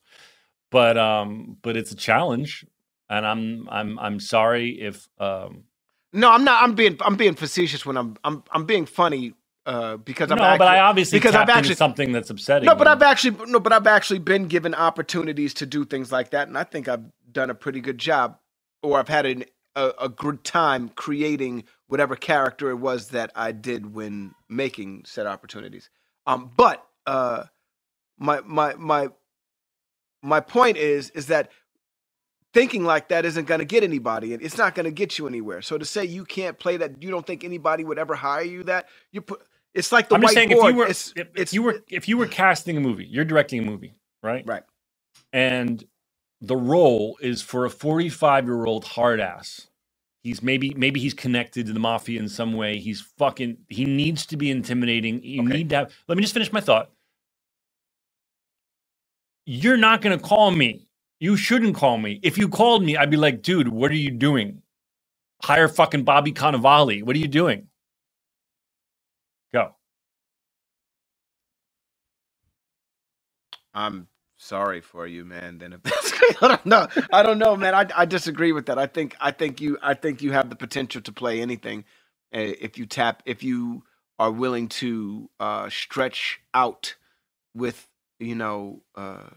But 0.71 0.97
um, 0.97 1.57
but 1.61 1.77
it's 1.77 1.91
a 1.91 1.95
challenge. 1.95 2.65
And 3.09 3.25
I'm 3.25 3.67
I'm 3.69 3.99
I'm 3.99 4.19
sorry 4.19 4.81
if 4.81 5.07
um 5.17 5.63
No, 6.11 6.31
I'm 6.31 6.43
not. 6.43 6.63
I'm 6.63 6.75
being 6.75 6.97
I'm 7.01 7.15
being 7.15 7.35
facetious 7.35 7.85
when 7.85 7.97
I'm 7.97 8.17
I'm 8.23 8.43
I'm 8.51 8.65
being 8.65 8.85
funny 8.85 9.33
uh, 9.67 9.97
because 9.97 10.31
I'm 10.31 10.37
no, 10.37 10.45
actually, 10.45 10.57
but 10.59 10.67
I 10.69 10.79
obviously 10.79 11.19
because 11.19 11.35
I've 11.35 11.49
actually 11.49 11.75
something 11.75 12.13
that's 12.13 12.29
upsetting. 12.29 12.65
no, 12.65 12.73
but 12.73 12.87
you. 12.87 12.93
I've 12.93 13.01
actually 13.01 13.45
no, 13.47 13.59
but 13.59 13.73
I've 13.73 13.85
actually 13.85 14.19
been 14.19 14.47
given 14.47 14.73
opportunities 14.73 15.53
to 15.55 15.65
do 15.65 15.83
things 15.83 16.09
like 16.09 16.29
that, 16.29 16.47
and 16.47 16.57
I 16.57 16.63
think 16.63 16.87
I've 16.87 17.03
done 17.29 17.49
a 17.49 17.53
pretty 17.55 17.81
good 17.81 17.97
job, 17.97 18.39
or 18.81 18.97
I've 18.97 19.09
had 19.09 19.25
an, 19.25 19.43
a 19.75 19.91
a 20.01 20.09
good 20.09 20.45
time 20.45 20.89
creating 20.95 21.65
whatever 21.87 22.15
character 22.15 22.69
it 22.69 22.77
was 22.77 23.09
that 23.09 23.31
I 23.35 23.51
did 23.51 23.93
when 23.93 24.33
making 24.47 25.03
said 25.05 25.27
opportunities. 25.27 25.89
Um, 26.25 26.49
but 26.55 26.85
uh, 27.05 27.43
my 28.17 28.39
my 28.45 28.75
my 28.75 29.09
my 30.23 30.39
point 30.41 30.77
is 30.77 31.11
is 31.11 31.27
that 31.27 31.51
thinking 32.53 32.83
like 32.85 33.09
that 33.09 33.25
isn't 33.25 33.45
going 33.47 33.59
to 33.59 33.65
get 33.65 33.83
anybody 33.83 34.33
and 34.33 34.43
it's 34.43 34.57
not 34.57 34.75
going 34.75 34.85
to 34.85 34.91
get 34.91 35.17
you 35.19 35.27
anywhere 35.27 35.61
so 35.61 35.77
to 35.77 35.85
say 35.85 36.05
you 36.05 36.25
can't 36.25 36.59
play 36.59 36.77
that 36.77 37.03
you 37.03 37.11
don't 37.11 37.27
think 37.27 37.43
anybody 37.43 37.83
would 37.83 37.99
ever 37.99 38.15
hire 38.15 38.43
you 38.43 38.63
that 38.63 38.87
you 39.11 39.21
put 39.21 39.41
it's 39.73 39.91
like 39.91 40.09
the 40.09 40.15
I'm 40.15 40.21
just 40.21 40.33
saying 40.33 40.51
if 40.51 40.63
you 40.63 40.75
were 40.75 40.89
it's, 40.89 41.13
if, 41.15 41.27
if 41.35 41.43
it's 41.43 41.53
you 41.53 41.63
were 41.63 41.83
if 41.89 42.09
you 42.09 42.17
were 42.17 42.27
casting 42.27 42.77
a 42.77 42.81
movie, 42.81 43.05
you're 43.05 43.25
directing 43.25 43.59
a 43.59 43.63
movie, 43.63 43.95
right? 44.23 44.47
right 44.47 44.63
And 45.33 45.83
the 46.41 46.57
role 46.57 47.17
is 47.21 47.41
for 47.41 47.65
a 47.65 47.69
45 47.69 48.45
year 48.45 48.65
old 48.65 48.85
hard 48.85 49.19
ass. 49.19 49.67
He's 50.23 50.43
maybe 50.43 50.73
maybe 50.75 50.99
he's 50.99 51.13
connected 51.15 51.67
to 51.67 51.73
the 51.73 51.79
mafia 51.79 52.19
in 52.19 52.29
some 52.29 52.53
way. 52.53 52.79
He's 52.79 53.01
fucking 53.17 53.57
he 53.69 53.85
needs 53.85 54.25
to 54.27 54.37
be 54.37 54.51
intimidating. 54.51 55.23
You 55.23 55.43
Okay. 55.43 55.53
need 55.53 55.69
to 55.71 55.75
have 55.77 55.95
let 56.07 56.17
me 56.17 56.23
just 56.23 56.33
finish 56.33 56.53
my 56.53 56.61
thought. 56.61 56.91
You're 59.47 59.77
not 59.77 60.01
gonna 60.03 60.19
call 60.19 60.51
me. 60.51 60.87
You 61.21 61.37
shouldn't 61.37 61.77
call 61.77 61.99
me. 61.99 62.19
If 62.23 62.37
you 62.37 62.49
called 62.49 62.83
me, 62.83 62.97
I'd 62.97 63.11
be 63.11 63.17
like, 63.17 63.43
dude, 63.43 63.69
what 63.69 63.91
are 63.91 63.95
you 63.95 64.11
doing? 64.11 64.63
Hire 65.43 65.69
fucking 65.69 66.03
Bobby 66.05 66.33
Cannavale. 66.33 67.03
What 67.03 67.15
are 67.15 67.19
you 67.19 67.29
doing? 67.29 67.69
Go. 69.53 69.75
i'm 73.75 74.07
sorry 74.37 74.81
for 74.81 75.07
you 75.07 75.25
man 75.25 75.57
then 75.59 75.79
i 76.41 76.47
don't 76.49 76.65
know 76.65 76.87
i 77.13 77.23
don't 77.23 77.39
know 77.39 77.55
man 77.57 77.75
I, 77.75 77.87
I 77.95 78.05
disagree 78.05 78.53
with 78.53 78.67
that 78.67 78.79
i 78.79 78.87
think 78.87 79.15
i 79.21 79.31
think 79.31 79.61
you 79.61 79.77
i 79.83 79.93
think 79.95 80.21
you 80.21 80.33
have 80.33 80.49
the 80.49 80.57
potential 80.57 81.01
to 81.03 81.11
play 81.13 81.41
anything 81.41 81.85
uh, 82.35 82.39
if 82.39 82.77
you 82.77 82.85
tap 82.87 83.23
if 83.25 83.43
you 83.43 83.83
are 84.19 84.31
willing 84.31 84.69
to 84.69 85.29
uh 85.39 85.69
stretch 85.69 86.41
out 86.53 86.95
with 87.55 87.87
you 88.19 88.35
know 88.35 88.81
uh 88.95 89.29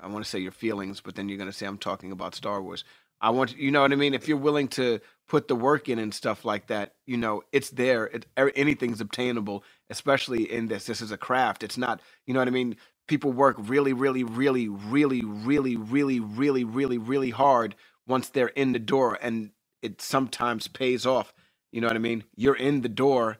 i 0.00 0.06
want 0.08 0.24
to 0.24 0.30
say 0.30 0.38
your 0.40 0.52
feelings 0.52 1.00
but 1.00 1.14
then 1.16 1.28
you're 1.28 1.38
going 1.38 1.50
to 1.50 1.56
say 1.56 1.66
i'm 1.66 1.78
talking 1.78 2.12
about 2.12 2.34
star 2.34 2.62
wars 2.62 2.84
i 3.20 3.30
want 3.30 3.56
you 3.56 3.70
know 3.70 3.82
what 3.82 3.92
i 3.92 3.96
mean 3.96 4.14
if 4.14 4.28
you're 4.28 4.36
willing 4.38 4.68
to 4.68 5.00
put 5.28 5.48
the 5.48 5.56
work 5.56 5.88
in 5.88 5.98
and 5.98 6.14
stuff 6.14 6.44
like 6.44 6.68
that 6.68 6.94
you 7.06 7.16
know 7.16 7.42
it's 7.52 7.70
there 7.70 8.06
it, 8.06 8.26
anything's 8.56 9.00
obtainable 9.00 9.64
especially 9.90 10.50
in 10.52 10.68
this 10.68 10.86
this 10.86 11.00
is 11.02 11.12
a 11.12 11.18
craft 11.18 11.62
it's 11.64 11.78
not 11.78 12.00
you 12.26 12.34
know 12.34 12.40
what 12.40 12.48
i 12.48 12.52
mean 12.52 12.76
people 13.08 13.32
work 13.32 13.56
really 13.60 13.92
really 13.92 14.24
really 14.24 14.68
really 14.68 15.22
really 15.24 15.76
really 15.76 16.20
really 16.20 16.64
really 16.64 16.98
really 16.98 17.30
hard 17.30 17.74
once 18.06 18.28
they're 18.30 18.48
in 18.48 18.72
the 18.72 18.78
door 18.80 19.18
and 19.22 19.50
it 19.82 20.02
sometimes 20.02 20.68
pays 20.68 21.06
off 21.06 21.32
You 21.72 21.80
know 21.80 21.88
what 21.88 21.96
I 21.96 22.00
mean? 22.00 22.24
You're 22.36 22.56
in 22.56 22.80
the 22.82 22.88
door. 22.88 23.38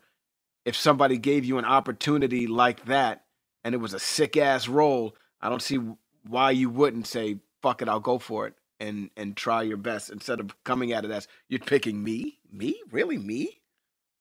If 0.65 0.77
somebody 0.77 1.19
gave 1.19 1.45
you 1.45 1.59
an 1.59 1.67
opportunity 1.67 2.47
like 2.47 2.87
that 2.87 3.25
and 3.65 3.75
it 3.75 3.79
was 3.79 3.95
a 3.95 3.99
sick 4.01 4.37
ass 4.37 4.69
role, 4.69 5.17
I 5.41 5.49
don't 5.49 5.63
see 5.63 5.81
why 6.27 6.53
you 6.53 6.71
wouldn't 6.71 7.07
say, 7.07 7.39
fuck 7.63 7.83
it, 7.83 7.89
I'll 7.89 8.01
go 8.01 8.19
for 8.19 8.47
it 8.47 8.55
and 8.81 9.11
and 9.17 9.37
try 9.37 9.63
your 9.63 9.77
best 9.79 10.11
instead 10.11 10.41
of 10.41 10.55
coming 10.65 10.93
at 10.93 11.05
it 11.05 11.11
as 11.11 11.29
you're 11.49 11.61
picking 11.61 12.03
me? 12.05 12.39
Me? 12.53 12.81
Really 12.91 13.19
me? 13.19 13.61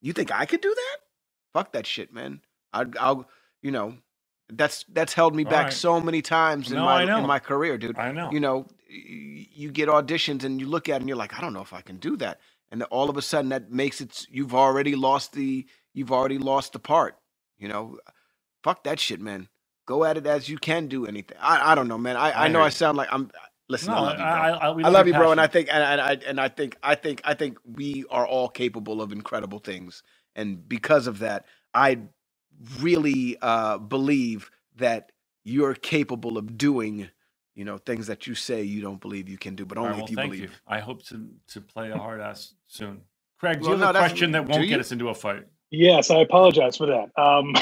You 0.01 0.13
think 0.13 0.31
I 0.31 0.45
could 0.45 0.61
do 0.61 0.73
that? 0.73 0.97
Fuck 1.53 1.73
that 1.73 1.87
shit, 1.87 2.13
man. 2.13 2.41
I 2.73 2.85
I'll 2.99 3.29
you 3.61 3.71
know, 3.71 3.95
that's 4.49 4.85
that's 4.89 5.13
held 5.13 5.35
me 5.35 5.43
All 5.45 5.51
back 5.51 5.65
right. 5.65 5.73
so 5.73 6.01
many 6.01 6.21
times 6.21 6.71
in 6.71 6.75
No, 6.77 6.85
my 6.85 7.03
in 7.03 7.09
my 7.27 7.39
career, 7.39 7.77
dude 7.77 7.97
I 7.97 8.11
know. 8.11 8.29
you 8.31 8.39
know, 8.39 8.67
you 8.89 9.71
get 9.71 9.89
auditions 9.89 10.43
and 10.43 10.59
you 10.61 10.67
look 10.67 10.89
at 10.89 10.95
it 10.97 11.01
and 11.01 11.09
you're 11.09 11.17
like, 11.17 11.37
I 11.37 11.41
don't 11.41 11.53
know 11.53 11.61
if 11.61 11.73
I 11.73 11.81
can 11.81 11.97
do 11.97 12.17
that. 12.17 12.39
And 12.71 12.81
then 12.81 12.87
all 12.91 13.09
of 13.09 13.17
a 13.17 13.21
sudden 13.21 13.49
that 13.49 13.71
makes 13.71 14.01
it, 14.01 14.25
you've 14.29 14.55
already 14.55 14.95
lost 14.95 15.33
the, 15.33 15.65
you've 15.93 16.11
already 16.11 16.37
lost 16.37 16.73
the 16.73 16.79
part, 16.79 17.17
you 17.59 17.67
know, 17.67 17.99
fuck 18.67 18.85
that 18.85 18.99
shit, 18.99 19.21
man. 19.21 19.49
Go 19.87 20.05
at 20.05 20.17
it 20.17 20.27
as 20.27 20.49
you 20.49 20.59
can 20.59 20.87
do 20.87 21.07
anything. 21.07 21.37
I, 21.41 21.73
I 21.73 21.75
don't 21.75 21.89
know, 21.89 21.99
man. 21.99 22.17
I, 22.17 22.31
I, 22.31 22.45
I 22.45 22.49
know 22.49 22.61
I 22.61 22.69
sound 22.69 22.97
like 22.97 23.09
I'm, 23.11 23.31
listen, 23.69 23.93
no, 23.93 23.97
I 23.97 24.01
love 24.01 24.19
you, 24.19 24.27
bro. 24.27 24.43
I, 24.43 24.49
I, 24.51 24.71
we 24.71 24.83
I 24.83 24.89
love 24.89 25.07
you, 25.07 25.13
your 25.13 25.21
bro, 25.21 25.31
and 25.33 25.41
I 25.41 25.47
think, 25.47 25.69
and, 25.71 25.83
and 25.83 26.01
I, 26.01 26.13
and 26.27 26.41
I 26.41 26.49
think, 26.49 26.77
I 26.83 26.95
think, 26.95 27.21
I 27.25 27.35
think 27.35 27.59
we 27.65 28.05
are 28.11 28.27
all 28.27 28.49
capable 28.49 29.01
of 29.01 29.13
incredible 29.13 29.59
things, 29.59 30.03
and 30.35 30.67
because 30.69 31.07
of 31.07 31.19
that, 31.19 31.45
I 31.73 31.99
really 32.81 33.37
uh, 33.41 33.79
believe 33.79 34.51
that 34.77 35.11
you're 35.45 35.75
capable 35.75 36.37
of 36.37 36.57
doing, 36.57 37.09
you 37.55 37.65
know, 37.65 37.79
things 37.79 38.07
that 38.07 38.27
you 38.27 38.35
say 38.35 38.63
you 38.63 38.81
don't 38.81 39.01
believe 39.01 39.29
you 39.29 39.39
can 39.39 39.55
do, 39.55 39.65
but 39.65 39.77
only 39.79 39.91
right, 39.91 39.97
well, 39.97 40.05
if 40.05 40.11
you 40.11 40.17
thank 40.17 40.31
believe. 40.33 40.51
you. 40.51 40.57
I 40.67 40.79
hope 40.79 41.05
to 41.07 41.27
to 41.49 41.61
play 41.61 41.91
a 41.91 41.97
hard 41.97 42.21
ass 42.21 42.55
soon. 42.67 43.01
Craig, 43.39 43.59
do 43.63 43.65
Well, 43.69 43.75
you 43.75 43.81
no, 43.81 43.87
have 43.87 43.95
a 43.95 43.99
question 43.99 44.31
that 44.33 44.47
won't 44.47 44.67
get 44.69 44.79
us 44.81 44.91
into 44.93 45.09
a 45.09 45.15
fight? 45.15 45.45
Yes, 45.71 46.11
I 46.11 46.19
apologize 46.21 46.77
for 46.77 46.87
that. 46.87 47.21
Um, 47.21 47.53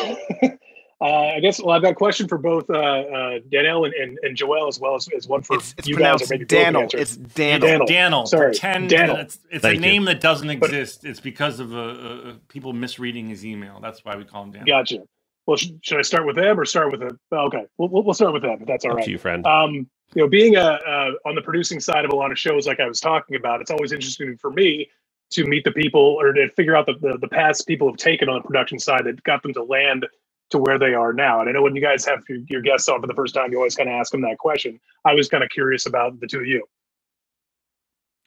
I 1.06 1.40
guess 1.40 1.62
well, 1.62 1.76
I've 1.76 1.82
got 1.82 1.92
a 1.92 1.96
question 1.96 2.28
for 2.28 2.38
both 2.38 2.70
uh, 2.70 2.74
uh, 2.78 3.40
Danielle 3.52 3.86
and, 3.86 3.94
and, 3.94 4.20
and 4.24 4.36
Joel 4.38 4.68
as 4.68 4.80
well 4.80 4.96
as, 4.96 5.08
as 5.16 5.28
one 5.28 5.42
for 5.42 5.58
It's, 5.58 5.76
it's 5.78 5.88
you 5.88 5.96
guys. 5.96 6.22
Or 6.22 6.28
pronounced 6.28 6.32
maybe 6.32 6.46
Daniel. 6.46 6.88
It's 6.94 7.18
Daniel. 7.18 7.68
Daniel. 7.70 7.88
Daniel. 7.88 8.26
Sorry, 8.26 8.46
Pretend 8.52 8.90
Daniel. 8.90 9.18
it's, 9.18 9.40
it's 9.50 9.62
Thank 9.62 9.74
a 9.74 9.76
you. 9.76 9.82
name 9.82 10.06
that 10.06 10.22
doesn't 10.22 10.48
But- 10.60 10.70
exist. 10.70 11.06
It's 11.06 11.20
because 11.20 11.60
of 11.60 11.74
uh, 11.74 11.80
uh, 11.80 12.34
people 12.48 12.74
misreading 12.74 13.28
his 13.30 13.46
email. 13.46 13.80
That's 13.82 14.04
why 14.06 14.16
we 14.16 14.24
call 14.26 14.44
him 14.44 14.52
Daniel. 14.52 14.78
Gotcha. 14.78 15.00
Well, 15.48 15.58
sh- 15.58 15.72
should 15.82 16.00
I 16.00 16.02
start 16.02 16.26
with 16.26 16.36
them 16.38 16.60
or 16.60 16.66
start 16.66 16.92
with 16.92 17.04
a? 17.04 17.18
Okay, 17.32 17.66
we'll, 17.78 17.90
we'll 17.90 18.04
we'll 18.04 18.14
start 18.16 18.34
with 18.34 18.42
them. 18.42 18.58
If 18.62 18.68
that's 18.68 18.84
all 18.86 18.92
Up 18.92 18.98
right. 18.98 19.06
to 19.06 19.12
you, 19.12 19.18
friend. 19.20 19.46
um, 19.46 19.74
you 20.16 20.22
know, 20.22 20.28
being 20.28 20.56
a, 20.56 20.62
uh, 20.62 21.12
on 21.28 21.36
the 21.36 21.42
producing 21.42 21.80
side 21.80 22.06
of 22.06 22.12
a 22.12 22.16
lot 22.16 22.32
of 22.32 22.40
shows, 22.40 22.66
like 22.68 22.80
I 22.80 22.88
was 22.88 23.00
talking 23.00 23.36
about, 23.36 23.62
it's 23.62 23.72
always 23.72 23.92
interesting 23.92 24.38
for 24.38 24.50
me 24.52 24.90
to 25.32 25.46
meet 25.46 25.64
the 25.64 25.72
people 25.72 26.02
or 26.02 26.32
to 26.34 26.50
figure 26.52 26.76
out 26.76 26.86
the, 26.86 26.94
the, 27.02 27.18
the 27.20 27.28
paths 27.28 27.62
people 27.62 27.88
have 27.88 27.98
taken 27.98 28.30
on 28.30 28.36
the 28.36 28.48
production 28.48 28.80
side 28.80 29.04
that 29.06 29.22
got 29.24 29.42
them 29.44 29.54
to 29.54 29.64
land 29.64 30.06
to 30.52 30.58
where 30.60 30.78
they 30.78 30.94
are 30.94 31.14
now. 31.14 31.40
And 31.42 31.50
I 31.50 31.54
know 31.54 31.62
when 31.62 31.76
you 31.76 31.82
guys 31.82 32.06
have 32.06 32.24
your, 32.30 32.40
your 32.50 32.62
guests 32.62 32.88
on 32.88 33.02
for 33.02 33.08
the 33.08 33.14
first 33.16 33.34
time, 33.34 33.52
you 33.52 33.58
always 33.58 33.76
kind 33.76 33.90
of 33.90 33.96
ask 33.96 34.12
them 34.12 34.22
that 34.22 34.38
question. 34.38 34.80
I 35.04 35.14
was 35.14 35.28
kind 35.28 35.44
of 35.44 35.50
curious 35.50 35.86
about 35.86 36.20
the 36.20 36.28
two 36.28 36.40
of 36.40 36.46
you. 36.46 36.66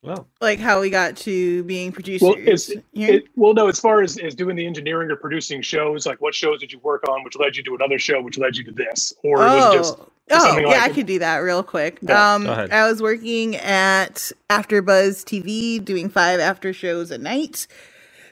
well, 0.03 0.27
Like 0.41 0.59
how 0.59 0.81
we 0.81 0.91
got 0.91 1.17
to 1.19 1.63
being 1.65 1.93
producers. 1.93 2.27
Well, 2.27 2.35
it's, 2.39 2.71
Yeah. 2.93 3.09
it, 3.09 3.25
well, 3.37 3.55
no, 3.55 3.69
as 3.69 3.79
far 3.81 4.03
as, 4.03 4.19
as 4.19 4.35
doing 4.35 4.57
the 4.57 4.67
engineering 4.67 5.11
or 5.11 5.17
producing 5.17 5.63
shows, 5.63 6.07
like 6.07 6.21
what 6.21 6.35
shows 6.35 6.61
did 6.61 6.73
you 6.73 6.79
work 6.81 7.09
on, 7.09 7.25
which 7.25 7.37
led 7.37 7.57
you 7.57 7.63
to 7.65 7.75
another 7.77 7.99
show, 7.99 8.21
which 8.21 8.39
led 8.39 8.57
you 8.57 8.65
to 8.65 8.73
this, 8.73 9.13
or 9.25 9.51
was 9.51 9.65
it 9.67 9.73
just 9.79 9.97
oh, 9.99 10.09
oh 10.31 10.59
yeah, 10.59 10.67
like 10.67 10.79
I 10.83 10.89
it? 10.89 10.95
could 10.95 11.07
do 11.07 11.19
that 11.21 11.39
real 11.39 11.63
quick. 11.63 11.99
Yeah, 12.03 12.35
um. 12.35 12.47
I 12.49 12.89
was 12.89 13.01
working 13.03 13.57
at 13.57 14.31
AfterBuzz 14.51 15.25
TV, 15.25 15.85
doing 15.85 16.09
five 16.09 16.41
after 16.41 16.73
shows 16.73 17.11
a 17.11 17.19
night, 17.19 17.67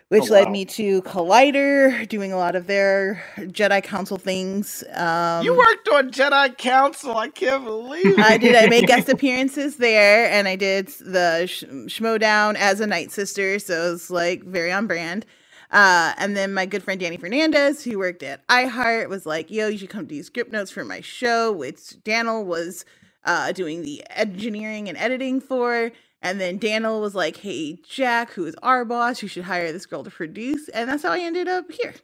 which 0.09 0.25
Oh, 0.31 0.35
led 0.35 0.51
me 0.51 0.65
to 0.67 1.03
Collider, 1.03 2.09
doing 2.09 2.33
a 2.33 2.37
lot 2.37 2.55
of 2.55 2.67
their 2.67 3.25
Jedi 3.39 3.83
Council 3.83 4.17
things. 4.19 4.85
Um, 4.95 5.45
you 5.45 5.57
worked 5.57 5.89
on 5.89 6.11
Jedi 6.11 6.57
Council. 6.57 7.17
I 7.17 7.29
can't 7.29 7.65
believe 7.65 8.07
it. 8.07 8.19
I 8.19 8.39
did. 8.39 8.55
I 8.55 8.69
made 8.69 8.87
guest 8.87 9.09
appearances 9.09 9.77
there, 9.77 10.31
and 10.31 10.47
I 10.47 10.57
did 10.57 10.89
the 11.01 11.47
sh- 11.47 11.65
Schmodown 11.65 12.55
as 12.57 12.81
a 12.81 12.87
night 12.87 13.11
sister, 13.11 13.59
so 13.59 13.89
it 13.89 13.91
was 13.93 14.11
like 14.11 14.45
very 14.45 14.71
on 14.73 14.87
brand. 14.87 15.27
Uh, 15.73 16.15
and 16.19 16.37
then 16.37 16.55
my 16.55 16.65
good 16.67 16.83
friend 16.85 17.01
Danny 17.01 17.17
Fernandez, 17.17 17.83
who 17.83 17.99
worked 17.99 18.23
at 18.23 18.47
iHeart, 18.47 19.09
was 19.09 19.27
like, 19.27 19.51
"Yo, 19.51 19.67
you 19.69 19.79
should 19.79 19.91
come 19.91 20.07
do 20.07 20.23
script 20.23 20.53
notes 20.53 20.71
for 20.71 20.85
my 20.85 21.01
show," 21.01 21.51
which 21.51 22.03
Daniel 22.05 22.45
was 22.45 22.85
uh, 23.25 23.51
doing 23.51 23.83
the 23.83 24.05
engineering 24.11 24.89
and 24.89 24.97
editing 24.97 25.41
for. 25.41 25.91
And 26.23 26.41
then 26.41 26.59
Daniel 26.59 27.01
was 27.01 27.15
like, 27.15 27.39
"Hey, 27.39 27.79
Jack, 27.89 28.33
who 28.33 28.47
is 28.47 28.57
our 28.63 28.85
boss, 28.85 29.23
you 29.23 29.29
should 29.29 29.45
hire 29.45 29.73
this 29.73 29.87
girl 29.87 30.05
to 30.05 30.11
produce." 30.11 30.69
And 30.71 30.89
that's 30.91 31.03
how 31.05 31.13
I 31.13 31.21
ended 31.21 31.49
up 31.49 31.71
here. 31.73 31.95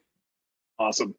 awesome? 0.78 1.14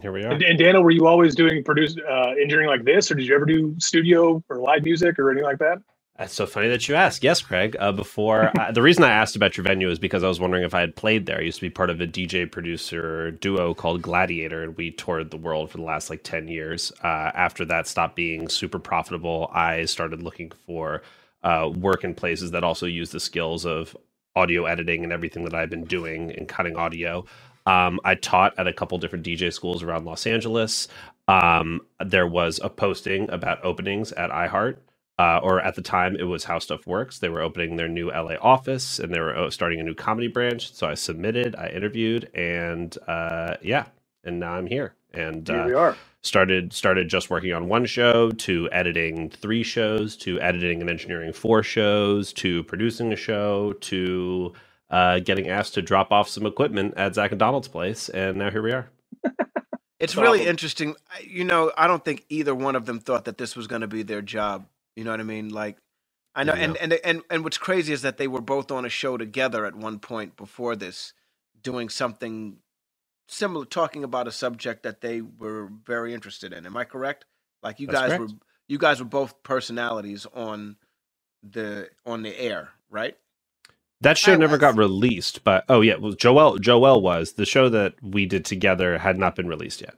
here 0.00 0.12
we 0.12 0.24
are. 0.24 0.32
And, 0.32 0.42
and 0.42 0.58
Daniel, 0.58 0.82
were 0.82 0.90
you 0.90 1.06
always 1.06 1.34
doing 1.34 1.64
produce 1.64 1.96
uh, 2.08 2.30
engineering 2.40 2.68
like 2.68 2.84
this, 2.84 3.10
or 3.10 3.16
did 3.16 3.26
you 3.26 3.34
ever 3.34 3.44
do 3.44 3.76
studio 3.78 4.42
or 4.48 4.58
live 4.58 4.84
music 4.84 5.18
or 5.18 5.30
anything 5.30 5.46
like 5.46 5.58
that? 5.58 5.78
That's 6.18 6.34
so 6.34 6.46
funny 6.46 6.68
that 6.68 6.88
you 6.88 6.94
ask. 6.94 7.24
Yes, 7.24 7.42
Craig. 7.42 7.76
Uh, 7.78 7.92
before 7.92 8.52
uh, 8.60 8.72
the 8.72 8.82
reason 8.82 9.04
I 9.04 9.10
asked 9.10 9.36
about 9.36 9.56
your 9.56 9.64
venue 9.64 9.90
is 9.90 9.98
because 9.98 10.22
I 10.24 10.28
was 10.28 10.40
wondering 10.40 10.64
if 10.64 10.74
I 10.74 10.80
had 10.80 10.96
played 10.96 11.26
there. 11.26 11.38
I 11.38 11.42
used 11.42 11.58
to 11.58 11.62
be 11.62 11.70
part 11.70 11.90
of 11.90 12.00
a 12.00 12.06
DJ 12.06 12.50
producer 12.50 13.32
duo 13.32 13.74
called 13.74 14.02
Gladiator, 14.02 14.62
and 14.62 14.76
we 14.76 14.90
toured 14.92 15.30
the 15.30 15.36
world 15.38 15.70
for 15.70 15.78
the 15.78 15.84
last 15.84 16.10
like 16.10 16.22
ten 16.22 16.48
years. 16.48 16.92
Uh, 17.02 17.32
after 17.34 17.64
that 17.66 17.86
stopped 17.86 18.16
being 18.16 18.48
super 18.48 18.78
profitable, 18.78 19.50
I 19.54 19.84
started 19.86 20.22
looking 20.22 20.52
for 20.66 21.02
uh, 21.44 21.70
work 21.74 22.04
in 22.04 22.14
places 22.14 22.52
that 22.52 22.64
also 22.64 22.86
use 22.86 23.10
the 23.10 23.20
skills 23.20 23.66
of 23.66 23.96
audio 24.36 24.66
editing 24.66 25.04
and 25.04 25.12
everything 25.12 25.44
that 25.44 25.54
I've 25.54 25.70
been 25.70 25.84
doing 25.84 26.32
and 26.32 26.48
cutting 26.48 26.76
audio. 26.76 27.24
Um, 27.66 28.00
I 28.04 28.16
taught 28.16 28.58
at 28.58 28.66
a 28.68 28.72
couple 28.72 28.98
different 28.98 29.26
DJ 29.26 29.52
schools 29.52 29.82
around 29.82 30.04
Los 30.04 30.26
Angeles. 30.26 30.88
Um, 31.28 31.82
there 32.04 32.26
was 32.26 32.60
a 32.62 32.70
posting 32.70 33.30
about 33.30 33.64
openings 33.64 34.12
at 34.12 34.30
iHeart 34.30 34.76
uh, 35.18 35.40
or 35.42 35.60
at 35.60 35.76
the 35.76 35.82
time 35.82 36.16
it 36.16 36.24
was 36.24 36.44
How 36.44 36.58
Stuff 36.58 36.86
Works. 36.86 37.18
They 37.20 37.28
were 37.28 37.42
opening 37.42 37.76
their 37.76 37.88
new 37.88 38.10
LA 38.10 38.36
office 38.40 38.98
and 38.98 39.14
they 39.14 39.20
were 39.20 39.36
uh, 39.36 39.50
starting 39.50 39.80
a 39.80 39.84
new 39.84 39.94
comedy 39.94 40.28
branch. 40.28 40.74
So 40.74 40.88
I 40.88 40.94
submitted, 40.94 41.54
I 41.56 41.68
interviewed, 41.68 42.30
and 42.34 42.96
uh, 43.06 43.56
yeah, 43.62 43.86
and 44.24 44.40
now 44.40 44.54
I'm 44.54 44.66
here 44.66 44.94
and 45.12 45.48
Here 45.48 45.62
uh, 45.62 45.66
we 45.66 45.74
are. 45.74 45.96
Started 46.22 46.72
started 46.72 47.08
just 47.08 47.30
working 47.30 47.52
on 47.52 47.68
one 47.68 47.84
show 47.86 48.30
to 48.30 48.68
editing 48.72 49.28
three 49.30 49.62
shows 49.62 50.16
to 50.16 50.40
editing 50.40 50.80
and 50.80 50.90
engineering 50.90 51.32
four 51.32 51.62
shows 51.62 52.32
to 52.32 52.62
producing 52.64 53.12
a 53.12 53.16
show 53.16 53.72
to 53.74 54.52
uh, 54.90 55.18
getting 55.20 55.48
asked 55.48 55.74
to 55.74 55.82
drop 55.82 56.12
off 56.12 56.28
some 56.28 56.46
equipment 56.46 56.94
at 56.96 57.14
Zach 57.14 57.32
and 57.32 57.40
Donald's 57.40 57.68
place, 57.68 58.08
and 58.10 58.36
now 58.36 58.50
here 58.50 58.62
we 58.62 58.72
are. 58.72 58.88
It's 60.00 60.14
That's 60.14 60.22
really 60.24 60.46
interesting. 60.46 60.96
You 61.24 61.44
know, 61.44 61.70
I 61.78 61.86
don't 61.86 62.04
think 62.04 62.24
either 62.28 62.56
one 62.56 62.74
of 62.74 62.86
them 62.86 62.98
thought 62.98 63.26
that 63.26 63.38
this 63.38 63.54
was 63.54 63.68
going 63.68 63.82
to 63.82 63.86
be 63.86 64.02
their 64.02 64.20
job. 64.20 64.66
You 64.96 65.04
know 65.04 65.12
what 65.12 65.20
I 65.20 65.22
mean? 65.22 65.50
Like, 65.50 65.76
I 66.34 66.42
know, 66.42 66.54
and, 66.54 66.76
and 66.78 66.94
and 67.04 67.22
and 67.30 67.44
what's 67.44 67.56
crazy 67.56 67.92
is 67.92 68.02
that 68.02 68.16
they 68.16 68.26
were 68.26 68.40
both 68.40 68.72
on 68.72 68.84
a 68.84 68.88
show 68.88 69.16
together 69.16 69.64
at 69.64 69.76
one 69.76 70.00
point 70.00 70.36
before 70.36 70.74
this, 70.74 71.12
doing 71.62 71.88
something 71.88 72.56
similar, 73.32 73.64
talking 73.64 74.04
about 74.04 74.28
a 74.28 74.32
subject 74.32 74.82
that 74.84 75.00
they 75.00 75.20
were 75.22 75.68
very 75.84 76.14
interested 76.14 76.52
in. 76.52 76.66
Am 76.66 76.76
I 76.76 76.84
correct? 76.84 77.24
Like, 77.62 77.80
you 77.80 77.86
That's 77.86 78.00
guys 78.00 78.08
correct. 78.08 78.20
were 78.20 78.28
you 78.68 78.78
guys 78.78 79.00
were 79.00 79.06
both 79.08 79.42
personalities 79.42 80.26
on 80.34 80.76
the 81.42 81.88
on 82.06 82.22
the 82.22 82.38
air, 82.38 82.70
right? 82.90 83.16
That 84.00 84.18
show 84.18 84.34
I 84.34 84.36
never 84.36 84.52
was. 84.52 84.60
got 84.60 84.76
released, 84.76 85.44
but 85.44 85.64
oh 85.68 85.80
yeah, 85.80 85.96
well 85.96 86.12
Joel 86.12 86.58
Joel 86.58 87.00
was 87.00 87.34
the 87.34 87.46
show 87.46 87.68
that 87.68 87.94
we 88.02 88.26
did 88.26 88.44
together 88.44 88.98
had 88.98 89.18
not 89.18 89.36
been 89.36 89.48
released 89.48 89.80
yet. 89.80 89.94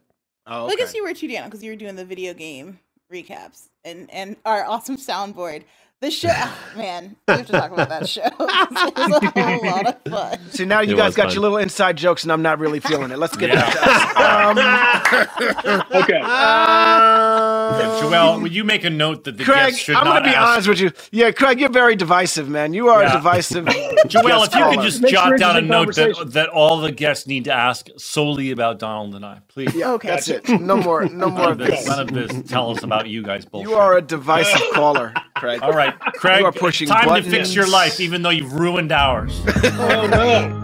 Oh, 0.47 0.65
Well, 0.65 0.73
I 0.73 0.77
guess 0.77 0.95
you 0.95 1.03
were 1.03 1.15
too, 1.15 1.29
Daniel, 1.29 1.45
because 1.47 1.63
you 1.65 1.71
were 1.71 1.77
doing 1.77 1.97
the 1.97 2.05
video 2.05 2.35
game 2.35 2.79
recaps 3.13 3.69
and 3.85 4.11
and 4.11 4.37
our 4.45 4.65
awesome 4.69 4.97
soundboard. 4.97 5.65
The 6.01 6.11
show, 6.11 6.29
ah, 6.31 6.55
man, 6.77 7.17
we 7.29 7.35
have 7.35 7.47
to 7.47 7.53
talk 7.53 7.71
about 7.73 7.89
that 7.89 8.07
show. 8.09 8.23
it 8.29 8.31
was 8.39 9.23
a 9.23 9.41
whole 9.41 9.65
lot 9.65 9.87
of 9.87 10.03
fun. 10.13 10.39
See, 10.51 10.65
now 10.67 10.81
you 10.81 10.95
It 10.95 10.99
guys 10.99 11.15
got 11.15 11.27
fun. 11.29 11.33
your 11.35 11.43
little 11.43 11.57
inside 11.59 11.97
jokes, 11.97 12.25
and 12.25 12.33
I'm 12.33 12.43
not 12.43 12.59
really 12.59 12.81
feeling 12.81 13.11
it. 13.11 13.19
Let's 13.19 13.37
get 13.37 13.51
Yeah. 13.51 13.61
back 13.61 13.73
to 13.73 13.81
us. 13.91 15.65
Um, 15.67 16.03
Okay. 16.03 16.21
uh, 16.23 16.27
Um, 17.81 18.01
Joel, 18.11 18.41
would 18.41 18.55
you 18.55 18.65
make 18.65 18.85
a 18.85 18.91
note 18.91 19.25
that 19.25 19.37
the 19.39 19.45
Craig, 19.45 19.57
guests 19.71 19.79
should 19.81 19.97
I'm 19.97 20.05
gonna 20.05 20.23
be 20.23 20.29
ask? 20.31 20.49
honest 20.49 20.69
with 20.69 20.81
you. 20.81 20.93
Yeah, 21.11 21.31
Craig, 21.31 21.59
you're 21.61 21.69
very 21.71 21.97
divisive, 21.97 22.49
man. 22.49 22.73
You 22.75 22.89
are 22.89 23.03
Yeah. 23.03 23.11
a 23.11 23.13
divisive. 23.15 23.67
Joel, 24.09 24.43
if 24.45 24.55
you 24.55 24.65
could 24.71 24.81
just 24.83 25.01
Makes 25.03 25.13
for 25.21 25.31
jot 25.31 25.39
down 25.39 25.57
a 25.57 25.61
note 25.61 25.95
that, 25.97 26.31
that 26.33 26.49
all 26.51 26.79
the 26.81 26.93
guests 26.93 27.27
need 27.27 27.45
to 27.45 27.53
ask 27.53 27.89
solely 27.97 28.51
about 28.51 28.79
Donald 28.79 29.15
and 29.15 29.25
I, 29.25 29.39
please. 29.49 29.75
Yeah, 29.75 29.93
Okay. 29.93 30.09
that's 30.09 30.29
it. 30.29 30.49
No 30.49 30.77
more, 30.77 31.05
no 31.07 31.29
more 31.31 31.41
None 31.41 31.53
of 31.53 31.61
of 31.61 31.67
this. 31.67 31.79
this. 31.81 31.89
None 31.89 32.01
of 32.01 32.13
this. 32.13 32.51
Tell 32.51 32.71
us 32.71 32.83
about 32.83 33.09
you 33.09 33.23
guys 33.23 33.45
bullshit. 33.45 33.71
You 33.71 33.77
are 33.77 33.97
a 33.97 34.03
divisive 34.03 34.61
caller, 34.75 35.13
Craig. 35.37 35.61
all 35.63 35.73
right, 35.73 35.99
Craig. 35.99 36.41
You 36.41 36.47
are 36.47 36.53
pushing 36.53 36.89
time 36.89 37.23
to 37.23 37.29
fix 37.29 37.55
your 37.55 37.69
life, 37.69 38.01
even 38.01 38.23
though 38.23 38.31
you've 38.31 38.53
ruined 38.53 38.93
ours. 38.93 39.41
Oh 39.77 40.07
no. 40.07 40.64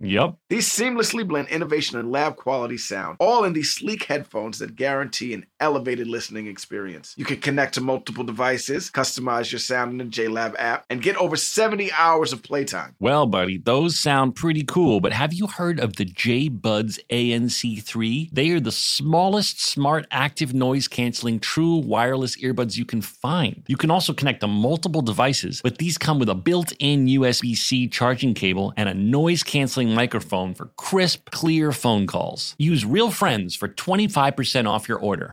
Yep. 0.00 0.36
These 0.50 0.68
seamlessly 0.68 1.26
blend 1.26 1.48
innovation 1.48 1.98
and 1.98 2.10
lab 2.10 2.36
quality 2.36 2.76
sound, 2.76 3.16
all 3.18 3.44
in 3.44 3.54
these 3.54 3.72
sleek 3.72 4.04
headphones 4.04 4.58
that 4.58 4.76
guarantee 4.76 5.32
an 5.32 5.46
elevated 5.60 6.06
listening 6.06 6.46
experience. 6.46 7.14
You 7.16 7.24
can 7.24 7.38
connect 7.38 7.74
to 7.74 7.80
multiple 7.80 8.24
devices, 8.24 8.90
customize 8.90 9.52
your 9.52 9.58
sound 9.58 9.92
in 9.92 9.98
the 9.98 10.04
JLab 10.04 10.54
app, 10.58 10.84
and 10.90 11.02
get 11.02 11.16
over 11.16 11.36
70 11.36 11.90
hours 11.92 12.32
of 12.32 12.42
playtime. 12.42 12.94
Well, 12.98 13.26
buddy, 13.26 13.58
those 13.58 13.98
sound 13.98 14.34
pretty 14.34 14.62
cool, 14.64 15.00
but 15.00 15.12
have 15.12 15.32
you 15.32 15.46
heard 15.46 15.80
of 15.80 15.96
the 15.96 16.04
JBuds 16.04 16.98
ANC3? 17.10 18.30
They 18.32 18.50
are 18.50 18.60
the 18.60 18.72
smallest 18.72 19.64
smart 19.64 20.06
active 20.10 20.54
noise 20.54 20.88
canceling 20.88 21.40
true 21.40 21.76
wireless 21.76 22.36
earbuds 22.36 22.76
you 22.76 22.84
can 22.84 23.02
find. 23.02 23.62
You 23.66 23.76
can 23.76 23.90
also 23.90 24.12
connect 24.12 24.40
to 24.40 24.48
multiple 24.48 25.02
devices, 25.02 25.60
but 25.62 25.78
these 25.78 25.98
come 25.98 26.18
with 26.18 26.28
a 26.28 26.34
built 26.34 26.72
in 26.78 27.06
USB 27.06 27.56
C 27.56 27.88
charging 27.88 28.34
cable 28.34 28.72
and 28.76 28.88
a 28.88 28.94
noise 28.94 29.42
canceling 29.42 29.94
microphone 29.94 30.54
for 30.54 30.66
crisp, 30.76 31.30
clear 31.30 31.72
phone 31.72 32.06
calls. 32.06 32.54
Use 32.58 32.84
Real 32.84 33.10
Friends 33.10 33.54
for 33.54 33.68
25% 33.68 34.68
off 34.68 34.88
your 34.88 34.98
order. 34.98 35.32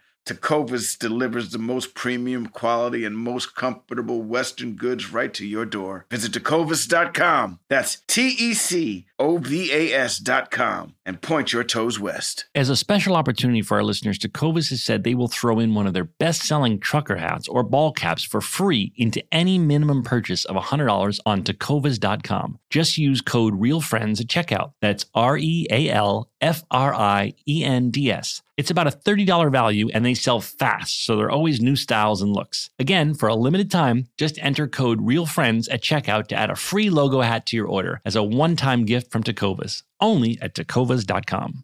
Tecovas 0.25 0.97
delivers 0.97 1.49
the 1.49 1.57
most 1.57 1.95
premium 1.95 2.47
quality 2.47 3.05
and 3.05 3.17
most 3.17 3.55
comfortable 3.55 4.21
Western 4.21 4.75
goods 4.75 5.11
right 5.11 5.33
to 5.33 5.45
your 5.45 5.65
door. 5.65 6.05
Visit 6.11 6.33
tecovas.com. 6.33 7.59
That's 7.69 8.01
T 8.07 8.27
E 8.27 8.53
C 8.53 9.07
O 9.17 9.37
V 9.37 9.71
A 9.71 9.93
S.com 9.93 10.95
and 11.05 11.21
point 11.21 11.53
your 11.53 11.63
toes 11.63 11.99
west. 11.99 12.45
As 12.53 12.69
a 12.69 12.75
special 12.75 13.15
opportunity 13.15 13.61
for 13.61 13.77
our 13.77 13.83
listeners, 13.83 14.19
Tecovas 14.19 14.69
has 14.69 14.83
said 14.83 15.03
they 15.03 15.15
will 15.15 15.27
throw 15.27 15.59
in 15.59 15.73
one 15.73 15.87
of 15.87 15.93
their 15.93 16.03
best 16.05 16.43
selling 16.43 16.79
trucker 16.79 17.15
hats 17.15 17.47
or 17.47 17.63
ball 17.63 17.91
caps 17.91 18.23
for 18.23 18.41
free 18.41 18.93
into 18.95 19.23
any 19.31 19.57
minimum 19.57 20.03
purchase 20.03 20.45
of 20.45 20.55
$100 20.55 21.19
on 21.25 21.43
tecovas.com. 21.43 22.59
Just 22.69 22.97
use 22.97 23.21
code 23.21 23.59
REALFRIENDS 23.59 24.21
at 24.21 24.27
checkout. 24.27 24.73
That's 24.81 25.05
R 25.13 25.37
E 25.37 25.67
A 25.69 25.89
L 25.89 26.29
F 26.41 26.63
R 26.71 26.93
I 26.93 27.33
E 27.47 27.63
N 27.63 27.91
D 27.91 28.11
S. 28.11 28.41
It's 28.61 28.69
about 28.69 28.85
a 28.85 28.91
$30 28.91 29.51
value 29.51 29.89
and 29.91 30.05
they 30.05 30.13
sell 30.13 30.39
fast, 30.39 31.03
so 31.03 31.15
there 31.15 31.25
are 31.25 31.31
always 31.31 31.59
new 31.59 31.75
styles 31.75 32.21
and 32.21 32.31
looks. 32.31 32.69
Again, 32.77 33.15
for 33.15 33.27
a 33.27 33.33
limited 33.33 33.71
time, 33.71 34.07
just 34.19 34.37
enter 34.37 34.67
code 34.67 35.01
REALFRIENDS 35.01 35.67
at 35.71 35.81
checkout 35.81 36.27
to 36.27 36.35
add 36.35 36.51
a 36.51 36.55
free 36.55 36.91
logo 36.91 37.21
hat 37.21 37.47
to 37.47 37.57
your 37.57 37.65
order 37.65 38.01
as 38.05 38.15
a 38.15 38.21
one 38.21 38.55
time 38.55 38.85
gift 38.85 39.11
from 39.11 39.23
Tecovas, 39.23 39.81
only 39.99 40.37
at 40.43 40.53
tecovas.com. 40.53 41.63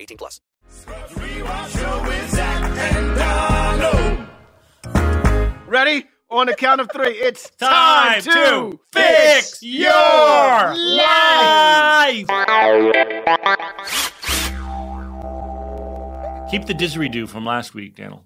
18 0.00 0.16
plus. 0.18 0.40
Ready? 5.66 6.06
On 6.28 6.46
the 6.46 6.54
count 6.54 6.80
of 6.80 6.90
three, 6.92 7.12
it's 7.12 7.50
Time 7.58 8.20
to 8.22 8.80
fix 8.92 9.62
your 9.62 9.92
life. 9.92 10.76
Keep 16.50 16.66
the 16.66 16.74
didgeridoo 16.74 17.28
from 17.28 17.44
last 17.44 17.74
week, 17.74 17.94
Daniel. 17.96 18.24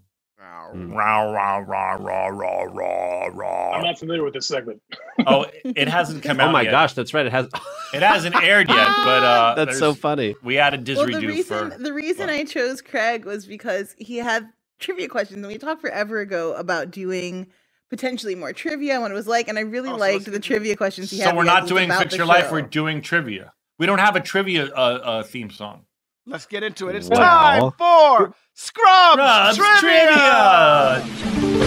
Rah, 0.74 1.22
rah, 1.22 1.58
rah, 1.58 1.92
rah, 1.94 2.26
rah, 2.28 2.62
rah, 2.64 3.26
rah. 3.32 3.72
I'm 3.76 3.84
not 3.84 3.98
familiar 3.98 4.24
with 4.24 4.34
this 4.34 4.46
segment. 4.48 4.82
Oh, 5.26 5.46
it 5.64 5.88
hasn't 5.88 6.22
come 6.22 6.40
out. 6.40 6.48
Oh 6.48 6.52
my 6.52 6.62
yet. 6.62 6.70
gosh, 6.72 6.94
that's 6.94 7.14
right. 7.14 7.26
It 7.26 7.32
has. 7.32 7.48
It 7.92 8.02
hasn't 8.02 8.36
aired 8.36 8.68
yet, 8.68 8.88
but 9.04 9.24
uh, 9.24 9.54
That's 9.56 9.78
so 9.78 9.94
funny. 9.94 10.36
We 10.42 10.58
added 10.58 10.86
Well, 10.94 11.06
the 11.08 11.12
didgeridoo 11.12 11.28
reason 11.28 11.70
for. 11.72 11.78
the 11.78 11.92
reason 11.92 12.28
I 12.30 12.44
chose 12.44 12.82
Craig 12.82 13.24
was 13.24 13.46
because 13.46 13.94
he 13.98 14.18
had 14.18 14.48
trivia 14.78 15.08
questions, 15.08 15.38
and 15.38 15.48
we 15.48 15.58
talked 15.58 15.80
forever 15.80 16.20
ago 16.20 16.54
about 16.54 16.90
doing 16.92 17.48
potentially 17.90 18.34
more 18.36 18.52
trivia 18.52 18.94
and 18.94 19.02
what 19.02 19.10
it 19.10 19.14
was 19.14 19.26
like, 19.26 19.48
and 19.48 19.58
I 19.58 19.62
really 19.62 19.90
Oh, 19.90 19.94
so 19.94 19.98
liked 19.98 20.14
let's 20.26 20.26
the 20.26 20.40
trivia 20.40 20.76
questions 20.76 21.10
he 21.10 21.18
had. 21.18 21.30
So 21.30 21.36
we're 21.36 21.44
not 21.44 21.66
doing 21.68 21.86
about 21.86 22.02
fix 22.02 22.12
the 22.12 22.18
your 22.18 22.26
life. 22.26 22.52
We're 22.52 22.62
doing 22.62 23.02
trivia. 23.02 23.52
We 23.78 23.86
don't 23.86 23.98
have 23.98 24.16
a 24.16 24.20
trivia 24.20 24.66
uh, 24.66 24.70
uh, 24.76 25.22
theme 25.24 25.50
song. 25.50 25.84
Let's 26.26 26.46
get 26.46 26.62
into 26.62 26.88
it. 26.88 26.96
It's 26.96 27.08
Wow. 27.08 27.16
time 27.18 27.72
for 27.78 28.34
Scrubs, 28.54 29.56
Scrubs 29.56 29.80
trivia. 29.80 31.02
trivia. 31.02 31.60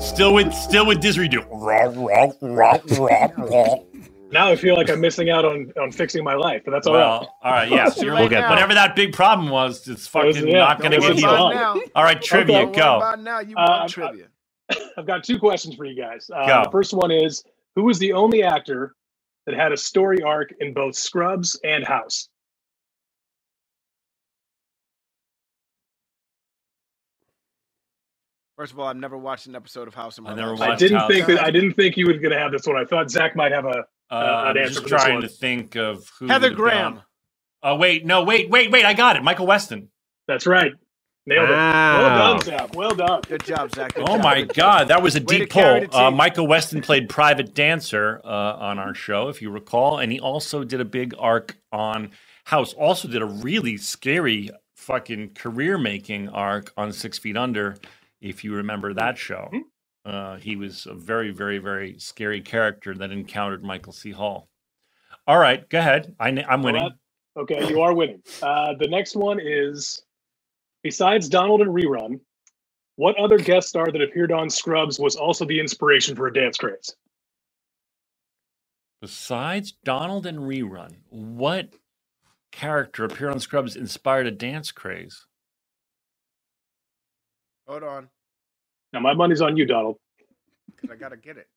Still 0.00 0.34
with 0.34 0.52
still 0.54 0.86
with 0.86 0.98
didgeridoo. 1.00 1.46
Now 4.32 4.46
I 4.48 4.54
feel 4.54 4.76
like 4.76 4.88
I'm 4.88 5.00
missing 5.00 5.28
out 5.28 5.44
on 5.44 5.72
on 5.80 5.90
fixing 5.90 6.22
my 6.22 6.34
life, 6.34 6.62
but 6.64 6.70
that's 6.70 6.86
all 6.86 6.94
right. 6.94 7.00
Well, 7.00 7.34
all 7.42 7.50
right, 7.52 7.68
yeah. 7.68 7.86
Too 7.88 8.04
You're 8.06 8.14
late 8.14 8.22
looking 8.24 8.38
now. 8.38 8.48
whatever 8.50 8.74
that 8.74 8.94
big 8.94 9.12
problem 9.12 9.48
was. 9.50 9.88
It's 9.88 10.06
fucking 10.06 10.46
yeah, 10.46 10.58
not 10.58 10.78
going 10.78 10.92
to 10.92 10.98
get 10.98 11.10
worry 11.10 11.16
healed. 11.16 11.34
about 11.34 11.50
it. 11.50 11.54
now. 11.56 11.74
All 11.96 12.04
right, 12.04 12.22
trivia, 12.22 12.60
Okay. 12.60 12.78
Go. 12.78 13.14
now. 13.18 13.40
You 13.40 13.56
Uh, 13.56 13.66
want 13.80 13.90
trivia. 13.90 14.26
I've 14.96 15.04
got 15.06 15.24
two 15.24 15.36
questions 15.40 15.74
for 15.74 15.84
you 15.84 16.00
guys. 16.00 16.30
Uh, 16.32 16.46
Go. 16.46 16.62
The 16.64 16.70
first 16.70 16.94
one 16.94 17.10
is 17.10 17.42
Who 17.74 17.82
was 17.82 17.98
the 17.98 18.12
only 18.12 18.44
actor 18.44 18.94
that 19.46 19.54
had 19.54 19.72
a 19.72 19.76
story 19.76 20.22
arc 20.22 20.52
in 20.60 20.74
both 20.74 20.94
Scrubs 20.96 21.58
and 21.64 21.84
House? 21.84 22.28
First 28.56 28.72
of 28.72 28.78
all, 28.78 28.86
I've 28.88 28.96
never 28.96 29.16
watched 29.16 29.46
an 29.46 29.56
episode 29.56 29.88
of 29.88 29.94
House 29.94 30.18
of 30.18 30.26
I 30.26 30.30
my 30.30 30.36
never 30.36 30.54
life. 30.56 30.70
I 30.70 30.76
didn't 30.76 30.98
House. 30.98 31.10
think 31.10 31.26
that 31.28 31.42
I 31.42 31.50
didn't 31.50 31.72
think 31.72 31.96
you 31.96 32.06
were 32.06 32.12
going 32.12 32.32
to 32.32 32.38
have 32.38 32.52
this 32.52 32.66
one. 32.66 32.76
I 32.76 32.84
thought 32.84 33.10
Zach 33.10 33.34
might 33.34 33.52
have 33.52 33.64
a. 33.64 33.84
Uh, 34.10 34.44
an 34.48 34.56
I'm 34.58 34.64
answer 34.64 34.80
just 34.80 34.88
trying 34.88 35.20
to 35.22 35.28
think 35.28 35.76
of 35.76 36.10
who. 36.18 36.26
Heather 36.26 36.50
Graham. 36.50 36.94
gone. 36.94 37.02
Oh 37.62 37.76
wait, 37.76 38.04
no, 38.04 38.24
wait, 38.24 38.50
wait, 38.50 38.70
wait! 38.70 38.84
I 38.84 38.92
got 38.92 39.16
it. 39.16 39.22
Michael 39.22 39.46
Weston. 39.46 39.88
That's 40.28 40.46
right. 40.46 40.72
Nailed 41.30 41.48
it. 41.48 41.52
Well 41.52 42.08
done, 42.18 42.40
Zach. 42.40 42.74
Well 42.74 42.94
done. 42.94 43.20
Good 43.28 43.44
job, 43.44 43.72
Zach. 43.72 43.94
Good 43.94 44.02
Oh 44.08 44.16
job. 44.16 44.24
my 44.24 44.40
Good 44.40 44.48
job. 44.48 44.56
God, 44.56 44.88
that 44.88 45.00
was 45.00 45.14
a 45.14 45.20
Way 45.20 45.38
deep 45.38 45.50
pull. 45.50 45.86
Uh. 45.92 46.10
Michael 46.10 46.48
Weston 46.48 46.82
played 46.82 47.08
Private 47.08 47.54
Dancer 47.54 48.20
uh, 48.24 48.28
on 48.28 48.80
our 48.80 48.94
show, 48.94 49.28
if 49.28 49.40
you 49.40 49.50
recall, 49.50 49.98
and 49.98 50.10
he 50.10 50.18
also 50.18 50.64
did 50.64 50.80
a 50.80 50.84
big 50.84 51.14
arc 51.18 51.56
on 51.70 52.10
House. 52.44 52.72
Also 52.72 53.06
did 53.06 53.22
a 53.22 53.26
really 53.26 53.76
scary 53.76 54.50
fucking 54.74 55.34
career-making 55.34 56.28
arc 56.30 56.72
on 56.76 56.92
Six 56.92 57.16
Feet 57.18 57.36
Under, 57.36 57.76
if 58.20 58.42
you 58.42 58.52
remember 58.54 58.92
that 58.94 59.16
show. 59.16 59.48
Uh, 60.04 60.36
he 60.38 60.56
was 60.56 60.86
a 60.86 60.94
very, 60.94 61.30
very, 61.30 61.58
very 61.58 61.96
scary 61.98 62.40
character 62.40 62.92
that 62.94 63.12
encountered 63.12 63.62
Michael 63.62 63.92
C. 63.92 64.10
Hall. 64.10 64.48
All 65.28 65.38
right, 65.38 65.68
go 65.68 65.78
ahead. 65.78 66.16
I, 66.18 66.30
am 66.30 66.62
winning. 66.64 66.90
okay, 67.36 67.68
you 67.68 67.82
are 67.82 67.94
winning. 67.94 68.20
Uh, 68.42 68.74
the 68.80 68.88
next 68.88 69.14
one 69.14 69.38
is 69.38 70.02
besides 70.82 71.28
Donald 71.28 71.62
and 71.62 71.70
Rerun, 71.74 72.20
what 72.96 73.18
other 73.18 73.38
guest 73.38 73.68
star 73.68 73.86
that 73.90 74.02
appeared 74.02 74.32
on 74.32 74.50
Scrubs 74.50 74.98
was 75.00 75.16
also 75.16 75.44
the 75.46 75.60
inspiration 75.60 76.16
for 76.16 76.26
a 76.28 76.32
dance 76.32 76.58
craze? 76.58 76.94
Besides 79.02 79.72
Donald 79.84 80.26
and 80.26 80.40
Rerun, 80.40 80.96
what 81.10 81.70
character 82.52 83.04
appeared 83.04 83.32
on 83.32 83.40
Scrubs 83.40 83.76
inspired 83.76 84.26
a 84.26 84.30
dance 84.32 84.72
craze? 84.72 85.26
Hold 87.68 87.84
on, 87.84 88.08
Now, 88.92 89.00
my 89.00 89.14
money's 89.14 89.42
on 89.42 89.56
you, 89.56 89.66
Donald. 89.66 89.96
because 90.76 90.90
I 90.90 90.96
gotta 90.96 91.16
get 91.16 91.36
it. 91.38 91.48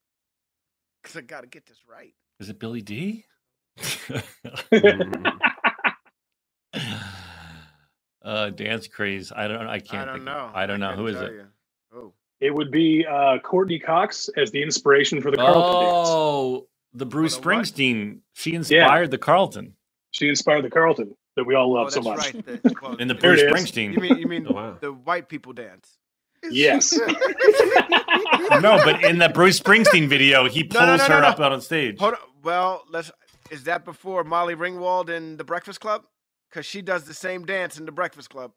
Because 1.04 1.18
I 1.18 1.22
gotta 1.22 1.48
get 1.48 1.66
this 1.66 1.80
right. 1.90 2.14
Is 2.40 2.50
it 2.50 2.60
Billy 2.60 2.82
D? 2.82 3.26
Mm. 6.76 7.13
Uh, 8.24 8.50
dance 8.52 8.88
craze. 8.88 9.32
I 9.36 9.48
don't. 9.48 9.68
I 9.68 9.80
can't. 9.80 10.04
I 10.04 10.06
don't 10.06 10.16
think 10.20 10.30
of- 10.30 10.36
know. 10.36 10.52
I 10.54 10.66
don't 10.66 10.80
know. 10.80 10.94
Who 10.94 11.08
is 11.08 11.20
it? 11.20 11.32
you. 11.34 11.46
Oh, 11.94 12.14
It 12.40 12.54
would 12.54 12.72
be 12.72 13.06
uh, 13.06 13.40
Courteney 13.40 13.80
Cox 13.80 14.30
as 14.38 14.50
the 14.52 14.62
inspiration 14.64 15.22
for 15.22 15.30
the 15.32 15.38
Carlton 15.38 15.62
dance. 15.86 16.08
Oh, 16.10 16.68
the 16.94 17.06
Bruce 17.06 17.36
the 17.36 17.42
what? 17.42 17.58
Springsteen. 17.58 18.20
She 18.34 18.54
inspired 18.54 19.12
the 19.12 19.18
Carlton 19.18 19.74
She 20.12 20.30
inspired 20.30 20.64
the 20.64 20.70
Carlton 20.70 21.16
that 21.36 21.44
we 21.44 21.56
all 21.56 21.72
oh, 21.76 21.82
love 21.82 21.92
so 21.92 22.02
much. 22.02 22.18
right. 22.20 22.46
The, 22.46 22.76
well, 22.82 22.96
in 22.96 23.08
the 23.10 23.16
Bruce. 23.16 23.42
Springsteen. 23.42 23.94
you 23.94 24.00
mean 24.00 24.18
you 24.18 24.28
mean 24.28 24.48
Oh, 24.50 24.54
wow. 24.54 24.78
the 24.80 24.94
white 24.94 25.28
people 25.28 25.52
dance? 25.54 25.98
Yes. 26.50 26.94
no, 28.62 28.78
but 28.84 29.04
in 29.04 29.18
the 29.18 29.30
Bruce 29.34 29.60
Springsteen 29.60 30.08
video, 30.08 30.48
he 30.48 30.64
pulls 30.64 30.82
No, 30.82 30.96
no, 30.96 31.08
no, 31.08 31.14
her 31.16 31.22
no, 31.22 31.28
up 31.28 31.40
no. 31.40 31.52
on 31.52 31.62
stage. 31.62 32.00
Hold 32.00 32.14
on. 32.16 32.20
Well, 32.44 32.84
let's. 32.90 33.12
Is 33.52 33.64
that 33.66 33.86
before 33.86 34.24
Molly 34.24 34.56
Ringwald 34.56 35.10
in 35.10 35.38
the 35.38 35.44
Breakfast 35.44 35.80
Club? 35.80 36.04
Because 36.54 36.68
she 36.68 36.84
does 36.84 37.06
the 37.06 37.16
same 37.16 37.46
dance 37.46 37.80
in 37.80 37.86
the 37.88 37.92
Breakfast 37.92 38.30
Club. 38.30 38.52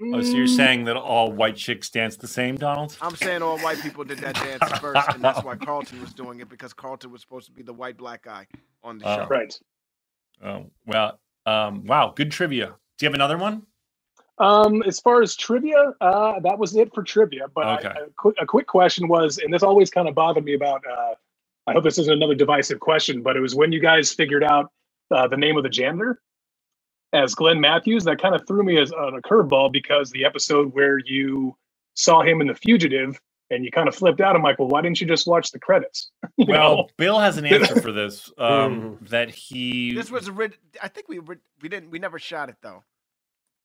Oh, 0.00 0.20
so 0.20 0.36
you're 0.36 0.46
saying 0.46 0.84
that 0.84 0.96
all 0.96 1.32
white 1.32 1.56
chicks 1.56 1.90
dance 1.90 2.16
the 2.16 2.28
same, 2.28 2.56
Donald? 2.56 2.96
I'm 3.00 3.16
saying 3.16 3.42
all 3.42 3.58
white 3.58 3.80
people 3.80 4.04
did 4.04 4.20
that 4.20 4.38
dance 4.38 4.70
first, 4.80 5.12
and 5.14 5.24
that's 5.24 5.42
why 5.42 5.56
Carlton 5.56 6.00
was 6.00 6.14
doing 6.14 6.40
it 6.40 6.48
because 6.48 6.72
Carlton 6.72 7.10
was 7.10 7.20
supposed 7.20 7.46
to 7.46 7.52
be 7.52 7.62
the 7.64 7.72
white 7.72 7.96
black 7.96 8.22
guy 8.22 8.46
on 8.84 8.98
the 8.98 9.06
Oh. 9.06 9.16
show. 9.16 9.26
Right. 9.28 9.58
Oh, 10.44 10.70
well, 10.86 11.20
um, 11.46 11.84
wow, 11.86 12.12
good 12.14 12.30
trivia. 12.30 12.76
Do 12.98 13.06
you 13.06 13.08
have 13.08 13.14
another 13.14 13.38
one? 13.38 13.66
Um, 14.38 14.82
as 14.84 15.00
far 15.00 15.22
as 15.22 15.34
trivia, 15.34 15.94
uh, 16.00 16.38
that 16.40 16.58
was 16.58 16.76
it 16.76 16.94
for 16.94 17.02
trivia. 17.02 17.48
But 17.52 17.84
Okay. 17.84 18.00
a, 18.00 18.10
quick, 18.16 18.36
a 18.40 18.46
quick 18.46 18.68
question 18.68 19.08
was, 19.08 19.38
and 19.38 19.52
this 19.52 19.64
always 19.64 19.90
kind 19.90 20.08
of 20.08 20.14
bothered 20.14 20.44
me 20.44 20.54
about. 20.54 20.84
Uh, 20.86 21.14
I 21.66 21.72
hope 21.72 21.84
this 21.84 21.98
isn't 21.98 22.12
another 22.14 22.36
divisive 22.36 22.80
question, 22.80 23.22
but 23.22 23.36
it 23.36 23.40
was 23.40 23.54
when 23.56 23.72
you 23.72 23.80
guys 23.80 24.12
figured 24.12 24.44
out 24.44 24.70
uh, 25.10 25.26
the 25.28 25.36
name 25.36 25.56
of 25.56 25.64
the 25.64 25.68
janitor 25.68 26.20
as 27.12 27.34
Glenn 27.34 27.60
Matthews. 27.60 28.04
That 28.04 28.20
kind 28.20 28.34
of 28.34 28.46
threw 28.46 28.62
me 28.64 28.80
as 28.80 28.92
on 28.92 29.14
a 29.16 29.22
curveball 29.22 29.72
because 29.72 30.10
the 30.10 30.24
episode 30.24 30.74
where 30.74 30.98
you 30.98 31.56
saw 31.94 32.22
him 32.22 32.40
in 32.40 32.46
The 32.48 32.54
Fugitive 32.54 33.20
and 33.50 33.64
you 33.64 33.70
kind 33.70 33.88
of 33.88 33.94
flipped 33.96 34.20
out. 34.20 34.36
I'm 34.36 34.42
like, 34.42 34.58
well, 34.58 34.68
why 34.68 34.82
didn't 34.82 35.00
you 35.00 35.06
just 35.06 35.26
watch 35.26 35.52
the 35.52 35.58
credits? 35.60 36.10
You 36.38 36.46
Well, 36.48 36.76
know? 36.76 36.88
Bill 36.98 37.18
has 37.18 37.36
an 37.38 37.46
answer 37.46 37.76
for 37.76 37.92
this. 37.92 38.30
Um, 38.38 38.98
that 39.10 39.30
he. 39.30 39.94
This 39.94 40.10
was 40.10 40.28
a 40.28 40.32
rid- 40.32 40.56
I 40.82 40.88
think 40.88 41.08
we 41.08 41.18
rid- 41.18 41.40
we 41.62 41.68
didn't 41.68 41.90
we 41.90 41.98
never 41.98 42.18
shot 42.18 42.48
it 42.48 42.56
though. 42.62 42.84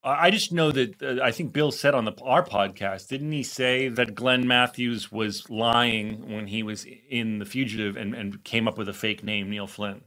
I 0.04 0.28
I 0.28 0.32
just 0.32 0.52
know 0.52 0.72
that 0.72 1.02
uh, 1.02 1.24
I 1.24 1.32
think 1.32 1.54
Bill 1.54 1.72
said 1.72 1.96
on 1.96 2.06
the 2.06 2.14
our 2.24 2.46
podcast, 2.46 3.08
didn't 3.10 3.32
he 3.32 3.44
say 3.44 3.90
that 3.90 4.16
Glenn 4.16 4.48
Matthews 4.48 5.12
was 5.12 5.50
lying 5.50 6.32
when 6.34 6.48
he 6.48 6.64
was 6.64 6.86
in 7.10 7.40
The 7.40 7.46
Fugitive 7.46 7.98
and, 7.98 8.14
and 8.16 8.44
came 8.44 8.68
up 8.68 8.78
with 8.78 8.90
a 8.90 8.94
fake 8.94 9.24
name, 9.24 9.50
Neil 9.50 9.68
Flynn? 9.68 10.02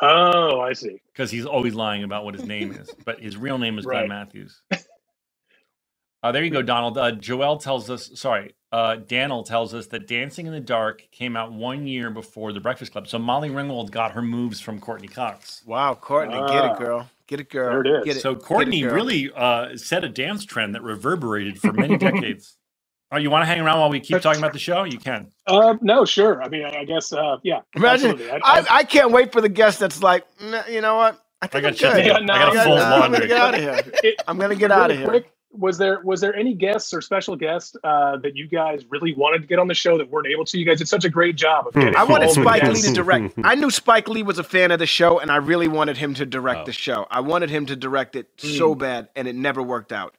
Oh, 0.00 0.60
I 0.60 0.72
see. 0.72 1.00
Because 1.12 1.30
he's 1.30 1.46
always 1.46 1.74
lying 1.74 2.02
about 2.04 2.24
what 2.24 2.34
his 2.34 2.44
name 2.44 2.72
is, 2.72 2.90
but 3.04 3.20
his 3.20 3.36
real 3.36 3.58
name 3.58 3.78
is 3.78 3.84
Glenn 3.86 4.08
Matthews. 4.08 4.60
Uh, 6.22 6.32
there 6.32 6.42
you 6.42 6.48
go, 6.48 6.62
Donald. 6.62 6.96
Uh, 6.96 7.12
Joel 7.12 7.58
tells 7.58 7.90
us, 7.90 8.10
sorry, 8.14 8.54
uh, 8.72 8.96
Daniel 8.96 9.42
tells 9.42 9.74
us 9.74 9.88
that 9.88 10.08
Dancing 10.08 10.46
in 10.46 10.54
the 10.54 10.58
Dark 10.60 11.06
came 11.12 11.36
out 11.36 11.52
one 11.52 11.86
year 11.86 12.08
before 12.08 12.54
The 12.54 12.60
Breakfast 12.60 12.92
Club. 12.92 13.06
So 13.06 13.18
Molly 13.18 13.50
Ringwald 13.50 13.90
got 13.90 14.12
her 14.12 14.22
moves 14.22 14.58
from 14.58 14.80
Courteney 14.80 15.08
Cox. 15.08 15.62
Wow, 15.66 15.94
Courteney, 15.94 16.38
get 16.48 16.64
Ah. 16.64 16.72
it, 16.72 16.78
girl, 16.78 17.10
get 17.26 17.40
it, 17.40 17.50
girl. 17.50 17.68
There 17.70 17.80
it 17.82 17.98
is. 17.98 18.04
Get 18.06 18.16
it. 18.16 18.20
So 18.20 18.32
get 18.32 18.40
it, 18.42 18.46
Courteney 18.46 18.84
really 18.84 19.30
uh, 19.36 19.76
set 19.76 20.02
a 20.02 20.08
dance 20.08 20.46
trend 20.46 20.74
that 20.74 20.82
reverberated 20.82 21.60
for 21.60 21.74
many 21.74 21.98
decades. 21.98 22.56
Oh, 23.14 23.18
you 23.18 23.30
want 23.30 23.42
to 23.42 23.46
hang 23.46 23.60
around 23.60 23.78
while 23.80 23.90
we 23.90 24.00
keep 24.00 24.20
talking 24.20 24.40
about 24.40 24.52
the 24.52 24.58
show? 24.58 24.84
You 24.84 24.98
can. 24.98 25.28
Uh, 25.46 25.74
no, 25.80 26.04
sure. 26.04 26.42
I 26.42 26.48
mean, 26.48 26.64
I 26.64 26.80
I 26.80 26.84
guess, 26.84 27.12
uh, 27.12 27.36
yeah. 27.42 27.60
Imagine, 27.76 28.10
absolutely. 28.12 28.40
I- 28.42 28.58
I, 28.60 28.66
I 28.78 28.84
can't 28.84 29.10
wait 29.12 29.32
for 29.32 29.40
the 29.40 29.48
guest 29.48 29.78
that's 29.78 30.02
like, 30.02 30.26
you 30.68 30.80
know 30.80 30.96
what? 30.96 31.20
I 31.42 31.46
think 31.46 31.64
I 31.64 31.68
I'm 31.68 31.74
got 31.74 31.78
to 31.78 31.84
good. 31.94 32.02
do. 32.02 32.08
Yeah, 32.08 32.16
I 32.16 32.26
got 32.26 32.56
a 32.56 32.62
full 32.64 32.76
no, 32.76 32.82
I'm 32.82 33.12
gonna 33.12 33.26
get 33.26 33.36
out 33.38 33.54
of 33.54 33.60
here. 33.60 33.80
It- 34.02 34.22
I'm 34.26 34.38
gonna 34.38 34.54
get 34.56 34.72
out 34.72 34.90
of 34.90 34.96
here. 34.98 35.06
quick, 35.08 35.30
was 35.52 35.78
there 35.78 36.00
was 36.02 36.20
there 36.20 36.34
any 36.34 36.54
guests 36.54 36.92
or 36.94 37.00
special 37.00 37.36
guests 37.36 37.76
uh, 37.84 38.16
that 38.18 38.34
you 38.34 38.48
guys 38.48 38.84
really 38.90 39.14
wanted 39.14 39.42
to 39.42 39.46
get 39.46 39.58
on 39.58 39.68
the 39.68 39.74
show 39.74 39.96
that 39.98 40.10
weren't 40.10 40.26
able 40.26 40.44
to? 40.46 40.58
You 40.58 40.64
guys 40.64 40.78
did 40.78 40.88
such 40.88 41.04
a 41.04 41.08
great 41.10 41.36
job 41.36 41.66
of 41.68 41.74
getting. 41.74 41.94
I 41.94 42.02
wanted 42.04 42.30
Spike 42.30 42.62
Lee 42.64 42.80
to 42.80 42.92
direct. 42.92 43.34
I 43.44 43.54
knew 43.54 43.70
Spike 43.70 44.08
Lee 44.08 44.22
was 44.24 44.38
a 44.38 44.44
fan 44.44 44.70
of 44.72 44.78
the 44.80 44.86
show, 44.86 45.18
and 45.20 45.30
I 45.30 45.36
really 45.36 45.68
wanted 45.68 45.96
him 45.98 46.14
to 46.14 46.26
direct 46.26 46.60
Oh. 46.60 46.64
the 46.64 46.72
show. 46.72 47.06
I 47.10 47.20
wanted 47.20 47.50
him 47.50 47.66
to 47.66 47.76
direct 47.76 48.16
it 48.16 48.28
so 48.38 48.74
bad, 48.74 49.08
and 49.14 49.28
it 49.28 49.34
never 49.36 49.62
worked 49.62 49.92
out. 49.92 50.14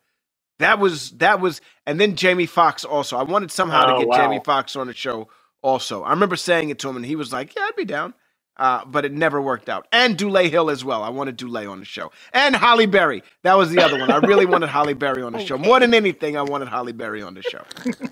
That 0.59 0.79
was 0.79 1.11
that 1.17 1.39
was, 1.41 1.59
and 1.85 1.99
then 1.99 2.15
Jamie 2.15 2.45
Foxx 2.45 2.85
also. 2.85 3.17
I 3.17 3.23
wanted 3.23 3.51
somehow 3.51 3.83
Oh, 3.87 3.93
to 3.93 3.99
get 3.99 4.07
wow. 4.07 4.17
Jamie 4.17 4.41
Foxx 4.43 4.75
on 4.75 4.87
the 4.87 4.93
show 4.93 5.27
also. 5.61 6.03
I 6.03 6.11
remember 6.11 6.35
saying 6.37 6.69
it 6.69 6.79
to 6.79 6.89
him, 6.89 6.95
and 6.95 7.05
he 7.05 7.15
was 7.15 7.33
like, 7.33 7.55
"Yeah, 7.55 7.63
I'd 7.67 7.75
be 7.75 7.85
down." 7.85 8.13
Uh, 8.57 8.85
but 8.85 9.03
it 9.03 9.11
never 9.11 9.41
worked 9.41 9.67
out. 9.67 9.85
And 9.91 10.17
Dulé 10.17 10.49
Hill 10.49 10.69
as 10.69 10.85
well. 10.85 11.03
I 11.03 11.09
wanted 11.09 11.37
Dulé 11.37 11.69
on 11.69 11.79
the 11.79 11.85
show, 11.85 12.13
and 12.31 12.55
Halle 12.55 12.85
Berry. 12.85 13.21
That 13.43 13.55
was 13.55 13.69
the 13.69 13.81
other 13.83 13.99
one. 13.99 14.09
I 14.09 14.17
really 14.19 14.45
wanted 14.45 14.67
Halle 14.69 14.93
Berry 14.93 15.23
on 15.23 15.33
the 15.33 15.45
show 15.45 15.57
more 15.57 15.77
than 15.81 15.93
anything. 15.93 16.37
I 16.37 16.41
wanted 16.41 16.69
Halle 16.69 16.93
Berry 16.93 17.21
on 17.21 17.33
the 17.33 17.41
show. 17.41 17.63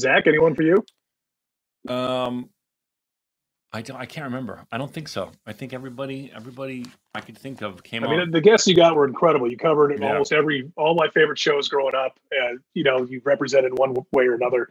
Zach, 0.00 0.28
anyone 0.28 0.54
for 0.54 0.62
you? 0.62 0.84
Um, 1.88 2.50
I 3.72 3.82
don't. 3.82 3.98
I 3.98 4.06
can't 4.06 4.24
remember. 4.24 4.64
I 4.72 4.78
don't 4.78 4.92
think 4.92 5.08
so. 5.08 5.30
I 5.46 5.52
think 5.52 5.74
everybody, 5.74 6.32
everybody 6.34 6.86
I 7.14 7.20
could 7.20 7.36
think 7.36 7.60
of 7.60 7.82
came 7.82 8.02
I 8.02 8.08
mean, 8.08 8.20
on. 8.20 8.30
the 8.30 8.40
guests 8.40 8.66
you 8.66 8.74
got 8.74 8.96
were 8.96 9.06
incredible. 9.06 9.50
You 9.50 9.58
covered 9.58 9.98
Yeah. 9.98 10.08
almost 10.08 10.32
every 10.32 10.70
all 10.76 10.94
my 10.94 11.08
favorite 11.08 11.38
shows 11.38 11.68
growing 11.68 11.94
up. 11.94 12.18
Uh, 12.32 12.54
you 12.72 12.82
know, 12.82 13.04
you 13.04 13.20
represented 13.24 13.78
one 13.78 13.94
way 14.12 14.24
or 14.26 14.34
another. 14.34 14.68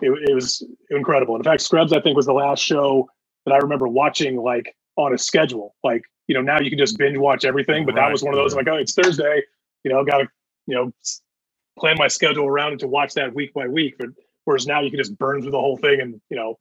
It, 0.00 0.10
it 0.30 0.34
was 0.34 0.66
incredible. 0.90 1.36
In 1.36 1.42
fact, 1.42 1.60
Scrubs, 1.60 1.92
I 1.92 2.00
think, 2.00 2.16
was 2.16 2.24
the 2.26 2.32
last 2.32 2.60
show 2.60 3.08
that 3.44 3.52
I 3.52 3.58
remember 3.58 3.86
watching 3.86 4.36
like 4.36 4.74
on 4.96 5.12
a 5.12 5.18
schedule. 5.18 5.74
Like, 5.84 6.02
you 6.26 6.34
know, 6.34 6.40
now 6.40 6.58
you 6.58 6.70
can 6.70 6.78
just 6.78 6.96
binge 6.96 7.18
watch 7.18 7.44
everything, 7.44 7.84
but 7.84 7.94
that 7.96 8.10
was 8.10 8.22
one 8.22 8.32
of 8.32 8.38
those 8.38 8.54
I'm 8.54 8.58
like, 8.58 8.68
oh, 8.68 8.76
it's 8.76 8.94
Thursday. 8.94 9.42
You 9.84 9.92
know, 9.92 10.04
got 10.04 10.18
to 10.18 10.28
you 10.66 10.74
know 10.74 10.92
plan 11.78 11.96
my 11.98 12.08
schedule 12.08 12.46
around 12.46 12.72
it 12.74 12.78
to 12.80 12.88
watch 12.88 13.12
that 13.14 13.34
week 13.34 13.52
by 13.52 13.68
week. 13.68 13.96
But 13.98 14.08
whereas 14.46 14.66
now 14.66 14.80
you 14.80 14.90
can 14.90 14.98
just 14.98 15.18
burn 15.18 15.42
through 15.42 15.50
the 15.50 15.60
whole 15.60 15.76
thing 15.76 16.00
and 16.00 16.18
you 16.30 16.36
know 16.38 16.58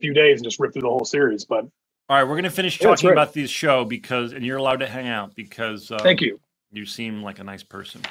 few 0.00 0.14
days 0.14 0.38
and 0.40 0.44
just 0.44 0.58
rip 0.60 0.72
through 0.72 0.82
the 0.82 0.88
whole 0.88 1.04
series. 1.04 1.44
But 1.44 1.64
All 2.08 2.16
right, 2.16 2.24
we're 2.24 2.36
gonna 2.36 2.50
finish 2.50 2.80
Yeah, 2.80 2.88
talking 2.88 3.10
about 3.10 3.32
this 3.32 3.50
show 3.50 3.84
because, 3.84 4.32
and 4.32 4.44
you're 4.44 4.58
allowed 4.58 4.80
to 4.80 4.86
hang 4.86 5.08
out 5.08 5.34
because. 5.34 5.90
Um, 5.90 5.98
thank 6.00 6.20
you. 6.20 6.40
You 6.72 6.86
seem 6.86 7.22
like 7.22 7.38
a 7.38 7.44
nice 7.44 7.62
person. 7.62 8.02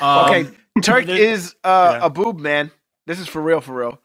Okay, 0.00 0.40
Um, 0.46 0.56
Turk 0.82 1.06
there- 1.06 1.16
is 1.16 1.54
uh, 1.64 1.98
yeah. 2.00 2.06
a 2.06 2.10
boob 2.10 2.38
man. 2.38 2.70
This 3.06 3.18
is 3.20 3.26
for 3.28 3.42
real, 3.42 3.60
for 3.60 3.74
real. 3.74 4.00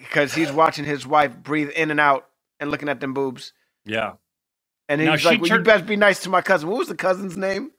Because 0.00 0.34
he's 0.34 0.52
watching 0.52 0.84
his 0.84 1.06
wife 1.06 1.34
breathe 1.36 1.70
in 1.70 1.90
and 1.90 1.98
out 2.00 2.28
and 2.60 2.70
looking 2.70 2.88
at 2.90 3.00
them 3.00 3.14
boobs. 3.14 3.52
Yeah, 3.86 4.12
And 4.88 5.02
Now, 5.02 5.12
he's 5.12 5.22
she 5.22 5.28
like, 5.28 5.40
well, 5.40 5.48
you 5.48 5.54
turned- 5.54 5.64
best 5.64 5.86
be 5.86 5.96
nice 5.96 6.20
to 6.24 6.28
my 6.30 6.42
cousin. 6.42 6.68
What 6.68 6.78
was 6.78 6.88
the 6.88 6.94
cousin's 6.96 7.36
name? 7.38 7.70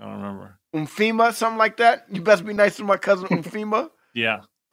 I 0.00 0.04
don't 0.04 0.14
remember. 0.14 0.58
Umfima, 0.74 1.32
something 1.32 1.58
like 1.58 1.76
that. 1.76 2.06
You 2.10 2.22
best 2.22 2.44
be 2.44 2.54
nice 2.54 2.76
to 2.78 2.84
my 2.84 2.96
cousin 2.96 3.28
Umfima. 3.30 3.90
Yeah. 4.14 4.40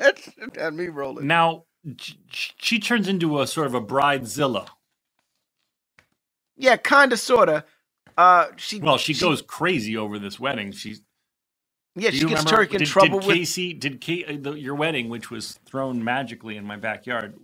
had 0.56 0.74
me 0.74 0.88
rolling. 0.88 1.26
Now 1.28 1.64
sh- 1.98 2.14
sh- 2.30 2.50
she 2.58 2.78
turns 2.80 3.08
into 3.08 3.40
a 3.40 3.46
sort 3.46 3.68
of 3.68 3.74
a 3.74 3.82
bridezilla. 3.82 4.68
Yeah, 6.56 6.76
kind 6.76 7.12
of, 7.12 7.20
sort 7.20 7.48
of. 7.50 7.64
Uh, 8.18 8.46
she 8.56 8.80
Well, 8.80 8.98
she 8.98 9.14
goes 9.14 9.42
crazy 9.42 9.96
over 9.96 10.18
this 10.18 10.40
wedding. 10.40 10.72
She's 10.72 11.02
Yeah, 11.96 12.10
she 12.10 12.26
gets 12.26 12.44
Turk 12.44 12.74
in 12.74 12.78
did, 12.78 12.88
trouble 12.88 13.20
did 13.20 13.26
with. 13.28 13.36
CaCee. 13.38 13.78
Did 13.80 14.00
Ka- 14.04 14.32
uh, 14.32 14.36
the, 14.40 14.52
your 14.54 14.74
wedding, 14.74 15.08
which 15.10 15.30
was 15.30 15.58
thrown 15.66 16.04
magically 16.04 16.56
in 16.56 16.64
my 16.66 16.76
backyard, 16.76 17.34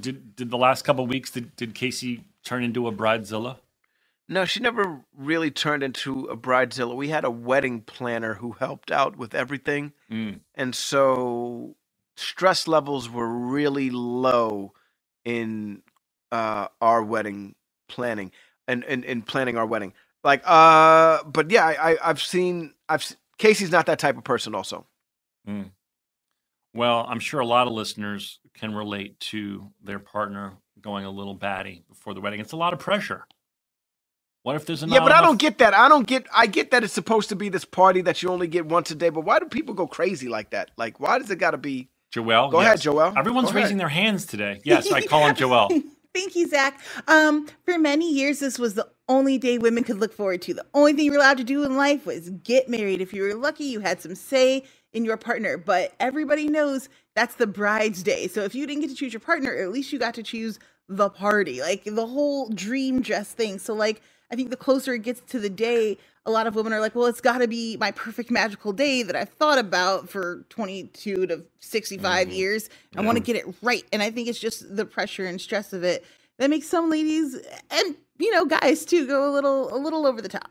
did 0.00 0.36
did 0.36 0.50
the 0.50 0.58
last 0.58 0.82
couple 0.84 1.04
of 1.04 1.10
weeks 1.10 1.30
did, 1.32 1.54
did 1.56 1.74
CaCee 1.74 2.24
turn 2.44 2.64
into 2.64 2.88
a 2.88 2.92
bridezilla? 2.92 3.58
No, 4.28 4.44
she 4.46 4.60
never 4.60 5.02
really 5.16 5.50
turned 5.50 5.82
into 5.82 6.24
a 6.26 6.36
bridezilla. 6.36 6.96
We 6.96 7.08
had 7.10 7.24
a 7.24 7.30
wedding 7.30 7.82
planner 7.82 8.34
who 8.34 8.52
helped 8.52 8.90
out 8.90 9.16
with 9.16 9.34
everything. 9.34 9.92
Mm. 10.10 10.40
And 10.54 10.74
so 10.74 11.76
stress 12.16 12.66
levels 12.68 13.08
were 13.08 13.28
really 13.28 13.90
low 13.90 14.72
in 15.24 15.82
uh, 16.32 16.68
our 16.80 17.02
wedding 17.02 17.54
planning 17.88 18.32
and 18.66 18.84
in, 18.84 19.04
in 19.04 19.22
planning 19.22 19.56
our 19.56 19.66
wedding. 19.66 19.92
Like, 20.24 20.42
uh, 20.44 21.22
but 21.24 21.50
yeah, 21.50 21.64
I, 21.64 21.92
I, 21.92 22.10
I've 22.10 22.22
seen, 22.22 22.74
I've 22.88 23.04
CaCee's 23.38 23.70
not 23.70 23.86
that 23.86 23.98
type 23.98 24.18
of 24.18 24.24
person. 24.24 24.54
Also, 24.54 24.86
Mm. 25.48 25.70
Well, 26.74 27.06
I'm 27.08 27.20
sure 27.20 27.40
a 27.40 27.46
lot 27.46 27.66
of 27.66 27.72
listeners 27.72 28.38
can 28.54 28.74
relate 28.74 29.18
to 29.20 29.70
their 29.82 29.98
partner 29.98 30.54
going 30.80 31.04
a 31.04 31.10
little 31.10 31.34
batty 31.34 31.84
before 31.88 32.14
the 32.14 32.20
wedding. 32.20 32.40
It's 32.40 32.52
a 32.52 32.56
lot 32.56 32.72
of 32.72 32.78
pressure. 32.78 33.26
What 34.42 34.56
if 34.56 34.66
there's 34.66 34.82
a 34.82 34.86
yeah, 34.86 35.00
but 35.00 35.12
I 35.12 35.22
don't 35.22 35.40
get 35.40 35.58
that. 35.58 35.74
I 35.74 35.88
don't 35.88 36.06
get. 36.06 36.26
I 36.32 36.46
get 36.46 36.70
that 36.70 36.84
it's 36.84 36.92
supposed 36.92 37.30
to 37.30 37.36
be 37.36 37.48
this 37.48 37.64
party 37.64 38.02
that 38.02 38.22
you 38.22 38.28
only 38.28 38.46
get 38.46 38.66
once 38.66 38.90
a 38.92 38.94
day. 38.94 39.08
But 39.08 39.22
why 39.22 39.40
do 39.40 39.46
people 39.46 39.74
go 39.74 39.88
crazy 39.88 40.28
like 40.28 40.50
that? 40.50 40.70
Like, 40.76 41.00
why 41.00 41.18
does 41.18 41.30
it 41.30 41.36
got 41.36 41.52
to 41.52 41.58
be? 41.58 41.88
Joelle. 42.12 42.50
Go 42.50 42.60
ahead, 42.60 42.80
Joel. 42.80 43.12
Everyone's 43.16 43.46
Go 43.46 43.50
ahead. 43.50 43.64
raising 43.64 43.78
their 43.78 43.88
hands 43.88 44.26
today. 44.26 44.60
Yes, 44.64 44.90
I 44.92 45.02
call 45.02 45.26
him 45.26 45.34
Joel. 45.34 45.68
Thank 46.14 46.34
you, 46.34 46.48
Zach. 46.48 46.80
Um, 47.08 47.46
for 47.64 47.78
many 47.78 48.10
years, 48.10 48.40
this 48.40 48.58
was 48.58 48.74
the 48.74 48.88
only 49.08 49.38
day 49.38 49.58
women 49.58 49.84
could 49.84 49.98
look 49.98 50.12
forward 50.14 50.42
to. 50.42 50.54
The 50.54 50.64
only 50.74 50.94
thing 50.94 51.04
you 51.04 51.12
were 51.12 51.18
allowed 51.18 51.38
to 51.38 51.44
do 51.44 51.62
in 51.64 51.76
life 51.76 52.06
was 52.06 52.30
get 52.30 52.68
married. 52.70 53.00
If 53.02 53.12
you 53.12 53.22
were 53.22 53.34
lucky, 53.34 53.64
you 53.64 53.80
had 53.80 54.00
some 54.00 54.14
say 54.14 54.64
in 54.94 55.04
your 55.04 55.18
partner. 55.18 55.58
But 55.58 55.94
everybody 56.00 56.48
knows 56.48 56.88
that's 57.14 57.34
the 57.36 57.46
bride's 57.46 58.02
day. 58.02 58.28
So 58.28 58.42
if 58.42 58.54
you 58.54 58.66
didn't 58.66 58.80
get 58.82 58.90
to 58.90 58.96
choose 58.96 59.12
your 59.12 59.20
partner, 59.20 59.54
at 59.56 59.70
least 59.70 59.92
you 59.92 59.98
got 59.98 60.14
to 60.14 60.22
choose 60.22 60.58
the 60.88 61.10
party, 61.10 61.60
like 61.60 61.84
the 61.84 62.06
whole 62.06 62.48
dream 62.50 63.02
dress 63.02 63.32
thing. 63.32 63.58
So 63.58 63.74
like, 63.74 64.00
I 64.30 64.36
think 64.36 64.50
the 64.50 64.56
closer 64.56 64.94
it 64.94 65.02
gets 65.02 65.20
to 65.30 65.38
the 65.38 65.50
day, 65.50 65.98
a 66.24 66.30
lot 66.30 66.46
of 66.46 66.54
women 66.54 66.72
are 66.72 66.80
like, 66.80 66.94
well, 66.94 67.06
it's 67.06 67.20
got 67.20 67.38
to 67.38 67.48
be 67.48 67.76
my 67.76 67.92
perfect 67.92 68.30
magical 68.30 68.72
day 68.72 69.02
that 69.02 69.14
I've 69.14 69.28
thought 69.28 69.58
about 69.58 70.08
for 70.08 70.44
22 70.48 71.26
to 71.26 71.44
65 71.60 72.26
mm-hmm. 72.26 72.34
years. 72.34 72.68
I 72.96 73.02
want 73.02 73.16
to 73.18 73.22
get 73.22 73.36
it 73.36 73.46
right. 73.62 73.84
And 73.92 74.02
I 74.02 74.10
think 74.10 74.28
it's 74.28 74.38
just 74.38 74.76
the 74.76 74.84
pressure 74.84 75.26
and 75.26 75.40
stress 75.40 75.72
of 75.72 75.84
it 75.84 76.04
that 76.38 76.50
makes 76.50 76.68
some 76.68 76.90
ladies 76.90 77.36
and, 77.70 77.96
you 78.18 78.32
know, 78.32 78.44
guys 78.44 78.84
too 78.84 79.06
go 79.06 79.30
a 79.30 79.32
little, 79.32 79.72
a 79.74 79.78
little 79.78 80.06
over 80.06 80.20
the 80.20 80.28
top. 80.28 80.50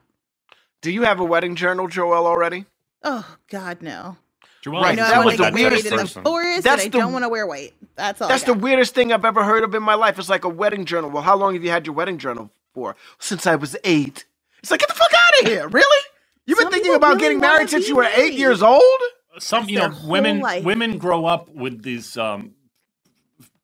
Do 0.81 0.91
you 0.91 1.03
have 1.03 1.19
a 1.19 1.25
wedding 1.25 1.55
journal, 1.55 1.87
Joel, 1.87 2.25
already? 2.25 2.65
Oh 3.03 3.37
God, 3.49 3.81
no. 3.81 4.17
Joelle 4.63 4.81
Right, 4.81 4.91
I 4.93 4.95
know 4.95 5.03
that 5.03 5.15
I 5.15 5.25
was 5.25 5.37
the 5.37 5.37
to 5.37 5.43
get 5.43 5.53
married 5.53 5.83
weirdest 5.83 5.91
in 5.91 5.97
the 5.97 6.29
forest 6.29 6.63
That's 6.63 6.83
and 6.85 6.93
the- 6.93 6.97
I 6.97 7.01
don't 7.01 7.13
want 7.13 7.23
to 7.23 7.29
wear 7.29 7.45
white. 7.45 7.73
That's 7.95 8.21
all. 8.21 8.27
That's 8.27 8.43
the 8.43 8.53
weirdest 8.53 8.95
thing 8.95 9.13
I've 9.13 9.25
ever 9.25 9.43
heard 9.43 9.63
of 9.63 9.75
in 9.75 9.83
my 9.83 9.93
life. 9.93 10.17
It's 10.17 10.29
like 10.29 10.43
a 10.43 10.49
wedding 10.49 10.85
journal. 10.85 11.09
Well, 11.09 11.23
how 11.23 11.35
long 11.35 11.53
have 11.53 11.63
you 11.63 11.69
had 11.69 11.85
your 11.85 11.95
wedding 11.95 12.17
journal 12.17 12.49
for? 12.75 12.97
Since 13.19 13.47
I 13.47 13.55
was 13.57 13.77
eight. 13.85 14.27
It's 14.63 14.71
like, 14.71 14.81
get 14.81 14.89
the 14.89 14.95
fuck 14.95 15.13
out 15.15 15.43
of 15.43 15.49
here. 15.49 15.69
Really? 15.69 16.05
You've 16.47 16.59
been 16.59 16.67
Some 16.67 16.73
thinking 16.73 16.93
people 16.93 16.97
about 16.97 17.19
really 17.19 17.19
getting 17.19 17.41
wanna 17.41 17.47
married 17.53 17.69
since 17.71 17.85
be 17.85 17.89
you 17.89 17.97
were 17.97 18.05
eight 18.05 18.35
married. 18.35 18.35
years 18.35 18.63
old? 18.63 19.01
some 19.39 19.69
you 19.69 19.79
know 19.79 19.89
their 19.89 19.91
whole 19.91 20.09
women 20.11 20.39
life. 20.41 20.63
women 20.63 20.97
grow 20.97 21.25
up 21.25 21.49
with 21.49 21.83
these 21.83 22.17
um 22.17 22.55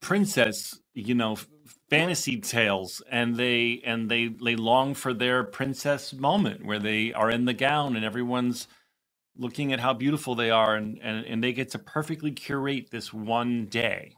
princess 0.02 0.80
you 0.94 1.16
know 1.16 1.34
f- 1.34 1.48
fantasy 1.90 2.40
tales 2.40 3.02
and 3.12 3.38
they 3.38 3.82
and 3.86 4.10
they 4.12 4.28
they 4.28 4.56
long 4.56 4.94
for 4.94 5.14
their 5.14 5.44
princess 5.44 6.14
moment 6.14 6.66
where 6.66 6.80
they 6.80 7.14
are 7.14 7.32
in 7.32 7.46
the 7.46 7.54
gown 7.54 7.96
and 7.96 8.06
everyone's 8.06 8.68
looking 9.38 9.74
at 9.74 9.80
how 9.80 9.94
beautiful 9.94 10.36
they 10.36 10.52
are 10.52 10.76
and 10.76 11.00
and, 11.02 11.26
and 11.26 11.44
they 11.44 11.54
get 11.54 11.72
to 11.72 11.80
perfectly 11.80 12.32
curate 12.32 12.92
this 12.92 13.14
one 13.14 13.66
day 13.68 14.16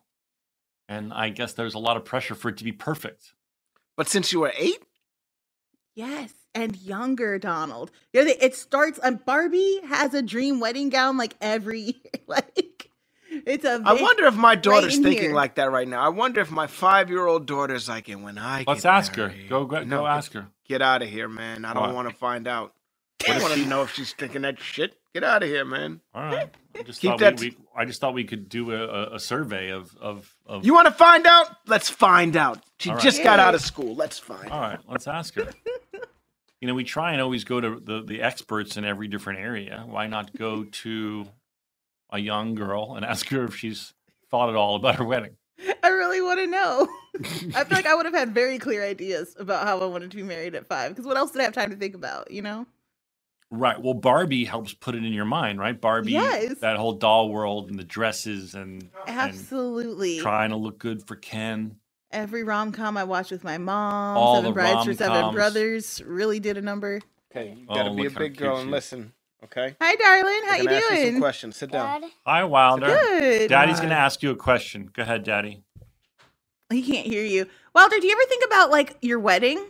and 0.90 1.14
i 1.14 1.30
guess 1.30 1.54
there's 1.54 1.76
a 1.76 1.80
lot 1.80 1.98
of 1.98 2.06
pressure 2.06 2.36
for 2.36 2.50
it 2.50 2.58
to 2.58 2.64
be 2.64 2.72
perfect 2.74 3.34
But 3.96 4.08
since 4.08 4.32
you 4.34 4.40
were 4.42 4.54
eight? 4.58 4.80
Yes, 5.96 6.34
and 6.56 6.76
younger 6.82 7.38
Donald. 7.38 7.92
You 8.14 8.26
know, 8.26 8.34
it 8.42 8.56
starts. 8.56 9.00
Um, 9.04 9.20
Barbie 9.26 9.80
has 9.88 10.14
a 10.14 10.22
dream 10.22 10.60
wedding 10.60 10.90
gown 10.90 11.18
like 11.18 11.36
every 11.40 11.80
year. 11.82 11.96
like 12.28 12.90
it's 13.30 13.66
a. 13.66 13.82
I 13.86 14.02
wonder 14.02 14.26
if 14.26 14.36
my 14.36 14.56
daughter's 14.56 14.98
in 14.98 15.04
thinking 15.04 15.24
here. 15.24 15.34
like 15.34 15.56
that 15.56 15.72
right 15.72 15.88
now. 15.88 16.02
I 16.02 16.10
wonder 16.10 16.42
if 16.42 16.50
my 16.52 16.68
five 16.68 17.10
year 17.10 17.26
old 17.26 17.46
daughter's 17.46 17.88
like, 17.88 18.10
and 18.10 18.24
when 18.24 18.38
I 18.38 18.64
let's 18.68 18.84
get 18.84 18.90
ask 18.90 19.16
her 19.16 19.34
go 19.50 19.66
go, 19.66 19.84
No, 19.84 19.98
go 20.00 20.04
get- 20.04 20.12
ask 20.12 20.34
her 20.34 20.48
Get 20.66 20.82
out 20.82 21.02
of 21.02 21.10
here, 21.10 21.28
man. 21.28 21.66
I 21.66 21.74
don't 21.74 21.94
want 21.94 22.08
to 22.10 22.16
find 22.16 22.48
out. 22.48 22.74
I 23.28 23.42
want 23.42 23.54
to 23.54 23.66
know 23.66 23.84
if 23.84 23.94
she's 23.94 24.14
thinking 24.14 24.44
that 24.44 24.60
shit. 24.60 24.96
Get 25.14 25.24
out 25.24 25.44
of 25.44 25.50
here, 25.50 25.64
man. 25.66 26.02
all 26.14 26.24
right 26.24 26.50
I 26.76 26.82
just 26.84 27.02
Keep 27.02 27.12
thought 27.12 27.20
that- 27.20 27.40
we, 27.40 27.50
we, 27.50 27.58
I 27.76 27.86
just 27.86 28.02
thought 28.02 28.14
we 28.14 28.24
could 28.24 28.50
do 28.50 28.72
a, 28.72 28.84
a, 28.84 29.16
a 29.16 29.20
survey 29.20 29.70
of, 29.70 29.96
of, 30.02 30.32
of 30.46 30.66
You 30.66 30.74
want 30.74 30.88
to 30.88 30.94
find 30.94 31.26
out? 31.28 31.48
Let's 31.68 31.90
find 31.90 32.36
out. 32.36 32.64
She 32.80 32.90
All 32.90 32.96
right. 32.96 33.04
just 33.04 33.24
got 33.24 33.40
out 33.40 33.54
of 33.56 33.62
school. 33.62 33.96
Let's 33.96 34.18
find 34.20 34.50
All 34.50 34.60
right, 34.60 34.80
let's 34.88 35.08
ask 35.08 35.36
her. 35.36 35.50
you 36.62 36.68
know, 36.68 36.74
we 36.74 36.84
try 36.84 37.12
and 37.14 37.22
always 37.22 37.44
go 37.44 37.60
to 37.62 37.80
the, 37.80 38.02
the 38.04 38.22
experts 38.22 38.76
in 38.78 38.86
every 38.86 39.08
different 39.08 39.40
area. 39.40 39.84
Why 39.88 40.08
not 40.08 40.36
go 40.36 40.64
to 40.64 41.28
a 42.12 42.20
young 42.20 42.56
girl 42.56 42.96
and 42.96 43.06
ask 43.06 43.28
her 43.30 43.46
if 43.46 43.56
she's 43.56 43.94
thought 44.32 44.50
at 44.50 44.56
all 44.56 44.76
about 44.76 44.96
her 44.96 45.04
wedding? 45.06 45.36
I 45.84 45.90
really 45.90 46.22
want 46.22 46.40
to 46.40 46.48
know. 46.48 46.88
I 47.56 47.64
feel 47.64 47.78
like 47.78 47.86
I 47.86 47.96
would 47.96 48.06
have 48.06 48.16
had 48.16 48.34
very 48.34 48.58
clear 48.60 48.84
ideas 48.84 49.36
about 49.40 49.66
how 49.68 49.80
I 49.80 49.86
wanted 49.86 50.10
to 50.12 50.18
be 50.18 50.24
married 50.24 50.56
at 50.56 50.68
five. 50.68 50.92
Because 50.92 51.06
what 51.06 51.18
else 51.18 51.32
did 51.32 51.42
I 51.42 51.44
have 51.46 51.54
time 51.54 51.70
to 51.70 51.76
think 51.76 51.94
about? 51.96 52.32
You 52.32 52.42
know. 52.42 52.66
Right. 53.56 53.80
Well, 53.80 53.94
Barbie 53.94 54.46
helps 54.46 54.74
put 54.74 54.96
it 54.96 55.06
in 55.06 55.14
your 55.14 55.26
mind, 55.26 55.60
right? 55.60 55.80
Barbie, 55.80 56.14
Yes. 56.14 56.58
that 56.62 56.78
whole 56.78 56.94
doll 56.94 57.30
world 57.30 57.70
and 57.70 57.78
the 57.78 57.84
dresses 57.84 58.56
and, 58.56 58.90
and 59.06 59.20
Absolutely. 59.20 60.20
trying 60.20 60.50
to 60.50 60.56
look 60.56 60.80
good 60.80 61.06
for 61.06 61.16
Ken. 61.16 61.76
Every 62.10 62.44
rom 62.44 62.72
com 62.72 62.98
I 62.98 63.04
watched 63.04 63.30
with 63.30 63.44
my 63.44 63.60
mom, 63.60 64.18
All 64.18 64.38
Seven 64.38 64.50
the 64.50 64.54
Brides 64.56 64.86
for 64.86 64.94
Seven. 64.96 65.34
Brothers, 65.36 66.02
really 66.04 66.40
did 66.40 66.58
a 66.58 66.62
number. 66.62 67.00
Okay, 67.32 67.56
you 67.60 67.66
Oh, 67.70 67.76
gotta 67.76 67.94
be 67.94 68.08
a 68.08 68.10
big 68.10 68.38
girl 68.38 68.58
and 68.58 68.70
is. 68.70 68.72
listen. 68.74 69.14
Okay. 69.44 69.76
Hi, 69.80 69.96
darling. 69.98 70.42
How 70.46 70.54
I'm 70.54 70.58
you 70.62 70.64
gonna 70.66 70.76
ask 70.78 70.90
you 70.92 70.96
some 70.98 71.06
doing? 71.10 71.20
questions. 71.22 71.56
Sit 71.58 71.72
down. 71.72 72.04
Hi, 72.26 72.44
Wilder. 72.46 72.88
Good. 72.88 73.50
Daddy's 73.50 73.78
going 73.78 73.90
to 73.90 73.96
ask 73.96 74.24
you 74.24 74.32
a 74.32 74.36
question. 74.36 74.90
Go 74.94 75.04
ahead, 75.04 75.24
Daddy. 75.24 75.62
He 76.72 76.82
can't 76.82 77.06
hear 77.06 77.24
you. 77.24 77.46
Wilder, 77.76 78.00
do 78.00 78.08
you 78.08 78.14
ever 78.14 78.28
think 78.30 78.44
about 78.46 78.72
like 78.72 78.98
your 79.02 79.20
wedding? 79.20 79.64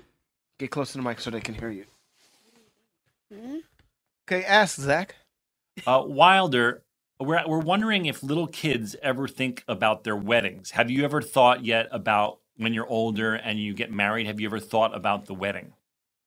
Get 0.60 0.70
close 0.72 0.92
to 0.94 1.00
the 1.00 1.04
mic 1.04 1.20
so 1.20 1.32
they 1.32 1.42
can 1.42 1.56
hear 1.56 1.72
you. 1.72 1.86
Hmm? 3.34 3.58
Okay, 4.28 4.46
ask 4.46 4.80
Zach. 4.80 5.16
Uh, 5.86 6.04
Wilder, 6.06 6.84
we're, 7.20 7.46
we're 7.48 7.60
wondering 7.60 8.06
if 8.06 8.24
little 8.24 8.48
kids 8.48 8.96
ever 9.02 9.28
think 9.28 9.64
about 9.68 10.04
their 10.04 10.16
weddings. 10.16 10.72
Have 10.72 10.90
you 10.90 11.04
ever 11.04 11.22
thought 11.22 11.66
yet 11.66 11.88
about 11.92 12.40
when 12.58 12.74
you're 12.74 12.88
older 12.88 13.36
and 13.36 13.60
you 13.60 13.74
get 13.74 13.92
married? 13.92 14.28
Have 14.28 14.40
you 14.40 14.48
ever 14.48 14.60
thought 14.60 14.96
about 14.96 15.26
the 15.26 15.34
wedding? 15.34 15.74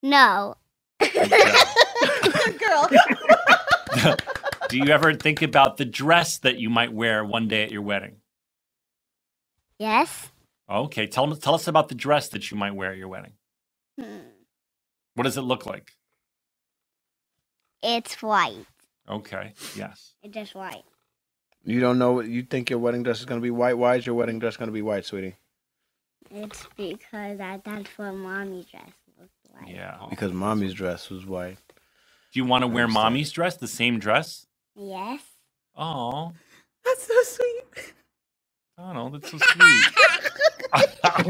No. 0.03 0.57
Good 1.01 1.31
girl. 2.59 2.91
Do 4.69 4.79
you 4.79 4.87
ever 4.87 5.15
think 5.15 5.43
about 5.43 5.77
the 5.77 5.85
dress 5.85 6.39
that 6.39 6.59
you 6.59 6.71
might 6.71 6.93
wear 6.93 7.25
one 7.25 7.49
day 7.49 7.63
at 7.65 7.71
your 7.71 7.83
wedding? 7.83 8.17
Yes. 9.79 10.31
Okay, 10.71 11.07
tell, 11.07 11.35
tell 11.37 11.55
us 11.55 11.69
about 11.69 11.89
the 11.89 11.95
dress 11.95 12.29
that 12.31 12.51
you 12.51 12.57
might 12.57 12.75
wear 12.75 12.93
at 12.93 12.99
your 12.99 13.09
wedding. 13.09 13.33
Hmm. 14.01 14.19
What 15.15 15.25
does 15.25 15.37
it 15.39 15.43
look 15.43 15.67
like? 15.67 15.93
It's 17.87 18.21
white. 18.21 18.67
Okay, 19.09 19.53
yes. 19.77 20.15
It's 20.21 20.35
just 20.35 20.57
white. 20.57 20.83
You 21.65 21.79
don't 21.79 22.01
know 22.01 22.13
what 22.13 22.27
you 22.27 22.43
think 22.43 22.69
your 22.69 22.81
wedding 22.81 23.05
dress 23.05 23.21
is 23.21 23.27
gonna 23.27 23.41
be 23.41 23.53
white. 23.53 23.79
Why 23.79 23.95
is 23.95 24.05
your 24.05 24.17
wedding 24.17 24.41
dress 24.41 24.57
gonna 24.57 24.73
be 24.73 24.83
white, 24.83 25.05
sweetie? 25.05 25.37
It's 26.29 26.67
because 26.77 27.39
I, 27.39 27.61
that's 27.65 27.97
what 27.97 28.13
mommy 28.13 28.67
dress 28.69 28.91
looks 29.21 29.31
like. 29.55 29.73
Yeah. 29.73 29.99
Oh, 30.01 30.09
because 30.09 30.33
mommy's 30.33 30.75
dress 30.75 31.09
was 31.11 31.25
white. 31.25 31.59
Do 32.33 32.41
you 32.41 32.45
want 32.45 32.63
to 32.63 32.69
wear 32.69 32.89
mommy's 32.89 33.31
dress, 33.31 33.57
the 33.57 33.69
same 33.69 34.01
dress? 34.01 34.47
Yes. 34.75 35.21
Oh, 35.77 36.33
That's 36.85 37.07
so 37.07 37.23
sweet. 37.23 37.95
Donald, 38.77 39.15
that's 39.15 39.31
so 39.31 39.39
sweet. 39.39 39.85
Don't 41.15 41.27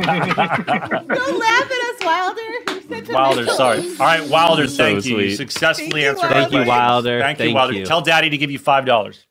laugh 1.39 1.71
at 1.71 1.71
us, 1.71 2.05
Wilder. 2.05 2.41
You're 2.43 2.83
such 2.83 3.09
a 3.09 3.13
Wilder, 3.13 3.47
sorry. 3.47 3.79
All 3.79 3.97
right, 3.99 4.29
Wilder, 4.29 4.67
So 4.67 4.77
thank 4.77 5.05
you. 5.05 5.21
You 5.21 5.37
successfully 5.37 5.91
Thank 5.91 6.03
you, 6.03 6.09
answered 6.09 6.25
our 6.25 6.33
Thank 6.33 6.53
you. 6.53 6.65
Wilder. 6.65 7.21
Thank, 7.21 7.39
you, 7.41 7.55
Wilder. 7.55 7.75
you. 7.75 7.87
Tell 7.87 8.01
Daddy 8.01 8.31
to 8.31 8.37
give 8.37 8.51
you 8.51 8.59
five 8.59 8.85
dollars. 8.85 9.25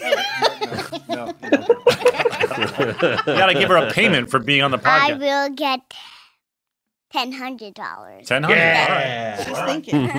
No, 0.00 1.34
You 1.42 1.50
got 3.26 3.46
to 3.46 3.54
give 3.54 3.68
her 3.68 3.76
a 3.76 3.90
payment 3.92 4.30
for 4.30 4.38
being 4.38 4.62
on 4.62 4.70
the 4.70 4.80
I 4.84 5.12
will 5.12 5.50
get 5.54 5.80
ten 7.12 7.32
hundred 7.32 7.74
dollars. 7.74 8.28
Ten 8.28 8.44
hundred. 8.44 8.58
All 8.58 8.88
right. 8.88 9.44
She's 9.46 9.58
thinking. 9.66 10.10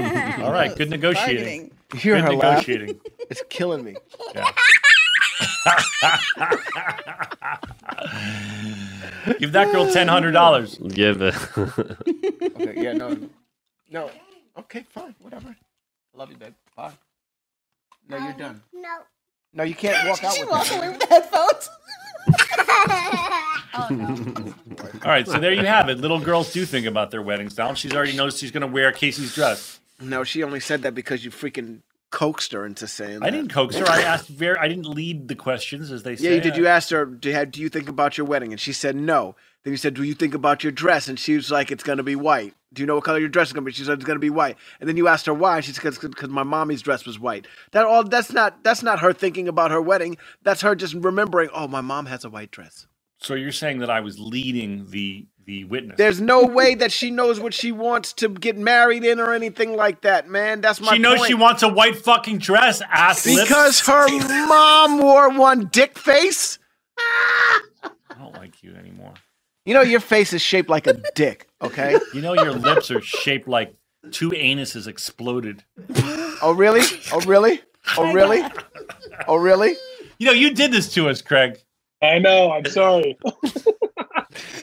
All 0.44 0.52
right. 0.52 0.76
Good 0.76 0.92
negotiating. 0.92 1.72
You 1.94 2.00
hear 2.00 2.16
Good 2.16 2.24
her 2.26 2.34
laugh? 2.34 2.58
negotiating. 2.68 3.00
It's 3.32 3.42
killing 3.50 3.84
me. 3.84 3.96
Give 9.40 9.52
that 9.52 9.72
girl 9.72 9.92
ten 9.92 10.08
hundred 10.08 10.32
dollars. 10.32 10.78
Give 10.78 11.22
it. 11.22 11.36
Okay, 11.58 12.74
yeah, 12.84 12.94
no, 12.94 13.18
no. 13.90 14.10
Okay, 14.58 14.86
fine, 14.90 15.16
whatever. 15.20 15.50
I 15.50 16.18
love 16.18 16.32
you, 16.32 16.38
babe. 16.38 16.54
Bye. 16.76 16.92
No, 18.10 18.18
you're 18.18 18.34
done. 18.34 18.62
No. 18.74 18.98
No, 19.54 19.64
you 19.64 19.76
can't 19.76 20.08
walk 20.08 20.24
out 20.24 20.34
She 20.34 20.42
with 20.42 20.50
walked 20.50 20.70
that. 20.70 20.78
away 20.78 20.90
with 20.90 21.00
the 21.00 21.06
headphones. 21.08 21.70
oh 23.74 23.88
no. 23.90 24.54
All 25.06 25.12
right. 25.12 25.28
So 25.28 25.40
there 25.40 25.54
you 25.54 25.66
have 25.66 25.90
it. 25.90 26.00
Little 26.00 26.20
girls 26.20 26.52
do 26.54 26.66
think 26.66 26.86
about 26.88 27.12
their 27.12 27.22
wedding 27.22 27.50
style. 27.50 27.74
She's 27.76 27.94
already 27.94 28.16
noticed 28.16 28.40
she's 28.40 28.52
going 28.52 28.62
to 28.62 28.68
wear 28.68 28.92
CaCee's 28.92 29.36
dress. 29.36 29.80
No, 30.00 30.24
she 30.24 30.44
only 30.44 30.60
said 30.60 30.82
that 30.84 30.96
because 30.96 31.24
you 31.24 31.32
freaking 31.32 31.80
coaxed 32.12 32.52
her 32.52 32.66
into 32.66 32.88
saying 32.88 33.20
that. 33.20 33.26
I 33.26 33.30
didn't 33.30 33.52
coax 33.52 33.76
her. 33.78 33.88
I 33.90 34.02
asked 34.04 34.28
very. 34.28 34.58
I 34.58 34.68
didn't 34.68 34.88
lead 34.88 35.28
the 35.28 35.36
questions 35.36 35.92
as 35.92 36.04
they 36.04 36.16
say. 36.16 36.26
Yeah, 36.26 36.36
you 36.36 36.42
did. 36.42 36.58
You 36.58 36.68
asked 36.68 36.90
her, 36.92 37.06
do 37.06 37.30
you, 37.30 37.36
have, 37.36 37.52
do 37.52 37.62
you 37.62 37.70
think 37.70 37.90
about 37.90 38.18
your 38.18 38.28
wedding? 38.28 38.52
And 38.52 38.60
she 38.60 38.74
said 38.74 38.96
no. 38.96 39.36
Then 39.64 39.74
you 39.74 39.78
said, 39.78 39.94
do 39.94 40.04
you 40.04 40.14
think 40.14 40.34
about 40.34 40.64
your 40.64 40.72
dress? 40.72 41.08
And 41.08 41.20
she 41.20 41.36
was 41.36 41.52
like, 41.52 41.72
it's 41.72 41.84
going 41.84 41.98
to 41.98 42.04
be 42.04 42.16
white. 42.16 42.54
Do 42.74 42.82
you 42.82 42.86
know 42.86 42.96
what 42.96 43.04
color 43.04 43.20
your 43.20 43.30
dress 43.30 43.48
is 43.48 43.54
going 43.54 43.64
to 43.64 43.70
be? 43.70 43.74
She 43.74 43.84
said, 43.84 43.96
it's 43.96 44.06
going 44.06 44.16
to 44.16 44.22
be 44.22 44.30
white. 44.30 44.56
And 44.80 44.88
then 44.88 44.98
you 44.98 45.08
asked 45.08 45.26
her 45.26 45.34
why. 45.34 45.60
She 45.60 45.74
said, 45.74 45.94
because 46.00 46.30
my 46.30 46.44
mommy's 46.44 46.82
dress 46.82 47.06
was 47.06 47.20
white. 47.20 47.46
That 47.72 47.86
all. 47.86 48.04
That's 48.04 48.32
not. 48.32 48.64
That's 48.64 48.84
not 48.84 49.00
her 49.00 49.14
thinking 49.14 49.48
about 49.48 49.72
her 49.72 49.82
wedding. 49.82 50.18
That's 50.44 50.62
her 50.62 50.76
just 50.76 50.94
remembering. 50.94 51.50
Oh, 51.54 51.68
my 51.68 51.82
mom 51.82 52.06
has 52.08 52.24
a 52.24 52.30
white 52.30 52.52
dress. 52.52 52.88
So 53.18 53.36
you're 53.36 53.52
saying 53.52 53.80
that 53.80 53.90
I 53.90 54.00
was 54.00 54.20
leading 54.20 54.90
the 54.90 55.28
the 55.46 55.64
witness. 55.66 55.98
There's 55.98 56.22
no 56.22 56.46
way 56.46 56.76
that 56.76 56.92
she 56.92 57.12
knows 57.12 57.40
what 57.40 57.54
she 57.54 57.72
wants 57.72 58.14
to 58.14 58.30
get 58.30 58.58
married 58.58 59.04
in 59.04 59.20
or 59.20 59.34
anything 59.34 59.76
like 59.76 60.02
that, 60.02 60.30
man. 60.30 60.62
That's 60.62 60.80
my. 60.82 60.94
she 60.94 61.00
knows 61.00 61.20
point. 61.20 61.28
she 61.28 61.34
wants 61.34 61.64
a 61.64 61.68
white 61.68 61.98
fucking 61.98 62.40
dress. 62.40 62.82
Ass 62.92 63.26
lips. 63.26 63.42
because 63.42 63.80
her 63.82 64.08
mom 64.48 65.00
wore 65.00 65.30
one 65.30 65.68
dick 65.72 65.98
face. 65.98 66.60
I 66.98 67.60
don't 68.18 68.34
like 68.34 68.64
you 68.64 68.76
anymore. 68.76 69.14
You 69.66 69.74
know 69.74 69.82
your 69.82 70.00
face 70.00 70.34
is 70.34 70.42
shaped 70.42 70.70
like 70.70 70.88
a 70.88 71.02
dick. 71.16 71.48
Okay. 71.62 71.98
You 72.14 72.22
know 72.22 72.34
your 72.34 72.54
lips 72.54 72.90
are 72.90 73.02
shaped 73.02 73.48
like 73.48 73.76
two 74.12 74.32
anuses 74.32 74.88
exploded. 74.88 75.64
Oh 76.44 76.54
really? 76.56 76.82
Oh 77.12 77.22
really? 77.22 77.62
Oh 77.98 78.12
really? 78.12 78.44
Oh 79.28 79.36
really? 79.36 79.76
You 80.18 80.28
know 80.28 80.34
you 80.34 80.54
did 80.54 80.72
this 80.72 80.92
to 80.94 81.10
us, 81.10 81.22
Craig. 81.22 81.60
I 82.02 82.18
know. 82.18 82.52
I'm 82.52 82.66
sorry. 82.66 83.18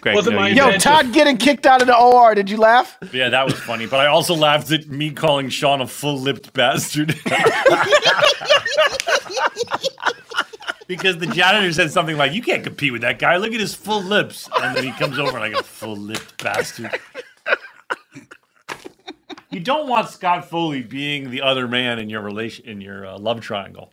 Craig, 0.00 0.14
Wasn't 0.14 0.34
no, 0.34 0.40
my 0.42 0.48
Yo, 0.48 0.66
didn't. 0.70 0.82
Todd 0.82 1.12
getting 1.12 1.36
kicked 1.36 1.66
out 1.66 1.80
of 1.80 1.86
the 1.88 1.96
OR. 1.96 2.34
Did 2.34 2.50
you 2.50 2.56
laugh? 2.58 2.98
Yeah, 3.12 3.28
that 3.30 3.44
was 3.44 3.54
funny. 3.54 3.86
But 3.86 4.00
I 4.00 4.06
also 4.06 4.34
laughed 4.34 4.70
at 4.72 4.88
me 4.88 5.10
calling 5.10 5.48
Sean 5.48 5.80
a 5.80 5.86
full-lipped 5.86 6.52
bastard. 6.52 7.08
because 10.86 11.18
the 11.18 11.26
janitor 11.26 11.72
said 11.72 11.90
something 11.90 12.16
like, 12.16 12.32
"You 12.32 12.42
can't 12.42 12.64
compete 12.64 12.92
with 12.92 13.02
that 13.02 13.18
guy. 13.18 13.36
Look 13.36 13.52
at 13.52 13.60
his 13.60 13.74
full 13.74 14.02
lips." 14.02 14.48
And 14.60 14.76
then 14.76 14.84
he 14.84 14.92
comes 14.92 15.18
over 15.18 15.38
like 15.38 15.54
a 15.54 15.62
full-lipped 15.62 16.42
bastard. 16.42 16.98
You 19.50 19.60
don't 19.60 19.88
want 19.88 20.08
Scott 20.10 20.48
Foley 20.48 20.82
being 20.82 21.30
the 21.30 21.42
other 21.42 21.66
man 21.68 21.98
in 21.98 22.10
your 22.10 22.20
relation 22.20 22.66
in 22.66 22.80
your 22.80 23.06
uh, 23.06 23.18
love 23.18 23.40
triangle. 23.40 23.92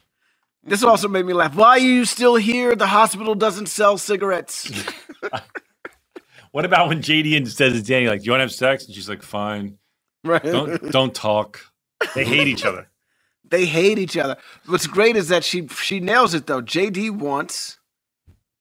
This 0.64 0.84
also 0.84 1.08
made 1.08 1.26
me 1.26 1.34
laugh. 1.34 1.56
Why 1.56 1.70
are 1.70 1.80
you 1.80 2.06
still 2.06 2.36
here? 2.36 2.76
The 2.76 2.88
hospital 2.88 3.36
doesn't 3.36 3.68
sell 3.68 3.98
cigarettes. 3.98 4.72
What 6.56 6.64
about 6.64 6.88
when 6.88 7.02
JD 7.02 7.36
and 7.36 7.46
says 7.50 7.74
to 7.74 7.94
Danni, 7.94 8.08
like, 8.08 8.22
"Do 8.22 8.28
you 8.28 8.32
want 8.32 8.40
to 8.40 8.44
have 8.46 8.52
sex?" 8.54 8.86
And 8.86 8.96
she's 8.96 9.10
like, 9.10 9.22
"Fine." 9.22 9.78
Right? 10.24 10.42
Don't 10.42 10.90
don't 10.90 11.14
talk. 11.14 11.60
They 12.16 12.24
hate 12.24 12.48
each 12.48 12.66
other. 12.66 12.90
They 13.48 13.66
hate 13.66 14.00
each 14.00 14.18
other. 14.18 14.38
What's 14.66 14.88
great 14.88 15.16
is 15.18 15.28
that 15.28 15.44
she 15.44 15.68
she 15.68 16.00
nails 16.00 16.34
it 16.34 16.48
though. 16.48 16.62
JD 16.64 17.12
wants 17.12 17.78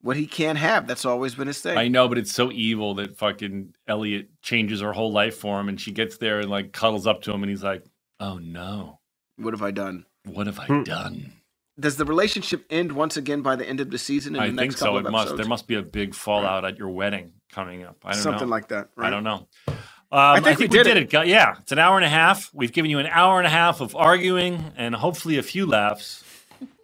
what 0.02 0.16
he 0.16 0.26
can't 0.26 0.58
have. 0.58 0.86
That's 0.86 1.04
always 1.06 1.34
been 1.36 1.46
his 1.46 1.60
thing. 1.60 1.78
I 1.78 1.86
know, 1.88 2.06
but 2.08 2.18
it's 2.18 2.32
so 2.32 2.50
evil 2.52 2.94
that 2.96 3.16
fucking 3.16 3.74
Elliot 3.88 4.28
changes 4.42 4.80
her 4.82 4.92
whole 4.92 5.10
life 5.12 5.36
for 5.38 5.58
him, 5.58 5.68
and 5.70 5.80
she 5.80 5.90
gets 5.92 6.18
there 6.18 6.40
and 6.40 6.50
like 6.50 6.72
cuddles 6.72 7.06
up 7.06 7.22
to 7.22 7.32
him, 7.32 7.42
and 7.44 7.48
he's 7.48 7.62
like, 7.62 7.82
"Oh 8.20 8.36
no, 8.38 8.98
What 9.36 9.54
have 9.54 9.62
I 9.62 9.70
done? 9.70 10.04
what 10.26 10.48
have 10.48 10.58
I 10.58 10.66
Hmm. 10.66 10.82
done?" 10.82 11.32
Does 11.80 11.96
the 11.96 12.04
relationship 12.04 12.66
end 12.70 12.92
once 12.92 13.16
again 13.16 13.40
by 13.40 13.56
the 13.56 13.66
end 13.66 13.80
of 13.80 13.90
the 13.90 13.98
season? 13.98 14.36
In 14.36 14.40
I 14.42 14.50
the 14.50 14.56
think 14.56 14.72
so. 14.72 14.84
couple 14.84 14.98
It 14.98 15.06
of 15.06 15.12
must. 15.12 15.22
episodes? 15.22 15.38
There 15.40 15.48
must 15.48 15.66
be 15.66 15.74
a 15.76 15.82
big 15.82 16.14
fallout 16.14 16.64
at 16.66 16.76
your 16.78 16.90
wedding 16.90 17.32
coming 17.54 17.84
up. 17.84 17.96
I 18.04 18.12
don't 18.12 18.22
Something 18.22 18.48
know. 18.48 18.50
like 18.50 18.68
that. 18.68 18.88
Right? 18.96 19.06
I 19.06 19.10
don't 19.10 19.24
know. 19.24 19.46
Um, 19.68 19.76
I 20.12 20.40
think, 20.40 20.58
we, 20.58 20.68
did, 20.68 20.86
it. 20.86 21.10
gu- 21.10 21.24
Yeah, 21.26 21.56
it's 21.60 21.72
an 21.72 21.78
hour 21.78 21.96
and 21.96 22.04
a 22.04 22.08
half. 22.08 22.50
We've 22.52 22.72
given 22.72 22.90
you 22.90 22.98
an 22.98 23.06
hour 23.06 23.38
and 23.38 23.46
a 23.46 23.50
half 23.50 23.80
of 23.80 23.96
arguing 23.96 24.72
and 24.76 24.94
hopefully 24.94 25.38
a 25.38 25.42
few 25.42 25.66
laughs. 25.66 26.22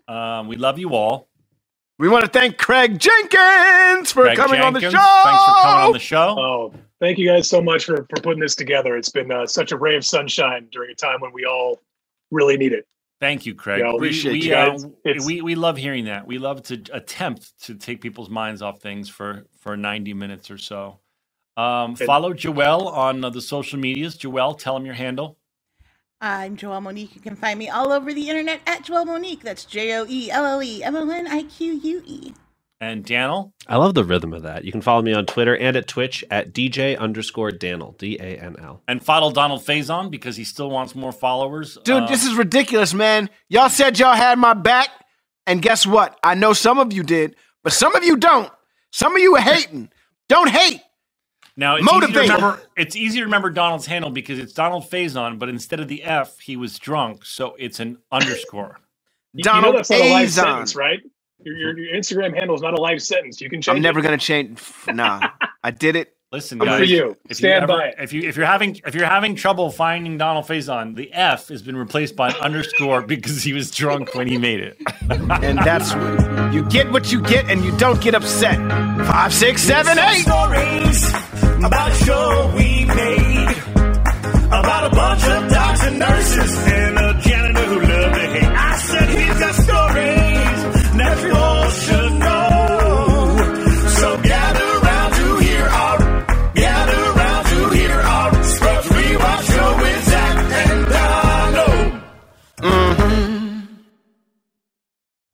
Um, 0.08 0.48
we 0.48 0.56
love 0.56 0.78
you 0.78 0.94
all. 0.94 1.28
We 1.98 2.08
want 2.08 2.24
to 2.24 2.30
thank 2.30 2.56
Craig 2.56 2.98
Jenkins 2.98 4.10
for 4.10 4.22
Greg 4.22 4.36
coming 4.36 4.60
on 4.60 4.72
the 4.72 4.80
show. 4.80 4.90
Thanks 4.90 5.44
for 5.44 5.60
coming 5.62 5.86
on 5.86 5.92
the 5.92 5.98
show. 5.98 6.34
Oh, 6.38 6.74
thank 6.98 7.18
you 7.18 7.28
guys 7.28 7.48
so 7.48 7.60
much 7.60 7.84
for, 7.84 8.06
for 8.08 8.20
putting 8.22 8.40
this 8.40 8.56
together. 8.56 8.96
It's 8.96 9.10
been 9.10 9.30
uh, 9.30 9.46
such 9.46 9.70
a 9.72 9.76
ray 9.76 9.96
of 9.96 10.04
sunshine 10.04 10.68
during 10.72 10.90
a 10.90 10.94
time 10.94 11.20
when 11.20 11.32
we 11.32 11.44
all 11.44 11.78
really 12.30 12.56
need 12.56 12.72
it. 12.72 12.86
Thank 13.20 13.44
you, 13.44 13.54
Craig. 13.54 13.80
Yeah, 13.80 13.90
we, 13.90 13.96
appreciate 13.96 14.32
we, 14.32 14.42
you 14.48 14.54
uh, 14.54 14.70
guys. 14.70 14.84
It's- 15.04 15.26
we 15.26 15.42
we 15.42 15.54
love 15.54 15.76
hearing 15.76 16.06
that. 16.06 16.26
We 16.26 16.38
love 16.38 16.62
to 16.64 16.82
attempt 16.92 17.62
to 17.64 17.74
take 17.74 18.00
people's 18.00 18.30
minds 18.30 18.62
off 18.62 18.80
things 18.80 19.08
for 19.08 19.44
for 19.58 19.76
ninety 19.76 20.14
minutes 20.14 20.50
or 20.50 20.58
so. 20.58 21.00
Um, 21.56 21.94
follow 21.96 22.32
Joelle 22.32 22.86
on 22.86 23.22
uh, 23.22 23.28
the 23.28 23.42
social 23.42 23.78
medias. 23.78 24.16
Joelle, 24.16 24.58
tell 24.58 24.74
them 24.74 24.86
your 24.86 24.94
handle. 24.94 25.36
I'm 26.22 26.56
Joelle 26.56 26.82
Monique. 26.82 27.14
You 27.14 27.20
can 27.20 27.36
find 27.36 27.58
me 27.58 27.68
all 27.68 27.92
over 27.92 28.14
the 28.14 28.28
internet 28.28 28.60
at 28.66 28.84
Joelle 28.84 29.06
Monique. 29.06 29.42
That's 29.42 29.64
J 29.66 29.94
O 29.98 30.06
E 30.08 30.30
L 30.30 30.46
L 30.46 30.62
E 30.62 30.82
M 30.82 30.96
O 30.96 31.10
N 31.10 31.26
I 31.26 31.42
Q 31.42 31.74
U 31.74 32.02
E. 32.06 32.32
And 32.82 33.04
Daniel, 33.04 33.52
I 33.66 33.76
love 33.76 33.92
the 33.94 34.04
rhythm 34.04 34.32
of 34.32 34.42
that. 34.44 34.64
You 34.64 34.72
can 34.72 34.80
follow 34.80 35.02
me 35.02 35.12
on 35.12 35.26
Twitter 35.26 35.54
and 35.54 35.76
at 35.76 35.86
Twitch 35.86 36.24
at 36.30 36.54
DJ 36.54 36.98
underscore 36.98 37.50
Danel, 37.50 37.92
D 37.98 38.16
A 38.18 38.38
N 38.38 38.56
L. 38.58 38.82
and 38.88 39.04
follow 39.04 39.30
Donald 39.32 39.62
Faison 39.62 40.10
because 40.10 40.34
he 40.36 40.44
still 40.44 40.70
wants 40.70 40.94
more 40.94 41.12
followers. 41.12 41.76
Dude, 41.84 42.04
Uh, 42.04 42.06
this 42.06 42.24
is 42.24 42.34
ridiculous, 42.34 42.94
man. 42.94 43.28
Y'all 43.50 43.68
said 43.68 43.98
y'all 43.98 44.14
had 44.14 44.38
my 44.38 44.54
back, 44.54 44.88
and 45.46 45.60
guess 45.60 45.86
what? 45.86 46.18
I 46.22 46.34
know 46.34 46.54
some 46.54 46.78
of 46.78 46.90
you 46.92 47.02
did, 47.02 47.36
but 47.62 47.74
some 47.74 47.94
of 47.94 48.02
you 48.02 48.16
don't. 48.16 48.50
Some 48.92 49.14
of 49.14 49.20
you 49.20 49.36
are 49.36 49.42
hating. 49.42 49.90
Don't 50.30 50.48
hate. 50.48 50.80
now 51.56 51.76
it's 51.76 51.82
easy, 51.82 51.90
to 51.90 51.94
motivate. 52.00 52.22
remember, 52.30 52.60
it's 52.78 52.96
easy 52.96 53.18
to 53.18 53.24
remember 53.24 53.50
Donald's 53.50 53.84
handle 53.86 54.10
because 54.10 54.38
it's 54.38 54.54
Donald 54.54 54.88
Faison, 54.90 55.38
but 55.38 55.50
instead 55.50 55.80
of 55.80 55.88
the 55.88 56.02
F, 56.02 56.38
he 56.38 56.56
was 56.56 56.78
drunk, 56.78 57.26
so 57.26 57.56
it's 57.58 57.78
an 57.78 57.98
underscore. 58.10 58.78
Donald 59.36 59.64
you 59.66 59.72
know 59.72 59.76
that's 59.76 59.90
not 59.90 60.00
a 60.00 60.12
live 60.12 60.28
Azon. 60.28 60.32
sentence, 60.32 60.74
right? 60.76 61.00
Your, 61.44 61.56
your, 61.56 61.78
your 61.78 61.96
Instagram 61.96 62.34
handle 62.38 62.56
is 62.56 62.62
not 62.62 62.74
a 62.78 62.82
live 62.82 63.02
sentence. 63.02 63.40
You 63.40 63.50
can 63.50 63.62
change 63.62 63.76
I'm 63.76 63.82
never 63.82 64.00
it. 64.00 64.02
gonna 64.02 64.18
change. 64.18 64.60
Nah, 64.88 65.22
I 65.64 65.70
did 65.72 65.96
it. 65.96 66.14
Listen, 66.32 66.60
Good 66.60 66.66
guys, 66.66 66.78
for 66.78 66.84
you. 66.84 67.16
If 67.28 67.38
Stand 67.38 67.62
you 67.62 67.66
by 67.66 67.74
ever, 67.74 67.88
it. 67.88 67.96
If 67.98 68.12
you 68.12 68.28
if 68.28 68.36
you're 68.36 68.46
having 68.46 68.80
if 68.86 68.94
you're 68.94 69.06
having 69.06 69.36
trouble 69.36 69.70
finding 69.70 70.18
Donald 70.18 70.46
Faison, 70.46 70.96
the 70.96 71.12
F 71.12 71.48
has 71.48 71.62
been 71.62 71.76
replaced 71.76 72.16
by 72.16 72.30
an 72.30 72.36
underscore 72.36 73.02
because 73.02 73.42
he 73.42 73.52
was 73.52 73.70
drunk 73.70 74.14
when 74.14 74.28
he 74.28 74.38
made 74.38 74.60
it. 74.60 74.78
And 75.42 75.58
that's 75.64 75.94
what 75.94 76.54
you 76.54 76.64
get 76.68 76.90
what 76.92 77.12
you 77.12 77.22
get, 77.22 77.50
and 77.50 77.64
you 77.64 77.76
don't 77.78 78.00
get 78.00 78.14
upset. 78.14 78.58
Five, 79.06 79.34
six, 79.34 79.62
seven, 79.62 79.98
eight. 79.98 80.22
Stories 80.22 81.08
about 81.64 81.92
a 81.92 81.94
show 82.04 82.54
we 82.56 82.84
made 82.86 83.56
about 84.48 84.92
a 84.92 84.96
bunch 84.96 85.24
of 85.24 85.50
docs 85.50 85.84
and 85.84 85.98
nurses 85.98 86.58
and 86.68 86.98
a 86.98 87.20
janitor 87.22 87.66
who 87.66 87.80
loved 87.80 88.14
to 88.14 88.20
hate. 88.20 88.44
I 88.44 88.78
said 88.78 89.08
he's 89.10 89.38
got 89.40 89.54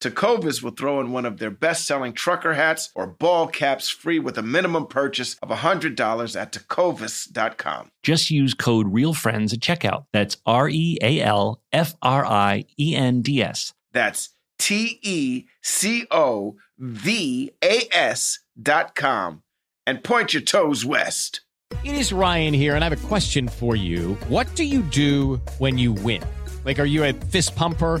Tecovas 0.00 0.62
will 0.62 0.72
throw 0.72 1.00
in 1.00 1.10
one 1.10 1.24
of 1.24 1.38
their 1.38 1.50
best 1.50 1.86
selling 1.86 2.12
trucker 2.12 2.54
hats 2.54 2.90
or 2.94 3.06
ball 3.06 3.46
caps 3.46 3.88
free 3.88 4.18
with 4.18 4.36
a 4.36 4.42
minimum 4.42 4.86
purchase 4.86 5.36
of 5.42 5.48
$100 5.48 6.40
at 6.40 6.52
tecovas.com. 6.52 7.90
Just 8.02 8.30
use 8.30 8.54
code 8.54 8.92
REALFRIENDS 8.92 9.54
at 9.54 9.60
checkout. 9.60 10.04
That's 10.12 10.36
R 10.44 10.68
E 10.68 10.98
A 11.02 11.20
L 11.22 11.62
F 11.72 11.94
R 12.02 12.26
I 12.26 12.64
E 12.78 12.94
N 12.94 13.22
D 13.22 13.42
S. 13.42 13.72
That's 13.92 14.30
T 14.58 14.98
E 15.02 15.44
C 15.62 16.06
O 16.10 16.56
V 16.78 17.52
A 17.64 17.88
S 17.90 18.40
dot 18.60 18.94
com. 18.94 19.42
And 19.86 20.02
point 20.04 20.34
your 20.34 20.42
toes 20.42 20.84
west. 20.84 21.40
It 21.84 21.94
is 21.94 22.12
Ryan 22.12 22.54
here, 22.54 22.74
and 22.74 22.84
I 22.84 22.88
have 22.88 23.04
a 23.04 23.08
question 23.08 23.48
for 23.48 23.76
you. 23.76 24.14
What 24.28 24.52
do 24.54 24.64
you 24.64 24.82
do 24.82 25.40
when 25.58 25.78
you 25.78 25.92
win? 25.92 26.22
Like, 26.64 26.78
are 26.78 26.84
you 26.84 27.04
a 27.04 27.12
fist 27.12 27.56
pumper? 27.56 28.00